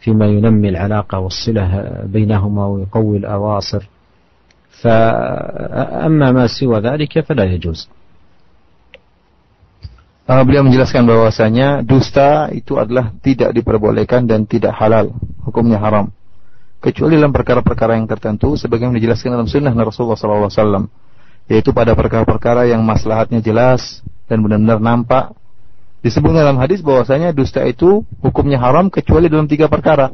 فيما 0.00 0.26
ينمي 0.26 0.68
العلاقة 0.68 1.18
والصلة 1.18 2.00
بينهما 2.04 2.66
ويقوي 2.66 3.16
الأواصر. 3.16 3.88
فأما 4.83 6.27
ما 6.35 6.45
سوى 6.47 6.83
ذلك 6.83 7.23
فلا 7.23 7.47
يجوز 7.55 7.87
uh, 10.27 10.43
beliau 10.43 10.63
menjelaskan 10.67 11.07
bahwasanya 11.07 11.83
dusta 11.83 12.51
itu 12.51 12.75
adalah 12.79 13.11
tidak 13.23 13.55
diperbolehkan 13.55 14.27
dan 14.27 14.47
tidak 14.47 14.75
halal, 14.75 15.11
hukumnya 15.43 15.79
haram. 15.79 16.11
Kecuali 16.83 17.15
dalam 17.15 17.31
perkara-perkara 17.31 17.95
yang 17.95 18.11
tertentu 18.11 18.59
sebagaimana 18.59 18.99
dijelaskan 18.99 19.39
dalam 19.39 19.47
sunnah 19.47 19.71
Rasulullah 19.71 20.19
SAW, 20.19 20.91
yaitu 21.47 21.71
pada 21.71 21.95
perkara-perkara 21.95 22.67
yang 22.67 22.83
maslahatnya 22.83 23.39
jelas 23.39 24.03
dan 24.27 24.43
benar-benar 24.43 24.83
nampak. 24.83 25.25
Disebut 26.03 26.35
dalam 26.35 26.59
hadis 26.59 26.83
bahwasanya 26.83 27.31
dusta 27.31 27.63
itu 27.63 28.03
hukumnya 28.19 28.59
haram 28.59 28.91
kecuali 28.91 29.31
dalam 29.31 29.47
tiga 29.47 29.71
perkara. 29.71 30.11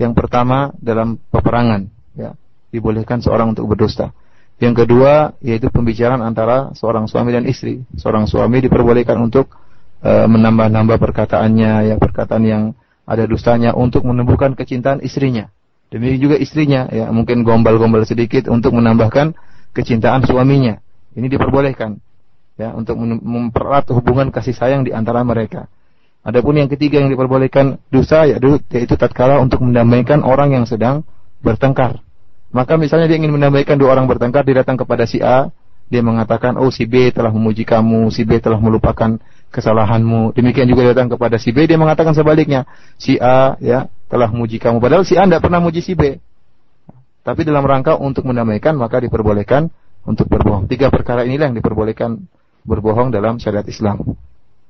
Yang 0.00 0.16
pertama 0.16 0.72
dalam 0.80 1.20
peperangan, 1.28 1.92
ya, 2.16 2.32
dibolehkan 2.73 3.21
seorang 3.21 3.53
untuk 3.53 3.69
berdusta. 3.69 4.09
Yang 4.57 4.85
kedua 4.85 5.37
yaitu 5.45 5.69
pembicaraan 5.69 6.25
antara 6.25 6.73
seorang 6.73 7.05
suami 7.05 7.29
dan 7.29 7.45
istri. 7.45 7.85
Seorang 7.93 8.25
suami 8.25 8.65
diperbolehkan 8.65 9.21
untuk 9.21 9.53
e, 10.01 10.11
menambah-nambah 10.25 10.97
perkataannya, 10.97 11.93
yang 11.93 11.99
perkataan 12.01 12.43
yang 12.43 12.63
ada 13.05 13.29
dustanya 13.29 13.77
untuk 13.77 14.03
menumbuhkan 14.07 14.57
kecintaan 14.57 15.05
istrinya. 15.05 15.53
Demikian 15.93 16.21
juga 16.25 16.35
istrinya, 16.41 16.89
ya 16.89 17.13
mungkin 17.13 17.45
gombal-gombal 17.45 18.01
sedikit 18.09 18.49
untuk 18.49 18.73
menambahkan 18.73 19.37
kecintaan 19.77 20.25
suaminya. 20.25 20.81
Ini 21.13 21.29
diperbolehkan, 21.29 22.01
ya 22.57 22.73
untuk 22.73 22.97
mempererat 22.97 23.85
hubungan 23.93 24.33
kasih 24.33 24.57
sayang 24.57 24.81
di 24.81 24.89
antara 24.89 25.21
mereka. 25.21 25.69
Adapun 26.23 26.55
yang 26.55 26.71
ketiga 26.71 27.03
yang 27.03 27.11
diperbolehkan 27.11 27.83
dosa 27.91 28.23
yaitu 28.25 28.95
tatkala 28.95 29.43
untuk 29.43 29.59
mendamaikan 29.59 30.23
orang 30.23 30.55
yang 30.55 30.65
sedang 30.65 31.03
bertengkar. 31.43 31.99
Maka 32.53 32.77
misalnya 32.77 33.09
dia 33.09 33.17
ingin 33.17 33.33
menambahkan 33.33 33.81
dua 33.81 33.97
orang 33.97 34.05
bertengkar, 34.05 34.45
dia 34.45 34.61
datang 34.61 34.77
kepada 34.77 35.09
si 35.09 35.17
A, 35.17 35.49
dia 35.89 36.05
mengatakan, 36.05 36.53
oh 36.61 36.69
si 36.69 36.85
B 36.85 37.09
telah 37.09 37.33
memuji 37.33 37.65
kamu, 37.65 38.13
si 38.13 38.21
B 38.21 38.37
telah 38.37 38.61
melupakan 38.61 39.17
kesalahanmu. 39.49 40.37
Demikian 40.37 40.69
juga 40.69 40.85
dia 40.85 40.91
datang 40.93 41.09
kepada 41.17 41.41
si 41.41 41.49
B, 41.49 41.65
dia 41.65 41.81
mengatakan 41.81 42.13
sebaliknya, 42.13 42.69
si 43.01 43.17
A 43.17 43.57
ya 43.57 43.89
telah 44.05 44.29
memuji 44.29 44.61
kamu. 44.61 44.77
Padahal 44.77 45.01
si 45.01 45.17
A 45.17 45.25
tidak 45.25 45.41
pernah 45.41 45.57
memuji 45.65 45.81
si 45.81 45.97
B. 45.97 46.21
Tapi 47.25 47.41
dalam 47.41 47.65
rangka 47.65 47.97
untuk 47.97 48.29
mendamaikan, 48.29 48.77
maka 48.77 49.01
diperbolehkan 49.01 49.73
untuk 50.05 50.29
berbohong. 50.29 50.69
Tiga 50.69 50.93
perkara 50.93 51.25
inilah 51.25 51.49
yang 51.49 51.57
diperbolehkan 51.57 52.21
berbohong 52.69 53.09
dalam 53.09 53.41
syariat 53.41 53.65
Islam. 53.65 54.13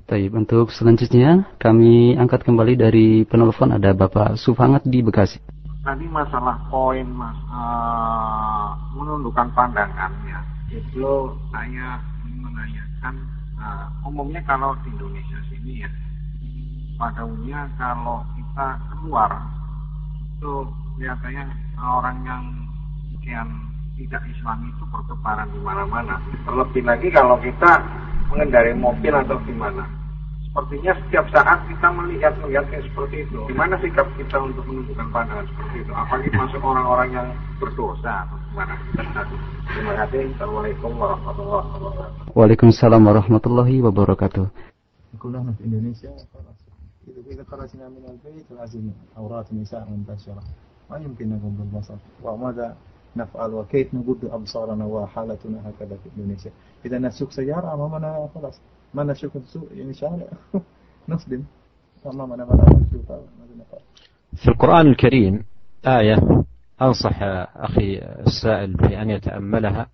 Baik, 0.07 0.31
untuk 0.31 0.71
selanjutnya 0.71 1.51
kami 1.59 2.15
angkat 2.15 2.47
kembali 2.47 2.79
dari 2.79 3.07
penelpon 3.27 3.75
ada 3.75 3.91
Bapak 3.91 4.39
Sufangat 4.39 4.87
di 4.87 5.03
Bekasi 5.03 5.52
tadi 5.83 6.07
masalah 6.07 6.55
poin 6.71 7.03
mas 7.11 7.35
uh, 7.51 8.71
menundukkan 8.95 9.51
pandangan 9.51 10.11
ya 10.23 10.39
itu 10.71 11.11
saya 11.51 11.99
menanyakan 12.23 13.15
uh, 13.59 13.91
umumnya 14.07 14.39
kalau 14.47 14.71
di 14.87 14.95
Indonesia 14.95 15.39
sini 15.51 15.83
ya 15.83 15.91
pada 16.95 17.27
umumnya 17.27 17.67
kalau 17.75 18.23
kita 18.39 18.67
keluar 18.95 19.31
itu 20.39 20.53
kelihatannya 20.95 21.45
orang 21.83 22.17
yang 22.23 22.43
sekian 23.11 23.47
tidak 23.93 24.23
Islam 24.25 24.73
itu 24.73 24.83
bertebaran 24.89 25.47
di 25.53 25.59
mana-mana. 25.61 26.17
Terlebih 26.49 26.81
lagi 26.81 27.07
kalau 27.13 27.37
kita 27.37 27.71
mengendarai 28.33 28.73
mobil 28.73 29.13
atau 29.13 29.37
gimana 29.45 29.85
sepertinya 30.52 30.92
setiap 31.06 31.26
saat 31.30 31.58
kita 31.70 31.88
melihat 31.92 32.34
melihat 32.42 32.66
yang 32.72 32.84
seperti 32.88 33.16
itu. 33.28 33.38
Gimana 33.46 33.74
sikap 33.78 34.06
kita 34.18 34.36
untuk 34.42 34.64
menunjukkan 34.66 35.06
pandangan 35.14 35.46
seperti 35.46 35.76
itu? 35.86 35.92
Apalagi 35.94 36.30
masuk 36.34 36.60
orang-orang 36.64 37.08
yang 37.14 37.28
berdosa 37.62 38.26
atau 38.26 38.36
gimana? 38.50 38.74
Terima 39.68 39.92
kasih. 40.02 40.20
Assalamualaikum 40.34 40.90
warahmatullahi 40.98 41.66
wabarakatuh. 41.68 42.34
Waalaikumsalam 42.34 43.02
warahmatullahi 43.04 43.76
wabarakatuh. 43.84 44.46
كلنا 45.18 45.52
في 45.58 45.64
إندونيسيا 45.64 46.10
خلاص 46.34 46.58
إذا 47.26 47.44
خرجنا 47.50 47.88
من 47.88 48.04
البيت 48.06 48.46
لازم 48.54 48.90
عورات 49.16 49.52
النساء 49.52 49.88
منتشرة 49.90 50.42
ما 50.90 50.96
يمكن 50.98 51.28
نقوم 51.28 51.54
بالبصر 51.58 51.98
وماذا 52.22 52.76
نفعل 53.17 53.53
وكيف 53.53 53.93
نبد 53.93 54.25
أبصارنا 54.25 54.85
وحالتنا 54.85 55.69
هكذا 55.69 55.97
في 56.03 56.09
إندونيسيا. 56.17 56.51
إذا 56.85 56.99
نسوق 56.99 57.29
سيارة 57.29 57.73
أمامنا 57.73 58.29
خلاص. 58.35 58.61
ما 58.93 59.03
نشوف 59.03 59.37
السوق 59.37 59.67
يعني 59.71 59.93
شارع. 59.93 60.27
نصدم. 61.09 61.43
أمامنا 62.05 62.45
ما 62.45 62.55
نشوف 62.55 63.11
في 64.35 64.47
القرآن 64.47 64.87
الكريم 64.87 65.45
آية 65.87 66.43
أنصح 66.81 67.23
أخي 67.55 67.97
السائل 68.27 68.73
بأن 68.73 69.09
يتأملها 69.09 69.87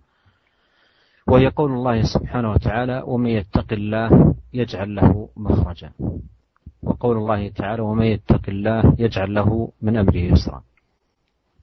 وهي 1.27 1.47
قول 1.47 1.71
الله 1.71 2.01
سبحانه 2.01 2.51
وتعالى 2.51 3.03
ومن 3.05 3.29
يتق 3.29 3.73
الله 3.73 4.35
يجعل 4.53 4.95
له 4.95 5.29
مخرجا. 5.37 5.91
وقول 6.83 7.17
الله 7.17 7.49
تعالى 7.49 7.81
ومن 7.81 8.05
يتق 8.05 8.49
الله 8.49 8.95
يجعل 8.99 9.33
له 9.33 9.71
من 9.81 9.97
أمره 9.97 10.17
يسرا. 10.17 10.63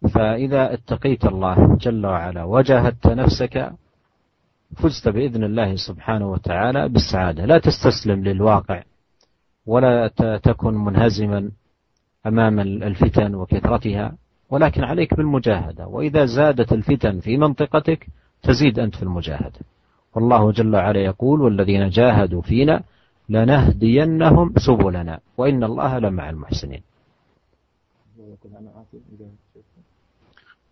فإذا 0.03 0.75
اتقيت 0.75 1.25
الله 1.25 1.77
جل 1.77 2.07
وعلا 2.07 2.45
وجاهدت 2.45 3.07
نفسك 3.07 3.73
فزت 4.77 5.09
بإذن 5.09 5.45
الله 5.45 5.77
سبحانه 5.77 6.31
وتعالى 6.31 6.89
بالسعادة. 6.89 7.45
لا 7.45 7.59
تستسلم 7.59 8.25
للواقع 8.25 8.83
ولا 9.67 10.09
تكن 10.43 10.75
منهزما 10.75 11.51
أمام 12.27 12.61
الفتن 12.61 13.35
وكثرتها 13.35 14.17
ولكن 14.51 14.85
عليك 14.85 15.15
بالمجاهدة. 15.15 15.87
وإذا 15.87 16.25
زادت 16.25 16.73
الفتن 16.73 17.21
في 17.21 17.37
منطقتك 17.37 18.07
تزيد 18.43 18.79
أنت 18.79 18.97
في 18.97 19.03
المجاهدة. 19.03 19.61
والله 20.15 20.53
جل 20.53 20.77
وعلا 20.77 21.01
يقول 21.01 21.41
والذين 21.41 21.89
جاهدوا 21.89 22.43
فينا 22.43 22.83
لنهدينهم 23.29 24.55
سبلنا 24.57 25.21
وإن 25.37 25.65
الله 25.65 25.99
لمع 25.99 26.31
المحسنين. 26.31 26.83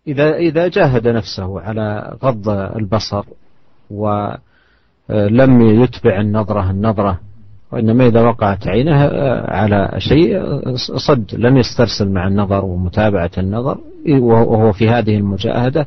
إذا 0.09 0.37
إذا 0.37 0.69
جاهد 0.69 1.09
نفسه 1.09 1.61
على 1.61 2.17
غض 2.25 2.49
البصر 2.49 3.25
ولم 3.91 5.53
يتبع 5.63 6.21
النظرة 6.21 6.71
النظرة 6.71 7.21
وإنما 7.73 8.07
إذا 8.07 8.21
وقعت 8.21 8.69
عينه 8.69 8.99
على 9.49 9.95
شيء 9.99 10.43
صد 10.77 11.35
لم 11.35 11.57
يسترسل 11.57 12.09
مع 12.09 12.29
النظر 12.29 12.65
ومتابعة 12.65 13.31
النظر 13.39 13.79
وهو 14.21 14.73
في 14.73 14.89
هذه 14.89 15.17
المجاهدة 15.17 15.87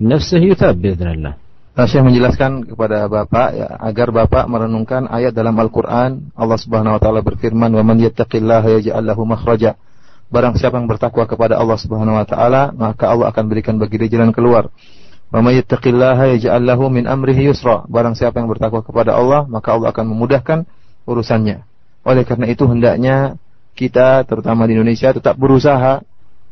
نفسه 0.00 0.38
يثاب 0.38 0.82
بإذن 0.82 1.08
الله 1.08 1.34
Saya 1.78 2.02
menjelaskan 2.02 2.74
kepada 2.74 3.06
Bapak 3.06 3.54
ya, 3.54 3.70
agar 3.78 4.10
Bapak 4.10 4.50
merenungkan 4.50 5.06
ayat 5.06 5.30
dalam 5.30 5.54
Al-Qur'an 5.62 6.34
Allah 6.34 6.58
Subhanahu 6.58 6.98
wa 6.98 7.00
taala 7.00 7.22
berfirman 7.22 7.70
wa 7.70 7.86
man 7.86 8.02
yattaqillaha 8.02 8.82
yaj'al 8.82 9.06
lahu 9.06 9.22
makhraja 9.22 9.78
Barang 10.28 10.54
siapa 10.60 10.76
yang 10.76 10.88
bertakwa 10.88 11.24
kepada 11.24 11.56
Allah 11.56 11.78
Subhanahu 11.80 12.16
wa 12.20 12.26
taala 12.28 12.70
maka 12.76 13.08
Allah 13.08 13.32
akan 13.32 13.44
berikan 13.48 13.80
bagi 13.80 13.96
dia 13.96 14.20
jalan 14.20 14.32
keluar 14.32 14.68
Wa 15.28 15.44
may 15.44 15.60
yattaqillaha 15.60 16.36
yaj'al 16.36 16.64
lahu 16.64 16.88
min 16.88 17.04
amrihi 17.04 17.52
yusra. 17.52 17.84
Barang 17.84 18.16
siapa 18.16 18.40
yang 18.40 18.48
bertakwa 18.48 18.80
kepada 18.80 19.12
Allah, 19.12 19.44
maka 19.44 19.76
Allah 19.76 19.92
akan 19.92 20.16
memudahkan 20.16 20.64
urusannya. 21.04 21.68
Oleh 22.08 22.24
karena 22.24 22.48
itu 22.48 22.64
hendaknya 22.64 23.36
kita 23.76 24.24
terutama 24.24 24.64
di 24.64 24.80
Indonesia 24.80 25.12
tetap 25.12 25.36
berusaha 25.36 26.00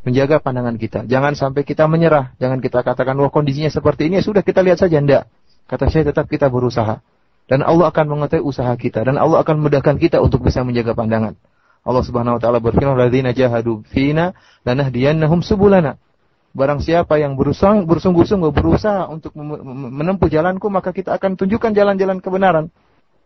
menjaga 0.05 0.45
pandangan 0.45 0.77
kita. 0.77 1.09
Jangan 1.09 1.33
sampai 1.33 1.65
kita 1.65 1.89
menyerah. 1.89 2.37
Jangan 2.37 2.61
kita 2.61 2.85
katakan 2.85 3.17
wah 3.17 3.33
kondisinya 3.33 3.73
seperti 3.73 4.13
ini 4.13 4.21
ya 4.21 4.25
sudah 4.29 4.45
kita 4.45 4.61
lihat 4.61 4.77
saja 4.77 5.01
ndak. 5.01 5.25
Kata 5.67 5.89
saya 5.89 6.13
tetap 6.13 6.29
kita 6.29 6.53
berusaha. 6.53 7.01
Dan 7.49 7.65
Allah 7.65 7.89
akan 7.89 8.05
mengetahui 8.11 8.43
usaha 8.43 8.71
kita 8.75 9.07
dan 9.07 9.17
Allah 9.23 9.41
akan 9.41 9.63
memudahkan 9.63 9.97
kita 10.03 10.19
untuk 10.19 10.45
bisa 10.45 10.67
menjaga 10.67 10.99
pandangan. 10.99 11.39
Allah 11.87 12.03
Subhanahu 12.03 12.37
wa 12.37 12.41
taala 12.43 12.59
berfirman, 12.59 12.99
"Ladzina 12.99 13.31
jahadu 13.31 13.87
fina 13.87 14.35
lanahdiyannahum 14.67 15.39
subulana." 15.47 16.03
Barang 16.51 16.83
siapa 16.83 17.21
yang 17.23 17.39
berusaha 17.39 17.79
bersungguh-sungguh 17.87 18.51
berusaha 18.51 19.07
untuk 19.07 19.37
menempuh 19.93 20.27
jalanku, 20.27 20.67
maka 20.73 20.91
kita 20.91 21.15
akan 21.15 21.39
tunjukkan 21.39 21.77
jalan-jalan 21.77 22.19
kebenaran. 22.19 22.73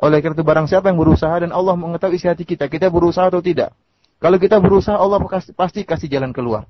Oleh 0.02 0.18
karena 0.20 0.34
itu 0.36 0.44
barang 0.44 0.66
siapa 0.66 0.90
yang 0.90 0.98
berusaha 0.98 1.40
dan 1.40 1.54
Allah 1.54 1.78
mengetahui 1.78 2.18
isi 2.18 2.26
hati 2.26 2.42
kita, 2.42 2.66
kita 2.66 2.90
berusaha 2.90 3.30
atau 3.30 3.38
tidak. 3.38 3.72
Kalau 4.20 4.36
kita 4.36 4.60
berusaha, 4.60 4.98
Allah 4.98 5.22
pasti 5.56 5.86
kasih 5.86 6.10
jalan 6.10 6.34
keluar. 6.34 6.68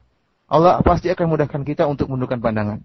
Allah 0.51 0.85
pasti 0.85 1.09
akan 1.11 1.27
mudahkan 1.33 1.63
kita 1.65 1.89
untuk 1.89 2.13
menundukkan 2.13 2.39
pandangan. 2.39 2.79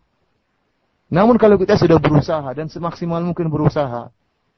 Namun 1.11 1.37
kalau 1.37 1.59
kita 1.59 1.77
sudah 1.77 2.01
berusaha 2.01 2.45
dan 2.55 2.71
semaksimal 2.71 3.21
mungkin 3.21 3.51
berusaha, 3.51 4.09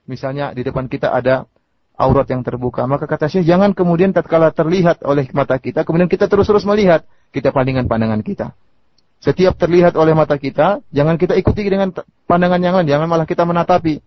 misalnya 0.07 0.53
di 0.55 0.63
depan 0.63 0.87
kita 0.87 1.11
ada 1.11 1.49
aurat 1.97 2.29
yang 2.29 2.45
terbuka, 2.45 2.85
maka 2.85 3.09
kata 3.09 3.25
Syekh 3.25 3.49
jangan 3.49 3.73
kemudian 3.73 4.13
tatkala 4.13 4.53
terlihat 4.53 5.01
oleh 5.01 5.25
mata 5.33 5.57
kita, 5.57 5.81
kemudian 5.81 6.05
kita 6.05 6.29
terus-terus 6.29 6.63
melihat, 6.69 7.03
kita 7.33 7.49
bandingkan 7.49 7.89
pandangan 7.89 8.21
kita. 8.21 8.53
Setiap 9.17 9.57
terlihat 9.57 9.97
oleh 9.97 10.13
mata 10.13 10.37
kita, 10.37 10.85
jangan 10.93 11.17
kita 11.17 11.33
ikuti 11.33 11.65
dengan 11.65 11.89
pandangan 12.29 12.61
yang 12.61 12.77
lain, 12.77 12.85
jangan 12.85 13.09
malah 13.09 13.25
kita 13.25 13.49
menatapi. 13.49 13.97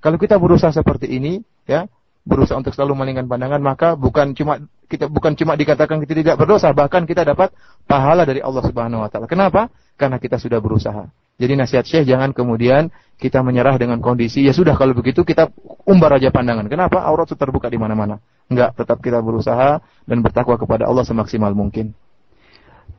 Kalau 0.00 0.16
kita 0.16 0.40
berusaha 0.40 0.72
seperti 0.72 1.12
ini, 1.12 1.44
ya, 1.68 1.84
berusaha 2.24 2.56
untuk 2.56 2.72
selalu 2.72 2.96
malingkan 2.96 3.28
pandangan, 3.28 3.60
maka 3.60 3.88
bukan 4.00 4.32
cuma 4.32 4.64
kita 4.88 5.12
bukan 5.12 5.36
cuma 5.36 5.60
dikatakan 5.60 6.00
kita 6.00 6.14
tidak 6.24 6.36
berdosa, 6.40 6.72
bahkan 6.72 7.04
kita 7.04 7.20
dapat 7.22 7.52
pahala 7.84 8.24
dari 8.24 8.40
Allah 8.40 8.64
Subhanahu 8.64 9.04
wa 9.04 9.08
taala. 9.12 9.28
Kenapa? 9.28 9.68
Karena 10.00 10.16
kita 10.16 10.40
sudah 10.40 10.56
berusaha. 10.56 11.04
Jadi 11.36 11.52
nasihat 11.52 11.84
Syekh 11.84 12.08
jangan 12.08 12.32
kemudian 12.32 12.88
kita 13.20 13.44
menyerah 13.44 13.76
dengan 13.76 14.00
kondisi 14.00 14.44
ya 14.44 14.52
sudah 14.52 14.76
kalau 14.76 14.96
begitu 14.96 15.20
kita 15.24 15.52
umbar 15.84 16.16
aja 16.16 16.32
pandangan. 16.32 16.64
Kenapa? 16.68 17.04
Aurat 17.04 17.28
sudah 17.28 17.48
terbuka 17.48 17.68
di 17.68 17.76
mana-mana. 17.76 18.20
Enggak, 18.48 18.76
tetap 18.76 19.00
kita 19.04 19.20
berusaha 19.20 19.80
dan 20.08 20.18
bertakwa 20.24 20.56
kepada 20.56 20.88
Allah 20.88 21.04
semaksimal 21.04 21.52
mungkin. 21.52 21.92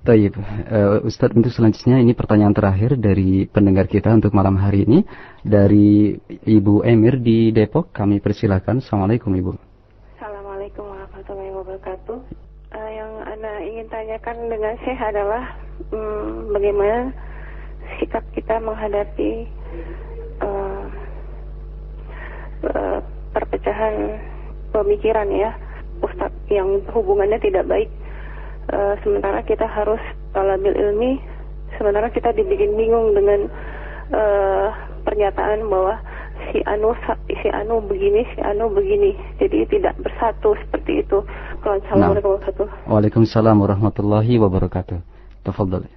Taib. 0.05 0.39
Uh, 0.39 1.03
Ustadz 1.03 1.35
untuk 1.35 1.51
selanjutnya 1.51 1.99
ini 1.99 2.15
pertanyaan 2.15 2.55
terakhir 2.55 2.95
dari 2.95 3.43
pendengar 3.49 3.91
kita 3.91 4.13
untuk 4.13 4.31
malam 4.31 4.55
hari 4.55 4.87
ini 4.87 5.03
dari 5.43 6.15
Ibu 6.29 6.85
Emir 6.87 7.19
di 7.19 7.51
Depok. 7.51 7.91
Kami 7.91 8.23
persilakan. 8.23 8.79
Assalamualaikum 8.79 9.33
Ibu. 9.35 9.51
Assalamualaikum 10.15 10.85
warahmatullahi 10.87 11.51
wabarakatuh. 11.57 12.17
Uh, 12.71 12.89
yang 12.93 13.11
anda 13.25 13.53
ingin 13.65 13.87
tanyakan 13.91 14.35
dengan 14.47 14.73
saya 14.79 14.97
adalah 15.11 15.43
um, 15.91 16.55
bagaimana 16.55 17.11
sikap 17.99 18.23
kita 18.35 18.59
menghadapi 18.59 19.47
uh, 20.43 20.83
uh, 22.67 22.99
perpecahan 23.31 24.19
pemikiran 24.71 25.29
ya, 25.31 25.55
Ustadz 26.03 26.47
yang 26.51 26.83
hubungannya 26.91 27.39
tidak 27.39 27.65
baik. 27.65 27.89
Uh, 28.67 28.99
sementara 29.01 29.39
kita 29.47 29.63
harus 29.63 30.01
talabil 30.35 30.75
ilmi. 30.75 31.23
Sementara 31.79 32.11
kita 32.11 32.35
dibikin 32.35 32.75
bingung 32.75 33.15
dengan 33.15 33.47
uh, 34.11 34.67
pernyataan 35.07 35.67
bahwa 35.67 35.99
si 36.51 36.59
anu 36.67 36.95
si 37.27 37.47
anu 37.51 37.79
begini 37.83 38.27
si 38.35 38.39
anu 38.43 38.67
begini. 38.71 39.15
Jadi 39.39 39.67
tidak 39.71 39.95
bersatu 40.03 40.55
seperti 40.67 41.03
itu. 41.03 41.23
Assalamualaikum 41.63 42.39
warahmatullahi 42.39 42.43
wabarakatuh. 42.43 42.67
Waalaikumsalam 42.91 43.55
warahmatullahi 43.55 44.33
wabarakatuh. 44.39 44.97
Tafadhal 45.47 45.96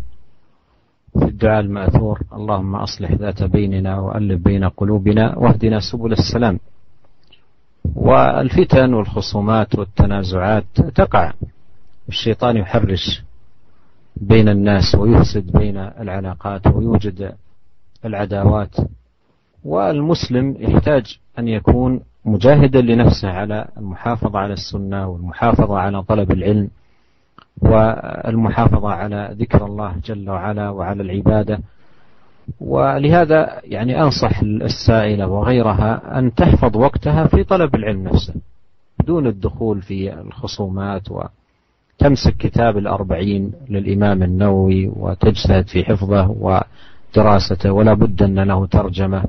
في 1.19 1.25
الدعاء 1.25 1.59
المأثور. 1.59 2.21
اللهم 2.33 2.75
أصلح 2.75 3.11
ذات 3.11 3.43
بيننا 3.43 3.99
وألف 3.99 4.41
بين 4.43 4.63
قلوبنا 4.63 5.37
واهدنا 5.37 5.79
سبل 5.79 6.11
السلام. 6.11 6.59
والفتن 7.95 8.93
والخصومات 8.93 9.75
والتنازعات 9.75 10.63
تقع. 10.95 11.33
الشيطان 12.09 12.57
يحرش 12.57 13.23
بين 14.17 14.49
الناس 14.49 14.95
ويفسد 14.95 15.51
بين 15.51 15.77
العلاقات 15.77 16.67
ويوجد 16.67 17.33
العداوات. 18.05 18.75
والمسلم 19.63 20.55
يحتاج 20.59 21.19
أن 21.39 21.47
يكون 21.47 22.01
مجاهدا 22.25 22.81
لنفسه 22.81 23.29
على 23.29 23.67
المحافظة 23.77 24.39
على 24.39 24.53
السنة 24.53 25.07
والمحافظة 25.07 25.79
على 25.79 26.03
طلب 26.03 26.31
العلم. 26.31 26.69
والمحافظة 27.61 28.89
على 28.89 29.35
ذكر 29.39 29.65
الله 29.65 29.95
جل 30.05 30.29
وعلا 30.29 30.69
وعلى 30.69 31.03
العبادة. 31.03 31.59
ولهذا 32.59 33.61
يعني 33.63 34.01
أنصح 34.01 34.39
السائلة 34.41 35.27
وغيرها 35.27 36.19
أن 36.19 36.33
تحفظ 36.33 36.77
وقتها 36.77 37.27
في 37.27 37.43
طلب 37.43 37.75
العلم 37.75 38.03
نفسه 38.03 38.33
دون 39.05 39.27
الدخول 39.27 39.81
في 39.81 40.13
الخصومات 40.13 41.01
وتمسك 41.11 42.37
كتاب 42.39 42.77
الأربعين 42.77 43.51
للإمام 43.69 44.23
النووي 44.23 44.87
وتجتهد 44.95 45.67
في 45.67 45.83
حفظه 45.83 46.29
ودراسته 46.29 47.71
ولا 47.71 47.93
بد 47.93 48.23
أن 48.23 48.39
له 48.39 48.65
ترجمة 48.65 49.23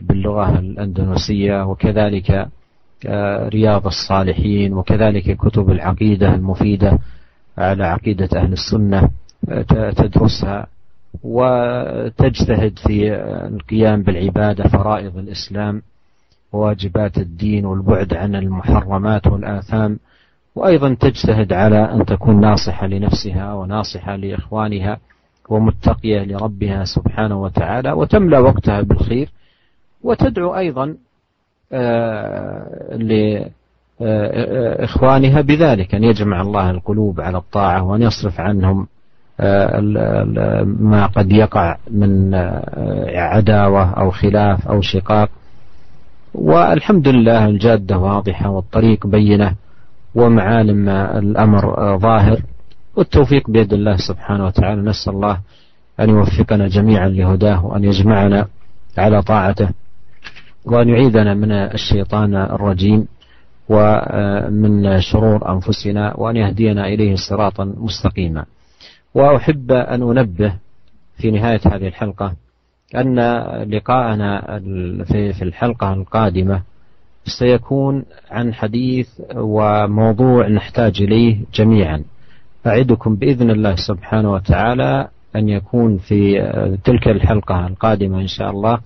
باللغة 0.00 0.58
الأندونيسية 0.58 1.66
وكذلك 1.66 2.48
آه، 3.06 3.48
رياض 3.48 3.86
الصالحين 3.86 4.74
وكذلك 4.74 5.36
كتب 5.36 5.70
العقيدة 5.70 6.34
المفيدة 6.34 6.98
على 7.60 7.84
عقيدة 7.84 8.28
أهل 8.36 8.52
السنة 8.52 9.10
تدرسها 9.96 10.66
وتجتهد 11.24 12.78
في 12.78 13.14
القيام 13.54 14.02
بالعبادة 14.02 14.68
فرائض 14.68 15.18
الإسلام 15.18 15.82
وواجبات 16.52 17.18
الدين 17.18 17.66
والبعد 17.66 18.14
عن 18.14 18.34
المحرمات 18.34 19.26
والآثام. 19.26 19.98
وأيضا 20.54 20.94
تجتهد 20.94 21.52
على 21.52 21.92
أن 21.92 22.04
تكون 22.06 22.40
ناصحة 22.40 22.86
لنفسها 22.86 23.52
وناصحة 23.54 24.16
لإخوانها 24.16 24.98
ومتقية 25.48 26.24
لربها 26.24 26.84
سبحانه 26.84 27.42
وتعالى 27.42 27.92
وتملأ 27.92 28.38
وقتها 28.38 28.80
بالخير. 28.80 29.30
وتدعو 30.02 30.56
أيضا 30.56 30.96
آه، 31.72 32.96
لإخوانها 34.00 35.40
بذلك 35.40 35.94
أن 35.94 36.04
يجمع 36.04 36.40
الله 36.40 36.70
القلوب 36.70 37.20
على 37.20 37.38
الطاعة 37.38 37.82
وأن 37.82 38.02
يصرف 38.02 38.40
عنهم 38.40 38.86
ما 40.80 41.06
قد 41.16 41.32
يقع 41.32 41.76
من 41.90 42.34
عداوة 43.14 43.90
أو 43.90 44.10
خلاف 44.10 44.68
أو 44.68 44.80
شقاق. 44.80 45.28
والحمد 46.34 47.08
لله 47.08 47.46
الجادة 47.46 47.98
واضحة 47.98 48.50
والطريق 48.50 49.06
بينة 49.06 49.54
ومعالم 50.14 50.88
الأمر 50.88 51.96
ظاهر. 51.98 52.42
والتوفيق 52.96 53.50
بيد 53.50 53.72
الله 53.72 53.96
سبحانه 53.96 54.46
وتعالى. 54.46 54.82
نسأل 54.82 55.12
الله 55.12 55.38
أن 56.00 56.08
يوفقنا 56.08 56.68
جميعا 56.68 57.08
لهداه 57.08 57.66
وأن 57.66 57.84
يجمعنا 57.84 58.46
على 58.98 59.22
طاعته 59.22 59.68
وأن 60.64 60.88
يعيذنا 60.88 61.34
من 61.34 61.52
الشيطان 61.52 62.34
الرجيم. 62.34 63.06
ومن 63.70 65.00
شرور 65.00 65.52
أنفسنا 65.52 66.16
وأن 66.16 66.36
يهدينا 66.36 66.86
إليه 66.86 67.14
صراطا 67.28 67.64
مستقيما. 67.64 68.44
وأحب 69.14 69.72
أن 69.72 70.02
أنبه 70.02 70.54
في 71.16 71.30
نهاية 71.30 71.60
هذه 71.66 71.86
الحلقة 71.86 72.32
أن 72.96 73.18
لقاءنا 73.70 74.40
في 75.04 75.42
الحلقة 75.42 75.92
القادمة 75.92 76.62
سيكون 77.24 78.04
عن 78.30 78.54
حديث 78.54 79.08
وموضوع 79.34 80.48
نحتاج 80.48 81.02
إليه 81.02 81.38
جميعا. 81.54 82.04
أعدكم 82.66 83.14
بإذن 83.16 83.50
الله 83.50 83.74
سبحانه 83.76 84.32
وتعالى 84.32 85.08
أن 85.36 85.48
يكون 85.48 85.98
في 85.98 86.40
تلك 86.84 87.08
الحلقة 87.08 87.66
القادمة 87.66 88.20
إن 88.20 88.26
شاء 88.26 88.50
الله 88.50 88.78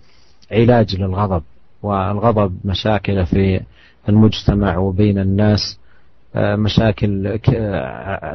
علاج 0.52 0.96
للغضب 0.96 1.42
والغضب 1.82 2.56
مشاكل 2.64 3.26
في 3.26 3.60
المجتمع 4.08 4.76
وبين 4.78 5.18
الناس 5.18 5.78
مشاكل 6.36 7.38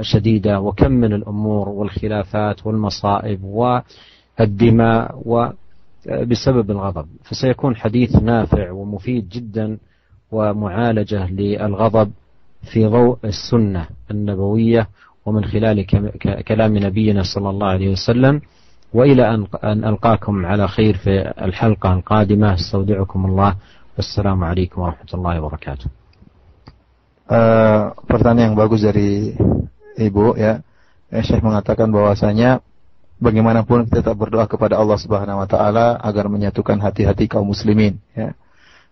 شديدة 0.01 0.59
وكم 0.59 0.91
من 0.91 1.13
الأمور 1.13 1.69
والخلافات 1.69 2.65
والمصائب 2.67 3.43
والدماء 4.39 5.15
بسبب 6.09 6.71
الغضب. 6.71 7.07
فسيكون 7.23 7.75
حديث 7.75 8.15
نافع 8.15 8.71
ومفيد 8.71 9.29
جدا 9.29 9.77
ومعالجة 10.31 11.27
للغضب 11.31 12.11
في 12.73 12.85
ضوء 12.85 13.17
السنة 13.25 13.87
النبوية 14.11 14.87
ومن 15.25 15.45
خلال 15.45 15.85
كلام 16.47 16.77
نبينا 16.77 17.23
صلى 17.35 17.49
الله 17.49 17.67
عليه 17.67 17.89
وسلم. 17.91 18.41
وإلى 18.93 19.35
أن 19.63 19.83
ألقاكم 19.85 20.45
على 20.45 20.67
خير 20.67 20.97
في 20.97 21.33
الحلقة 21.41 21.93
القادمة. 21.93 22.53
أستودعكم 22.53 23.25
الله 23.25 23.55
Assalamualaikum 23.99 24.79
warahmatullahi 24.79 25.43
wabarakatuh. 25.43 25.87
Uh, 27.27 27.91
pertanyaan 28.07 28.55
yang 28.55 28.55
bagus 28.55 28.87
dari 28.87 29.35
Ibu 29.99 30.39
ya. 30.39 30.63
ya 31.11 31.19
Syekh 31.19 31.43
mengatakan 31.43 31.91
bahwasanya 31.91 32.63
bagaimanapun 33.19 33.91
kita 33.91 33.99
tetap 33.99 34.15
berdoa 34.15 34.47
kepada 34.47 34.79
Allah 34.79 34.95
Subhanahu 34.95 35.43
wa 35.43 35.47
taala 35.51 35.99
agar 35.99 36.31
menyatukan 36.31 36.79
hati-hati 36.79 37.27
kaum 37.27 37.51
muslimin 37.51 37.99
ya. 38.15 38.39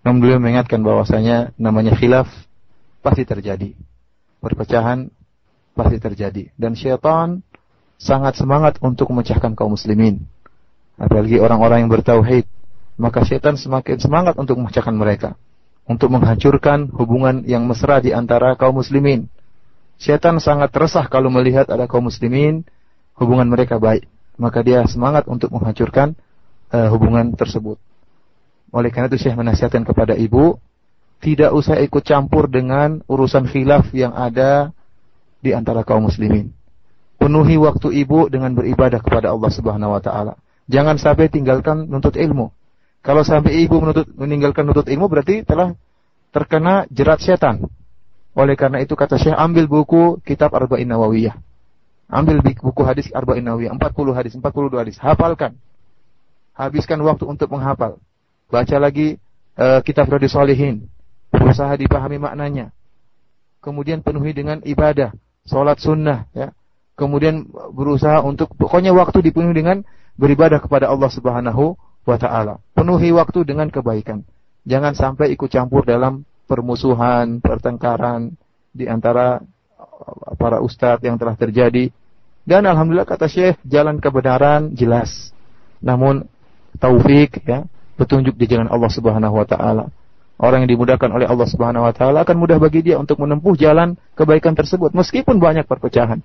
Namun 0.03 0.19
beliau 0.19 0.43
mengingatkan 0.43 0.83
bahwasanya 0.83 1.55
namanya 1.55 1.95
khilaf 1.95 2.27
pasti 2.99 3.23
terjadi. 3.23 3.79
Perpecahan 4.43 5.07
pasti 5.71 6.03
terjadi 6.03 6.51
dan 6.59 6.75
syaitan 6.75 7.39
sangat 7.95 8.35
semangat 8.35 8.75
untuk 8.83 9.07
memecahkan 9.15 9.55
kaum 9.55 9.71
muslimin. 9.71 10.27
Apalagi 10.99 11.39
orang-orang 11.39 11.87
yang 11.87 11.91
bertauhid 11.95 12.43
maka 12.97 13.21
syaitan 13.23 13.53
semakin 13.55 14.01
semangat 14.01 14.33
untuk 14.35 14.57
memecahkan 14.57 14.93
mereka, 14.97 15.37
untuk 15.85 16.09
menghancurkan 16.09 16.89
hubungan 16.97 17.45
yang 17.45 17.63
mesra 17.69 18.01
di 18.01 18.11
antara 18.11 18.57
kaum 18.57 18.81
muslimin. 18.81 19.29
Syaitan 20.01 20.37
sangat 20.41 20.73
resah 20.73 21.05
kalau 21.09 21.29
melihat 21.29 21.69
ada 21.69 21.85
kaum 21.85 22.09
muslimin 22.09 22.65
hubungan 23.17 23.49
mereka 23.49 23.77
baik, 23.77 24.09
maka 24.37 24.61
dia 24.65 24.85
semangat 24.89 25.25
untuk 25.29 25.53
menghancurkan 25.53 26.17
uh, 26.73 26.89
hubungan 26.93 27.33
tersebut. 27.33 27.77
Oleh 28.73 28.91
karena 28.91 29.07
itu 29.07 29.21
Syekh 29.21 29.37
menasihatkan 29.37 29.87
kepada 29.87 30.13
ibu 30.17 30.59
tidak 31.17 31.49
usah 31.53 31.81
ikut 31.81 32.05
campur 32.05 32.45
dengan 32.45 33.01
urusan 33.09 33.49
khilaf 33.49 33.89
yang 33.95 34.13
ada 34.13 34.75
di 35.41 35.53
antara 35.53 35.81
kaum 35.81 36.05
muslimin. 36.05 36.53
Penuhi 37.17 37.57
waktu 37.57 38.05
ibu 38.05 38.29
dengan 38.29 38.53
beribadah 38.53 39.01
kepada 39.01 39.33
Allah 39.33 39.49
Subhanahu 39.49 39.97
wa 39.97 40.01
taala. 40.01 40.37
Jangan 40.69 41.01
sampai 41.01 41.31
tinggalkan 41.31 41.89
nuntut 41.89 42.13
ilmu. 42.13 42.53
Kalau 43.05 43.23
sampai 43.23 43.63
ibu 43.63 43.79
menuntut, 43.79 44.07
meninggalkan 44.17 44.67
nuntut 44.67 44.87
ilmu 44.89 45.07
berarti 45.07 45.45
telah 45.47 45.73
terkena 46.35 46.83
jerat 46.91 47.23
setan. 47.23 47.65
Oleh 48.37 48.53
karena 48.53 48.83
itu 48.83 48.93
kata 48.93 49.17
Syekh 49.17 49.33
ambil 49.33 49.65
buku 49.65 50.21
kitab 50.21 50.53
Arba'in 50.53 50.85
Nawawiyah. 50.85 51.33
Ambil 52.07 52.39
buku 52.43 52.81
hadis 52.85 53.09
Arba'in 53.09 53.41
Nawawiyah 53.41 53.73
40 53.73 54.13
hadis, 54.13 54.31
42 54.37 54.77
hadis, 54.77 54.95
hafalkan. 55.01 55.57
Habiskan 56.53 57.01
waktu 57.01 57.25
untuk 57.25 57.49
menghafal. 57.49 57.97
Baca 58.49 58.77
lagi 58.77 59.17
uh, 59.57 59.81
kitab 59.81 60.09
Radi 60.09 60.29
Solihin. 60.29 60.85
Berusaha 61.33 61.73
dipahami 61.75 62.21
maknanya. 62.21 62.69
Kemudian 63.59 64.05
penuhi 64.05 64.31
dengan 64.37 64.61
ibadah 64.61 65.11
sholat 65.49 65.81
sunnah, 65.81 66.29
ya. 66.37 66.53
Kemudian 66.97 67.45
berusaha 67.73 68.25
untuk 68.25 68.53
pokoknya 68.57 68.89
waktu 68.89 69.21
dipenuhi 69.21 69.53
dengan 69.53 69.85
beribadah 70.17 70.57
kepada 70.57 70.89
Allah 70.89 71.13
Subhanahu 71.13 71.77
wa 72.07 72.17
taala. 72.17 72.63
Penuhi 72.71 73.11
waktu 73.11 73.43
dengan 73.43 73.67
kebaikan. 73.67 74.23
Jangan 74.63 74.95
sampai 74.95 75.35
ikut 75.35 75.51
campur 75.51 75.83
dalam 75.83 76.23
permusuhan, 76.47 77.43
pertengkaran 77.43 78.35
di 78.71 78.87
antara 78.87 79.43
para 80.39 80.63
ustadz 80.63 81.03
yang 81.03 81.19
telah 81.19 81.35
terjadi. 81.35 81.91
Dan 82.47 82.63
alhamdulillah 82.63 83.07
kata 83.07 83.27
Syekh, 83.27 83.59
jalan 83.67 83.99
kebenaran 83.99 84.71
jelas. 84.71 85.35
Namun 85.83 86.23
taufik 86.79 87.43
ya, 87.43 87.67
petunjuk 87.99 88.39
di 88.39 88.47
jalan 88.47 88.71
Allah 88.71 88.87
Subhanahu 88.87 89.35
wa 89.35 89.43
taala. 89.43 89.91
Orang 90.37 90.63
yang 90.63 90.77
dimudahkan 90.77 91.09
oleh 91.09 91.27
Allah 91.27 91.47
Subhanahu 91.49 91.83
wa 91.83 91.91
taala 91.91 92.23
akan 92.23 92.37
mudah 92.39 92.61
bagi 92.61 92.85
dia 92.85 92.95
untuk 93.01 93.19
menempuh 93.19 93.57
jalan 93.59 93.99
kebaikan 94.13 94.53
tersebut 94.55 94.93
meskipun 94.95 95.41
banyak 95.41 95.65
perpecahan. 95.67 96.23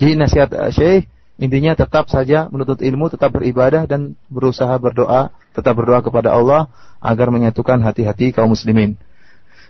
Jadi 0.00 0.12
nasihat 0.18 0.50
uh, 0.56 0.72
Syekh 0.72 1.06
intinya 1.42 1.74
tetap 1.74 2.06
saja 2.06 2.46
menuntut 2.48 2.78
ilmu, 2.78 3.10
tetap 3.10 3.34
beribadah 3.34 3.84
dan 3.90 4.14
berusaha 4.30 4.72
berdoa, 4.78 5.34
tetap 5.50 5.74
berdoa 5.74 5.98
kepada 6.00 6.30
Allah 6.30 6.70
agar 7.02 7.34
menyatukan 7.34 7.82
hati-hati 7.82 8.30
kaum 8.30 8.54
muslimin. 8.54 8.94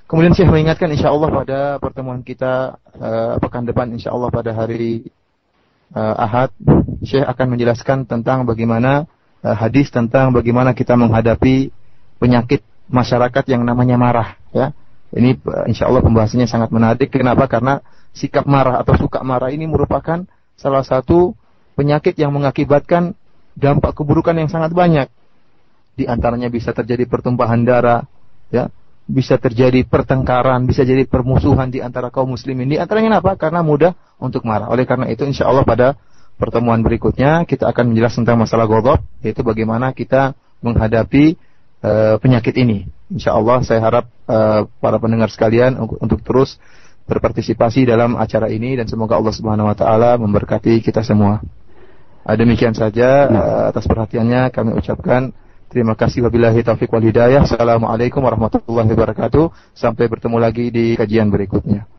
Kemudian 0.05 0.37
Syekh 0.37 0.53
mengingatkan 0.53 0.93
insya 0.93 1.09
Allah 1.09 1.33
pada 1.33 1.59
pertemuan 1.81 2.21
kita 2.21 2.77
uh, 3.01 3.41
pekan 3.41 3.65
depan 3.65 3.89
insya 3.97 4.13
Allah 4.13 4.29
pada 4.29 4.53
hari 4.53 5.09
uh, 5.97 6.15
Ahad, 6.21 6.53
Syekh 7.01 7.25
akan 7.25 7.57
menjelaskan 7.57 8.05
tentang 8.05 8.45
bagaimana 8.45 9.09
uh, 9.41 9.57
hadis 9.57 9.89
tentang 9.89 10.37
bagaimana 10.37 10.77
kita 10.77 11.01
menghadapi 11.01 11.73
penyakit 12.21 12.61
masyarakat 12.93 13.45
yang 13.49 13.65
namanya 13.65 13.97
marah 13.97 14.37
ya. 14.53 14.77
Ini 15.13 15.37
eh, 15.37 15.65
insya 15.69 15.93
Allah 15.93 16.01
pembahasannya 16.01 16.49
sangat 16.49 16.73
menarik. 16.73 17.13
Kenapa? 17.13 17.45
Karena 17.45 17.85
sikap 18.17 18.49
marah 18.49 18.81
atau 18.81 18.97
suka 18.97 19.21
marah 19.21 19.53
ini 19.53 19.69
merupakan 19.69 20.25
salah 20.57 20.85
satu 20.85 21.37
penyakit 21.75 22.17
yang 22.17 22.33
mengakibatkan 22.33 23.17
dampak 23.57 23.97
keburukan 23.97 24.37
yang 24.37 24.49
sangat 24.49 24.73
banyak. 24.73 25.09
Di 25.93 26.09
antaranya 26.09 26.49
bisa 26.49 26.73
terjadi 26.73 27.05
pertumpahan 27.05 27.69
darah, 27.69 28.09
ya, 28.49 28.73
bisa 29.05 29.37
terjadi 29.37 29.85
pertengkaran, 29.85 30.65
bisa 30.65 30.87
jadi 30.87 31.05
permusuhan 31.05 31.69
di 31.69 31.85
antara 31.85 32.09
kaum 32.09 32.33
muslimin. 32.33 32.71
Di 32.71 32.79
antaranya 32.81 33.21
apa? 33.21 33.37
Karena 33.37 33.61
mudah 33.61 33.93
untuk 34.17 34.47
marah. 34.49 34.73
Oleh 34.73 34.89
karena 34.89 35.11
itu, 35.13 35.29
insya 35.29 35.51
Allah 35.51 35.67
pada 35.69 36.01
pertemuan 36.41 36.81
berikutnya 36.81 37.45
kita 37.45 37.69
akan 37.69 37.93
menjelaskan 37.93 38.25
tentang 38.25 38.41
masalah 38.41 38.65
godop, 38.65 39.05
yaitu 39.21 39.45
bagaimana 39.45 39.93
kita 39.93 40.33
menghadapi 40.65 41.37
uh, 41.85 42.17
penyakit 42.23 42.57
ini. 42.57 42.89
Insya 43.13 43.37
Allah 43.37 43.61
saya 43.67 43.85
harap 43.85 44.09
uh, 44.31 44.65
para 44.81 44.97
pendengar 44.97 45.29
sekalian 45.29 45.77
untuk, 45.77 46.01
untuk 46.01 46.21
terus 46.25 46.57
berpartisipasi 47.05 47.85
dalam 47.85 48.15
acara 48.17 48.49
ini 48.49 48.79
dan 48.79 48.87
semoga 48.89 49.19
Allah 49.19 49.35
Subhanahu 49.35 49.69
Wa 49.69 49.77
Taala 49.77 50.11
memberkati 50.17 50.81
kita 50.81 51.05
semua. 51.05 51.43
Uh, 52.23 52.37
demikian 52.39 52.71
saja 52.71 53.27
uh, 53.27 53.65
atas 53.75 53.91
perhatiannya 53.91 54.55
kami 54.55 54.79
ucapkan 54.79 55.35
terima 55.67 55.99
kasih 55.99 56.23
wabillahi 56.23 56.63
taufik 56.63 56.93
wal 56.95 57.03
hidayah. 57.03 57.43
Assalamualaikum 57.43 58.23
warahmatullahi 58.23 58.93
wabarakatuh. 58.95 59.75
Sampai 59.75 60.07
bertemu 60.07 60.39
lagi 60.39 60.71
di 60.71 60.95
kajian 60.95 61.35
berikutnya. 61.35 61.91